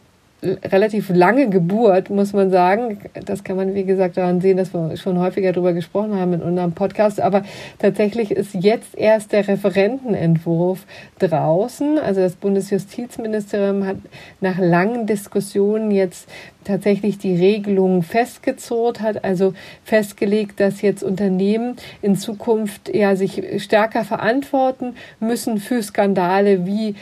relativ 0.65 1.11
lange 1.11 1.49
Geburt, 1.49 2.11
muss 2.11 2.33
man 2.33 2.51
sagen. 2.51 2.99
Das 3.25 3.45
kann 3.45 3.57
man, 3.57 3.75
wie 3.75 3.85
gesagt, 3.85 4.17
daran 4.17 4.41
sehen, 4.41 4.57
dass 4.57 4.73
wir 4.73 4.97
schon 4.97 5.19
häufiger 5.19 5.53
darüber 5.53 5.73
gesprochen 5.73 6.19
haben 6.19 6.35
in 6.35 6.43
unserem 6.43 6.73
Podcast. 6.73 7.21
Aber 7.21 7.43
tatsächlich 7.79 8.31
ist 8.31 8.55
jetzt 8.55 8.97
erst 8.97 9.33
der 9.33 9.47
Referentenentwurf 9.49 10.85
draußen. 11.19 11.99
Also 11.99 12.21
das 12.21 12.37
Bundesjustizministerium 12.37 13.87
hat 13.87 13.97
nach 14.41 14.59
langen 14.59 15.07
Diskussionen 15.07 15.91
jetzt 15.91 16.29
tatsächlich 16.65 17.19
die 17.19 17.37
Regelung 17.37 18.03
festgezurrt 18.03 19.01
hat, 19.01 19.25
also 19.25 19.55
festgelegt, 19.85 20.61
dass 20.61 20.83
jetzt 20.83 21.03
Unternehmen 21.03 21.77
in 22.03 22.17
Zukunft 22.17 22.95
ja 22.95 23.17
sich 23.17 23.63
stärker 23.63 24.05
verantworten 24.05 24.95
müssen 25.21 25.59
für 25.59 25.83
Skandale 25.83 26.67
wie 26.67 26.95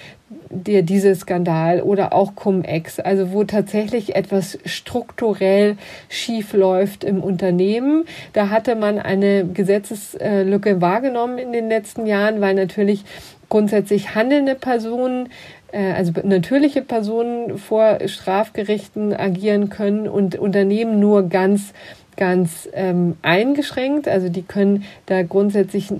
der 0.51 0.83
diese 0.83 1.15
Skandal 1.15 1.83
oder 1.83 2.13
auch 2.13 2.35
Cum-Ex, 2.35 3.01
also 3.01 3.33
wo 3.33 3.45
tatsächlich 3.45 4.15
etwas 4.15 4.59
strukturell 4.65 5.77
schief 6.09 6.53
läuft 6.53 7.05
im 7.05 7.23
Unternehmen. 7.23 8.05
Da 8.33 8.51
hatte 8.51 8.75
man 8.75 8.99
eine 8.99 9.47
Gesetzeslücke 9.47 10.81
wahrgenommen 10.81 11.39
in 11.39 11.53
den 11.53 11.69
letzten 11.69 12.07
Jahren, 12.07 12.41
weil 12.41 12.55
natürlich 12.55 13.05
grundsätzlich 13.49 14.15
handelnde 14.15 14.55
Personen 14.55 15.29
äh, 15.73 15.93
also 15.93 16.13
natürliche 16.23 16.83
Personen 16.83 17.59
vor 17.59 17.99
Strafgerichten 18.07 19.15
agieren 19.15 19.71
können 19.71 20.07
und 20.09 20.37
Unternehmen 20.37 21.01
nur 21.01 21.29
ganz 21.29 21.73
ganz 22.17 22.69
ähm, 22.73 23.17
eingeschränkt. 23.23 24.09
Also 24.09 24.29
die 24.29 24.43
können 24.43 24.85
da 25.07 25.23
grundsätzlich 25.23 25.91
äh, 25.91 25.97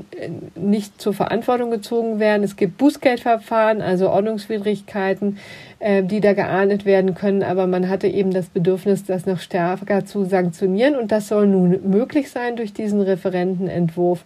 nicht 0.55 1.01
zur 1.01 1.15
Verantwortung 1.15 1.71
gezogen 1.71 2.19
werden. 2.19 2.43
Es 2.43 2.57
gibt 2.57 2.79
Bußgeldverfahren, 2.79 3.81
also 3.81 4.11
Ordnungswidrigkeiten, 4.11 5.39
äh, 5.79 6.03
die 6.03 6.21
da 6.21 6.33
geahndet 6.33 6.85
werden 6.85 7.15
können. 7.15 7.43
Aber 7.43 7.67
man 7.67 7.89
hatte 7.89 8.09
eben 8.09 8.33
das 8.33 8.47
Bedürfnis, 8.47 9.05
das 9.05 9.27
noch 9.27 9.41
stärker 9.41 10.05
zu 10.05 10.25
sanktionieren. 10.25 10.97
Und 10.97 11.13
das 11.13 11.29
soll 11.29 11.47
nun 11.47 11.91
möglich 11.91 12.31
sein 12.31 12.57
durch 12.57 12.73
diesen 12.73 13.01
Referentenentwurf. 13.01 14.25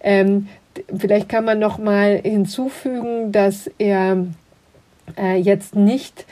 Ähm, 0.00 0.48
vielleicht 0.96 1.28
kann 1.28 1.44
man 1.44 1.58
noch 1.58 1.78
mal 1.78 2.20
hinzufügen, 2.22 3.32
dass 3.32 3.70
er 3.78 4.26
äh, 5.16 5.36
jetzt 5.36 5.76
nicht 5.76 6.26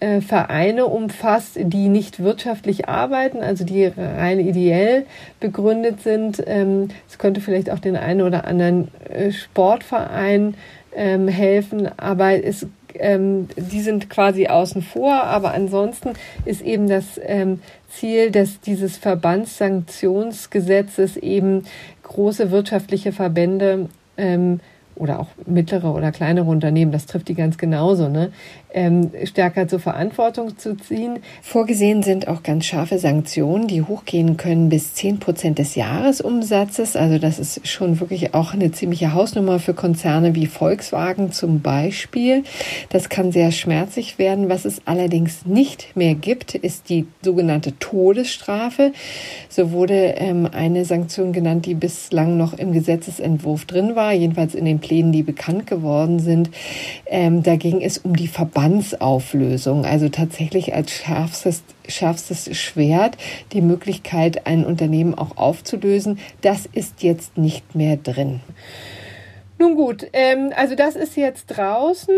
äh, 0.00 0.20
Vereine 0.20 0.86
umfasst, 0.86 1.52
die 1.56 1.88
nicht 1.88 2.22
wirtschaftlich 2.22 2.88
arbeiten, 2.88 3.42
also 3.42 3.64
die 3.64 3.86
rein 3.86 4.38
ideell 4.40 5.06
begründet 5.40 6.02
sind. 6.02 6.42
Ähm, 6.46 6.88
es 7.08 7.16
könnte 7.18 7.40
vielleicht 7.40 7.70
auch 7.70 7.78
den 7.78 7.96
einen 7.96 8.20
oder 8.22 8.46
anderen 8.46 8.88
äh, 9.08 9.30
Sportverein 9.32 10.54
ähm, 10.94 11.28
helfen, 11.28 11.88
aber 11.98 12.44
es 12.44 12.66
ähm, 12.94 13.48
die 13.56 13.80
sind 13.80 14.10
quasi 14.10 14.48
außen 14.48 14.82
vor, 14.82 15.24
aber 15.24 15.54
ansonsten 15.54 16.10
ist 16.44 16.60
eben 16.60 16.90
das 16.90 17.18
Ziel 17.88 18.30
dass 18.30 18.60
dieses 18.60 18.98
Verbandssanktionsgesetzes 18.98 21.16
eben 21.16 21.64
große 22.02 22.50
wirtschaftliche 22.50 23.12
Verbände 23.12 23.88
oder 24.94 25.20
auch 25.20 25.28
mittlere 25.46 25.94
oder 25.94 26.12
kleinere 26.12 26.48
Unternehmen, 26.48 26.92
das 26.92 27.06
trifft 27.06 27.28
die 27.28 27.34
ganz 27.34 27.58
genauso, 27.58 28.08
ne, 28.08 28.32
ähm, 28.74 29.10
stärker 29.24 29.68
zur 29.68 29.80
Verantwortung 29.80 30.56
zu 30.58 30.76
ziehen. 30.76 31.18
Vorgesehen 31.42 32.02
sind 32.02 32.28
auch 32.28 32.42
ganz 32.42 32.66
scharfe 32.66 32.98
Sanktionen, 32.98 33.68
die 33.68 33.82
hochgehen 33.82 34.36
können 34.36 34.68
bis 34.68 34.94
10 34.94 35.18
Prozent 35.18 35.58
des 35.58 35.74
Jahresumsatzes. 35.74 36.96
Also 36.96 37.18
das 37.18 37.38
ist 37.38 37.66
schon 37.68 38.00
wirklich 38.00 38.34
auch 38.34 38.54
eine 38.54 38.72
ziemliche 38.72 39.12
Hausnummer 39.14 39.58
für 39.58 39.74
Konzerne 39.74 40.34
wie 40.34 40.46
Volkswagen 40.46 41.32
zum 41.32 41.60
Beispiel. 41.60 42.44
Das 42.88 43.08
kann 43.08 43.32
sehr 43.32 43.52
schmerzlich 43.52 44.18
werden. 44.18 44.48
Was 44.48 44.64
es 44.64 44.82
allerdings 44.86 45.46
nicht 45.46 45.96
mehr 45.96 46.14
gibt, 46.14 46.54
ist 46.54 46.88
die 46.88 47.06
sogenannte 47.22 47.78
Todesstrafe. 47.78 48.92
So 49.48 49.72
wurde 49.72 50.14
ähm, 50.16 50.48
eine 50.50 50.84
Sanktion 50.84 51.32
genannt, 51.32 51.66
die 51.66 51.74
bislang 51.74 52.36
noch 52.36 52.54
im 52.54 52.72
Gesetzesentwurf 52.72 53.66
drin 53.66 53.96
war, 53.96 54.12
jedenfalls 54.12 54.54
in 54.54 54.64
den 54.64 54.78
Plänen, 54.78 55.12
die 55.12 55.22
bekannt 55.22 55.66
geworden 55.66 56.18
sind. 56.18 56.50
Ähm, 57.06 57.42
da 57.42 57.56
ging 57.56 57.80
es 57.80 57.98
um 57.98 58.16
die 58.16 58.28
Verband 58.28 58.61
Verbandsauflösung, 58.62 59.84
also 59.84 60.08
tatsächlich 60.08 60.72
als 60.72 60.92
schärfstes, 60.92 61.64
schärfstes 61.88 62.56
Schwert 62.56 63.16
die 63.52 63.60
Möglichkeit, 63.60 64.46
ein 64.46 64.64
Unternehmen 64.64 65.14
auch 65.16 65.36
aufzulösen. 65.36 66.20
Das 66.42 66.66
ist 66.72 67.02
jetzt 67.02 67.36
nicht 67.36 67.74
mehr 67.74 67.96
drin. 67.96 68.40
Nun 69.58 69.74
gut, 69.76 70.06
ähm, 70.12 70.52
also 70.56 70.74
das 70.74 70.96
ist 70.96 71.16
jetzt 71.16 71.46
draußen. 71.46 72.14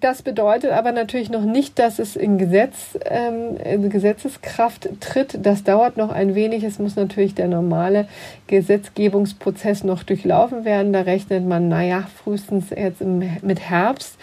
Das 0.00 0.22
bedeutet 0.22 0.70
aber 0.72 0.92
natürlich 0.92 1.30
noch 1.30 1.44
nicht, 1.44 1.78
dass 1.78 1.98
es 1.98 2.16
in, 2.16 2.38
Gesetz, 2.38 2.98
ähm, 3.04 3.56
in 3.64 3.90
Gesetzeskraft 3.90 4.88
tritt. 5.00 5.38
Das 5.42 5.62
dauert 5.62 5.96
noch 5.96 6.10
ein 6.10 6.34
wenig. 6.34 6.64
Es 6.64 6.78
muss 6.78 6.96
natürlich 6.96 7.34
der 7.34 7.48
normale 7.48 8.08
Gesetzgebungsprozess 8.46 9.84
noch 9.84 10.02
durchlaufen 10.04 10.64
werden. 10.64 10.92
Da 10.92 11.02
rechnet 11.02 11.46
man, 11.46 11.68
naja, 11.68 12.08
frühestens 12.22 12.70
jetzt 12.70 13.00
im, 13.00 13.22
mit 13.42 13.60
Herbst 13.60 14.18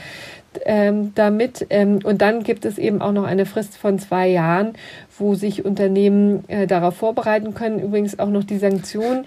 ähm, 0.65 1.13
damit. 1.15 1.65
Ähm, 1.69 1.99
und 2.03 2.21
dann 2.21 2.43
gibt 2.43 2.65
es 2.65 2.77
eben 2.77 3.01
auch 3.01 3.11
noch 3.11 3.23
eine 3.23 3.45
Frist 3.45 3.77
von 3.77 3.99
zwei 3.99 4.27
Jahren, 4.27 4.73
wo 5.17 5.35
sich 5.35 5.65
Unternehmen 5.65 6.47
äh, 6.49 6.67
darauf 6.67 6.95
vorbereiten 6.95 7.53
können. 7.53 7.79
Übrigens 7.79 8.19
auch 8.19 8.29
noch 8.29 8.43
die 8.43 8.57
Sanktionen. 8.57 9.25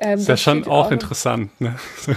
Ähm, 0.00 0.18
ist 0.18 0.28
ja 0.28 0.36
schon 0.36 0.64
auch, 0.64 0.86
auch 0.86 0.90
interessant. 0.92 1.50
Ne? 1.60 1.74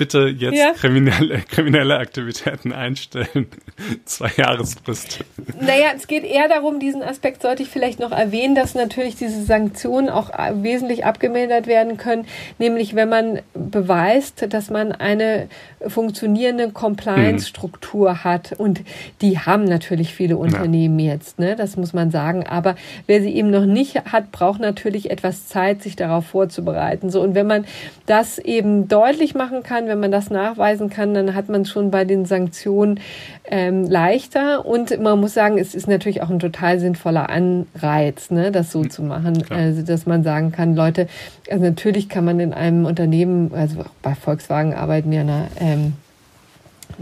bitte 0.00 0.34
jetzt 0.34 0.56
ja. 0.56 0.72
kriminelle, 0.72 1.40
kriminelle 1.50 1.98
Aktivitäten 1.98 2.72
einstellen. 2.72 3.48
Zwei 4.06 4.30
Jahresfrist. 4.34 5.22
Naja, 5.60 5.88
es 5.94 6.06
geht 6.06 6.24
eher 6.24 6.48
darum, 6.48 6.80
diesen 6.80 7.02
Aspekt 7.02 7.42
sollte 7.42 7.62
ich 7.62 7.68
vielleicht 7.68 8.00
noch 8.00 8.10
erwähnen, 8.10 8.54
dass 8.54 8.74
natürlich 8.74 9.16
diese 9.16 9.44
Sanktionen 9.44 10.08
auch 10.08 10.30
wesentlich 10.62 11.04
abgemildert 11.04 11.66
werden 11.66 11.98
können, 11.98 12.26
nämlich 12.58 12.94
wenn 12.94 13.10
man 13.10 13.40
beweist, 13.52 14.46
dass 14.54 14.70
man 14.70 14.92
eine 14.92 15.48
funktionierende 15.86 16.70
Compliance-Struktur 16.70 18.12
mhm. 18.12 18.24
hat. 18.24 18.52
Und 18.56 18.80
die 19.20 19.38
haben 19.38 19.64
natürlich 19.64 20.14
viele 20.14 20.38
Unternehmen 20.38 20.98
ja. 20.98 21.12
jetzt, 21.12 21.38
ne? 21.38 21.56
das 21.56 21.76
muss 21.76 21.92
man 21.92 22.10
sagen. 22.10 22.46
Aber 22.46 22.74
wer 23.06 23.20
sie 23.20 23.34
eben 23.34 23.50
noch 23.50 23.66
nicht 23.66 23.96
hat, 24.06 24.32
braucht 24.32 24.60
natürlich 24.60 25.10
etwas 25.10 25.46
Zeit, 25.46 25.82
sich 25.82 25.94
darauf 25.94 26.24
vorzubereiten. 26.24 27.10
So, 27.10 27.20
und 27.20 27.34
wenn 27.34 27.46
man 27.46 27.66
das 28.06 28.38
eben 28.38 28.88
deutlich 28.88 29.34
machen 29.34 29.62
kann, 29.62 29.89
wenn 29.90 30.00
man 30.00 30.12
das 30.12 30.30
nachweisen 30.30 30.88
kann, 30.88 31.14
dann 31.14 31.34
hat 31.34 31.48
man 31.48 31.64
schon 31.64 31.90
bei 31.90 32.04
den 32.04 32.24
Sanktionen 32.24 33.00
ähm, 33.44 33.84
leichter. 33.84 34.64
Und 34.64 34.98
man 35.00 35.18
muss 35.18 35.34
sagen, 35.34 35.58
es 35.58 35.74
ist 35.74 35.88
natürlich 35.88 36.22
auch 36.22 36.30
ein 36.30 36.38
total 36.38 36.78
sinnvoller 36.78 37.28
Anreiz, 37.28 38.30
ne, 38.30 38.52
das 38.52 38.70
so 38.70 38.84
zu 38.84 39.02
machen. 39.02 39.42
Klar. 39.42 39.58
Also, 39.58 39.82
dass 39.82 40.06
man 40.06 40.22
sagen 40.22 40.52
kann, 40.52 40.76
Leute, 40.76 41.08
also 41.50 41.64
natürlich 41.64 42.08
kann 42.08 42.24
man 42.24 42.38
in 42.38 42.54
einem 42.54 42.86
Unternehmen, 42.86 43.52
also 43.52 43.84
bei 44.00 44.14
Volkswagen 44.14 44.74
arbeiten 44.74 45.12
ja 45.12 45.22
eine, 45.22 45.48
ähm, 45.58 45.94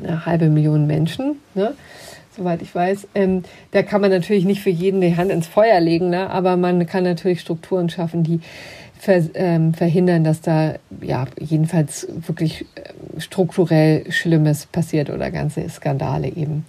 eine 0.02 0.24
halbe 0.24 0.48
Million 0.48 0.86
Menschen, 0.86 1.36
ne? 1.54 1.74
soweit 2.36 2.62
ich 2.62 2.74
weiß. 2.74 3.08
Ähm, 3.14 3.42
da 3.72 3.82
kann 3.82 4.00
man 4.00 4.10
natürlich 4.10 4.46
nicht 4.46 4.62
für 4.62 4.70
jeden 4.70 5.02
die 5.02 5.16
Hand 5.16 5.30
ins 5.30 5.46
Feuer 5.46 5.80
legen, 5.80 6.08
ne? 6.08 6.30
aber 6.30 6.56
man 6.56 6.86
kann 6.86 7.04
natürlich 7.04 7.40
Strukturen 7.40 7.90
schaffen, 7.90 8.22
die 8.22 8.40
ver, 8.98 9.22
ähm, 9.34 9.74
verhindern, 9.74 10.24
dass 10.24 10.40
da 10.40 10.74
ja 11.00 11.26
jedenfalls 11.38 12.06
wirklich 12.26 12.66
äh, 12.74 13.20
strukturell 13.20 14.10
Schlimmes 14.10 14.66
passiert 14.66 15.10
oder 15.10 15.30
ganze 15.30 15.68
Skandale 15.68 16.28
eben 16.28 16.66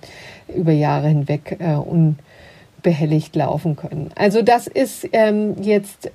über 0.55 0.71
Jahre 0.71 1.07
hinweg 1.07 1.57
äh, 1.59 1.75
unbehelligt 1.75 3.35
laufen 3.35 3.75
können. 3.75 4.11
Also 4.15 4.41
das 4.41 4.67
ist 4.67 5.07
ähm, 5.11 5.55
jetzt 5.61 6.11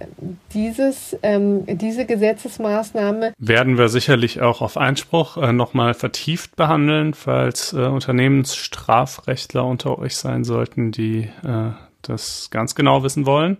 dieses, 0.52 1.16
ähm, 1.22 1.64
diese 1.66 2.06
Gesetzesmaßnahme. 2.06 3.32
Werden 3.38 3.78
wir 3.78 3.88
sicherlich 3.88 4.40
auch 4.40 4.60
auf 4.60 4.76
Einspruch 4.76 5.36
äh, 5.36 5.52
nochmal 5.52 5.94
vertieft 5.94 6.56
behandeln, 6.56 7.14
falls 7.14 7.72
äh, 7.72 7.78
Unternehmensstrafrechtler 7.78 9.64
unter 9.64 9.98
euch 9.98 10.16
sein 10.16 10.44
sollten, 10.44 10.92
die 10.92 11.28
äh, 11.44 11.70
das 12.02 12.48
ganz 12.50 12.74
genau 12.74 13.02
wissen 13.02 13.26
wollen 13.26 13.58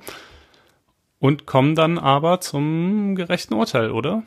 und 1.24 1.46
kommen 1.46 1.74
dann 1.74 1.98
aber 1.98 2.42
zum 2.42 3.14
gerechten 3.14 3.54
Urteil, 3.54 3.92
oder? 3.92 4.24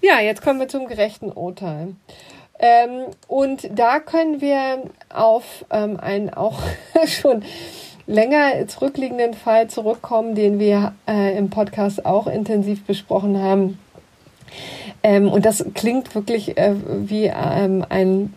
Ja, 0.00 0.18
jetzt 0.20 0.40
kommen 0.40 0.60
wir 0.60 0.66
zum 0.66 0.86
gerechten 0.86 1.30
Urteil. 1.30 1.94
Ähm, 2.58 3.02
und 3.28 3.68
da 3.70 4.00
können 4.00 4.40
wir 4.40 4.84
auf 5.10 5.66
ähm, 5.70 6.00
einen 6.00 6.30
auch 6.30 6.62
schon 7.06 7.42
länger 8.06 8.66
zurückliegenden 8.66 9.34
Fall 9.34 9.68
zurückkommen, 9.68 10.34
den 10.34 10.58
wir 10.58 10.94
äh, 11.06 11.36
im 11.36 11.50
Podcast 11.50 12.06
auch 12.06 12.26
intensiv 12.26 12.86
besprochen 12.86 13.38
haben. 13.38 13.78
Ähm, 15.04 15.28
und 15.28 15.44
das 15.44 15.64
klingt 15.74 16.14
wirklich 16.14 16.56
äh, 16.56 16.74
wie 16.86 17.24
ähm, 17.24 17.84
ein, 17.88 18.34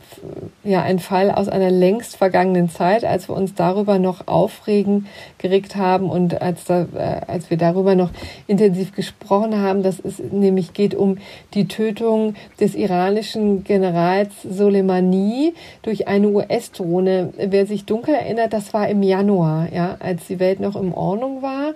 ja, 0.63 0.81
ein 0.81 0.97
Fall 0.97 1.29
aus 1.29 1.47
einer 1.47 1.69
längst 1.69 2.17
vergangenen 2.17 2.69
Zeit, 2.69 3.05
als 3.05 3.29
wir 3.29 3.35
uns 3.35 3.53
darüber 3.53 3.99
noch 3.99 4.27
aufregen 4.27 5.05
geregt 5.37 5.75
haben 5.75 6.09
und 6.09 6.41
als, 6.41 6.65
da, 6.65 6.87
äh, 6.95 7.21
als 7.27 7.51
wir 7.51 7.57
darüber 7.57 7.93
noch 7.93 8.09
intensiv 8.47 8.95
gesprochen 8.95 9.61
haben, 9.61 9.83
dass 9.83 9.99
es 9.99 10.19
nämlich 10.19 10.73
geht 10.73 10.95
um 10.95 11.19
die 11.53 11.67
Tötung 11.67 12.33
des 12.59 12.73
iranischen 12.73 13.63
Generals 13.63 14.33
Soleimani 14.43 15.53
durch 15.83 16.07
eine 16.07 16.29
US-Drohne. 16.29 17.33
Wer 17.37 17.67
sich 17.67 17.85
dunkel 17.85 18.15
erinnert, 18.15 18.53
das 18.53 18.73
war 18.73 18.89
im 18.89 19.03
Januar, 19.03 19.67
ja, 19.71 19.97
als 19.99 20.25
die 20.27 20.39
Welt 20.39 20.59
noch 20.59 20.75
in 20.75 20.93
Ordnung 20.93 21.43
war 21.43 21.73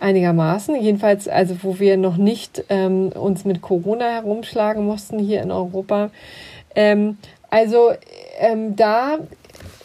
einigermaßen. 0.00 0.80
Jedenfalls, 0.80 1.28
also 1.28 1.56
wo 1.62 1.78
wir 1.78 1.96
noch 1.96 2.16
nicht 2.16 2.64
ähm, 2.68 3.08
uns 3.08 3.44
mit 3.44 3.62
Corona 3.62 4.06
herumschlagen 4.06 4.84
mussten 4.84 5.18
hier 5.18 5.42
in 5.42 5.50
Europa. 5.50 6.10
Ähm, 6.74 7.16
also 7.50 7.92
ähm, 8.38 8.76
da, 8.76 9.18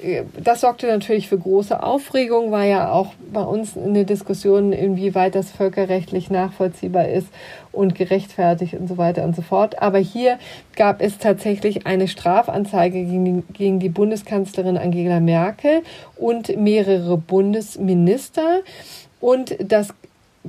äh, 0.02 0.24
das 0.44 0.62
sorgte 0.62 0.88
natürlich 0.88 1.30
für 1.30 1.38
große 1.38 1.82
Aufregung, 1.82 2.52
war 2.52 2.66
ja 2.66 2.92
auch 2.92 3.14
bei 3.32 3.42
uns 3.42 3.78
eine 3.78 4.04
Diskussion, 4.04 4.74
inwieweit 4.74 5.36
das 5.36 5.52
völkerrechtlich 5.52 6.30
nachvollziehbar 6.30 7.08
ist 7.08 7.28
und 7.72 7.96
gerechtfertigt 7.96 8.74
und 8.74 8.88
so 8.88 8.98
weiter 8.98 9.24
und 9.24 9.36
so 9.36 9.42
fort. 9.42 9.82
Aber 9.82 10.00
hier 10.00 10.38
gab 10.76 11.02
es 11.02 11.18
tatsächlich 11.18 11.86
eine 11.88 12.08
Strafanzeige 12.08 13.04
gegen 13.04 13.26
die, 13.26 13.54
gegen 13.54 13.80
die 13.80 13.90
Bundeskanzlerin 13.90 14.78
Angela 14.78 15.20
Merkel 15.20 15.84
und 16.18 16.58
mehrere 16.58 17.18
Bundesminister. 17.18 18.62
Und 19.22 19.56
das 19.60 19.94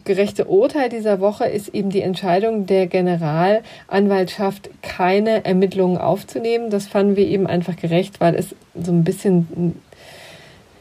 gerechte 0.05 0.47
Urteil 0.47 0.89
dieser 0.89 1.21
Woche 1.21 1.45
ist 1.45 1.69
eben 1.69 1.91
die 1.91 2.01
Entscheidung 2.01 2.67
der 2.67 2.87
Generalanwaltschaft, 2.87 4.71
keine 4.81 5.45
Ermittlungen 5.45 5.99
aufzunehmen. 5.99 6.71
Das 6.71 6.87
fanden 6.87 7.17
wir 7.17 7.27
eben 7.27 7.47
einfach 7.47 7.77
gerecht, 7.77 8.21
weil 8.21 8.35
es 8.35 8.55
so 8.75 8.91
ein 8.91 9.05
bisschen 9.05 9.81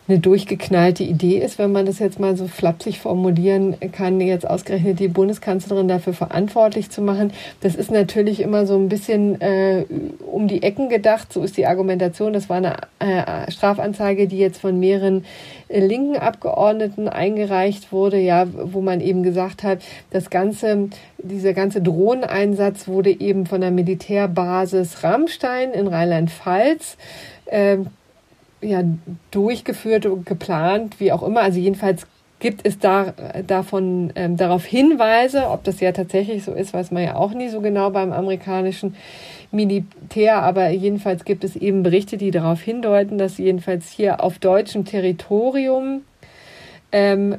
eine 0.08 0.20
durchgeknallte 0.20 1.04
Idee 1.04 1.38
ist, 1.38 1.60
wenn 1.60 1.72
man 1.72 1.86
das 1.86 2.00
jetzt 2.00 2.20
mal 2.20 2.36
so 2.36 2.48
flapsig 2.48 3.00
formulieren 3.00 3.78
kann, 3.92 4.20
jetzt 4.20 4.50
ausgerechnet 4.50 5.00
die 5.00 5.08
Bundeskanzlerin 5.08 5.88
dafür 5.88 6.14
verantwortlich 6.14 6.90
zu 6.90 7.02
machen. 7.02 7.32
Das 7.62 7.76
ist 7.76 7.92
natürlich 7.92 8.40
immer 8.40 8.66
so 8.66 8.76
ein 8.76 8.90
bisschen 8.90 9.40
äh, 9.42 9.86
um 10.20 10.48
die 10.48 10.64
Ecken 10.64 10.90
gedacht. 10.90 11.32
So 11.32 11.44
ist 11.44 11.56
die 11.56 11.68
Argumentation. 11.68 12.34
Das 12.34 12.50
war 12.50 12.58
eine 12.58 12.78
äh, 13.00 13.52
Strafanzeige, 13.52 14.28
die 14.28 14.40
jetzt 14.40 14.60
von 14.60 14.80
mehreren 14.80 15.24
äh, 15.68 15.80
linken 15.80 16.18
Abgeordneten 16.18 17.08
eingereicht 17.08 17.92
wurde, 17.92 18.18
ja, 18.18 18.48
wo 18.52 18.82
man 18.82 19.02
eben 19.02 19.22
gesagt 19.22 19.64
hat, 19.64 19.80
das 20.10 20.30
ganze, 20.30 20.90
dieser 21.20 21.54
ganze 21.54 21.82
Drohneneinsatz 21.82 22.88
wurde 22.88 23.12
eben 23.12 23.46
von 23.46 23.62
der 23.62 23.72
Militärbasis 23.72 25.04
Rammstein 25.04 25.72
in 25.72 25.88
Rheinland-Pfalz 25.88 26.98
äh, 27.46 27.78
ja, 28.62 28.84
durchgeführt 29.32 30.06
und 30.06 30.26
geplant, 30.26 31.00
wie 31.00 31.12
auch 31.12 31.24
immer. 31.24 31.42
Also 31.42 31.60
jedenfalls 31.60 32.08
gibt 32.40 32.66
es 32.66 32.80
da 32.80 33.14
davon 33.46 34.12
ähm, 34.16 34.36
darauf 34.36 34.66
Hinweise, 34.66 35.50
ob 35.50 35.64
das 35.64 35.80
ja 35.80 35.92
tatsächlich 35.92 36.44
so 36.44 36.54
ist, 36.54 36.74
weiß 36.74 36.92
man 36.92 37.04
ja 37.04 37.16
auch 37.16 37.34
nie 37.34 37.50
so 37.50 37.62
genau 37.62 37.92
beim 37.92 38.12
amerikanischen 38.12 38.96
Militär, 39.52 40.42
aber 40.42 40.70
jedenfalls 40.70 41.24
gibt 41.24 41.44
es 41.44 41.56
eben 41.56 41.84
Berichte, 41.84 42.18
die 42.18 42.32
darauf 42.32 42.62
hindeuten, 42.62 43.18
dass 43.18 43.38
jedenfalls 43.38 43.90
hier 43.90 44.24
auf 44.24 44.40
deutschem 44.40 44.86
Territorium 44.86 46.02
ähm, 46.92 47.36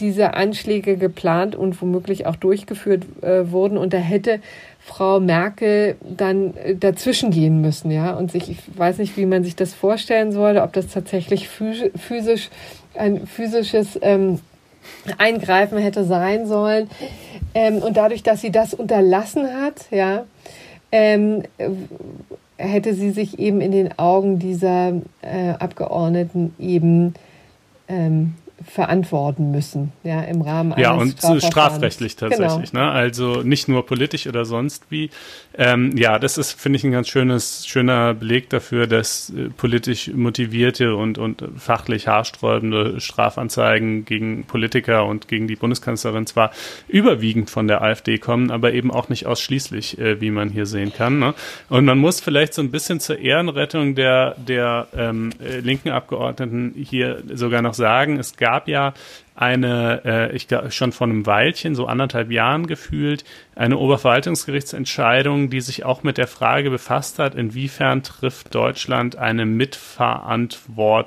diese 0.00 0.34
Anschläge 0.34 0.96
geplant 0.96 1.54
und 1.54 1.80
womöglich 1.80 2.26
auch 2.26 2.36
durchgeführt 2.36 3.04
äh, 3.22 3.50
wurden. 3.50 3.78
Und 3.78 3.92
da 3.92 3.98
hätte 3.98 4.40
Frau 4.86 5.18
Merkel 5.18 5.96
dann 6.00 6.56
äh, 6.56 6.76
dazwischen 6.76 7.30
gehen 7.30 7.60
müssen, 7.60 7.90
ja. 7.90 8.12
Und 8.12 8.30
sich, 8.30 8.48
ich 8.48 8.58
weiß 8.78 8.98
nicht, 8.98 9.16
wie 9.16 9.26
man 9.26 9.42
sich 9.42 9.56
das 9.56 9.74
vorstellen 9.74 10.30
sollte, 10.30 10.62
ob 10.62 10.72
das 10.72 10.86
tatsächlich 10.86 11.48
physisch 11.48 12.50
ein 12.94 13.26
physisches 13.26 13.98
ähm, 14.00 14.38
Eingreifen 15.18 15.78
hätte 15.78 16.04
sein 16.04 16.46
sollen. 16.46 16.88
Ähm, 17.52 17.78
und 17.78 17.96
dadurch, 17.96 18.22
dass 18.22 18.40
sie 18.40 18.52
das 18.52 18.74
unterlassen 18.74 19.48
hat, 19.60 19.90
ja, 19.90 20.24
ähm, 20.92 21.42
hätte 22.56 22.94
sie 22.94 23.10
sich 23.10 23.40
eben 23.40 23.60
in 23.60 23.72
den 23.72 23.98
Augen 23.98 24.38
dieser 24.38 24.92
äh, 25.20 25.50
Abgeordneten 25.58 26.54
eben 26.60 27.14
ähm, 27.88 28.34
verantworten 28.64 29.50
müssen, 29.50 29.92
ja, 30.02 30.22
im 30.22 30.40
Rahmen 30.40 30.72
eines 30.72 30.82
Ja, 30.82 30.92
und 30.94 31.42
strafrechtlich 31.42 32.16
tatsächlich, 32.16 32.70
genau. 32.70 32.84
ne? 32.84 32.90
Also 32.90 33.42
nicht 33.42 33.68
nur 33.68 33.84
politisch 33.84 34.26
oder 34.26 34.44
sonst 34.44 34.84
wie. 34.90 35.10
Ähm, 35.58 35.96
ja, 35.96 36.18
das 36.18 36.38
ist, 36.38 36.52
finde 36.52 36.78
ich, 36.78 36.84
ein 36.84 36.92
ganz 36.92 37.08
schönes, 37.08 37.66
schöner 37.66 38.14
Beleg 38.14 38.50
dafür, 38.50 38.86
dass 38.86 39.30
äh, 39.30 39.50
politisch 39.50 40.10
motivierte 40.12 40.96
und, 40.96 41.18
und 41.18 41.44
fachlich 41.56 42.08
haarsträubende 42.08 43.00
Strafanzeigen 43.00 44.04
gegen 44.04 44.44
Politiker 44.44 45.06
und 45.06 45.28
gegen 45.28 45.46
die 45.46 45.56
Bundeskanzlerin 45.56 46.26
zwar 46.26 46.50
überwiegend 46.88 47.50
von 47.50 47.68
der 47.68 47.82
AfD 47.82 48.18
kommen, 48.18 48.50
aber 48.50 48.72
eben 48.72 48.90
auch 48.90 49.08
nicht 49.08 49.26
ausschließlich, 49.26 49.98
äh, 49.98 50.20
wie 50.20 50.30
man 50.30 50.50
hier 50.50 50.66
sehen 50.66 50.92
kann. 50.92 51.18
Ne? 51.18 51.34
Und 51.68 51.84
man 51.84 51.98
muss 51.98 52.20
vielleicht 52.20 52.54
so 52.54 52.62
ein 52.62 52.70
bisschen 52.70 53.00
zur 53.00 53.18
Ehrenrettung 53.18 53.94
der, 53.94 54.34
der 54.36 54.88
ähm, 54.96 55.30
äh, 55.40 55.60
linken 55.60 55.90
Abgeordneten 55.90 56.74
hier 56.76 57.22
sogar 57.32 57.62
noch 57.62 57.74
sagen, 57.74 58.18
es 58.18 58.36
gab 58.36 58.56
gab 58.56 58.68
ja 58.68 58.94
eine, 59.36 60.00
äh, 60.04 60.34
ich 60.34 60.48
glaube 60.48 60.70
schon 60.70 60.92
vor 60.92 61.06
einem 61.06 61.26
Weilchen, 61.26 61.74
so 61.74 61.86
anderthalb 61.86 62.30
Jahren 62.30 62.66
gefühlt, 62.66 63.24
eine 63.54 63.76
Oberverwaltungsgerichtsentscheidung, 63.76 65.50
die 65.50 65.60
sich 65.60 65.84
auch 65.84 66.02
mit 66.02 66.16
der 66.16 66.26
Frage 66.26 66.70
befasst 66.70 67.18
hat, 67.18 67.34
inwiefern 67.34 68.02
trifft 68.02 68.54
Deutschland 68.54 69.16
eine 69.16 69.44
Mitverantwortung 69.44 71.06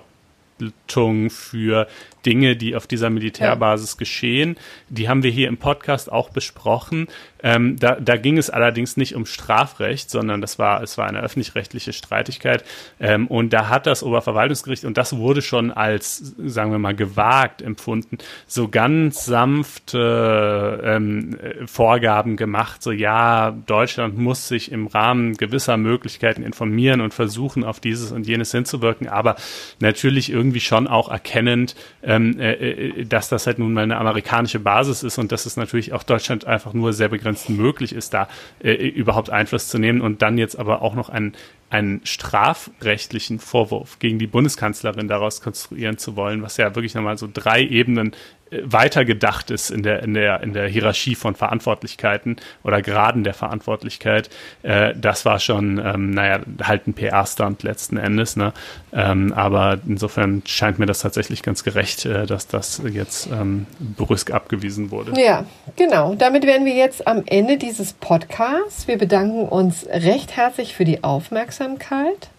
für 1.29 1.87
Dinge, 2.25 2.55
die 2.55 2.75
auf 2.75 2.87
dieser 2.87 3.09
Militärbasis 3.09 3.93
ja. 3.93 3.99
geschehen. 3.99 4.57
Die 4.89 5.09
haben 5.09 5.23
wir 5.23 5.31
hier 5.31 5.47
im 5.47 5.57
Podcast 5.57 6.11
auch 6.11 6.29
besprochen. 6.29 7.07
Ähm, 7.41 7.77
da, 7.79 7.95
da 7.95 8.17
ging 8.17 8.37
es 8.37 8.49
allerdings 8.49 8.97
nicht 8.97 9.15
um 9.15 9.25
Strafrecht, 9.25 10.09
sondern 10.09 10.41
das 10.41 10.59
war, 10.59 10.83
es 10.83 10.97
war 10.97 11.07
eine 11.07 11.21
öffentlich-rechtliche 11.21 11.93
Streitigkeit. 11.93 12.65
Ähm, 12.99 13.27
und 13.27 13.53
da 13.53 13.69
hat 13.69 13.87
das 13.87 14.03
Oberverwaltungsgericht, 14.03 14.83
und 14.83 14.97
das 14.97 15.15
wurde 15.15 15.41
schon 15.41 15.71
als, 15.71 16.35
sagen 16.37 16.71
wir 16.71 16.79
mal, 16.79 16.95
gewagt 16.95 17.61
empfunden, 17.61 18.17
so 18.45 18.67
ganz 18.67 19.25
sanfte 19.25 20.81
ähm, 20.83 21.37
Vorgaben 21.65 22.35
gemacht. 22.35 22.83
So, 22.83 22.91
ja, 22.91 23.51
Deutschland 23.51 24.17
muss 24.17 24.47
sich 24.47 24.71
im 24.71 24.87
Rahmen 24.87 25.35
gewisser 25.35 25.77
Möglichkeiten 25.77 26.43
informieren 26.43 26.99
und 26.99 27.13
versuchen, 27.13 27.63
auf 27.63 27.79
dieses 27.79 28.11
und 28.11 28.27
jenes 28.27 28.51
hinzuwirken, 28.51 29.07
aber 29.07 29.35
natürlich 29.79 30.31
irgendwie 30.31 30.59
schon 30.59 30.87
auch 30.87 31.09
erkennend, 31.09 31.75
ähm, 32.09 32.39
äh, 32.39 32.53
äh, 32.53 33.05
dass 33.05 33.29
das 33.29 33.45
halt 33.45 33.59
nun 33.59 33.71
mal 33.71 33.83
eine 33.83 33.97
amerikanische 33.97 34.59
Basis 34.59 35.03
ist 35.03 35.19
und 35.19 35.31
dass 35.31 35.45
es 35.45 35.57
natürlich 35.57 35.93
auch 35.93 36.01
Deutschland 36.01 36.45
einfach 36.45 36.73
nur 36.73 36.91
sehr 36.91 37.07
begrenzt 37.07 37.51
möglich 37.51 37.93
ist, 37.93 38.15
da 38.15 38.27
äh, 38.63 38.73
überhaupt 38.73 39.29
Einfluss 39.29 39.69
zu 39.69 39.77
nehmen 39.77 40.01
und 40.01 40.23
dann 40.23 40.39
jetzt 40.39 40.57
aber 40.57 40.81
auch 40.81 40.95
noch 40.95 41.09
einen, 41.09 41.33
einen 41.69 42.01
strafrechtlichen 42.03 43.39
Vorwurf 43.39 43.99
gegen 43.99 44.19
die 44.19 44.27
Bundeskanzlerin 44.27 45.07
daraus 45.07 45.41
konstruieren 45.41 45.97
zu 45.97 46.15
wollen, 46.15 46.41
was 46.41 46.57
ja 46.57 46.73
wirklich 46.75 46.95
nochmal 46.95 47.17
so 47.17 47.29
drei 47.31 47.61
Ebenen 47.61 48.13
weitergedacht 48.51 49.51
ist 49.51 49.69
in 49.69 49.83
der, 49.83 50.03
in 50.03 50.13
der, 50.13 50.41
in 50.41 50.53
der 50.53 50.67
Hierarchie 50.67 51.15
von 51.15 51.35
Verantwortlichkeiten 51.35 52.37
oder 52.63 52.81
Graden 52.81 53.23
der 53.23 53.33
Verantwortlichkeit, 53.33 54.29
äh, 54.63 54.93
das 54.95 55.25
war 55.25 55.39
schon, 55.39 55.77
ähm, 55.77 56.11
naja, 56.11 56.39
halt 56.63 56.87
ein 56.87 56.93
PR-Stand 56.93 57.63
letzten 57.63 57.97
Endes, 57.97 58.35
ne? 58.35 58.53
Ähm, 58.91 59.33
aber 59.33 59.79
insofern 59.87 60.41
scheint 60.45 60.79
mir 60.79 60.87
das 60.87 60.99
tatsächlich 60.99 61.43
ganz 61.43 61.63
gerecht, 61.63 62.05
äh, 62.05 62.25
dass 62.25 62.47
das 62.47 62.81
jetzt 62.91 63.27
ähm, 63.27 63.67
brüsk 63.79 64.31
abgewiesen 64.31 64.89
wurde. 64.89 65.19
Ja, 65.19 65.45
genau. 65.75 66.15
Damit 66.15 66.45
wären 66.45 66.65
wir 66.65 66.73
jetzt 66.73 67.07
am 67.07 67.23
Ende 67.27 67.57
dieses 67.57 67.93
Podcasts. 67.93 68.87
Wir 68.87 68.97
bedanken 68.97 69.47
uns 69.47 69.85
recht 69.87 70.35
herzlich 70.35 70.73
für 70.73 70.85
die 70.85 71.03
Aufmerksamkeit. 71.59 72.29